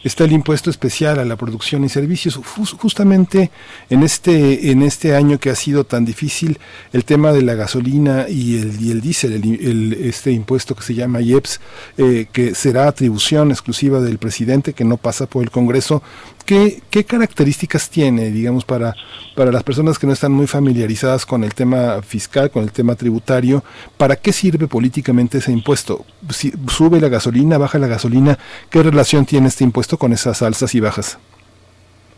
está 0.05 0.25
el 0.25 0.33
impuesto 0.33 0.71
especial 0.71 1.19
a 1.19 1.25
la 1.25 1.37
producción 1.37 1.85
y 1.85 1.89
servicios. 1.89 2.37
Jus- 2.39 2.77
justamente 2.79 3.51
en 3.91 4.03
este 4.03 4.71
en 4.71 4.83
este 4.83 5.15
año 5.15 5.39
que 5.39 5.51
ha 5.51 5.55
sido 5.55 5.85
tan 5.85 6.05
difícil 6.05 6.59
el 6.93 7.05
tema 7.05 7.33
de 7.33 7.43
la 7.43 7.55
gasolina 7.55 8.27
y 8.29 8.59
el 8.59 8.81
y 8.81 8.91
el 8.91 9.01
diésel, 9.01 9.33
el, 9.35 9.45
el- 9.67 9.93
este 10.05 10.33
impuesto 10.33 10.75
que 10.75 10.83
se 10.83 10.95
llama 10.95 11.21
IEPS, 11.21 11.61
eh, 11.99 12.27
que 12.33 12.55
será 12.55 12.89
atribución 12.89 13.51
exclusiva 13.51 14.01
del 14.01 14.19
presidente 14.19 14.73
que 14.73 14.85
no 14.85 14.97
pasa 14.97 15.27
por 15.27 15.43
el 15.43 15.51
Congreso. 15.51 16.03
¿Qué, 16.51 17.05
características 17.05 17.89
tiene, 17.91 18.33
digamos, 18.33 18.65
para, 18.65 18.97
para 19.37 19.53
las 19.53 19.63
personas 19.63 20.01
que 20.01 20.07
no 20.09 20.13
están 20.13 20.33
muy 20.33 20.49
familiarizadas 20.49 21.25
con 21.25 21.45
el 21.45 21.55
tema 21.55 22.03
fiscal, 22.03 22.51
con 22.51 22.65
el 22.65 22.73
tema 22.73 22.97
tributario? 22.97 23.63
¿Para 23.97 24.17
qué 24.17 24.33
sirve 24.33 24.67
políticamente 24.67 25.39
ese 25.39 25.53
impuesto? 25.53 26.05
Si 26.31 26.53
¿Sube 26.67 27.01
la 27.01 27.09
gasolina, 27.09 27.57
baja 27.57 27.79
la 27.79 27.87
gasolina? 27.87 28.37
¿Qué 28.69 28.83
relación 28.83 29.27
tiene 29.27 29.47
este 29.47 29.63
impuesto 29.63 29.97
con 29.97 30.13
esas 30.13 30.43
alzas 30.43 30.75
y 30.75 30.81
bajas? 30.81 31.21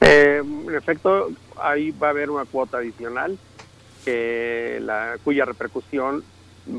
Eh, 0.00 0.40
en 0.42 0.74
efecto, 0.74 1.30
ahí 1.60 1.90
va 1.90 2.06
a 2.06 2.10
haber 2.12 2.30
una 2.30 2.46
cuota 2.46 2.78
adicional 2.78 3.36
que 4.02 4.78
la, 4.80 5.18
cuya 5.22 5.44
repercusión 5.44 6.24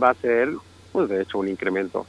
va 0.02 0.10
a 0.10 0.16
ser, 0.16 0.50
pues 0.92 1.08
de 1.08 1.22
hecho, 1.22 1.38
un 1.38 1.50
incremento 1.50 2.08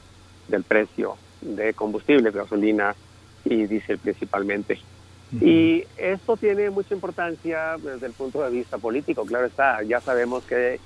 del 0.48 0.62
precio 0.62 1.18
de 1.42 1.74
combustible, 1.74 2.31
gasolina 2.31 2.97
y 3.44 3.66
diésel 3.66 3.98
principalmente. 3.98 4.81
Y 5.33 5.85
esto 5.97 6.36
tiene 6.36 6.70
mucha 6.70 6.94
importancia 6.94 7.77
desde 7.78 8.07
el 8.07 8.12
punto 8.12 8.43
de 8.43 8.51
vista 8.51 8.78
político, 8.78 9.25
claro 9.25 9.47
está. 9.47 9.83
Ya 9.83 10.01
sabemos 10.01 10.44
que 10.44 10.78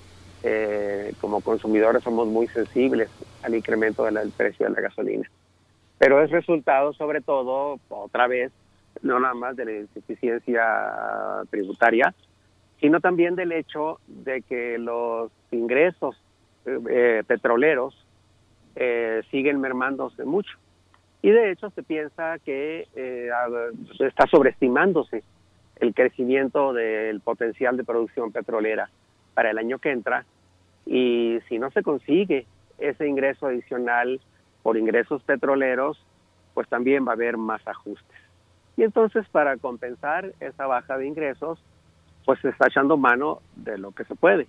eh, 0.43 1.13
como 1.21 1.41
consumidores 1.41 2.03
somos 2.03 2.29
muy 2.29 2.47
sensibles 2.49 3.11
al 3.43 3.55
incremento 3.55 4.05
del 4.05 4.31
precio 4.31 4.67
de 4.67 4.73
la 4.73 4.81
gasolina. 4.81 5.29
Pero 5.99 6.23
es 6.23 6.31
resultado 6.31 6.93
sobre 6.93 7.21
todo, 7.21 7.79
otra 7.89 8.27
vez, 8.27 8.53
no 9.03 9.19
nada 9.19 9.35
más 9.35 9.57
de 9.57 9.65
la 9.65 9.73
insuficiencia 9.73 10.65
tributaria, 11.51 12.15
sino 12.81 13.01
también 13.01 13.35
del 13.35 13.53
hecho 13.53 13.99
de 14.07 14.43
que 14.43 14.79
los 14.79 15.31
ingresos 15.51 16.17
eh, 16.65 16.79
eh, 16.91 17.23
petroleros 17.27 17.95
eh, 18.77 19.23
siguen 19.31 19.61
mermándose 19.61 20.25
mucho. 20.25 20.57
Y 21.23 21.31
de 21.31 21.51
hecho 21.51 21.71
se 21.71 21.83
piensa 21.83 22.39
que 22.39 22.87
eh, 22.95 23.29
está 24.01 24.27
sobreestimándose 24.29 25.25
el 25.77 25.95
crecimiento 25.95 26.73
del 26.73 27.21
potencial 27.21 27.77
de 27.77 27.85
producción 27.85 28.33
petrolera 28.33 28.91
para 29.35 29.51
el 29.51 29.59
año 29.59 29.79
que 29.79 29.91
entra 29.91 30.25
y 30.87 31.39
si 31.49 31.59
no 31.59 31.71
se 31.71 31.83
consigue 31.83 32.47
ese 32.79 33.07
ingreso 33.07 33.47
adicional 33.47 34.21
por 34.63 34.77
ingresos 34.77 35.23
petroleros, 35.23 36.03
pues 36.55 36.69
también 36.69 37.07
va 37.07 37.11
a 37.11 37.15
haber 37.15 37.37
más 37.37 37.67
ajustes. 37.69 38.19
Y 38.77 38.85
entonces 38.85 39.29
para 39.29 39.57
compensar 39.59 40.33
esa 40.41 40.67
baja 40.67 40.97
de 40.97 41.07
ingresos, 41.07 41.63
pues 42.25 42.41
se 42.41 42.49
está 42.49 42.69
echando 42.69 42.97
mano 42.97 43.41
de 43.57 43.77
lo 43.77 43.93
que 43.93 44.05
se 44.05 44.15
puede. 44.15 44.47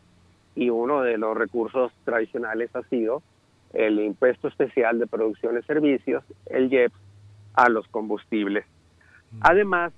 Y 0.56 0.70
uno 0.70 1.02
de 1.02 1.18
los 1.18 1.36
recursos 1.36 1.92
tradicionales 2.06 2.74
ha 2.76 2.84
sido 2.84 3.22
el 3.74 4.00
impuesto 4.00 4.48
especial 4.48 5.00
de 5.00 5.08
producción 5.08 5.58
y 5.58 5.64
servicios, 5.64 6.24
el 6.48 6.72
IEPS, 6.72 6.96
a 7.54 7.70
los 7.70 7.88
combustibles. 7.88 8.66
Además, 9.42 9.92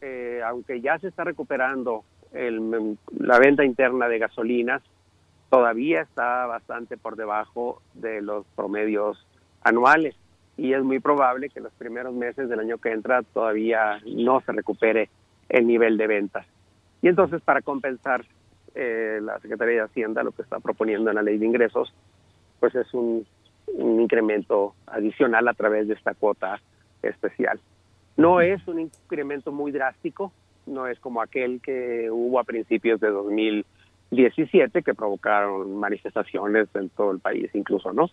eh, 0.00 0.40
aunque 0.44 0.80
ya 0.80 0.98
se 0.98 1.08
está 1.08 1.24
recuperando 1.24 2.04
el- 2.32 2.96
la 3.18 3.38
venta 3.38 3.64
interna 3.64 4.08
de 4.08 4.18
gasolinas, 4.18 4.82
todavía 5.50 6.02
está 6.02 6.46
bastante 6.46 6.96
por 6.96 7.16
debajo 7.16 7.82
de 7.94 8.22
los 8.22 8.46
promedios 8.54 9.26
anuales 9.62 10.14
y 10.56 10.72
es 10.72 10.82
muy 10.82 11.00
probable 11.00 11.48
que 11.48 11.60
los 11.60 11.72
primeros 11.72 12.14
meses 12.14 12.48
del 12.48 12.60
año 12.60 12.78
que 12.78 12.92
entra 12.92 13.22
todavía 13.22 14.00
no 14.06 14.40
se 14.42 14.52
recupere 14.52 15.08
el 15.48 15.66
nivel 15.66 15.96
de 15.96 16.06
ventas. 16.06 16.46
Y 17.02 17.08
entonces, 17.08 17.40
para 17.42 17.62
compensar, 17.62 18.24
eh, 18.74 19.18
la 19.22 19.40
Secretaría 19.40 19.76
de 19.76 19.80
Hacienda 19.82 20.22
lo 20.22 20.32
que 20.32 20.42
está 20.42 20.60
proponiendo 20.60 21.10
en 21.10 21.16
la 21.16 21.22
ley 21.22 21.38
de 21.38 21.46
ingresos, 21.46 21.92
pues 22.60 22.74
es 22.74 22.92
un, 22.94 23.26
un 23.74 24.00
incremento 24.00 24.74
adicional 24.86 25.48
a 25.48 25.54
través 25.54 25.88
de 25.88 25.94
esta 25.94 26.14
cuota 26.14 26.60
especial. 27.02 27.58
No 28.16 28.40
es 28.40 28.66
un 28.68 28.80
incremento 28.80 29.52
muy 29.52 29.72
drástico, 29.72 30.32
no 30.66 30.86
es 30.86 30.98
como 31.00 31.22
aquel 31.22 31.60
que 31.60 32.10
hubo 32.10 32.38
a 32.38 32.44
principios 32.44 33.00
de 33.00 33.08
2017 33.08 34.82
que 34.82 34.94
provocaron 34.94 35.76
manifestaciones 35.76 36.68
en 36.74 36.90
todo 36.90 37.12
el 37.12 37.20
país 37.20 37.50
incluso, 37.54 37.92
¿no? 37.92 38.10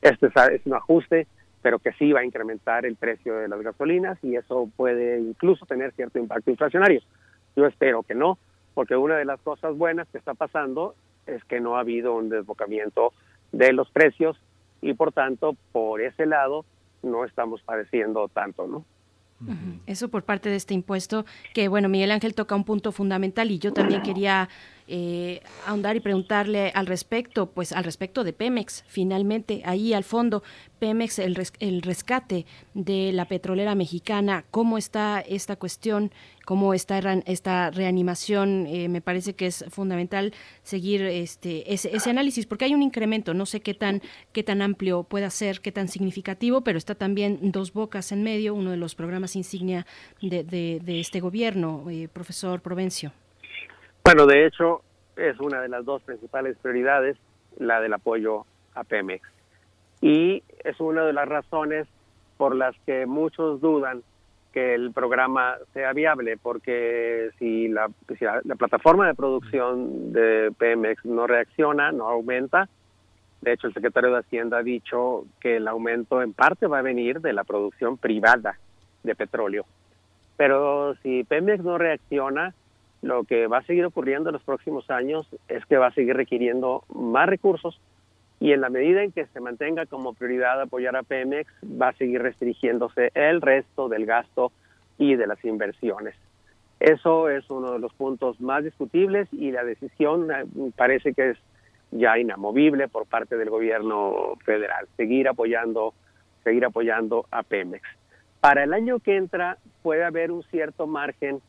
Este 0.00 0.28
es, 0.28 0.32
es 0.52 0.66
un 0.66 0.74
ajuste, 0.74 1.26
pero 1.62 1.78
que 1.78 1.92
sí 1.92 2.12
va 2.12 2.20
a 2.20 2.24
incrementar 2.24 2.86
el 2.86 2.96
precio 2.96 3.36
de 3.36 3.48
las 3.48 3.60
gasolinas 3.60 4.18
y 4.22 4.36
eso 4.36 4.70
puede 4.76 5.20
incluso 5.20 5.66
tener 5.66 5.92
cierto 5.92 6.18
impacto 6.18 6.50
inflacionario. 6.50 7.02
Yo 7.54 7.66
espero 7.66 8.02
que 8.02 8.14
no, 8.14 8.38
porque 8.74 8.96
una 8.96 9.16
de 9.16 9.26
las 9.26 9.40
cosas 9.40 9.76
buenas 9.76 10.08
que 10.08 10.18
está 10.18 10.34
pasando 10.34 10.94
es 11.26 11.44
que 11.44 11.60
no 11.60 11.76
ha 11.76 11.80
habido 11.80 12.14
un 12.14 12.30
desbocamiento 12.30 13.12
de 13.52 13.72
los 13.72 13.90
precios 13.90 14.36
y 14.80 14.94
por 14.94 15.12
tanto 15.12 15.56
por 15.72 16.00
ese 16.00 16.26
lado 16.26 16.64
no 17.02 17.24
estamos 17.24 17.62
padeciendo 17.62 18.28
tanto, 18.28 18.66
¿no? 18.66 18.84
Eso 19.86 20.10
por 20.10 20.24
parte 20.24 20.50
de 20.50 20.56
este 20.56 20.74
impuesto, 20.74 21.24
que 21.54 21.68
bueno, 21.68 21.88
Miguel 21.88 22.10
Ángel 22.10 22.34
toca 22.34 22.54
un 22.54 22.64
punto 22.64 22.92
fundamental 22.92 23.50
y 23.50 23.58
yo 23.58 23.72
también 23.72 24.02
quería 24.02 24.50
eh, 24.90 25.40
ahondar 25.66 25.96
y 25.96 26.00
preguntarle 26.00 26.72
al 26.74 26.86
respecto, 26.86 27.50
pues 27.50 27.72
al 27.72 27.84
respecto 27.84 28.24
de 28.24 28.32
Pemex, 28.32 28.84
finalmente, 28.88 29.62
ahí 29.64 29.94
al 29.94 30.04
fondo, 30.04 30.42
Pemex, 30.78 31.18
el, 31.18 31.34
res- 31.34 31.52
el 31.60 31.82
rescate 31.82 32.44
de 32.74 33.12
la 33.12 33.26
petrolera 33.26 33.74
mexicana, 33.74 34.44
¿cómo 34.50 34.76
está 34.78 35.20
esta 35.20 35.56
cuestión? 35.56 36.10
¿Cómo 36.44 36.74
está 36.74 36.98
esta 37.26 37.70
reanimación? 37.70 38.66
Eh, 38.66 38.88
me 38.88 39.00
parece 39.00 39.34
que 39.34 39.46
es 39.46 39.64
fundamental 39.68 40.32
seguir 40.62 41.02
este, 41.02 41.72
ese, 41.72 41.94
ese 41.94 42.10
análisis, 42.10 42.46
porque 42.46 42.64
hay 42.64 42.74
un 42.74 42.82
incremento, 42.82 43.34
no 43.34 43.46
sé 43.46 43.60
qué 43.60 43.74
tan, 43.74 44.02
qué 44.32 44.42
tan 44.42 44.60
amplio 44.62 45.04
pueda 45.04 45.30
ser, 45.30 45.60
qué 45.60 45.70
tan 45.70 45.88
significativo, 45.88 46.62
pero 46.62 46.78
está 46.78 46.94
también 46.94 47.38
dos 47.52 47.72
bocas 47.72 48.10
en 48.12 48.22
medio, 48.24 48.54
uno 48.54 48.70
de 48.72 48.76
los 48.76 48.94
programas 48.94 49.36
insignia 49.36 49.86
de, 50.20 50.42
de- 50.42 50.80
de 50.82 51.00
este 51.00 51.20
gobierno, 51.20 51.84
eh, 51.90 52.08
profesor 52.12 52.60
Provencio. 52.62 53.12
Bueno, 54.12 54.26
de 54.26 54.44
hecho, 54.44 54.82
es 55.14 55.38
una 55.38 55.60
de 55.60 55.68
las 55.68 55.84
dos 55.84 56.02
principales 56.02 56.56
prioridades, 56.60 57.16
la 57.58 57.80
del 57.80 57.92
apoyo 57.92 58.44
a 58.74 58.82
Pemex. 58.82 59.22
Y 60.00 60.42
es 60.64 60.80
una 60.80 61.04
de 61.04 61.12
las 61.12 61.28
razones 61.28 61.86
por 62.36 62.56
las 62.56 62.74
que 62.86 63.06
muchos 63.06 63.60
dudan 63.60 64.02
que 64.52 64.74
el 64.74 64.92
programa 64.92 65.58
sea 65.74 65.92
viable, 65.92 66.36
porque 66.38 67.30
si 67.38 67.68
la, 67.68 67.88
plataforma 68.58 69.06
de 69.06 69.14
producción 69.14 70.12
de 70.12 70.50
Pemex 70.58 71.04
no 71.04 71.28
reacciona, 71.28 71.92
no 71.92 72.08
aumenta, 72.08 72.68
de 73.42 73.52
hecho 73.52 73.68
el 73.68 73.74
secretario 73.74 74.10
de 74.10 74.18
Hacienda 74.18 74.58
ha 74.58 74.64
dicho 74.64 75.24
que 75.38 75.58
el 75.58 75.68
aumento 75.68 76.20
en 76.20 76.32
parte 76.32 76.66
va 76.66 76.80
a 76.80 76.82
venir 76.82 77.20
de 77.20 77.32
la 77.32 77.44
producción 77.44 77.96
privada 77.96 78.58
de 79.04 79.14
petróleo. 79.14 79.66
Pero 80.36 80.96
si 80.96 81.22
Pemex 81.22 81.62
no 81.62 81.78
reacciona, 81.78 82.54
lo 83.02 83.24
que 83.24 83.46
va 83.46 83.58
a 83.58 83.62
seguir 83.62 83.84
ocurriendo 83.84 84.28
en 84.28 84.34
los 84.34 84.42
próximos 84.42 84.90
años 84.90 85.26
es 85.48 85.64
que 85.66 85.76
va 85.76 85.88
a 85.88 85.94
seguir 85.94 86.16
requiriendo 86.16 86.84
más 86.94 87.28
recursos 87.28 87.80
y 88.40 88.52
en 88.52 88.62
la 88.62 88.70
medida 88.70 89.02
en 89.02 89.12
que 89.12 89.26
se 89.26 89.40
mantenga 89.40 89.86
como 89.86 90.14
prioridad 90.14 90.60
apoyar 90.60 90.96
a 90.96 91.02
Pemex, 91.02 91.52
va 91.62 91.88
a 91.88 91.92
seguir 91.92 92.22
restringiéndose 92.22 93.10
el 93.14 93.42
resto 93.42 93.88
del 93.88 94.06
gasto 94.06 94.50
y 94.96 95.14
de 95.14 95.26
las 95.26 95.44
inversiones. 95.44 96.14
Eso 96.80 97.28
es 97.28 97.48
uno 97.50 97.72
de 97.72 97.78
los 97.78 97.92
puntos 97.92 98.40
más 98.40 98.64
discutibles 98.64 99.28
y 99.32 99.50
la 99.50 99.62
decisión 99.64 100.30
eh, 100.30 100.44
parece 100.74 101.12
que 101.12 101.30
es 101.30 101.38
ya 101.90 102.18
inamovible 102.18 102.88
por 102.88 103.04
parte 103.04 103.36
del 103.36 103.50
gobierno 103.50 104.38
federal, 104.44 104.88
seguir 104.96 105.28
apoyando, 105.28 105.92
seguir 106.42 106.64
apoyando 106.64 107.26
a 107.30 107.42
Pemex. 107.42 107.86
Para 108.40 108.64
el 108.64 108.72
año 108.72 109.00
que 109.00 109.16
entra 109.16 109.58
puede 109.82 110.04
haber 110.04 110.30
un 110.30 110.42
cierto 110.44 110.86
margen 110.86 111.42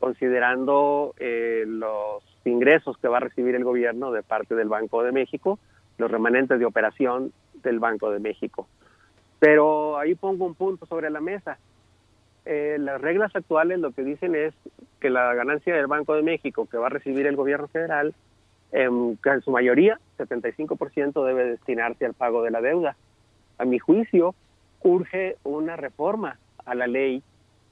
considerando 0.00 1.14
eh, 1.18 1.64
los 1.66 2.24
ingresos 2.44 2.96
que 2.98 3.06
va 3.06 3.18
a 3.18 3.20
recibir 3.20 3.54
el 3.54 3.62
gobierno 3.62 4.10
de 4.10 4.22
parte 4.22 4.54
del 4.56 4.68
Banco 4.68 5.04
de 5.04 5.12
México, 5.12 5.58
los 5.98 6.10
remanentes 6.10 6.58
de 6.58 6.64
operación 6.64 7.32
del 7.62 7.78
Banco 7.78 8.10
de 8.10 8.18
México. 8.18 8.66
Pero 9.38 9.98
ahí 9.98 10.14
pongo 10.14 10.46
un 10.46 10.54
punto 10.54 10.86
sobre 10.86 11.10
la 11.10 11.20
mesa. 11.20 11.58
Eh, 12.46 12.78
las 12.80 13.00
reglas 13.00 13.36
actuales 13.36 13.78
lo 13.78 13.92
que 13.92 14.02
dicen 14.02 14.34
es 14.34 14.54
que 15.00 15.10
la 15.10 15.34
ganancia 15.34 15.76
del 15.76 15.86
Banco 15.86 16.14
de 16.14 16.22
México 16.22 16.66
que 16.66 16.78
va 16.78 16.86
a 16.86 16.90
recibir 16.90 17.26
el 17.26 17.36
gobierno 17.36 17.68
federal, 17.68 18.14
em, 18.72 19.16
en 19.22 19.40
su 19.42 19.50
mayoría, 19.50 20.00
75% 20.16 21.24
debe 21.24 21.44
destinarse 21.44 22.06
al 22.06 22.14
pago 22.14 22.42
de 22.42 22.50
la 22.50 22.62
deuda. 22.62 22.96
A 23.58 23.66
mi 23.66 23.78
juicio, 23.78 24.34
urge 24.82 25.36
una 25.44 25.76
reforma 25.76 26.38
a 26.64 26.74
la 26.74 26.86
ley 26.86 27.22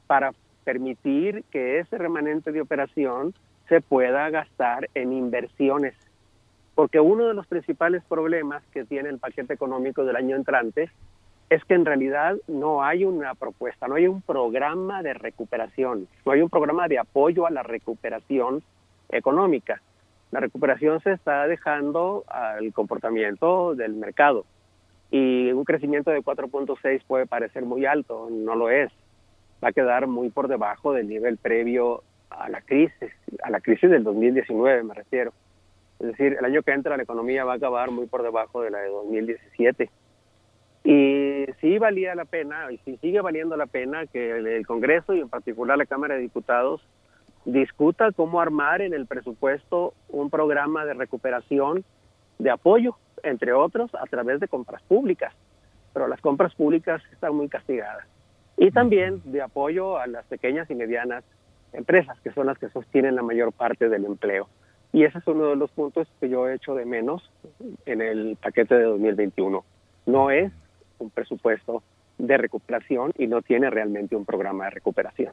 para 0.07 0.32
permitir 0.68 1.44
que 1.50 1.78
ese 1.78 1.97
remanente 1.97 2.52
de 2.52 2.60
operación 2.60 3.32
se 3.70 3.80
pueda 3.80 4.28
gastar 4.28 4.90
en 4.94 5.14
inversiones. 5.14 5.94
Porque 6.74 7.00
uno 7.00 7.26
de 7.26 7.32
los 7.32 7.47
principales 7.47 8.05
problemas 8.06 8.62
que 8.74 8.84
tiene 8.84 9.08
el 9.08 9.18
paquete 9.18 9.55
económico 9.55 10.05
del 10.05 10.16
año 10.16 10.36
entrante 10.36 10.90
es 11.48 11.64
que 11.64 11.72
en 11.72 11.86
realidad 11.86 12.36
no 12.48 12.84
hay 12.84 13.06
una 13.06 13.34
propuesta, 13.34 13.88
no 13.88 13.94
hay 13.94 14.08
un 14.08 14.20
programa 14.20 15.02
de 15.02 15.14
recuperación, 15.14 16.06
no 16.26 16.32
hay 16.32 16.42
un 16.42 16.50
programa 16.50 16.86
de 16.86 16.98
apoyo 16.98 17.47
a 17.47 17.50
la 17.50 17.62
recuperación 17.62 18.62
económica. 19.08 19.80
La 20.32 20.40
recuperación 20.40 21.00
se 21.00 21.12
está 21.12 21.47
dejando 21.47 22.24
al 22.28 22.74
comportamiento 22.74 23.74
del 23.74 23.94
mercado 23.94 24.44
y 25.10 25.50
un 25.50 25.64
crecimiento 25.64 26.10
de 26.10 26.20
4.6 26.20 27.05
puede 27.06 27.24
parecer 27.24 27.64
muy 27.64 27.86
alto, 27.86 28.28
no 28.30 28.55
lo 28.55 28.68
es. 28.68 28.92
Va 29.62 29.69
a 29.69 29.73
quedar 29.73 30.07
muy 30.07 30.31
por 30.31 30.49
debajo 30.49 30.93
del 30.93 31.09
nivel 31.09 31.37
previo 31.37 32.03
a 32.31 32.49
la 32.49 32.61
crisis, 32.61 33.11
a 33.43 33.51
la 33.51 33.61
crisis 33.61 33.91
del 33.91 34.05
2019 34.05 34.83
me 34.83 34.95
refiero. 34.95 35.33
Es 35.99 36.07
decir, 36.09 36.37
el 36.39 36.45
año 36.45 36.62
que 36.62 36.73
entra 36.73 36.97
la 36.97 37.03
economía 37.03 37.45
va 37.45 37.55
a 37.55 37.57
acabar 37.57 37.91
muy 37.91 38.07
por 38.07 38.23
debajo 38.23 38.62
de 38.62 38.70
la 38.70 38.78
de 38.78 38.89
2017. 38.89 39.91
Y 40.85 41.47
sí 41.61 41.78
valía 41.78 42.15
la 42.15 42.25
pena, 42.25 42.70
y 42.70 42.78
sí 42.78 42.97
sigue 42.99 43.20
valiendo 43.20 43.57
la 43.57 43.67
pena 43.67 44.07
que 44.07 44.39
el, 44.39 44.67
Congreso 44.67 45.15
y 45.15 45.20
en 45.20 45.28
particular 45.28 45.77
la 45.77 45.87
Cámara 45.87 46.15
de 46.15 46.20
Diputados 46.20 46.81
discuta 47.45 48.12
cómo 48.12 48.41
armar 48.41 48.81
en 48.81 48.95
el 48.95 49.07
presupuesto 49.07 49.95
un 50.09 50.31
programa 50.31 50.85
de 50.85 50.95
recuperación 50.95 51.85
de 52.39 52.51
apoyo, 52.51 52.97
entre 53.25 53.53
otros, 53.53 53.93
a 53.95 54.07
través 54.07 54.39
de 54.39 54.47
compras 54.47 54.83
públicas. 54.83 55.35
Pero 55.93 56.07
las 56.07 56.20
compras 56.20 56.55
públicas 56.55 57.03
están 57.12 57.35
muy 57.35 57.49
castigadas. 57.49 58.07
Y 58.59 58.70
también 58.73 59.23
de 59.25 59.41
apoyo 59.41 59.99
a 59.99 60.07
las 60.07 60.27
pequeñas 60.27 60.69
y 60.70 60.75
medianas 60.75 61.25
empresas, 61.73 62.19
que 62.20 62.33
son 62.33 62.47
las 62.47 62.59
que 62.59 62.69
sostienen 62.70 63.15
la 63.17 63.23
mayor 63.23 63.53
parte 63.53 63.89
del 63.89 64.05
empleo. 64.05 64.49
Y 64.93 65.05
ese 65.05 65.19
es 65.19 65.27
uno 65.27 65.47
de 65.47 65.57
los 65.57 65.70
puntos 65.70 66.09
que 66.20 66.28
yo 66.28 66.49
he 66.49 66.55
hecho 66.55 66.75
de 66.75 66.85
menos 66.85 67.31
en 67.87 68.01
el 68.01 68.37
paquete 68.37 68.75
de 68.75 68.85
2021. 68.85 69.65
No 70.07 70.31
es 70.31 70.53
un 70.99 71.11
presupuesto 71.11 71.83
de 72.17 72.37
recuperación 72.37 73.12
y 73.17 73.27
no 73.27 73.43
tiene 73.43 73.70
realmente 73.70 74.17
un 74.17 74.25
programa 74.25 74.65
de 74.65 74.70
recuperación. 74.70 75.33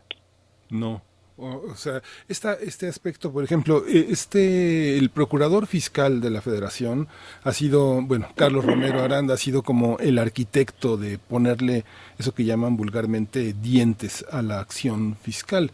No. 0.69 1.01
O, 1.37 1.75
sea, 1.75 2.01
esta, 2.29 2.53
este 2.53 2.87
aspecto, 2.87 3.29
por 3.29 3.43
ejemplo, 3.43 3.83
eh, 3.87 4.07
este, 4.09 4.97
el 4.97 5.09
procurador 5.09 5.67
fiscal 5.67 6.21
de 6.21 6.29
la 6.29 6.41
federación 6.41 7.09
ha 7.43 7.51
sido, 7.51 8.01
bueno, 8.01 8.29
Carlos 8.35 8.63
Romero 8.63 9.03
Aranda 9.03 9.33
ha 9.33 9.37
sido 9.37 9.61
como 9.61 9.97
el 9.99 10.17
arquitecto 10.17 10.95
de 10.95 11.17
ponerle 11.17 11.83
eso 12.17 12.33
que 12.33 12.45
llaman 12.45 12.77
vulgarmente 12.77 13.53
dientes 13.53 14.25
a 14.31 14.41
la 14.41 14.61
acción 14.61 15.17
fiscal. 15.21 15.71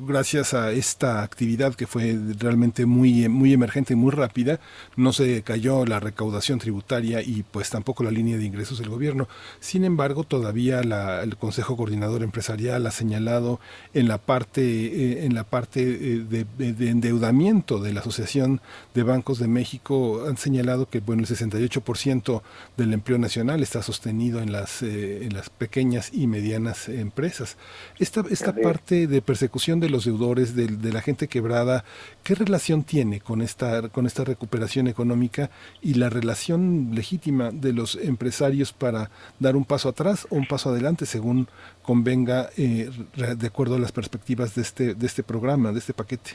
Gracias 0.00 0.54
a 0.54 0.70
esta 0.70 1.24
actividad 1.24 1.74
que 1.74 1.88
fue 1.88 2.16
realmente 2.38 2.86
muy, 2.86 3.28
muy 3.28 3.52
emergente 3.52 3.94
y 3.94 3.96
muy 3.96 4.12
rápida, 4.12 4.60
no 4.94 5.12
se 5.12 5.42
cayó 5.42 5.84
la 5.84 5.98
recaudación 5.98 6.60
tributaria 6.60 7.20
y 7.20 7.42
pues 7.42 7.70
tampoco 7.70 8.04
la 8.04 8.12
línea 8.12 8.38
de 8.38 8.44
ingresos 8.44 8.78
del 8.78 8.90
gobierno. 8.90 9.28
Sin 9.58 9.84
embargo, 9.84 10.22
todavía 10.22 10.84
la, 10.84 11.20
el 11.24 11.36
Consejo 11.36 11.76
Coordinador 11.76 12.22
Empresarial 12.22 12.86
ha 12.86 12.92
señalado 12.92 13.58
en 13.92 14.06
la 14.06 14.18
parte, 14.18 14.62
eh, 14.62 15.26
en 15.26 15.34
la 15.34 15.42
parte 15.42 15.80
eh, 15.82 16.24
de, 16.28 16.46
de, 16.58 16.72
de, 16.72 16.88
endeudamiento 16.88 17.80
de 17.80 17.92
la 17.92 18.00
Asociación 18.00 18.60
de 18.94 19.02
Bancos 19.02 19.40
de 19.40 19.48
México, 19.48 20.26
han 20.28 20.36
señalado 20.36 20.88
que 20.88 21.00
bueno, 21.00 21.22
el 21.22 21.28
68% 21.28 22.40
del 22.76 22.92
empleo 22.92 23.18
nacional 23.18 23.64
está 23.64 23.82
sostenido 23.82 24.40
en 24.40 24.52
las, 24.52 24.82
eh, 24.82 25.24
en 25.24 25.34
las 25.34 25.50
pequeñas 25.50 26.10
y 26.12 26.28
medianas 26.28 26.88
empresas. 26.88 27.56
Esta, 27.98 28.24
esta 28.30 28.54
parte 28.54 29.08
de 29.08 29.22
persecución 29.22 29.56
de 29.74 29.90
los 29.90 30.04
deudores, 30.04 30.54
de, 30.54 30.92
la 30.92 31.00
gente 31.00 31.26
quebrada, 31.26 31.84
¿qué 32.22 32.36
relación 32.36 32.84
tiene 32.84 33.20
con 33.20 33.42
esta, 33.42 33.88
con 33.88 34.06
esta 34.06 34.22
recuperación 34.24 34.86
económica 34.86 35.50
y 35.82 35.94
la 35.94 36.08
relación 36.08 36.90
legítima 36.94 37.50
de 37.50 37.72
los 37.72 37.96
empresarios 37.96 38.72
para 38.72 39.10
dar 39.40 39.56
un 39.56 39.64
paso 39.64 39.88
atrás 39.88 40.26
o 40.30 40.36
un 40.36 40.46
paso 40.46 40.70
adelante 40.70 41.04
según 41.04 41.48
convenga 41.82 42.48
eh, 42.56 42.88
de 43.16 43.46
acuerdo 43.46 43.74
a 43.74 43.78
las 43.80 43.90
perspectivas 43.90 44.54
de 44.54 44.62
este, 44.62 44.94
de 44.94 45.06
este 45.06 45.24
programa, 45.24 45.72
de 45.72 45.80
este 45.80 45.92
paquete? 45.92 46.32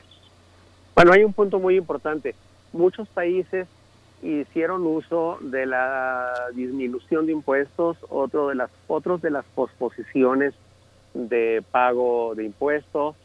Bueno, 0.93 1.13
hay 1.13 1.23
un 1.23 1.31
punto 1.31 1.57
muy 1.59 1.77
importante. 1.77 2.35
Muchos 2.73 3.07
países 3.07 3.67
hicieron 4.21 4.85
uso 4.85 5.37
de 5.41 5.65
la 5.65 6.33
disminución 6.53 7.25
de 7.25 7.31
impuestos, 7.31 7.97
otro 8.09 8.49
de 8.49 8.55
las, 8.55 8.69
otros 8.87 9.21
de 9.21 9.31
las 9.31 9.45
posposiciones 9.55 10.53
de 11.13 11.63
pago 11.71 12.33
de 12.35 12.45
impuestos, 12.45 13.15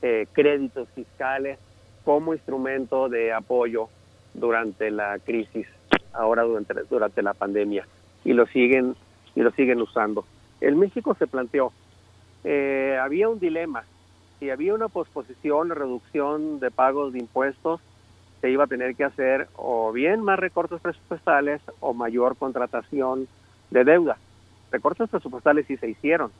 eh, 0.00 0.26
créditos 0.32 0.88
fiscales 0.90 1.58
como 2.04 2.34
instrumento 2.34 3.08
de 3.08 3.32
apoyo 3.32 3.88
durante 4.34 4.90
la 4.90 5.18
crisis, 5.18 5.66
ahora 6.12 6.42
durante, 6.42 6.74
durante 6.90 7.22
la 7.22 7.34
pandemia, 7.34 7.86
y 8.24 8.32
lo 8.32 8.46
siguen 8.46 8.96
y 9.34 9.40
lo 9.40 9.50
siguen 9.52 9.80
usando. 9.80 10.24
En 10.60 10.78
México 10.78 11.14
se 11.18 11.26
planteó, 11.26 11.72
eh, 12.44 12.98
había 13.00 13.28
un 13.28 13.38
dilema, 13.38 13.84
si 14.38 14.50
había 14.50 14.74
una 14.74 14.88
posposición 14.88 15.70
reducción 15.70 16.60
de 16.60 16.70
pagos 16.70 17.12
de 17.12 17.20
impuestos, 17.20 17.80
se 18.40 18.50
iba 18.50 18.64
a 18.64 18.66
tener 18.66 18.96
que 18.96 19.04
hacer 19.04 19.46
o 19.54 19.92
bien 19.92 20.20
más 20.20 20.38
recortes 20.38 20.80
presupuestales 20.80 21.60
o 21.78 21.94
mayor 21.94 22.36
contratación 22.36 23.28
de 23.70 23.84
deuda. 23.84 24.18
Recortes 24.72 25.08
presupuestales 25.08 25.66
sí 25.66 25.76
se 25.76 25.88
hicieron, 25.88 26.32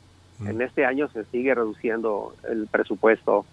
En 0.45 0.61
este 0.61 0.85
año 0.85 1.07
se 1.09 1.25
sigue 1.25 1.55
reduciendo 1.55 2.35
el 2.49 2.67
presupuesto, 2.67 3.45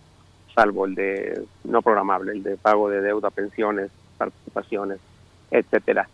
salvo 0.54 0.86
el 0.86 0.94
de 0.94 1.44
no 1.64 1.82
programable, 1.82 2.32
el 2.32 2.42
de 2.42 2.56
pago 2.56 2.88
de 2.88 3.00
deuda, 3.00 3.30
pensiones, 3.30 3.90
participaciones, 4.18 4.98
etcétera. 5.50 6.08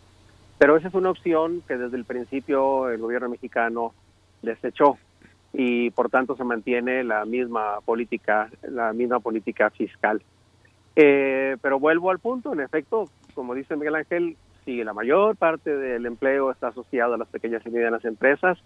Pero 0.59 0.77
esa 0.77 0.89
es 0.89 0.95
una 0.95 1.11
opción 1.11 1.63
que 1.67 1.77
desde 1.77 1.97
el 1.97 2.05
principio 2.05 2.89
el 2.89 2.99
gobierno 2.99 3.29
mexicano 3.29 3.93
desechó 4.43 4.99
y 5.53 5.91
por 5.91 6.11
tanto 6.11 6.37
se 6.37 6.45
mantiene 6.45 7.05
la 7.05 7.25
misma 7.25 7.81
política, 7.85 8.51
la 8.63 8.93
misma 8.93 9.21
política 9.21 9.71
fiscal. 9.71 10.23
Eh, 10.95 11.57
pero 11.61 11.79
vuelvo 11.79 12.11
al 12.11 12.19
punto, 12.19 12.53
en 12.53 12.61
efecto, 12.61 13.11
como 13.35 13.55
dice 13.55 13.77
Miguel 13.77 13.97
Ángel, 13.97 14.37
si 14.65 14.83
la 14.83 14.93
mayor 14.93 15.37
parte 15.37 15.77
del 15.77 16.07
empleo 16.07 16.51
está 16.51 16.69
asociado 16.69 17.15
a 17.15 17.19
las 17.19 17.29
pequeñas 17.29 17.65
y 17.67 17.71
medianas 17.71 18.05
empresas, 18.05 18.59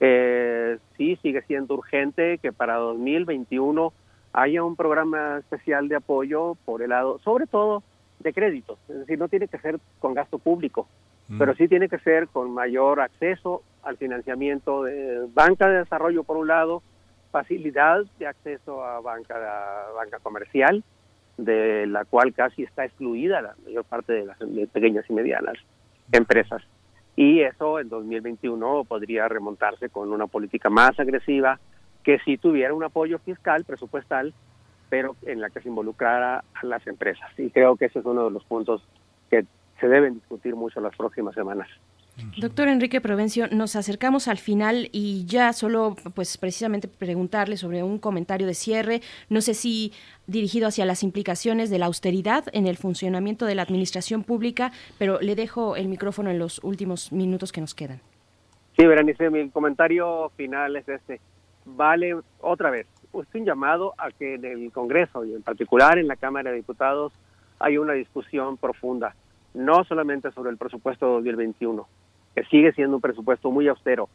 eh, 0.00 0.78
sí 0.96 1.16
sigue 1.22 1.42
siendo 1.42 1.74
urgente 1.74 2.38
que 2.38 2.52
para 2.52 2.76
2021 2.76 3.92
haya 4.32 4.64
un 4.64 4.76
programa 4.76 5.38
especial 5.38 5.88
de 5.88 5.96
apoyo 5.96 6.56
por 6.64 6.82
el 6.82 6.90
lado, 6.90 7.18
sobre 7.20 7.46
todo 7.46 7.82
de 8.18 8.32
créditos, 8.32 8.78
es 8.88 8.98
decir, 8.98 9.18
no 9.18 9.28
tiene 9.28 9.48
que 9.48 9.58
ser 9.58 9.78
con 10.00 10.14
gasto 10.14 10.38
público, 10.38 10.88
pero 11.38 11.54
sí 11.54 11.68
tiene 11.68 11.88
que 11.88 11.98
ser 11.98 12.28
con 12.28 12.52
mayor 12.52 13.00
acceso 13.00 13.62
al 13.82 13.96
financiamiento 13.96 14.82
de 14.82 15.26
banca 15.32 15.68
de 15.68 15.78
desarrollo 15.78 16.22
por 16.24 16.36
un 16.36 16.48
lado, 16.48 16.82
facilidad 17.30 18.04
de 18.18 18.26
acceso 18.26 18.84
a 18.84 19.00
banca, 19.00 19.34
a 19.88 19.92
banca 19.92 20.18
comercial, 20.18 20.84
de 21.36 21.86
la 21.86 22.04
cual 22.04 22.32
casi 22.34 22.62
está 22.62 22.84
excluida 22.84 23.42
la 23.42 23.54
mayor 23.64 23.84
parte 23.84 24.12
de 24.12 24.26
las 24.26 24.38
pequeñas 24.72 25.04
y 25.08 25.12
medianas 25.12 25.56
empresas. 26.12 26.62
Y 27.16 27.40
eso 27.40 27.78
en 27.78 27.88
2021 27.88 28.84
podría 28.84 29.28
remontarse 29.28 29.88
con 29.88 30.12
una 30.12 30.26
política 30.26 30.68
más 30.68 30.98
agresiva 30.98 31.60
que 32.02 32.18
si 32.20 32.36
tuviera 32.36 32.74
un 32.74 32.84
apoyo 32.84 33.18
fiscal, 33.20 33.64
presupuestal, 33.64 34.34
pero 34.90 35.16
en 35.22 35.40
la 35.40 35.50
que 35.50 35.60
se 35.60 35.68
involucrara 35.68 36.44
a 36.54 36.66
las 36.66 36.86
empresas. 36.86 37.30
Y 37.38 37.50
creo 37.50 37.76
que 37.76 37.86
ese 37.86 38.00
es 38.00 38.04
uno 38.04 38.24
de 38.24 38.30
los 38.30 38.44
puntos 38.44 38.82
que 39.30 39.44
se 39.80 39.88
deben 39.88 40.14
discutir 40.14 40.54
mucho 40.54 40.80
las 40.80 40.94
próximas 40.96 41.34
semanas. 41.34 41.68
Doctor 42.36 42.68
Enrique 42.68 43.00
Provencio, 43.00 43.48
nos 43.48 43.74
acercamos 43.74 44.28
al 44.28 44.38
final 44.38 44.88
y 44.92 45.24
ya 45.26 45.52
solo, 45.52 45.96
pues 46.14 46.38
precisamente 46.38 46.86
preguntarle 46.86 47.56
sobre 47.56 47.82
un 47.82 47.98
comentario 47.98 48.46
de 48.46 48.54
cierre, 48.54 49.00
no 49.28 49.40
sé 49.40 49.54
si 49.54 49.92
dirigido 50.28 50.68
hacia 50.68 50.86
las 50.86 51.02
implicaciones 51.02 51.70
de 51.70 51.78
la 51.78 51.86
austeridad 51.86 52.44
en 52.52 52.68
el 52.68 52.76
funcionamiento 52.76 53.46
de 53.46 53.56
la 53.56 53.62
administración 53.62 54.22
pública, 54.22 54.70
pero 54.96 55.20
le 55.20 55.34
dejo 55.34 55.74
el 55.74 55.88
micrófono 55.88 56.30
en 56.30 56.38
los 56.38 56.62
últimos 56.62 57.10
minutos 57.10 57.50
que 57.50 57.60
nos 57.60 57.74
quedan. 57.74 58.00
Sí, 58.76 58.86
Berenice, 58.86 59.30
mi 59.30 59.50
comentario 59.50 60.30
final 60.36 60.76
es 60.76 60.88
este. 60.88 61.20
Vale, 61.64 62.16
otra 62.40 62.70
vez, 62.70 62.86
es 63.12 63.34
un 63.34 63.44
llamado 63.44 63.94
a 63.98 64.10
que 64.10 64.34
en 64.34 64.44
el 64.44 64.70
Congreso 64.70 65.24
y 65.24 65.34
en 65.34 65.42
particular 65.42 65.98
en 65.98 66.06
la 66.06 66.16
Cámara 66.16 66.50
de 66.50 66.56
Diputados 66.56 67.12
hay 67.58 67.76
una 67.78 67.94
discusión 67.94 68.56
profunda, 68.56 69.16
no 69.52 69.84
solamente 69.84 70.30
sobre 70.32 70.50
el 70.50 70.58
presupuesto 70.58 71.06
de 71.06 71.12
2021, 71.14 71.86
que 72.34 72.44
sigue 72.44 72.72
siendo 72.72 72.96
un 72.96 73.02
presupuesto 73.02 73.50
muy 73.50 73.68
austero, 73.68 74.08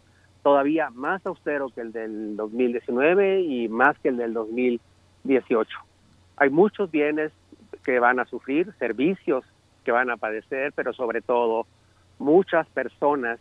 todavía 0.44 0.90
más 0.90 1.26
austero 1.26 1.70
que 1.70 1.82
el 1.82 1.92
del 1.92 2.36
2019 2.36 3.42
y 3.42 3.68
más 3.70 3.98
que 4.00 4.10
el 4.10 4.18
del 4.18 4.34
2018. 4.34 5.70
Hay 6.38 6.50
muchos 6.50 6.90
bienes 6.92 7.32
que 7.84 8.00
van 8.00 8.20
a 8.20 8.26
sufrir, 8.26 8.74
servicios 8.80 9.44
que 9.84 9.92
van 9.92 10.10
a 10.10 10.18
padecer, 10.18 10.74
pero 10.74 10.94
sobre 10.94 11.22
todo 11.22 11.66
muchas 12.18 12.68
personas 12.68 13.40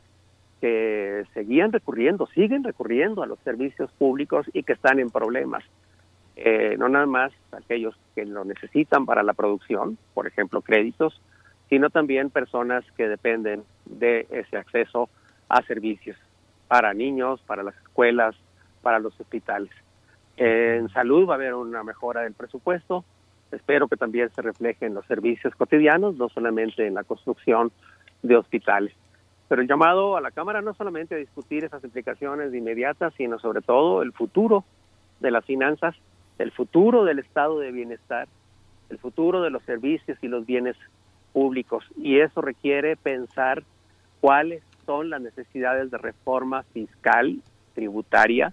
que 0.61 1.25
seguían 1.35 1.73
recurriendo, 1.73 2.27
siguen 2.29 2.65
recurriendo 2.65 3.23
a 3.23 3.27
los 3.27 3.39
servicios 3.41 3.91
públicos 3.93 4.47
y 4.53 4.63
que 4.65 4.73
están 4.73 4.99
en 4.99 5.11
problemas. 5.11 5.65
Eh, 6.37 6.77
no 6.79 6.89
nada 6.89 7.07
más 7.07 7.33
aquellos 7.53 7.97
que 8.15 8.25
lo 8.25 8.45
necesitan 8.45 9.07
para 9.07 9.23
la 9.23 9.35
producción, 9.35 9.99
por 10.15 10.27
ejemplo, 10.27 10.63
créditos, 10.63 11.21
sino 11.69 11.91
también 11.91 12.31
personas 12.31 12.85
que 12.97 13.09
dependen 13.09 13.65
de 13.85 14.27
ese 14.31 14.57
acceso 14.57 15.09
a 15.49 15.63
servicios 15.63 16.17
para 16.67 16.93
niños, 16.95 17.41
para 17.47 17.63
las 17.63 17.77
escuelas, 17.77 18.37
para 18.83 18.99
los 18.99 19.19
hospitales. 19.21 19.71
En 20.37 20.89
salud 20.91 21.29
va 21.29 21.33
a 21.33 21.37
haber 21.37 21.55
una 21.55 21.83
mejora 21.83 22.23
del 22.23 22.35
presupuesto. 22.35 23.05
Espero 23.51 23.89
que 23.89 23.97
también 23.97 24.31
se 24.31 24.43
refleje 24.43 24.87
en 24.87 24.95
los 24.95 25.07
servicios 25.07 25.55
cotidianos, 25.57 26.17
no 26.17 26.29
solamente 26.29 26.87
en 26.87 26.95
la 26.95 27.05
construcción 27.05 27.73
de 28.23 28.37
hospitales. 28.37 28.95
Pero 29.49 29.63
el 29.63 29.69
llamado 29.69 30.17
a 30.17 30.21
la 30.21 30.31
Cámara 30.31 30.61
no 30.61 30.75
solamente 30.75 31.15
a 31.15 31.19
discutir 31.19 31.65
esas 31.65 31.83
implicaciones 31.83 32.53
inmediatas, 32.53 33.15
sino 33.17 33.39
sobre 33.39 33.63
todo 33.63 34.03
el 34.03 34.13
futuro 34.13 34.65
de 35.21 35.31
las 35.31 35.45
finanzas, 35.45 35.97
el 36.39 36.53
futuro 36.53 37.05
del 37.05 37.19
estado 37.19 37.59
de 37.59 37.73
bienestar, 37.73 38.29
el 38.91 38.99
futuro 38.99 39.43
de 39.43 39.51
los 39.51 39.63
servicios 39.65 40.19
y 40.23 40.29
los 40.29 40.45
bienes 40.47 40.77
públicos. 41.39 41.85
Y 41.97 42.19
eso 42.19 42.41
requiere 42.41 42.97
pensar 42.97 43.63
cuáles 44.21 44.61
son 44.85 45.09
las 45.09 45.21
necesidades 45.21 45.89
de 45.89 45.97
reforma 45.97 46.65
fiscal, 46.75 47.39
tributaria 47.77 48.53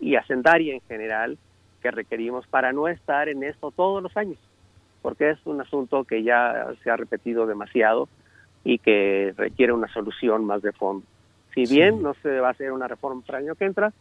y 0.00 0.16
hacendaria 0.16 0.74
en 0.74 0.80
general 0.88 1.38
que 1.80 1.92
requerimos 1.92 2.44
para 2.48 2.72
no 2.72 2.88
estar 2.88 3.28
en 3.28 3.44
esto 3.44 3.70
todos 3.70 4.02
los 4.02 4.16
años, 4.16 4.38
porque 5.02 5.30
es 5.30 5.38
un 5.44 5.60
asunto 5.60 6.02
que 6.02 6.24
ya 6.24 6.66
se 6.82 6.90
ha 6.90 6.96
repetido 6.96 7.46
demasiado 7.46 8.08
y 8.64 8.78
que 8.78 9.32
requiere 9.36 9.72
una 9.72 9.86
solución 9.92 10.44
más 10.44 10.62
de 10.62 10.72
fondo. 10.72 11.06
Si 11.54 11.64
bien 11.72 12.02
no 12.02 12.14
se 12.14 12.40
va 12.40 12.48
a 12.48 12.50
hacer 12.50 12.72
una 12.72 12.88
reforma 12.88 13.22
para 13.24 13.38
el 13.38 13.44
año 13.44 13.54
que 13.54 13.66
entra, 13.66 13.92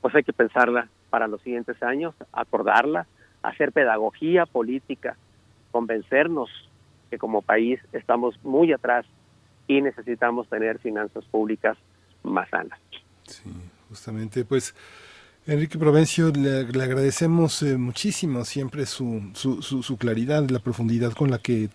pues 0.00 0.14
hay 0.14 0.22
que 0.22 0.32
pensarla 0.32 0.88
para 1.10 1.28
los 1.28 1.42
siguientes 1.42 1.82
años, 1.82 2.14
acordarla, 2.32 3.06
hacer 3.42 3.72
pedagogía 3.72 4.46
política, 4.46 5.18
convencernos 5.70 6.48
que 7.10 7.18
como 7.18 7.42
país 7.42 7.80
estamos 7.92 8.38
muy 8.42 8.72
atrás 8.72 9.06
y 9.66 9.80
necesitamos 9.80 10.48
tener 10.48 10.78
finanzas 10.78 11.24
públicas 11.26 11.76
más 12.22 12.48
sanas. 12.48 12.78
Justamente, 13.88 14.44
pues 14.44 14.74
Enrique 15.46 15.78
Provencio, 15.78 16.30
le, 16.30 16.64
le 16.64 16.82
agradecemos 16.82 17.62
eh, 17.62 17.78
muchísimo 17.78 18.44
siempre 18.44 18.84
su, 18.84 19.30
su, 19.34 19.62
su, 19.62 19.82
su 19.82 19.96
claridad, 19.96 20.48
la 20.50 20.58
profundidad 20.58 21.12
con 21.12 21.30
la 21.30 21.38
que 21.38 21.70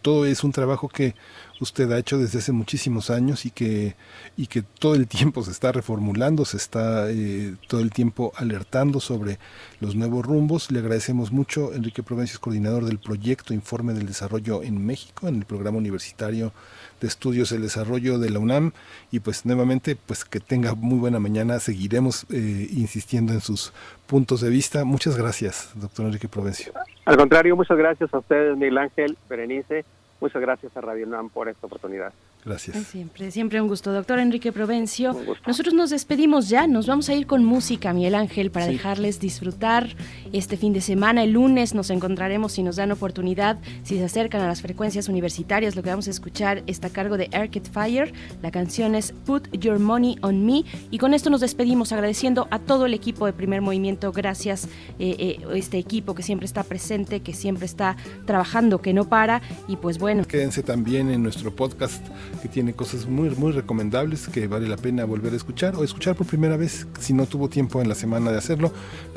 todo 0.00 0.24
es 0.24 0.42
un 0.42 0.52
trabajo 0.52 0.88
que 0.88 1.14
usted 1.60 1.90
ha 1.92 1.98
hecho 1.98 2.18
desde 2.18 2.38
hace 2.38 2.52
muchísimos 2.52 3.10
años 3.10 3.46
y 3.46 3.50
que, 3.50 3.94
y 4.36 4.46
que 4.46 4.62
todo 4.62 4.94
el 4.94 5.06
tiempo 5.06 5.42
se 5.42 5.50
está 5.50 5.72
reformulando, 5.72 6.44
se 6.44 6.56
está 6.56 7.10
eh, 7.10 7.54
todo 7.68 7.80
el 7.80 7.90
tiempo 7.90 8.32
alertando 8.36 9.00
sobre 9.00 9.38
los 9.80 9.94
nuevos 9.94 10.26
rumbos. 10.26 10.70
Le 10.70 10.80
agradecemos 10.80 11.32
mucho. 11.32 11.72
Enrique 11.74 12.02
Provencio 12.02 12.34
es 12.34 12.38
coordinador 12.38 12.84
del 12.86 12.98
proyecto 12.98 13.54
Informe 13.54 13.92
del 13.92 14.06
Desarrollo 14.06 14.62
en 14.62 14.84
México, 14.84 15.28
en 15.28 15.36
el 15.36 15.44
programa 15.44 15.78
universitario 15.78 16.52
de 17.00 17.08
estudios 17.08 17.50
del 17.50 17.62
desarrollo 17.62 18.18
de 18.18 18.30
la 18.30 18.38
UNAM 18.38 18.72
y 19.10 19.20
pues 19.20 19.46
nuevamente 19.46 19.96
pues 19.96 20.24
que 20.24 20.38
tenga 20.38 20.74
muy 20.74 20.98
buena 20.98 21.18
mañana 21.18 21.58
seguiremos 21.58 22.26
eh, 22.30 22.68
insistiendo 22.72 23.32
en 23.32 23.40
sus 23.40 23.72
puntos 24.06 24.42
de 24.42 24.50
vista 24.50 24.84
muchas 24.84 25.16
gracias 25.16 25.70
doctor 25.76 26.04
Enrique 26.04 26.28
Provencio 26.28 26.74
Al 27.06 27.16
contrario, 27.16 27.56
muchas 27.56 27.78
gracias 27.78 28.12
a 28.12 28.18
ustedes, 28.18 28.56
Miguel 28.56 28.78
Ángel, 28.78 29.16
Berenice. 29.28 29.84
Muchas 30.20 30.42
gracias 30.42 30.76
a 30.76 30.80
Radio 30.80 31.06
UNAM 31.06 31.30
por 31.30 31.48
esta 31.48 31.66
oportunidad. 31.66 32.12
Gracias. 32.44 32.86
Siempre, 32.86 33.30
siempre 33.30 33.60
un 33.60 33.68
gusto. 33.68 33.92
Doctor 33.92 34.18
Enrique 34.18 34.50
Provencio, 34.50 35.14
nosotros 35.46 35.74
nos 35.74 35.90
despedimos 35.90 36.48
ya, 36.48 36.66
nos 36.66 36.86
vamos 36.86 37.08
a 37.10 37.14
ir 37.14 37.26
con 37.26 37.44
música, 37.44 37.92
Miguel 37.92 38.14
Ángel, 38.14 38.50
para 38.50 38.66
Sí. 38.66 38.72
dejarles 38.72 39.20
disfrutar 39.20 39.88
este 40.32 40.56
fin 40.56 40.72
de 40.72 40.80
semana. 40.80 41.22
El 41.22 41.32
lunes 41.32 41.74
nos 41.74 41.90
encontraremos 41.90 42.52
si 42.52 42.62
nos 42.62 42.76
dan 42.76 42.92
oportunidad, 42.92 43.58
si 43.82 43.96
se 43.98 44.04
acercan 44.04 44.40
a 44.40 44.46
las 44.46 44.62
frecuencias 44.62 45.08
universitarias. 45.08 45.76
Lo 45.76 45.82
que 45.82 45.90
vamos 45.90 46.06
a 46.08 46.10
escuchar 46.10 46.62
está 46.66 46.86
a 46.86 46.90
cargo 46.90 47.16
de 47.18 47.28
Arcade 47.32 47.68
Fire. 47.70 48.12
La 48.42 48.50
canción 48.50 48.94
es 48.94 49.12
Put 49.12 49.48
Your 49.58 49.78
Money 49.78 50.16
on 50.22 50.46
Me. 50.46 50.64
Y 50.90 50.98
con 50.98 51.12
esto 51.14 51.28
nos 51.30 51.40
despedimos 51.42 51.92
agradeciendo 51.92 52.48
a 52.50 52.58
todo 52.58 52.86
el 52.86 52.94
equipo 52.94 53.26
de 53.26 53.32
Primer 53.34 53.60
Movimiento. 53.60 54.12
Gracias, 54.12 54.64
eh, 54.98 55.16
eh, 55.18 55.40
este 55.54 55.76
equipo 55.78 56.14
que 56.14 56.22
siempre 56.22 56.46
está 56.46 56.62
presente, 56.64 57.20
que 57.20 57.34
siempre 57.34 57.66
está 57.66 57.96
trabajando, 58.24 58.80
que 58.80 58.94
no 58.94 59.08
para. 59.08 59.42
Y 59.68 59.76
pues 59.76 59.98
bueno. 59.98 60.24
Quédense 60.24 60.62
también 60.62 61.10
en 61.10 61.22
nuestro 61.22 61.54
podcast 61.54 62.02
que 62.42 62.48
tiene 62.48 62.72
cosas 62.72 63.06
muy, 63.06 63.30
muy 63.30 63.52
recomendables 63.52 64.28
que 64.28 64.46
vale 64.46 64.68
la 64.68 64.76
pena 64.76 65.04
volver 65.04 65.32
a 65.32 65.36
escuchar 65.36 65.76
o 65.76 65.84
escuchar 65.84 66.16
por 66.16 66.26
primera 66.26 66.56
vez 66.56 66.86
si 66.98 67.12
no 67.12 67.26
tuvo 67.26 67.48
tiempo 67.48 67.80
en 67.80 67.88
la 67.88 67.94
semana 67.94 68.30
de 68.30 68.38
hacerlo. 68.38 68.72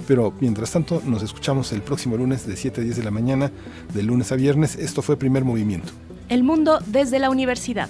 Pero 0.08 0.34
mientras 0.40 0.72
tanto, 0.72 1.02
nos 1.06 1.24
escuchamos 1.24 1.72
el 1.72 1.82
próximo 1.82 2.18
lunes 2.18 2.48
de 2.48 2.56
7 2.56 2.82
a 2.82 2.84
10 2.84 2.98
de 2.98 3.04
la 3.04 3.12
mañana, 3.12 3.52
de 3.94 4.04
lunes 4.04 4.32
a 4.32 4.36
viernes. 4.36 4.76
Esto 4.76 5.02
fue 5.02 5.18
Primer 5.18 5.44
Movimiento. 5.44 5.92
El 6.30 6.44
mundo 6.44 6.80
desde 6.88 7.20
la 7.20 7.30
universidad. 7.30 7.90